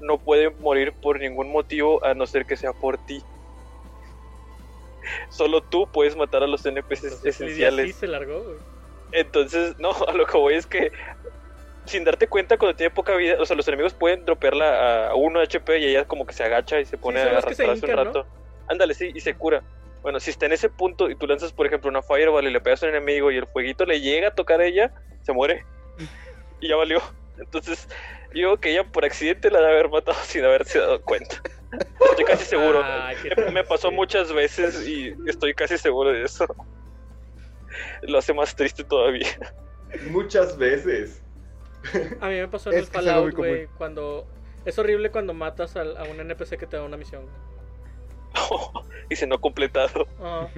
no 0.00 0.18
pueden 0.18 0.52
morir 0.60 0.92
por 1.00 1.18
ningún 1.18 1.50
motivo 1.50 2.04
a 2.04 2.14
no 2.14 2.26
ser 2.26 2.44
que 2.46 2.56
sea 2.56 2.72
por 2.72 2.98
ti. 2.98 3.22
Solo 5.30 5.62
tú 5.62 5.90
puedes 5.90 6.16
matar 6.16 6.42
a 6.42 6.46
los 6.46 6.64
NPCs 6.64 7.24
esenciales. 7.24 7.86
sí 7.86 7.92
se 7.92 8.06
largó, 8.06 8.42
güey. 8.42 8.56
Entonces, 9.12 9.78
no, 9.78 9.90
a 10.08 10.12
lo 10.12 10.26
que 10.26 10.36
voy 10.36 10.54
es 10.54 10.66
que 10.66 10.92
sin 11.84 12.04
darte 12.04 12.28
cuenta 12.28 12.58
cuando 12.58 12.76
tiene 12.76 12.90
poca 12.90 13.14
vida, 13.16 13.36
o 13.40 13.46
sea, 13.46 13.56
los 13.56 13.66
enemigos 13.66 13.94
pueden 13.94 14.24
dropearla 14.24 15.08
a 15.08 15.14
1 15.14 15.40
HP 15.40 15.78
y 15.78 15.86
ella 15.86 16.06
como 16.06 16.26
que 16.26 16.34
se 16.34 16.44
agacha 16.44 16.78
y 16.80 16.84
se 16.84 16.98
pone 16.98 17.18
son 17.20 17.28
a 17.28 17.38
arrastrarse 17.38 17.86
un 17.86 17.92
rato. 17.92 18.26
Ándale, 18.68 18.92
sí, 18.94 19.10
y 19.14 19.20
se 19.20 19.34
cura. 19.34 19.62
Bueno, 20.02 20.20
si 20.20 20.30
está 20.30 20.46
en 20.46 20.52
ese 20.52 20.68
punto 20.68 21.10
y 21.10 21.14
tú 21.14 21.26
lanzas, 21.26 21.52
por 21.52 21.66
ejemplo, 21.66 21.90
una 21.90 22.02
Fireball 22.02 22.46
y 22.46 22.50
le 22.50 22.60
pegas 22.60 22.82
a 22.82 22.86
un 22.86 22.94
enemigo 22.94 23.30
y 23.30 23.38
el 23.38 23.46
fueguito 23.46 23.86
le 23.86 24.00
llega 24.00 24.28
a 24.28 24.34
tocar 24.34 24.60
a 24.60 24.66
ella, 24.66 24.92
se 25.22 25.32
muere. 25.32 25.64
Y 26.60 26.66
ya 26.66 26.74
valió. 26.74 27.00
Entonces, 27.38 27.88
digo 28.34 28.56
que 28.56 28.72
ella 28.72 28.82
por 28.82 29.04
accidente 29.04 29.48
la 29.48 29.60
debe 29.60 29.74
haber 29.74 29.90
matado 29.90 30.18
sin 30.24 30.44
haberse 30.44 30.80
dado 30.80 31.00
cuenta. 31.02 31.40
Estoy 31.72 32.24
casi 32.24 32.44
seguro. 32.44 32.82
Ay, 32.84 33.16
Me- 33.52 33.64
pasó 33.64 33.90
muchas 33.90 34.32
veces 34.32 34.86
y 34.86 35.14
estoy 35.26 35.54
casi 35.54 35.76
seguro 35.78 36.12
de 36.12 36.22
eso. 36.24 36.46
Lo 38.02 38.18
hace 38.18 38.32
más 38.32 38.54
triste 38.56 38.84
todavía. 38.84 39.28
Muchas 40.10 40.56
veces. 40.56 41.22
A 42.20 42.28
mí 42.28 42.34
me 42.36 42.48
pasó 42.48 42.70
en 42.72 42.78
Es 42.78 42.84
el 42.84 42.90
que 42.90 42.98
es 42.98 43.04
Fallout, 43.04 43.34
güey, 43.34 43.66
cuando... 43.78 44.26
Es 44.64 44.78
horrible 44.78 45.10
cuando 45.10 45.34
matas 45.34 45.76
al- 45.76 45.96
a 45.96 46.02
un 46.04 46.20
NPC 46.20 46.56
que 46.58 46.66
te 46.66 46.76
da 46.76 46.82
una 46.84 46.96
misión. 46.96 47.26
y 49.10 49.16
se 49.16 49.26
no 49.26 49.36
ha 49.36 49.40
completado. 49.40 50.06
Ajá. 50.18 50.48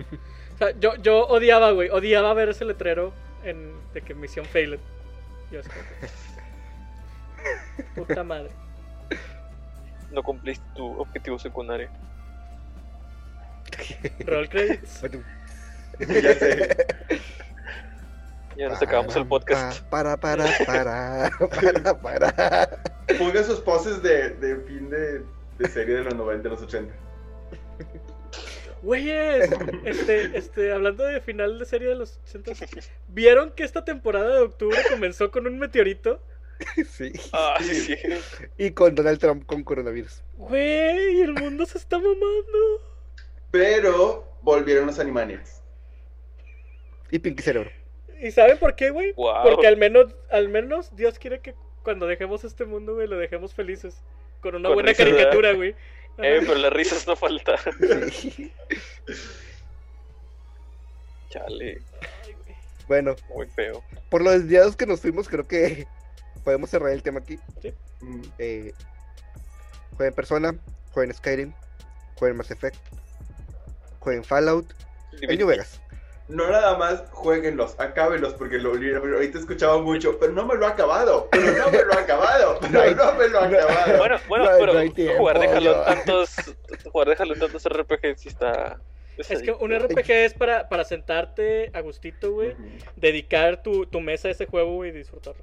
O 0.54 0.58
sea, 0.58 0.70
yo, 0.78 0.96
yo 0.96 1.26
odiaba, 1.26 1.70
güey, 1.72 1.88
odiaba 1.90 2.34
ver 2.34 2.48
ese 2.50 2.64
letrero 2.64 3.12
en, 3.44 3.72
de 3.94 4.02
que 4.02 4.14
misión 4.14 4.44
failed. 4.46 4.80
Yo 5.50 5.60
así 5.60 5.68
como, 5.70 5.82
Puta 8.06 8.22
madre. 8.24 8.50
No 10.10 10.22
cumpliste 10.22 10.64
tu 10.74 11.00
objetivo 11.00 11.38
secundario. 11.38 11.88
Roll 14.26 14.48
credits. 14.48 15.02
Ya 15.98 16.34
sé. 16.34 16.76
Ya 18.56 18.68
nos 18.68 18.82
acabamos 18.82 19.14
el 19.16 19.26
podcast. 19.26 19.82
Para, 19.84 20.16
para, 20.16 20.46
para, 20.66 21.30
para, 21.38 22.00
para. 22.02 22.82
Pongan 23.18 23.44
sus 23.44 23.60
poses 23.60 24.02
de, 24.02 24.30
de 24.30 24.56
fin 24.66 24.90
de, 24.90 25.22
de 25.58 25.68
serie 25.68 25.96
de 25.96 26.04
los 26.04 26.14
90 26.14 26.42
de 26.42 26.48
los 26.50 26.62
80. 26.62 26.94
Güeyes, 28.82 29.50
este, 29.84 30.36
este, 30.38 30.72
hablando 30.72 31.04
de 31.04 31.20
final 31.20 31.58
de 31.58 31.66
serie 31.66 31.88
de 31.88 31.96
los 31.96 32.18
80 32.28 32.52
¿vieron 33.08 33.52
que 33.52 33.62
esta 33.62 33.84
temporada 33.84 34.36
de 34.36 34.40
octubre 34.40 34.78
comenzó 34.88 35.30
con 35.30 35.46
un 35.46 35.58
meteorito? 35.58 36.20
Sí. 36.90 37.12
Ah, 37.32 37.56
sí, 37.60 37.74
sí. 37.74 37.96
Y 38.58 38.70
con 38.72 38.94
Donald 38.94 39.18
Trump 39.18 39.46
con 39.46 39.62
coronavirus. 39.64 40.22
Güey, 40.36 41.20
el 41.20 41.32
mundo 41.34 41.66
se 41.66 41.78
está 41.78 41.98
mamando. 41.98 42.82
Pero 43.50 44.26
volvieron 44.42 44.86
los 44.86 44.98
Animaniacs. 44.98 45.62
Y 47.10 47.18
Pinky 47.18 47.42
Cerebro. 47.42 47.70
¿Y 48.20 48.30
saben 48.30 48.58
por 48.58 48.74
qué, 48.76 48.90
güey? 48.90 49.12
Wow. 49.12 49.42
Porque 49.42 49.66
al 49.66 49.76
menos, 49.76 50.14
al 50.30 50.48
menos 50.48 50.94
Dios 50.94 51.18
quiere 51.18 51.40
que 51.40 51.54
cuando 51.82 52.06
dejemos 52.06 52.44
este 52.44 52.64
mundo, 52.66 52.94
güey, 52.94 53.08
lo 53.08 53.16
dejemos 53.18 53.54
felices. 53.54 53.96
Con 54.40 54.54
una 54.54 54.68
Con 54.68 54.76
buena 54.76 54.94
caricatura, 54.94 55.52
güey. 55.52 55.74
Eh, 56.22 56.40
pero 56.40 56.56
las 56.56 56.72
risas 56.72 57.06
no 57.06 57.16
faltan. 57.16 57.56
Sí. 58.12 58.52
Chale, 61.30 61.80
Ay, 62.24 62.34
güey. 62.44 62.56
Bueno, 62.88 63.16
muy 63.34 63.46
feo. 63.46 63.82
por 64.10 64.22
los 64.22 64.34
desviados 64.34 64.76
que 64.76 64.84
nos 64.84 65.00
fuimos, 65.00 65.28
creo 65.28 65.46
que 65.46 65.86
podemos 66.44 66.70
cerrar 66.70 66.90
el 66.90 67.02
tema 67.02 67.20
aquí. 67.20 67.38
Mm, 68.00 68.22
Eh, 68.38 68.72
jueguen 69.96 70.14
Persona, 70.14 70.54
jueguen 70.92 71.14
Skyrim, 71.14 71.52
jueguen 72.16 72.36
Mass 72.36 72.50
Effect, 72.50 72.76
jueguen 74.00 74.24
Fallout, 74.24 74.72
en 75.20 75.38
New 75.38 75.46
Vegas. 75.46 75.80
No 76.28 76.48
nada 76.48 76.78
más 76.78 77.02
jueguenlos, 77.10 77.74
acábenlos, 77.78 78.34
porque 78.34 78.58
lo 78.58 78.70
ahorita 78.70 79.36
he 79.38 79.40
escuchado 79.40 79.82
mucho, 79.82 80.16
pero 80.20 80.32
no 80.32 80.46
me 80.46 80.54
lo 80.54 80.64
ha 80.64 80.70
acabado, 80.70 81.28
pero 81.32 81.52
no 81.58 81.70
me 81.72 81.82
lo 81.82 81.92
ha 81.92 82.00
acabado, 82.00 82.58
pero 82.60 82.94
no 82.94 83.14
me 83.14 83.28
lo 83.28 83.40
ha 83.40 83.46
acabado. 83.46 83.98
Bueno, 83.98 84.16
bueno, 84.28 84.44
No, 84.44 84.50
pero 84.58 84.72
no 84.74 84.92
tiempo, 84.92 85.18
jugar 85.18 85.40
de 85.40 85.48
jalón 85.48 85.74
yo. 85.74 85.82
tantos, 85.82 86.36
jugar 86.92 87.08
de 87.08 87.16
jalón 87.16 87.38
tantos 87.40 87.64
RPG 87.68 88.16
sí 88.16 88.28
está. 88.28 88.80
Es 89.18 89.42
que 89.42 89.50
un 89.52 89.76
RPG 89.76 90.10
es 90.10 90.34
para, 90.34 90.68
para 90.68 90.84
sentarte 90.84 91.70
a 91.74 91.80
gustito, 91.80 92.32
güey. 92.32 92.56
Dedicar 92.96 93.62
tu, 93.62 93.84
tu 93.86 94.00
mesa 94.00 94.28
a 94.28 94.30
ese 94.30 94.46
juego, 94.46 94.76
güey, 94.76 94.90
y 94.90 94.92
disfrutarlo. 94.92 95.42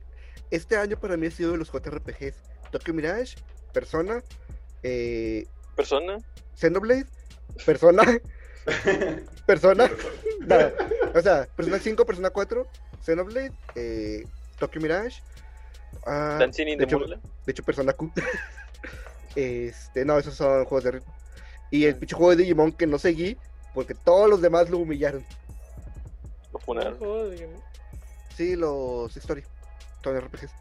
Este 0.52 0.78
año 0.78 0.98
para 1.00 1.18
mí 1.18 1.28
ha 1.28 1.32
sido 1.32 1.52
de 1.52 1.58
los 1.58 1.72
JRPGs. 1.72 2.36
Tokyo 2.72 2.94
Mirage, 2.94 3.36
Persona, 3.74 4.22
eh, 4.84 5.46
persona. 5.76 6.18
Xenoblade, 6.56 7.06
Persona, 7.66 8.04
Persona, 9.46 9.90
nada. 10.42 10.74
O 11.16 11.22
sea, 11.22 11.48
Persona 11.56 11.80
5, 11.80 12.06
Persona 12.06 12.30
4, 12.30 12.68
Xenoblade, 13.06 13.52
eh, 13.76 14.24
Tokyo 14.60 14.82
Mirage, 14.82 15.22
ah, 16.06 16.38
Dancing 16.40 16.68
in 16.68 16.78
de 16.78 16.78
the 16.78 16.84
hecho, 16.86 17.00
Moonlight. 17.00 17.24
de 17.46 17.52
hecho 17.52 17.64
Persona 17.64 17.94
Q. 17.94 18.12
este, 19.36 20.06
no, 20.06 20.18
esos 20.18 20.36
son 20.36 20.66
juegos 20.66 20.84
de 20.84 20.92
ritmo. 20.92 21.14
Y 21.72 21.86
el 21.86 21.96
pinche 21.96 22.16
juego 22.16 22.32
de 22.32 22.38
Digimon 22.44 22.72
que 22.72 22.88
no 22.88 22.98
seguí 22.98 23.38
porque 23.74 23.94
todos 23.94 24.30
los 24.30 24.42
demás 24.42 24.70
lo 24.70 24.80
humillaron. 24.80 25.26
Lo 26.52 26.60
Un 26.60 26.66
funaron. 26.66 26.98
Sí, 28.36 28.56
los 28.56 29.16
Story, 29.18 29.44
son 30.04 30.18
RPGs. 30.18 30.52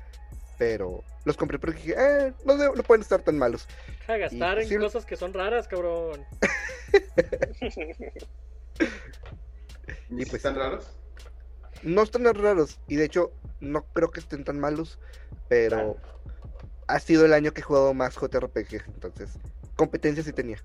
Pero 0.59 1.05
los 1.25 1.37
compré 1.37 1.59
porque 1.59 1.77
dije, 1.81 1.95
eh, 1.99 2.33
no, 2.45 2.57
de- 2.57 2.71
no 2.75 2.83
pueden 2.83 3.03
estar 3.03 3.21
tan 3.23 3.37
malos. 3.37 3.67
De 4.09 4.19
gastar 4.19 4.59
en 4.59 4.79
cosas 4.81 5.05
que 5.05 5.17
son 5.17 5.35
raras, 5.35 5.69
cabrón. 5.69 6.25
¿Y 10.11 10.25
pues- 10.25 10.35
están 10.35 10.57
raros? 10.57 10.87
No 11.83 12.03
están 12.03 12.23
tan 12.25 12.35
raros. 12.35 12.79
Y 12.89 12.97
de 12.97 13.05
hecho, 13.05 13.33
no 13.61 13.85
creo 13.93 14.11
que 14.11 14.21
estén 14.21 14.45
tan 14.45 14.59
malos. 14.59 14.99
Pero 15.49 15.97
ha 16.89 16.99
sido 17.01 17.25
el 17.25 17.33
año 17.33 17.53
que 17.53 17.61
he 17.61 17.65
jugado 17.65 17.93
más 17.95 18.15
JRPGs. 18.17 18.85
Entonces, 18.89 19.31
competencia 19.77 20.25
sí 20.25 20.33
tenía. 20.33 20.59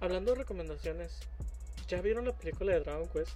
Hablando 0.00 0.32
de 0.32 0.38
recomendaciones, 0.38 1.18
¿ya 1.88 2.00
vieron 2.02 2.26
la 2.26 2.36
película 2.36 2.72
de 2.74 2.80
Dragon 2.80 3.08
Quest? 3.08 3.30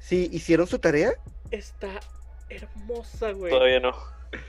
Sí, 0.00 0.28
hicieron 0.32 0.66
su 0.66 0.78
tarea. 0.80 1.12
Está 1.50 2.00
hermosa, 2.48 3.32
güey. 3.32 3.50
Todavía 3.50 3.80
no. 3.80 3.94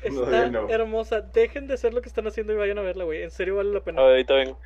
Está 0.03 0.47
no. 0.47 0.69
hermosa. 0.69 1.21
Dejen 1.21 1.67
de 1.67 1.75
hacer 1.75 1.93
lo 1.93 2.01
que 2.01 2.09
están 2.09 2.27
haciendo 2.27 2.53
y 2.53 2.57
vayan 2.57 2.77
a 2.77 2.81
verla, 2.81 3.05
güey. 3.05 3.23
En 3.23 3.31
serio 3.31 3.55
vale 3.55 3.71
la 3.71 3.79
pena. 3.81 4.01
Ahorita 4.01 4.33
vengo. 4.33 4.59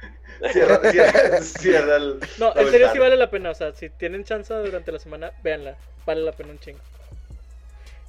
Cierra, 0.51 0.91
cierra, 0.91 1.41
cierra 1.41 1.95
el... 1.97 2.19
No, 2.39 2.55
en 2.55 2.71
serio 2.71 2.89
sí 2.91 2.99
vale 2.99 3.15
la 3.15 3.29
pena. 3.29 3.51
O 3.51 3.55
sea, 3.55 3.71
si 3.73 3.89
tienen 3.89 4.23
chance 4.23 4.53
durante 4.53 4.91
la 4.91 4.99
semana, 4.99 5.31
véanla. 5.43 5.77
Vale 6.05 6.21
la 6.21 6.31
pena 6.31 6.51
un 6.51 6.59
chingo. 6.59 6.79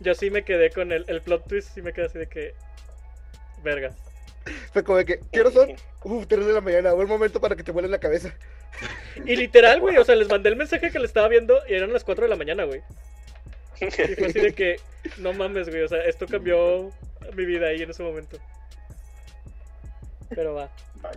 Yo 0.01 0.15
sí 0.15 0.31
me 0.31 0.45
quedé 0.45 0.71
con 0.71 0.93
el, 0.93 1.05
el 1.09 1.21
plot 1.21 1.47
twist, 1.47 1.75
sí 1.75 1.83
me 1.83 1.93
quedé 1.93 2.07
así 2.07 2.19
de 2.19 2.27
que. 2.27 2.55
Vergas. 3.63 3.95
Fue 4.73 4.85
como 4.85 4.99
de 4.99 5.05
que, 5.05 5.21
¿qué 5.33 5.41
hora 5.41 5.51
son? 5.51 5.75
Uf, 6.03 6.27
3 6.27 6.47
de 6.47 6.53
la 6.53 6.61
mañana, 6.61 6.93
buen 6.93 7.09
momento 7.09 7.41
para 7.41 7.57
que 7.57 7.63
te 7.63 7.73
vuelen 7.73 7.91
la 7.91 7.99
cabeza. 7.99 8.35
Y 9.25 9.37
literal, 9.37 9.81
güey, 9.81 9.97
o 9.97 10.05
sea, 10.05 10.17
les 10.17 10.29
mandé 10.29 10.51
el 10.51 10.57
mensaje 10.57 10.91
que 10.91 10.99
le 10.99 11.07
estaba 11.07 11.29
viendo 11.29 11.61
y 11.69 11.75
eran 11.75 11.93
las 11.93 12.05
4 12.05 12.25
de 12.25 12.29
la 12.29 12.37
mañana, 12.37 12.65
güey. 12.65 12.83
Y 13.81 13.91
fue 14.15 14.27
así 14.27 14.41
de 14.41 14.55
que, 14.55 14.77
no 15.19 15.33
mames, 15.33 15.69
güey, 15.69 15.83
o 15.83 15.89
sea, 15.89 16.03
esto 16.05 16.27
cambió 16.27 16.91
mi 17.37 17.45
vida 17.45 17.69
ahí 17.69 17.83
en 17.83 17.91
ese 17.91 18.03
momento. 18.03 18.39
Pero 20.31 20.55
va. 20.55 20.71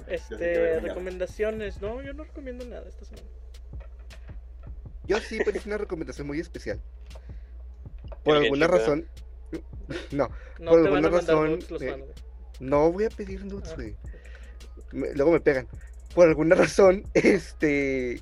Este, 0.07 0.79
recomendaciones. 0.79 1.81
No, 1.81 2.01
yo 2.01 2.13
no 2.13 2.23
recomiendo 2.23 2.65
nada 2.65 2.87
esta 2.87 3.05
semana. 3.05 3.27
Yo 5.05 5.19
sí, 5.19 5.39
pero 5.43 5.57
es 5.57 5.65
una 5.65 5.77
recomendación 5.77 6.27
muy 6.27 6.39
especial. 6.39 6.81
Por 8.23 8.37
alguna 8.37 8.67
razón. 8.67 9.07
No, 10.11 10.29
No 10.59 10.71
Por 10.71 10.85
alguna 10.85 11.09
razón, 11.09 11.59
nudes 11.69 11.81
eh, 11.81 12.05
no 12.59 12.91
voy 12.91 13.05
a 13.05 13.09
pedir 13.09 13.45
nudes, 13.45 13.71
Ah. 13.71 13.75
güey. 13.75 13.95
Luego 15.15 15.31
me 15.31 15.39
pegan. 15.39 15.67
Por 16.13 16.27
alguna 16.27 16.55
razón, 16.55 17.03
este. 17.13 18.21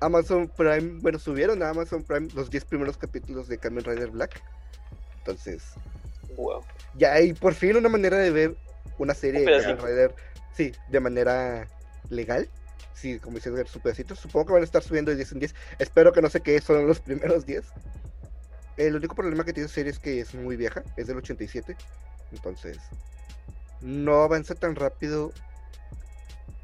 Amazon 0.00 0.48
Prime, 0.56 1.00
bueno, 1.00 1.18
subieron 1.18 1.62
a 1.62 1.70
Amazon 1.70 2.02
Prime 2.02 2.28
los 2.34 2.50
10 2.50 2.64
primeros 2.64 2.96
capítulos 2.96 3.48
de 3.48 3.58
Kamen 3.58 3.84
Rider 3.84 4.10
Black. 4.10 4.42
Entonces, 5.18 5.62
Wow. 6.36 6.64
ya 6.94 7.14
hay 7.14 7.32
por 7.32 7.54
fin 7.54 7.76
una 7.76 7.88
manera 7.88 8.18
de 8.18 8.30
ver 8.30 8.56
una 8.98 9.14
serie 9.14 9.40
de 9.40 9.46
Kamen. 9.62 9.78
Rider, 9.78 10.14
sí, 10.54 10.72
de 10.88 11.00
manera 11.00 11.68
legal. 12.10 12.48
Sí, 12.94 13.18
como 13.18 13.36
dicen 13.36 13.54
ver 13.54 13.68
su 13.68 13.80
pedacito. 13.80 14.14
Supongo 14.14 14.46
que 14.46 14.52
van 14.54 14.62
a 14.62 14.64
estar 14.64 14.82
subiendo 14.82 15.10
de 15.10 15.16
10 15.16 15.32
en 15.32 15.38
10. 15.40 15.54
Espero 15.78 16.12
que 16.12 16.22
no 16.22 16.30
sé 16.30 16.40
qué 16.40 16.60
son 16.60 16.86
los 16.86 17.00
primeros 17.00 17.44
10. 17.44 17.64
El 18.76 18.96
único 18.96 19.14
problema 19.14 19.44
que 19.44 19.52
tiene 19.52 19.66
esa 19.66 19.74
serie 19.74 19.90
es 19.92 19.98
que 19.98 20.20
es 20.20 20.34
muy 20.34 20.56
vieja, 20.56 20.82
es 20.96 21.06
del 21.06 21.18
87. 21.18 21.76
Entonces, 22.32 22.78
no 23.80 24.22
avanza 24.22 24.54
tan 24.54 24.74
rápido 24.74 25.32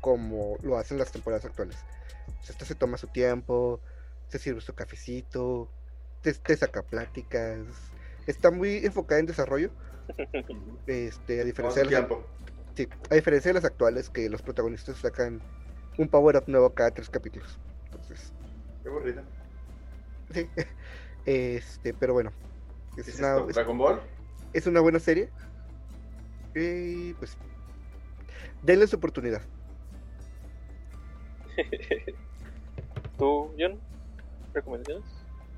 como 0.01 0.59
lo 0.63 0.77
hacen 0.79 0.99
las 0.99 1.13
temporadas 1.13 1.45
actuales. 1.45 1.77
Esta 2.49 2.65
se 2.65 2.75
toma 2.75 2.99
su 2.99 3.09
tiempo, 3.09 3.83
se 4.29 4.39
sirve 4.39 4.61
su 4.61 4.75
cafecito, 4.75 5.75
te, 6.21 6.35
te 6.35 6.57
saca 6.57 6.87
pláticas. 6.89 7.95
Está 8.27 8.51
muy 8.51 8.79
enfocada 8.87 9.21
en 9.21 9.27
desarrollo. 9.27 9.75
Este, 10.87 11.41
a 11.41 11.45
diferencia 11.45 11.81
de 11.83 11.87
las, 11.91 12.01
sí, 12.77 12.89
a 13.11 13.15
diferencia 13.17 13.51
de 13.51 13.55
las 13.55 13.65
actuales, 13.65 14.11
que 14.11 14.29
los 14.31 14.43
protagonistas 14.43 14.99
sacan 14.99 15.47
un 15.97 16.11
power 16.11 16.37
up 16.39 16.45
nuevo 16.49 16.75
cada 16.75 16.93
tres 16.95 17.11
capítulos. 17.11 17.61
Entonces, 17.87 18.35
Qué 18.83 18.89
aburrido. 18.89 19.27
sí. 20.31 20.53
Este, 21.25 21.95
pero 21.95 22.15
bueno. 22.15 22.37
¿Qué 23.03 23.03
Es 23.03 23.13
es 23.13 23.19
una, 23.19 23.45
esto? 23.45 23.47
es- 23.49 23.63
¿Dragon 23.63 23.79
Ball? 23.79 24.03
es 24.53 24.67
una 24.67 24.81
buena 24.81 25.01
serie. 25.01 25.35
Y 26.55 27.15
pues. 27.15 27.39
Denle 28.61 28.87
su 28.87 28.97
oportunidad. 28.97 29.43
¿Tú, 33.23 33.55
John? 33.57 33.79
¿Recomendaciones? 34.53 35.05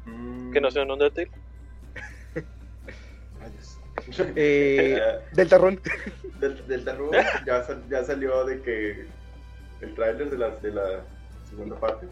Mm, 0.05 0.53
Que 0.53 0.61
no 0.61 0.71
sean 0.71 0.91
Undertale. 0.91 1.31
rayos. 3.41 3.79
Eh, 4.37 5.01
del 5.33 5.49
tarrón. 5.49 5.81
del, 6.41 6.67
del 6.69 6.85
Tarú 6.85 7.11
ya, 7.47 7.63
sal- 7.63 7.83
ya 7.89 8.05
salió 8.05 8.45
de 8.45 8.61
que 8.61 9.07
el 9.81 9.95
tráiler 9.95 10.29
de 10.29 10.37
la, 10.37 10.51
de 10.57 10.73
la 10.73 11.05
segunda 11.49 11.81
parte. 11.81 12.07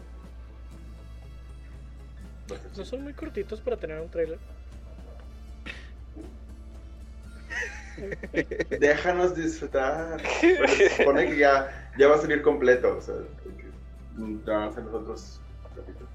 No 2.75 2.83
son 2.83 3.03
muy 3.03 3.13
cortitos 3.13 3.61
para 3.61 3.77
tener 3.77 3.99
un 4.01 4.09
trailer. 4.09 4.39
Déjanos 8.79 9.35
disfrutar. 9.35 10.19
Se 10.41 10.89
supone 10.97 11.27
que 11.29 11.37
ya, 11.37 11.91
ya 11.95 12.07
va 12.07 12.15
a 12.15 12.19
salir 12.21 12.41
completo. 12.41 12.97
O 12.97 13.01
sea, 13.01 13.13
ya 14.47 14.53
van 14.57 14.69
a 14.69 14.71
ser 14.73 14.83
los 14.85 14.93
otros 14.95 15.39
capítulos. 15.73 16.09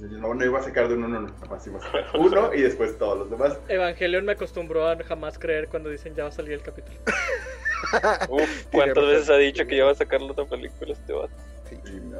No, 0.00 0.32
no 0.34 0.44
iba 0.44 0.58
a 0.58 0.62
sacar 0.62 0.88
de 0.88 0.94
uno 0.94 1.06
en 1.06 1.16
uno, 1.16 1.28
nada 1.28 1.46
más 1.50 1.66
iba 1.66 1.78
a 1.78 1.82
sacar 1.82 2.04
uno 2.18 2.54
y 2.54 2.62
después 2.62 2.96
todos 2.98 3.18
los 3.18 3.30
demás. 3.30 3.58
Evangelion 3.68 4.24
me 4.24 4.32
acostumbró 4.32 4.88
a 4.88 4.96
jamás 5.04 5.38
creer 5.38 5.68
cuando 5.68 5.90
dicen 5.90 6.14
ya 6.14 6.22
va 6.24 6.28
a 6.30 6.32
salir 6.32 6.52
el 6.52 6.62
capítulo. 6.62 6.98
Uf, 8.28 8.66
¿cuántas 8.72 9.04
veces 9.04 9.30
ha 9.30 9.36
dicho 9.36 9.66
que 9.66 9.76
ya 9.76 9.84
va 9.84 9.92
a 9.92 9.94
sacar 9.94 10.20
la 10.22 10.32
otra 10.32 10.44
película 10.46 10.92
este 10.92 11.12
vato? 11.12 11.32
No. 12.04 12.18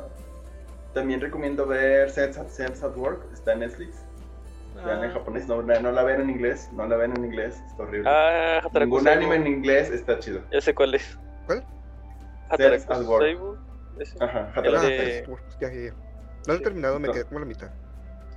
También 0.94 1.20
recomiendo 1.20 1.66
ver 1.66 2.10
Sense 2.10 2.40
at, 2.40 2.48
Sense 2.48 2.84
at 2.84 2.96
Work, 2.96 3.32
está 3.32 3.52
en 3.52 3.60
Netflix. 3.60 3.96
Vean 4.84 5.04
en 5.04 5.10
Ah, 5.10 5.14
japonés, 5.14 5.46
no, 5.46 5.62
no 5.62 5.92
la 5.92 6.02
ven 6.02 6.20
en 6.22 6.30
inglés, 6.30 6.68
no 6.72 6.86
la 6.86 6.96
ven 6.96 7.12
en 7.16 7.24
inglés, 7.24 7.60
está 7.70 7.82
horrible. 7.82 8.08
Ah, 8.10 8.60
Ningún 8.74 9.06
anime 9.06 9.36
en 9.36 9.46
inglés 9.46 9.90
está 9.90 10.18
chido. 10.18 10.40
Ya 10.50 10.60
sé 10.60 10.74
cuál 10.74 10.94
es. 10.94 11.18
¿Cuál? 11.46 11.64
Sense 12.56 12.86
at 12.92 13.02
Work. 13.04 13.58
Ese. 14.00 14.16
Ajá, 14.24 14.60
de- 14.62 15.24
pues, 15.28 15.42
ya, 15.60 15.68
ya, 15.72 15.80
ya. 15.80 15.90
No 15.92 15.98
lo 16.48 16.54
he 16.54 16.56
Sí. 16.58 16.62
terminado, 16.64 16.98
me 16.98 17.06
No. 17.08 17.14
quedé 17.14 17.24
como 17.26 17.38
la 17.40 17.46
mitad. 17.46 17.70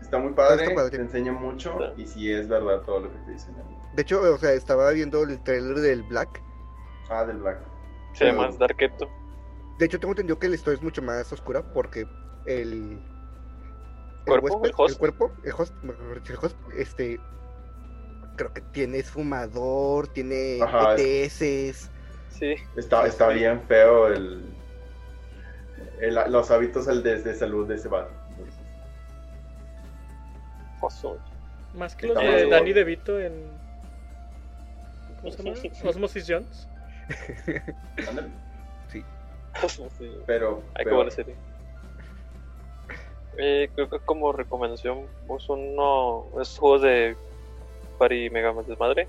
Está 0.01 0.17
muy 0.19 0.33
padre, 0.33 0.63
Está 0.63 0.75
padre. 0.75 0.97
te 0.97 1.03
enseña 1.03 1.31
mucho 1.31 1.71
Está. 1.83 1.99
y 2.01 2.05
si 2.05 2.31
es 2.31 2.47
verdad 2.47 2.81
todo 2.81 2.99
lo 2.99 3.11
que 3.11 3.17
te 3.19 3.31
dicen. 3.31 3.55
De 3.95 4.01
hecho, 4.01 4.21
o 4.21 4.37
sea, 4.37 4.51
estaba 4.53 4.91
viendo 4.91 5.23
el 5.23 5.41
trailer 5.43 5.79
del 5.79 6.03
Black. 6.03 6.41
Ah, 7.09 7.25
del 7.25 7.37
Black. 7.37 7.59
Se 8.13 8.25
llama 8.25 8.47
Pero- 8.47 8.57
Darketo. 8.59 9.09
De 9.79 9.85
hecho, 9.85 9.99
tengo 9.99 10.11
entendido 10.11 10.37
que 10.37 10.49
la 10.49 10.55
historia 10.55 10.77
es 10.77 10.83
mucho 10.83 11.01
más 11.01 11.31
oscura 11.33 11.63
porque 11.73 12.05
el. 12.45 13.01
¿Cuerpo? 14.25 14.57
huésped, 14.57 14.69
¿El 14.69 14.73
host? 14.77 14.99
cuerpo, 14.99 15.31
el 15.43 15.51
host, 15.57 15.73
mejor 15.83 16.15
dicho, 16.21 16.33
el 16.33 16.39
host, 16.41 16.57
este. 16.77 17.19
Creo 18.35 18.53
que 18.53 18.61
tiene 18.61 18.97
es 18.99 19.09
fumador, 19.11 20.07
tiene 20.07 20.59
Ajá. 20.61 20.97
Sí. 20.97 21.03
ETS. 21.23 21.89
Está, 22.75 23.05
está 23.05 23.29
bien 23.29 23.61
feo 23.67 24.07
el, 24.07 24.43
el- 26.07 26.31
los 26.31 26.51
hábitos 26.51 26.87
al 26.87 27.01
de, 27.03 27.21
de 27.21 27.33
salud 27.35 27.67
de 27.67 27.75
ese 27.75 27.87
vato. 27.87 28.11
Entonces, 28.31 28.55
Oso. 30.81 31.17
más 31.75 31.95
que 31.95 32.07
los 32.07 32.17
de 32.17 32.47
Danny. 32.49 32.73
DeVito 32.73 33.19
en. 33.19 33.33
¿Cómo 35.21 35.31
se 35.31 35.43
llama? 35.43 35.89
Osmosis 35.89 36.25
Jones. 36.27 36.67
Sí. 38.91 39.03
Pero, 40.25 40.61
Ay, 40.73 40.77
qué 40.77 40.83
pero- 40.83 40.95
buena 40.97 41.11
serie. 41.11 41.35
Eh, 43.37 43.69
creo 43.73 43.89
que 43.89 43.99
como 43.99 44.31
recomendación, 44.31 45.07
pues 45.25 45.49
uno, 45.49 46.25
esos 46.39 46.59
juegos 46.59 46.81
de 46.83 47.15
Party 47.97 48.29
Mega 48.29 48.51
Man 48.53 48.65
Desmadre. 48.67 49.07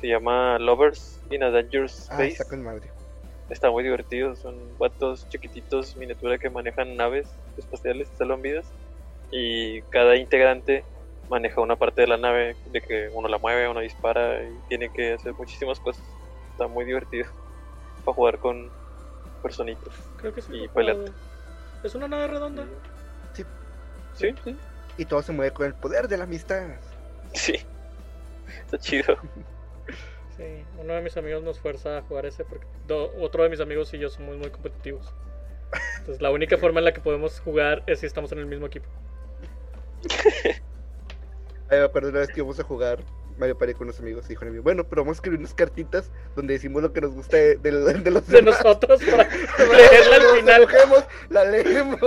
Se 0.00 0.06
llama 0.08 0.58
Lovers 0.58 1.20
in 1.30 1.42
a 1.42 1.50
Dangerous 1.50 2.08
Ah, 2.10 2.14
Space. 2.14 2.28
está 2.28 2.44
con 2.48 2.62
madre. 2.62 2.90
Está 3.50 3.70
muy 3.70 3.82
divertido. 3.82 4.34
Son 4.36 4.76
vatos 4.78 5.28
chiquititos, 5.28 5.96
miniatura, 5.96 6.38
que 6.38 6.50
manejan 6.50 6.96
naves 6.96 7.28
espaciales, 7.56 8.08
salvan 8.16 8.42
vidas. 8.42 8.70
Y 9.30 9.82
cada 9.82 10.16
integrante 10.16 10.84
maneja 11.28 11.60
una 11.60 11.76
parte 11.76 12.02
de 12.02 12.06
la 12.06 12.16
nave, 12.16 12.56
de 12.72 12.80
que 12.80 13.08
uno 13.12 13.28
la 13.28 13.38
mueve, 13.38 13.68
uno 13.68 13.80
dispara 13.80 14.42
y 14.42 14.58
tiene 14.68 14.90
que 14.92 15.14
hacer 15.14 15.34
muchísimas 15.34 15.78
cosas. 15.80 16.04
Está 16.52 16.66
muy 16.66 16.84
divertido 16.84 17.26
para 18.04 18.14
jugar 18.14 18.38
con 18.38 18.70
personitas. 19.42 19.94
Creo 20.16 20.34
que 20.34 20.42
sí. 20.42 20.54
Y 20.54 20.66
jugado. 20.68 21.04
Es 21.82 21.94
una 21.94 22.08
nave 22.08 22.28
redonda. 22.28 22.66
Sí. 23.32 23.44
Sí, 24.14 24.34
sí. 24.44 24.56
Y 24.96 25.04
todo 25.04 25.22
se 25.22 25.32
mueve 25.32 25.52
con 25.52 25.66
el 25.66 25.74
poder 25.74 26.08
de 26.08 26.16
la 26.16 26.24
amistad. 26.24 26.68
Sí. 27.34 27.54
Está 28.64 28.78
chido. 28.78 29.16
Sí, 30.38 30.64
uno 30.78 30.94
de 30.94 31.02
mis 31.02 31.16
amigos 31.18 31.42
nos 31.42 31.58
fuerza 31.58 31.98
a 31.98 32.02
jugar 32.02 32.24
ese 32.24 32.44
porque 32.44 32.66
do- 32.86 33.12
otro 33.20 33.42
de 33.42 33.50
mis 33.50 33.60
amigos 33.60 33.92
y 33.92 33.98
yo 33.98 34.08
somos 34.08 34.36
muy 34.38 34.48
competitivos. 34.50 35.12
Entonces 35.98 36.22
la 36.22 36.30
única 36.30 36.56
forma 36.56 36.78
en 36.80 36.84
la 36.86 36.92
que 36.94 37.00
podemos 37.00 37.40
jugar 37.40 37.82
es 37.86 38.00
si 38.00 38.06
estamos 38.06 38.32
en 38.32 38.38
el 38.38 38.46
mismo 38.46 38.66
equipo. 38.66 38.86
Ay, 41.70 41.78
me 41.80 41.84
acuerdo 41.84 42.08
una 42.10 42.20
vez 42.20 42.28
que 42.28 42.38
íbamos 42.40 42.58
a 42.60 42.62
jugar 42.64 43.00
Mario 43.36 43.58
Party 43.58 43.74
con 43.74 43.84
unos 43.88 43.98
amigos 44.00 44.24
y 44.26 44.28
dijo 44.30 44.44
amigo, 44.44 44.62
bueno, 44.62 44.84
pero 44.84 45.02
vamos 45.02 45.16
a 45.16 45.18
escribir 45.18 45.38
unas 45.38 45.54
cartitas 45.54 46.10
donde 46.34 46.54
decimos 46.54 46.82
lo 46.82 46.92
que 46.92 47.00
nos 47.00 47.12
gusta 47.12 47.36
de, 47.36 47.56
de, 47.56 47.70
de 47.94 48.10
los 48.10 48.26
De 48.26 48.36
demás. 48.36 48.58
nosotros 48.64 49.00
para 49.04 49.24
leerla 49.58 50.16
al 50.16 50.36
final. 50.38 50.62
escogemos, 50.62 51.04
la 51.30 51.44
leemos. 51.44 51.98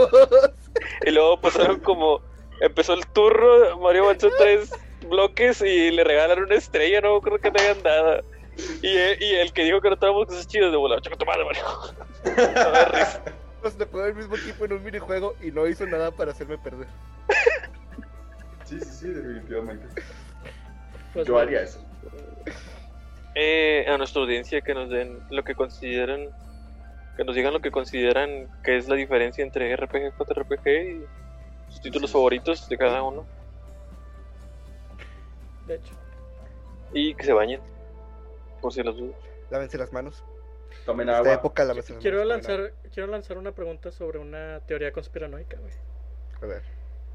Y 1.06 1.12
luego 1.12 1.40
pasaron 1.42 1.80
como. 1.80 2.22
Empezó 2.62 2.94
el 2.94 3.06
turno, 3.08 3.80
Mario 3.80 4.04
avanzó 4.04 4.30
tres 4.38 4.72
bloques 5.08 5.62
y 5.62 5.92
le 5.92 6.04
regalaron 6.04 6.46
una 6.46 6.56
estrella, 6.56 7.02
no 7.02 7.22
creo 7.22 7.40
que 7.40 7.52
no 7.52 7.60
hayan 7.60 7.84
nada. 7.84 8.24
Y, 8.82 8.88
eh, 8.88 9.18
y 9.20 9.36
el 9.36 9.54
que 9.54 9.64
dijo 9.64 9.82
que 9.82 9.90
no 9.90 9.94
estábamos 9.96 10.28
cosas 10.28 10.48
chidas 10.48 10.72
de 10.72 10.78
volar, 10.78 11.02
chica 11.02 11.16
tu 11.16 11.26
madre, 11.26 11.46
Mario. 11.46 11.64
Nos 13.64 13.78
tocó 13.78 14.06
el 14.06 14.16
mismo 14.16 14.36
equipo 14.36 14.66
en 14.66 14.74
un 14.74 14.84
minijuego 14.84 15.36
y 15.42 15.52
no 15.52 15.68
hizo 15.68 15.86
nada 15.86 16.12
para 16.12 16.32
hacerme 16.32 16.58
perder. 16.58 16.88
Sí, 18.64 18.80
sí, 18.80 18.90
sí, 18.90 19.08
definitivamente. 19.10 19.86
Pues 21.14 21.28
Yo 21.28 21.38
haría 21.38 21.62
eso. 21.62 21.84
Eh, 23.36 23.86
a 23.86 23.98
nuestra 23.98 24.22
audiencia 24.22 24.62
que 24.62 24.74
nos 24.74 24.90
den 24.90 25.20
lo 25.30 25.44
que 25.44 25.56
consideran, 25.56 26.30
que 27.18 27.26
nos 27.26 27.36
digan 27.36 27.52
lo 27.52 27.60
que 27.60 27.70
consideran 27.70 28.48
que 28.64 28.78
es 28.78 28.88
la 28.88 28.96
diferencia 28.96 29.44
entre 29.44 29.76
RPG, 29.76 30.14
JRPG 30.18 30.68
y 30.70 31.06
sus 31.68 31.82
títulos 31.82 32.12
favoritos 32.12 32.70
de 32.70 32.78
cada 32.78 33.04
uno. 33.04 33.26
De 35.68 35.76
hecho. 35.76 35.94
Y 36.94 37.14
que 37.16 37.24
se 37.24 37.34
bañen. 37.34 37.62
por 38.62 38.74
si 38.74 38.84
las 38.84 38.96
dudas. 38.96 39.16
Lávense 39.50 39.78
las 39.78 39.92
manos. 39.94 40.24
Tomen 40.86 41.10
esta 41.10 41.20
agua. 41.20 41.34
época, 41.34 41.64
lávense 41.66 41.94
las 41.94 42.02
Quiero 42.02 42.18
manos. 42.20 42.30
lanzar, 42.30 42.74
quiero 42.94 43.08
lanzar 43.08 43.38
una 43.38 43.52
pregunta 43.54 43.92
sobre 43.92 44.20
una 44.20 44.62
teoría 44.68 44.92
conspiranoica, 44.92 45.58
güey. 45.58 45.74
A 46.42 46.46
ver. 46.46 46.62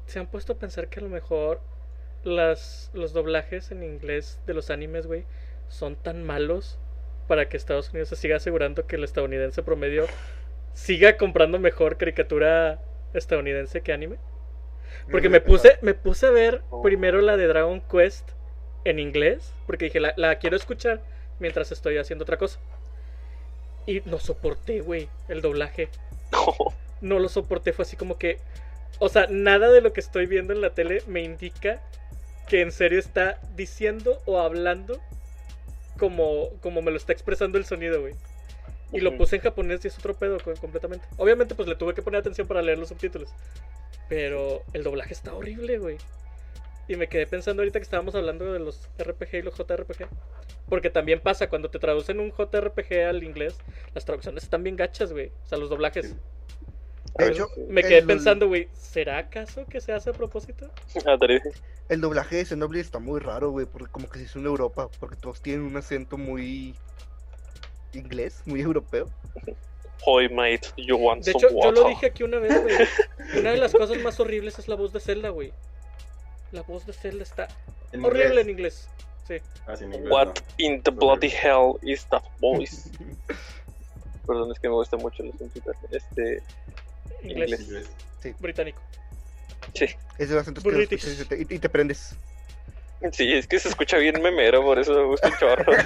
¿Se 0.05 0.19
han 0.19 0.27
puesto 0.27 0.53
a 0.53 0.55
pensar 0.57 0.87
que 0.89 0.99
a 0.99 1.03
lo 1.03 1.09
mejor 1.09 1.59
las, 2.23 2.91
los 2.93 3.13
doblajes 3.13 3.71
en 3.71 3.83
inglés 3.83 4.39
de 4.45 4.53
los 4.53 4.69
animes, 4.69 5.07
güey, 5.07 5.25
son 5.67 5.95
tan 5.95 6.23
malos 6.23 6.79
para 7.27 7.49
que 7.49 7.57
Estados 7.57 7.89
Unidos 7.89 8.09
se 8.09 8.15
siga 8.15 8.37
asegurando 8.37 8.87
que 8.87 8.95
el 8.95 9.03
estadounidense 9.03 9.63
promedio 9.63 10.05
siga 10.73 11.17
comprando 11.17 11.59
mejor 11.59 11.97
caricatura 11.97 12.79
estadounidense 13.13 13.81
que 13.81 13.91
anime? 13.91 14.17
Porque 15.11 15.27
me 15.29 15.41
puse, 15.41 15.77
me 15.81 15.93
puse 15.93 16.27
a 16.27 16.31
ver 16.31 16.61
primero 16.83 17.21
la 17.21 17.35
de 17.35 17.47
Dragon 17.47 17.81
Quest 17.81 18.31
en 18.89 18.99
inglés, 18.99 19.53
porque 19.65 19.85
dije, 19.85 19.99
la, 19.99 20.13
la 20.17 20.37
quiero 20.39 20.55
escuchar 20.55 21.01
mientras 21.39 21.71
estoy 21.71 21.97
haciendo 21.97 22.23
otra 22.23 22.37
cosa. 22.37 22.59
Y 23.85 24.01
no 24.05 24.19
soporté, 24.19 24.81
güey, 24.81 25.07
el 25.29 25.41
doblaje 25.41 25.89
no 27.01 27.19
lo 27.19 27.29
soporté. 27.29 27.73
Fue 27.73 27.83
así 27.83 27.95
como 27.95 28.17
que. 28.17 28.37
O 28.99 29.09
sea, 29.09 29.27
nada 29.29 29.69
de 29.71 29.81
lo 29.81 29.93
que 29.93 29.99
estoy 29.99 30.25
viendo 30.25 30.53
en 30.53 30.61
la 30.61 30.71
tele 30.71 31.03
me 31.07 31.21
indica 31.21 31.81
que 32.47 32.61
en 32.61 32.71
serio 32.71 32.99
está 32.99 33.39
diciendo 33.55 34.21
o 34.25 34.39
hablando 34.39 34.99
como, 35.99 36.49
como 36.61 36.81
me 36.81 36.91
lo 36.91 36.97
está 36.97 37.13
expresando 37.13 37.57
el 37.57 37.65
sonido, 37.65 38.01
güey. 38.01 38.15
Y 38.93 39.01
lo 39.01 39.11
puse 39.17 39.35
en 39.35 39.41
japonés 39.41 39.83
y 39.83 39.89
es 39.89 39.97
otro 39.97 40.15
pedo 40.15 40.37
co- 40.39 40.53
completamente. 40.55 41.05
Obviamente, 41.17 41.55
pues 41.55 41.67
le 41.67 41.75
tuve 41.75 41.93
que 41.93 42.01
poner 42.01 42.21
atención 42.21 42.47
para 42.47 42.61
leer 42.61 42.77
los 42.79 42.89
subtítulos. 42.89 43.29
Pero 44.09 44.63
el 44.73 44.83
doblaje 44.83 45.13
está 45.13 45.33
horrible, 45.33 45.77
güey. 45.77 45.97
Y 46.87 46.95
me 46.95 47.07
quedé 47.07 47.27
pensando 47.27 47.61
ahorita 47.61 47.79
que 47.79 47.83
estábamos 47.83 48.15
hablando 48.15 48.51
de 48.53 48.59
los 48.59 48.89
RPG 48.97 49.35
y 49.35 49.41
los 49.41 49.55
JRPG. 49.57 50.07
Porque 50.69 50.89
también 50.89 51.19
pasa, 51.19 51.49
cuando 51.49 51.69
te 51.69 51.79
traducen 51.79 52.19
un 52.19 52.31
JRPG 52.31 53.05
al 53.07 53.23
inglés, 53.23 53.57
las 53.93 54.05
traducciones 54.05 54.43
están 54.43 54.63
bien 54.63 54.75
gachas, 54.75 55.11
güey. 55.11 55.31
O 55.43 55.47
sea, 55.47 55.57
los 55.57 55.69
doblajes. 55.69 56.15
De 57.17 57.27
hecho. 57.27 57.47
Me 57.67 57.81
quedé 57.81 57.99
El- 57.99 58.05
pensando, 58.05 58.47
güey, 58.47 58.69
¿será 58.73 59.17
acaso 59.17 59.65
que 59.65 59.81
se 59.81 59.91
hace 59.91 60.11
a 60.11 60.13
propósito? 60.13 60.69
Ah. 61.05 61.17
El 61.89 62.01
doblaje 62.01 62.37
de 62.37 62.45
Xenoblade 62.45 62.81
está 62.81 62.99
muy 62.99 63.19
raro, 63.19 63.51
güey, 63.51 63.65
porque 63.65 63.89
como 63.89 64.09
que 64.09 64.19
se 64.19 64.25
hizo 64.25 64.39
en 64.39 64.45
Europa, 64.45 64.89
porque 64.99 65.15
todos 65.15 65.41
tienen 65.41 65.63
un 65.65 65.77
acento 65.77 66.17
muy 66.17 66.75
inglés, 67.93 68.41
muy 68.45 68.61
europeo. 68.61 69.09
Hoy, 70.05 70.29
mate, 70.29 70.67
you 70.77 70.95
want 70.97 71.23
De 71.23 71.31
some 71.31 71.47
hecho, 71.47 71.59
yo 71.61 71.71
lo 71.71 71.87
dije 71.89 72.07
aquí 72.07 72.23
una 72.23 72.39
vez, 72.39 72.61
güey. 72.61 72.75
Una 73.39 73.51
de 73.51 73.57
las 73.57 73.73
cosas 73.73 73.97
más 74.01 74.19
horribles 74.19 74.59
es 74.59 74.67
la 74.67 74.75
voz 74.75 74.93
de 74.93 74.99
Zelda, 74.99 75.29
güey. 75.29 75.53
La 76.51 76.61
voz 76.63 76.85
de 76.85 76.93
Zelda 76.93 77.23
está 77.23 77.47
En 77.91 78.03
horrible 78.03 78.41
en 78.41 78.49
inglés. 78.49 78.89
Sí. 79.27 79.35
Ah, 79.65 79.75
sí, 79.75 79.83
en 79.83 79.93
inglés, 79.93 80.11
What 80.11 80.27
no. 80.27 80.33
in 80.57 80.81
the 80.83 80.91
bloody 80.91 81.29
hell 81.29 81.73
is 81.81 82.05
that 82.09 82.23
voice? 82.39 82.89
Perdón, 84.27 84.51
es 84.51 84.59
que 84.59 84.67
me 84.67 84.75
gusta 84.75 84.97
mucho 84.97 85.23
el 85.23 85.29
acento 85.31 85.71
Este, 85.91 86.43
Inglés. 87.23 87.59
Inglés. 87.59 87.61
Inglés. 87.61 88.35
Británico. 88.39 88.81
sí. 89.73 89.85
Es 90.17 90.29
de 90.29 90.35
los 90.35 90.41
acentos 90.41 90.63
que 90.63 91.45
y 91.49 91.59
te 91.59 91.69
prendes. 91.69 92.15
Sí, 93.11 93.31
es 93.33 93.47
que 93.47 93.59
se 93.59 93.69
escucha 93.69 93.97
bien 93.97 94.21
memero, 94.21 94.63
por 94.63 94.79
eso 94.79 94.93
me 94.93 95.03
gusta 95.05 95.29
un 95.29 95.37
chorro. 95.37 95.71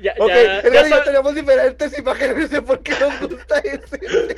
Ya, 0.00 0.14
Ok, 0.20 0.28
ya, 0.28 0.60
Edgar 0.60 0.88
ya 0.88 1.02
tenemos 1.02 1.34
diferentes 1.34 1.98
imágenes 1.98 2.50
de 2.50 2.62
por 2.62 2.80
qué 2.84 2.92
nos 3.00 3.28
gusta 3.28 3.58
ese. 3.58 3.98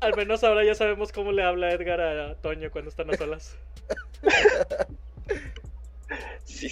Al 0.00 0.14
menos 0.14 0.44
ahora 0.44 0.62
ya 0.64 0.74
sabemos 0.74 1.10
cómo 1.10 1.32
le 1.32 1.42
habla 1.42 1.72
Edgar 1.72 1.98
a 2.00 2.34
Toño 2.34 2.70
cuando 2.70 2.90
están 2.90 3.10
a 3.12 3.16
solas. 3.16 3.56
Sí. 6.44 6.68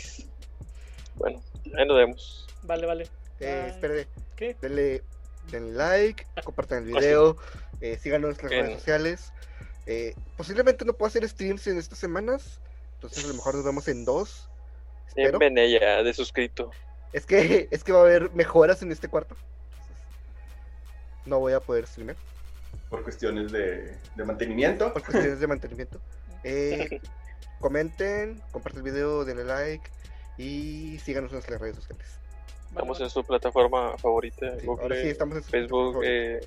Bueno, 1.14 1.42
ahí 1.76 1.86
nos 1.86 1.96
vemos. 1.96 2.46
Vale, 2.64 2.86
vale. 2.86 3.08
Eh, 3.40 3.66
espérate, 3.70 4.08
¿Qué? 4.36 4.56
denle, 4.60 5.02
denle 5.50 5.72
like, 5.72 6.26
compartan 6.44 6.86
el 6.86 6.96
Ah, 6.96 7.00
video, 7.00 7.36
eh, 7.80 7.98
síganos 7.98 8.24
en 8.24 8.28
nuestras 8.28 8.50
redes 8.50 8.72
sociales. 8.78 9.32
Eh, 9.86 10.14
posiblemente 10.36 10.84
no 10.84 10.92
puedo 10.94 11.08
hacer 11.08 11.26
streams 11.28 11.66
en 11.66 11.78
estas 11.78 11.98
semanas, 11.98 12.60
entonces 12.96 13.24
a 13.24 13.28
lo 13.28 13.34
mejor 13.34 13.54
nos 13.54 13.64
vemos 13.64 13.88
en 13.88 14.04
dos. 14.04 14.48
En 15.14 15.26
Espero. 15.26 16.04
De 16.04 16.14
suscrito. 16.14 16.70
Es 17.12 17.24
que, 17.24 17.68
es 17.70 17.84
que 17.84 17.92
va 17.92 18.00
a 18.00 18.02
haber 18.02 18.30
mejoras 18.32 18.82
en 18.82 18.92
este 18.92 19.08
cuarto. 19.08 19.36
Entonces, 19.70 21.26
no 21.26 21.38
voy 21.38 21.52
a 21.52 21.60
poder 21.60 21.86
streamear 21.86 22.16
Por 22.90 23.02
cuestiones 23.02 23.52
de, 23.52 23.96
de 24.16 24.24
mantenimiento. 24.24 24.92
por 24.92 25.02
cuestiones 25.02 25.40
de 25.40 25.46
mantenimiento. 25.46 26.00
Eh, 26.48 27.00
comenten, 27.60 28.40
compartan 28.52 28.86
el 28.86 28.92
video, 28.92 29.24
denle 29.24 29.42
like 29.42 29.90
y 30.38 30.96
síganos 31.00 31.30
en 31.30 31.36
nuestras 31.36 31.60
redes 31.60 31.74
sociales. 31.76 32.06
Estamos 32.68 33.00
en 33.00 33.10
su 33.10 33.24
plataforma 33.24 33.98
favorita. 33.98 34.56
Sí, 34.60 34.66
Google, 34.66 34.82
ahora 34.82 35.02
sí 35.02 35.08
estamos 35.08 35.38
en 35.38 35.42
Facebook, 35.42 36.02
eh, 36.04 36.40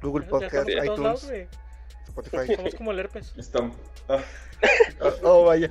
Google 0.00 0.26
Podcast, 0.26 0.68
iTunes. 0.68 1.48
Spotify. 2.16 2.54
Somos 2.56 2.74
como 2.74 2.92
el 2.92 2.98
herpes. 3.00 3.32
Estamos- 3.36 3.76
ah, 4.08 4.22
Oh, 5.00 5.12
oh, 5.22 5.44
vaya. 5.44 5.68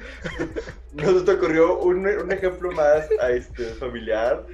nos 0.93 1.25
te 1.25 1.31
ocurrió 1.31 1.79
un, 1.79 2.05
un 2.05 2.31
ejemplo 2.31 2.71
más 2.71 3.07
a 3.19 3.31
este 3.31 3.65
familiar. 3.75 4.45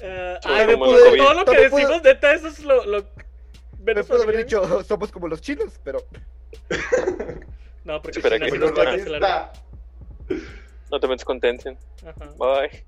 Eh, 0.00 0.38
ay, 0.44 0.66
COVID. 0.74 1.18
todo 1.18 1.34
lo 1.34 1.44
que 1.44 1.60
decimos, 1.60 2.02
neta, 2.02 2.34
eso 2.34 2.48
es 2.48 2.60
lo. 2.64 2.84
lo 2.84 3.04
Me 3.78 4.02
puedo 4.04 4.24
haber 4.24 4.38
dicho, 4.38 4.82
somos 4.84 5.10
como 5.10 5.28
los 5.28 5.40
chinos, 5.40 5.80
pero 5.82 6.00
no, 7.84 8.02
porque 8.02 8.18
Espera 8.18 8.36
China 8.36 8.46
que 8.46 8.52
sí 8.52 8.58
no 8.58 8.66
no 10.90 11.00
te 11.00 11.08
metes 11.08 11.24
con 11.24 11.40
Tencent. 11.40 11.78
Bye. 12.36 12.84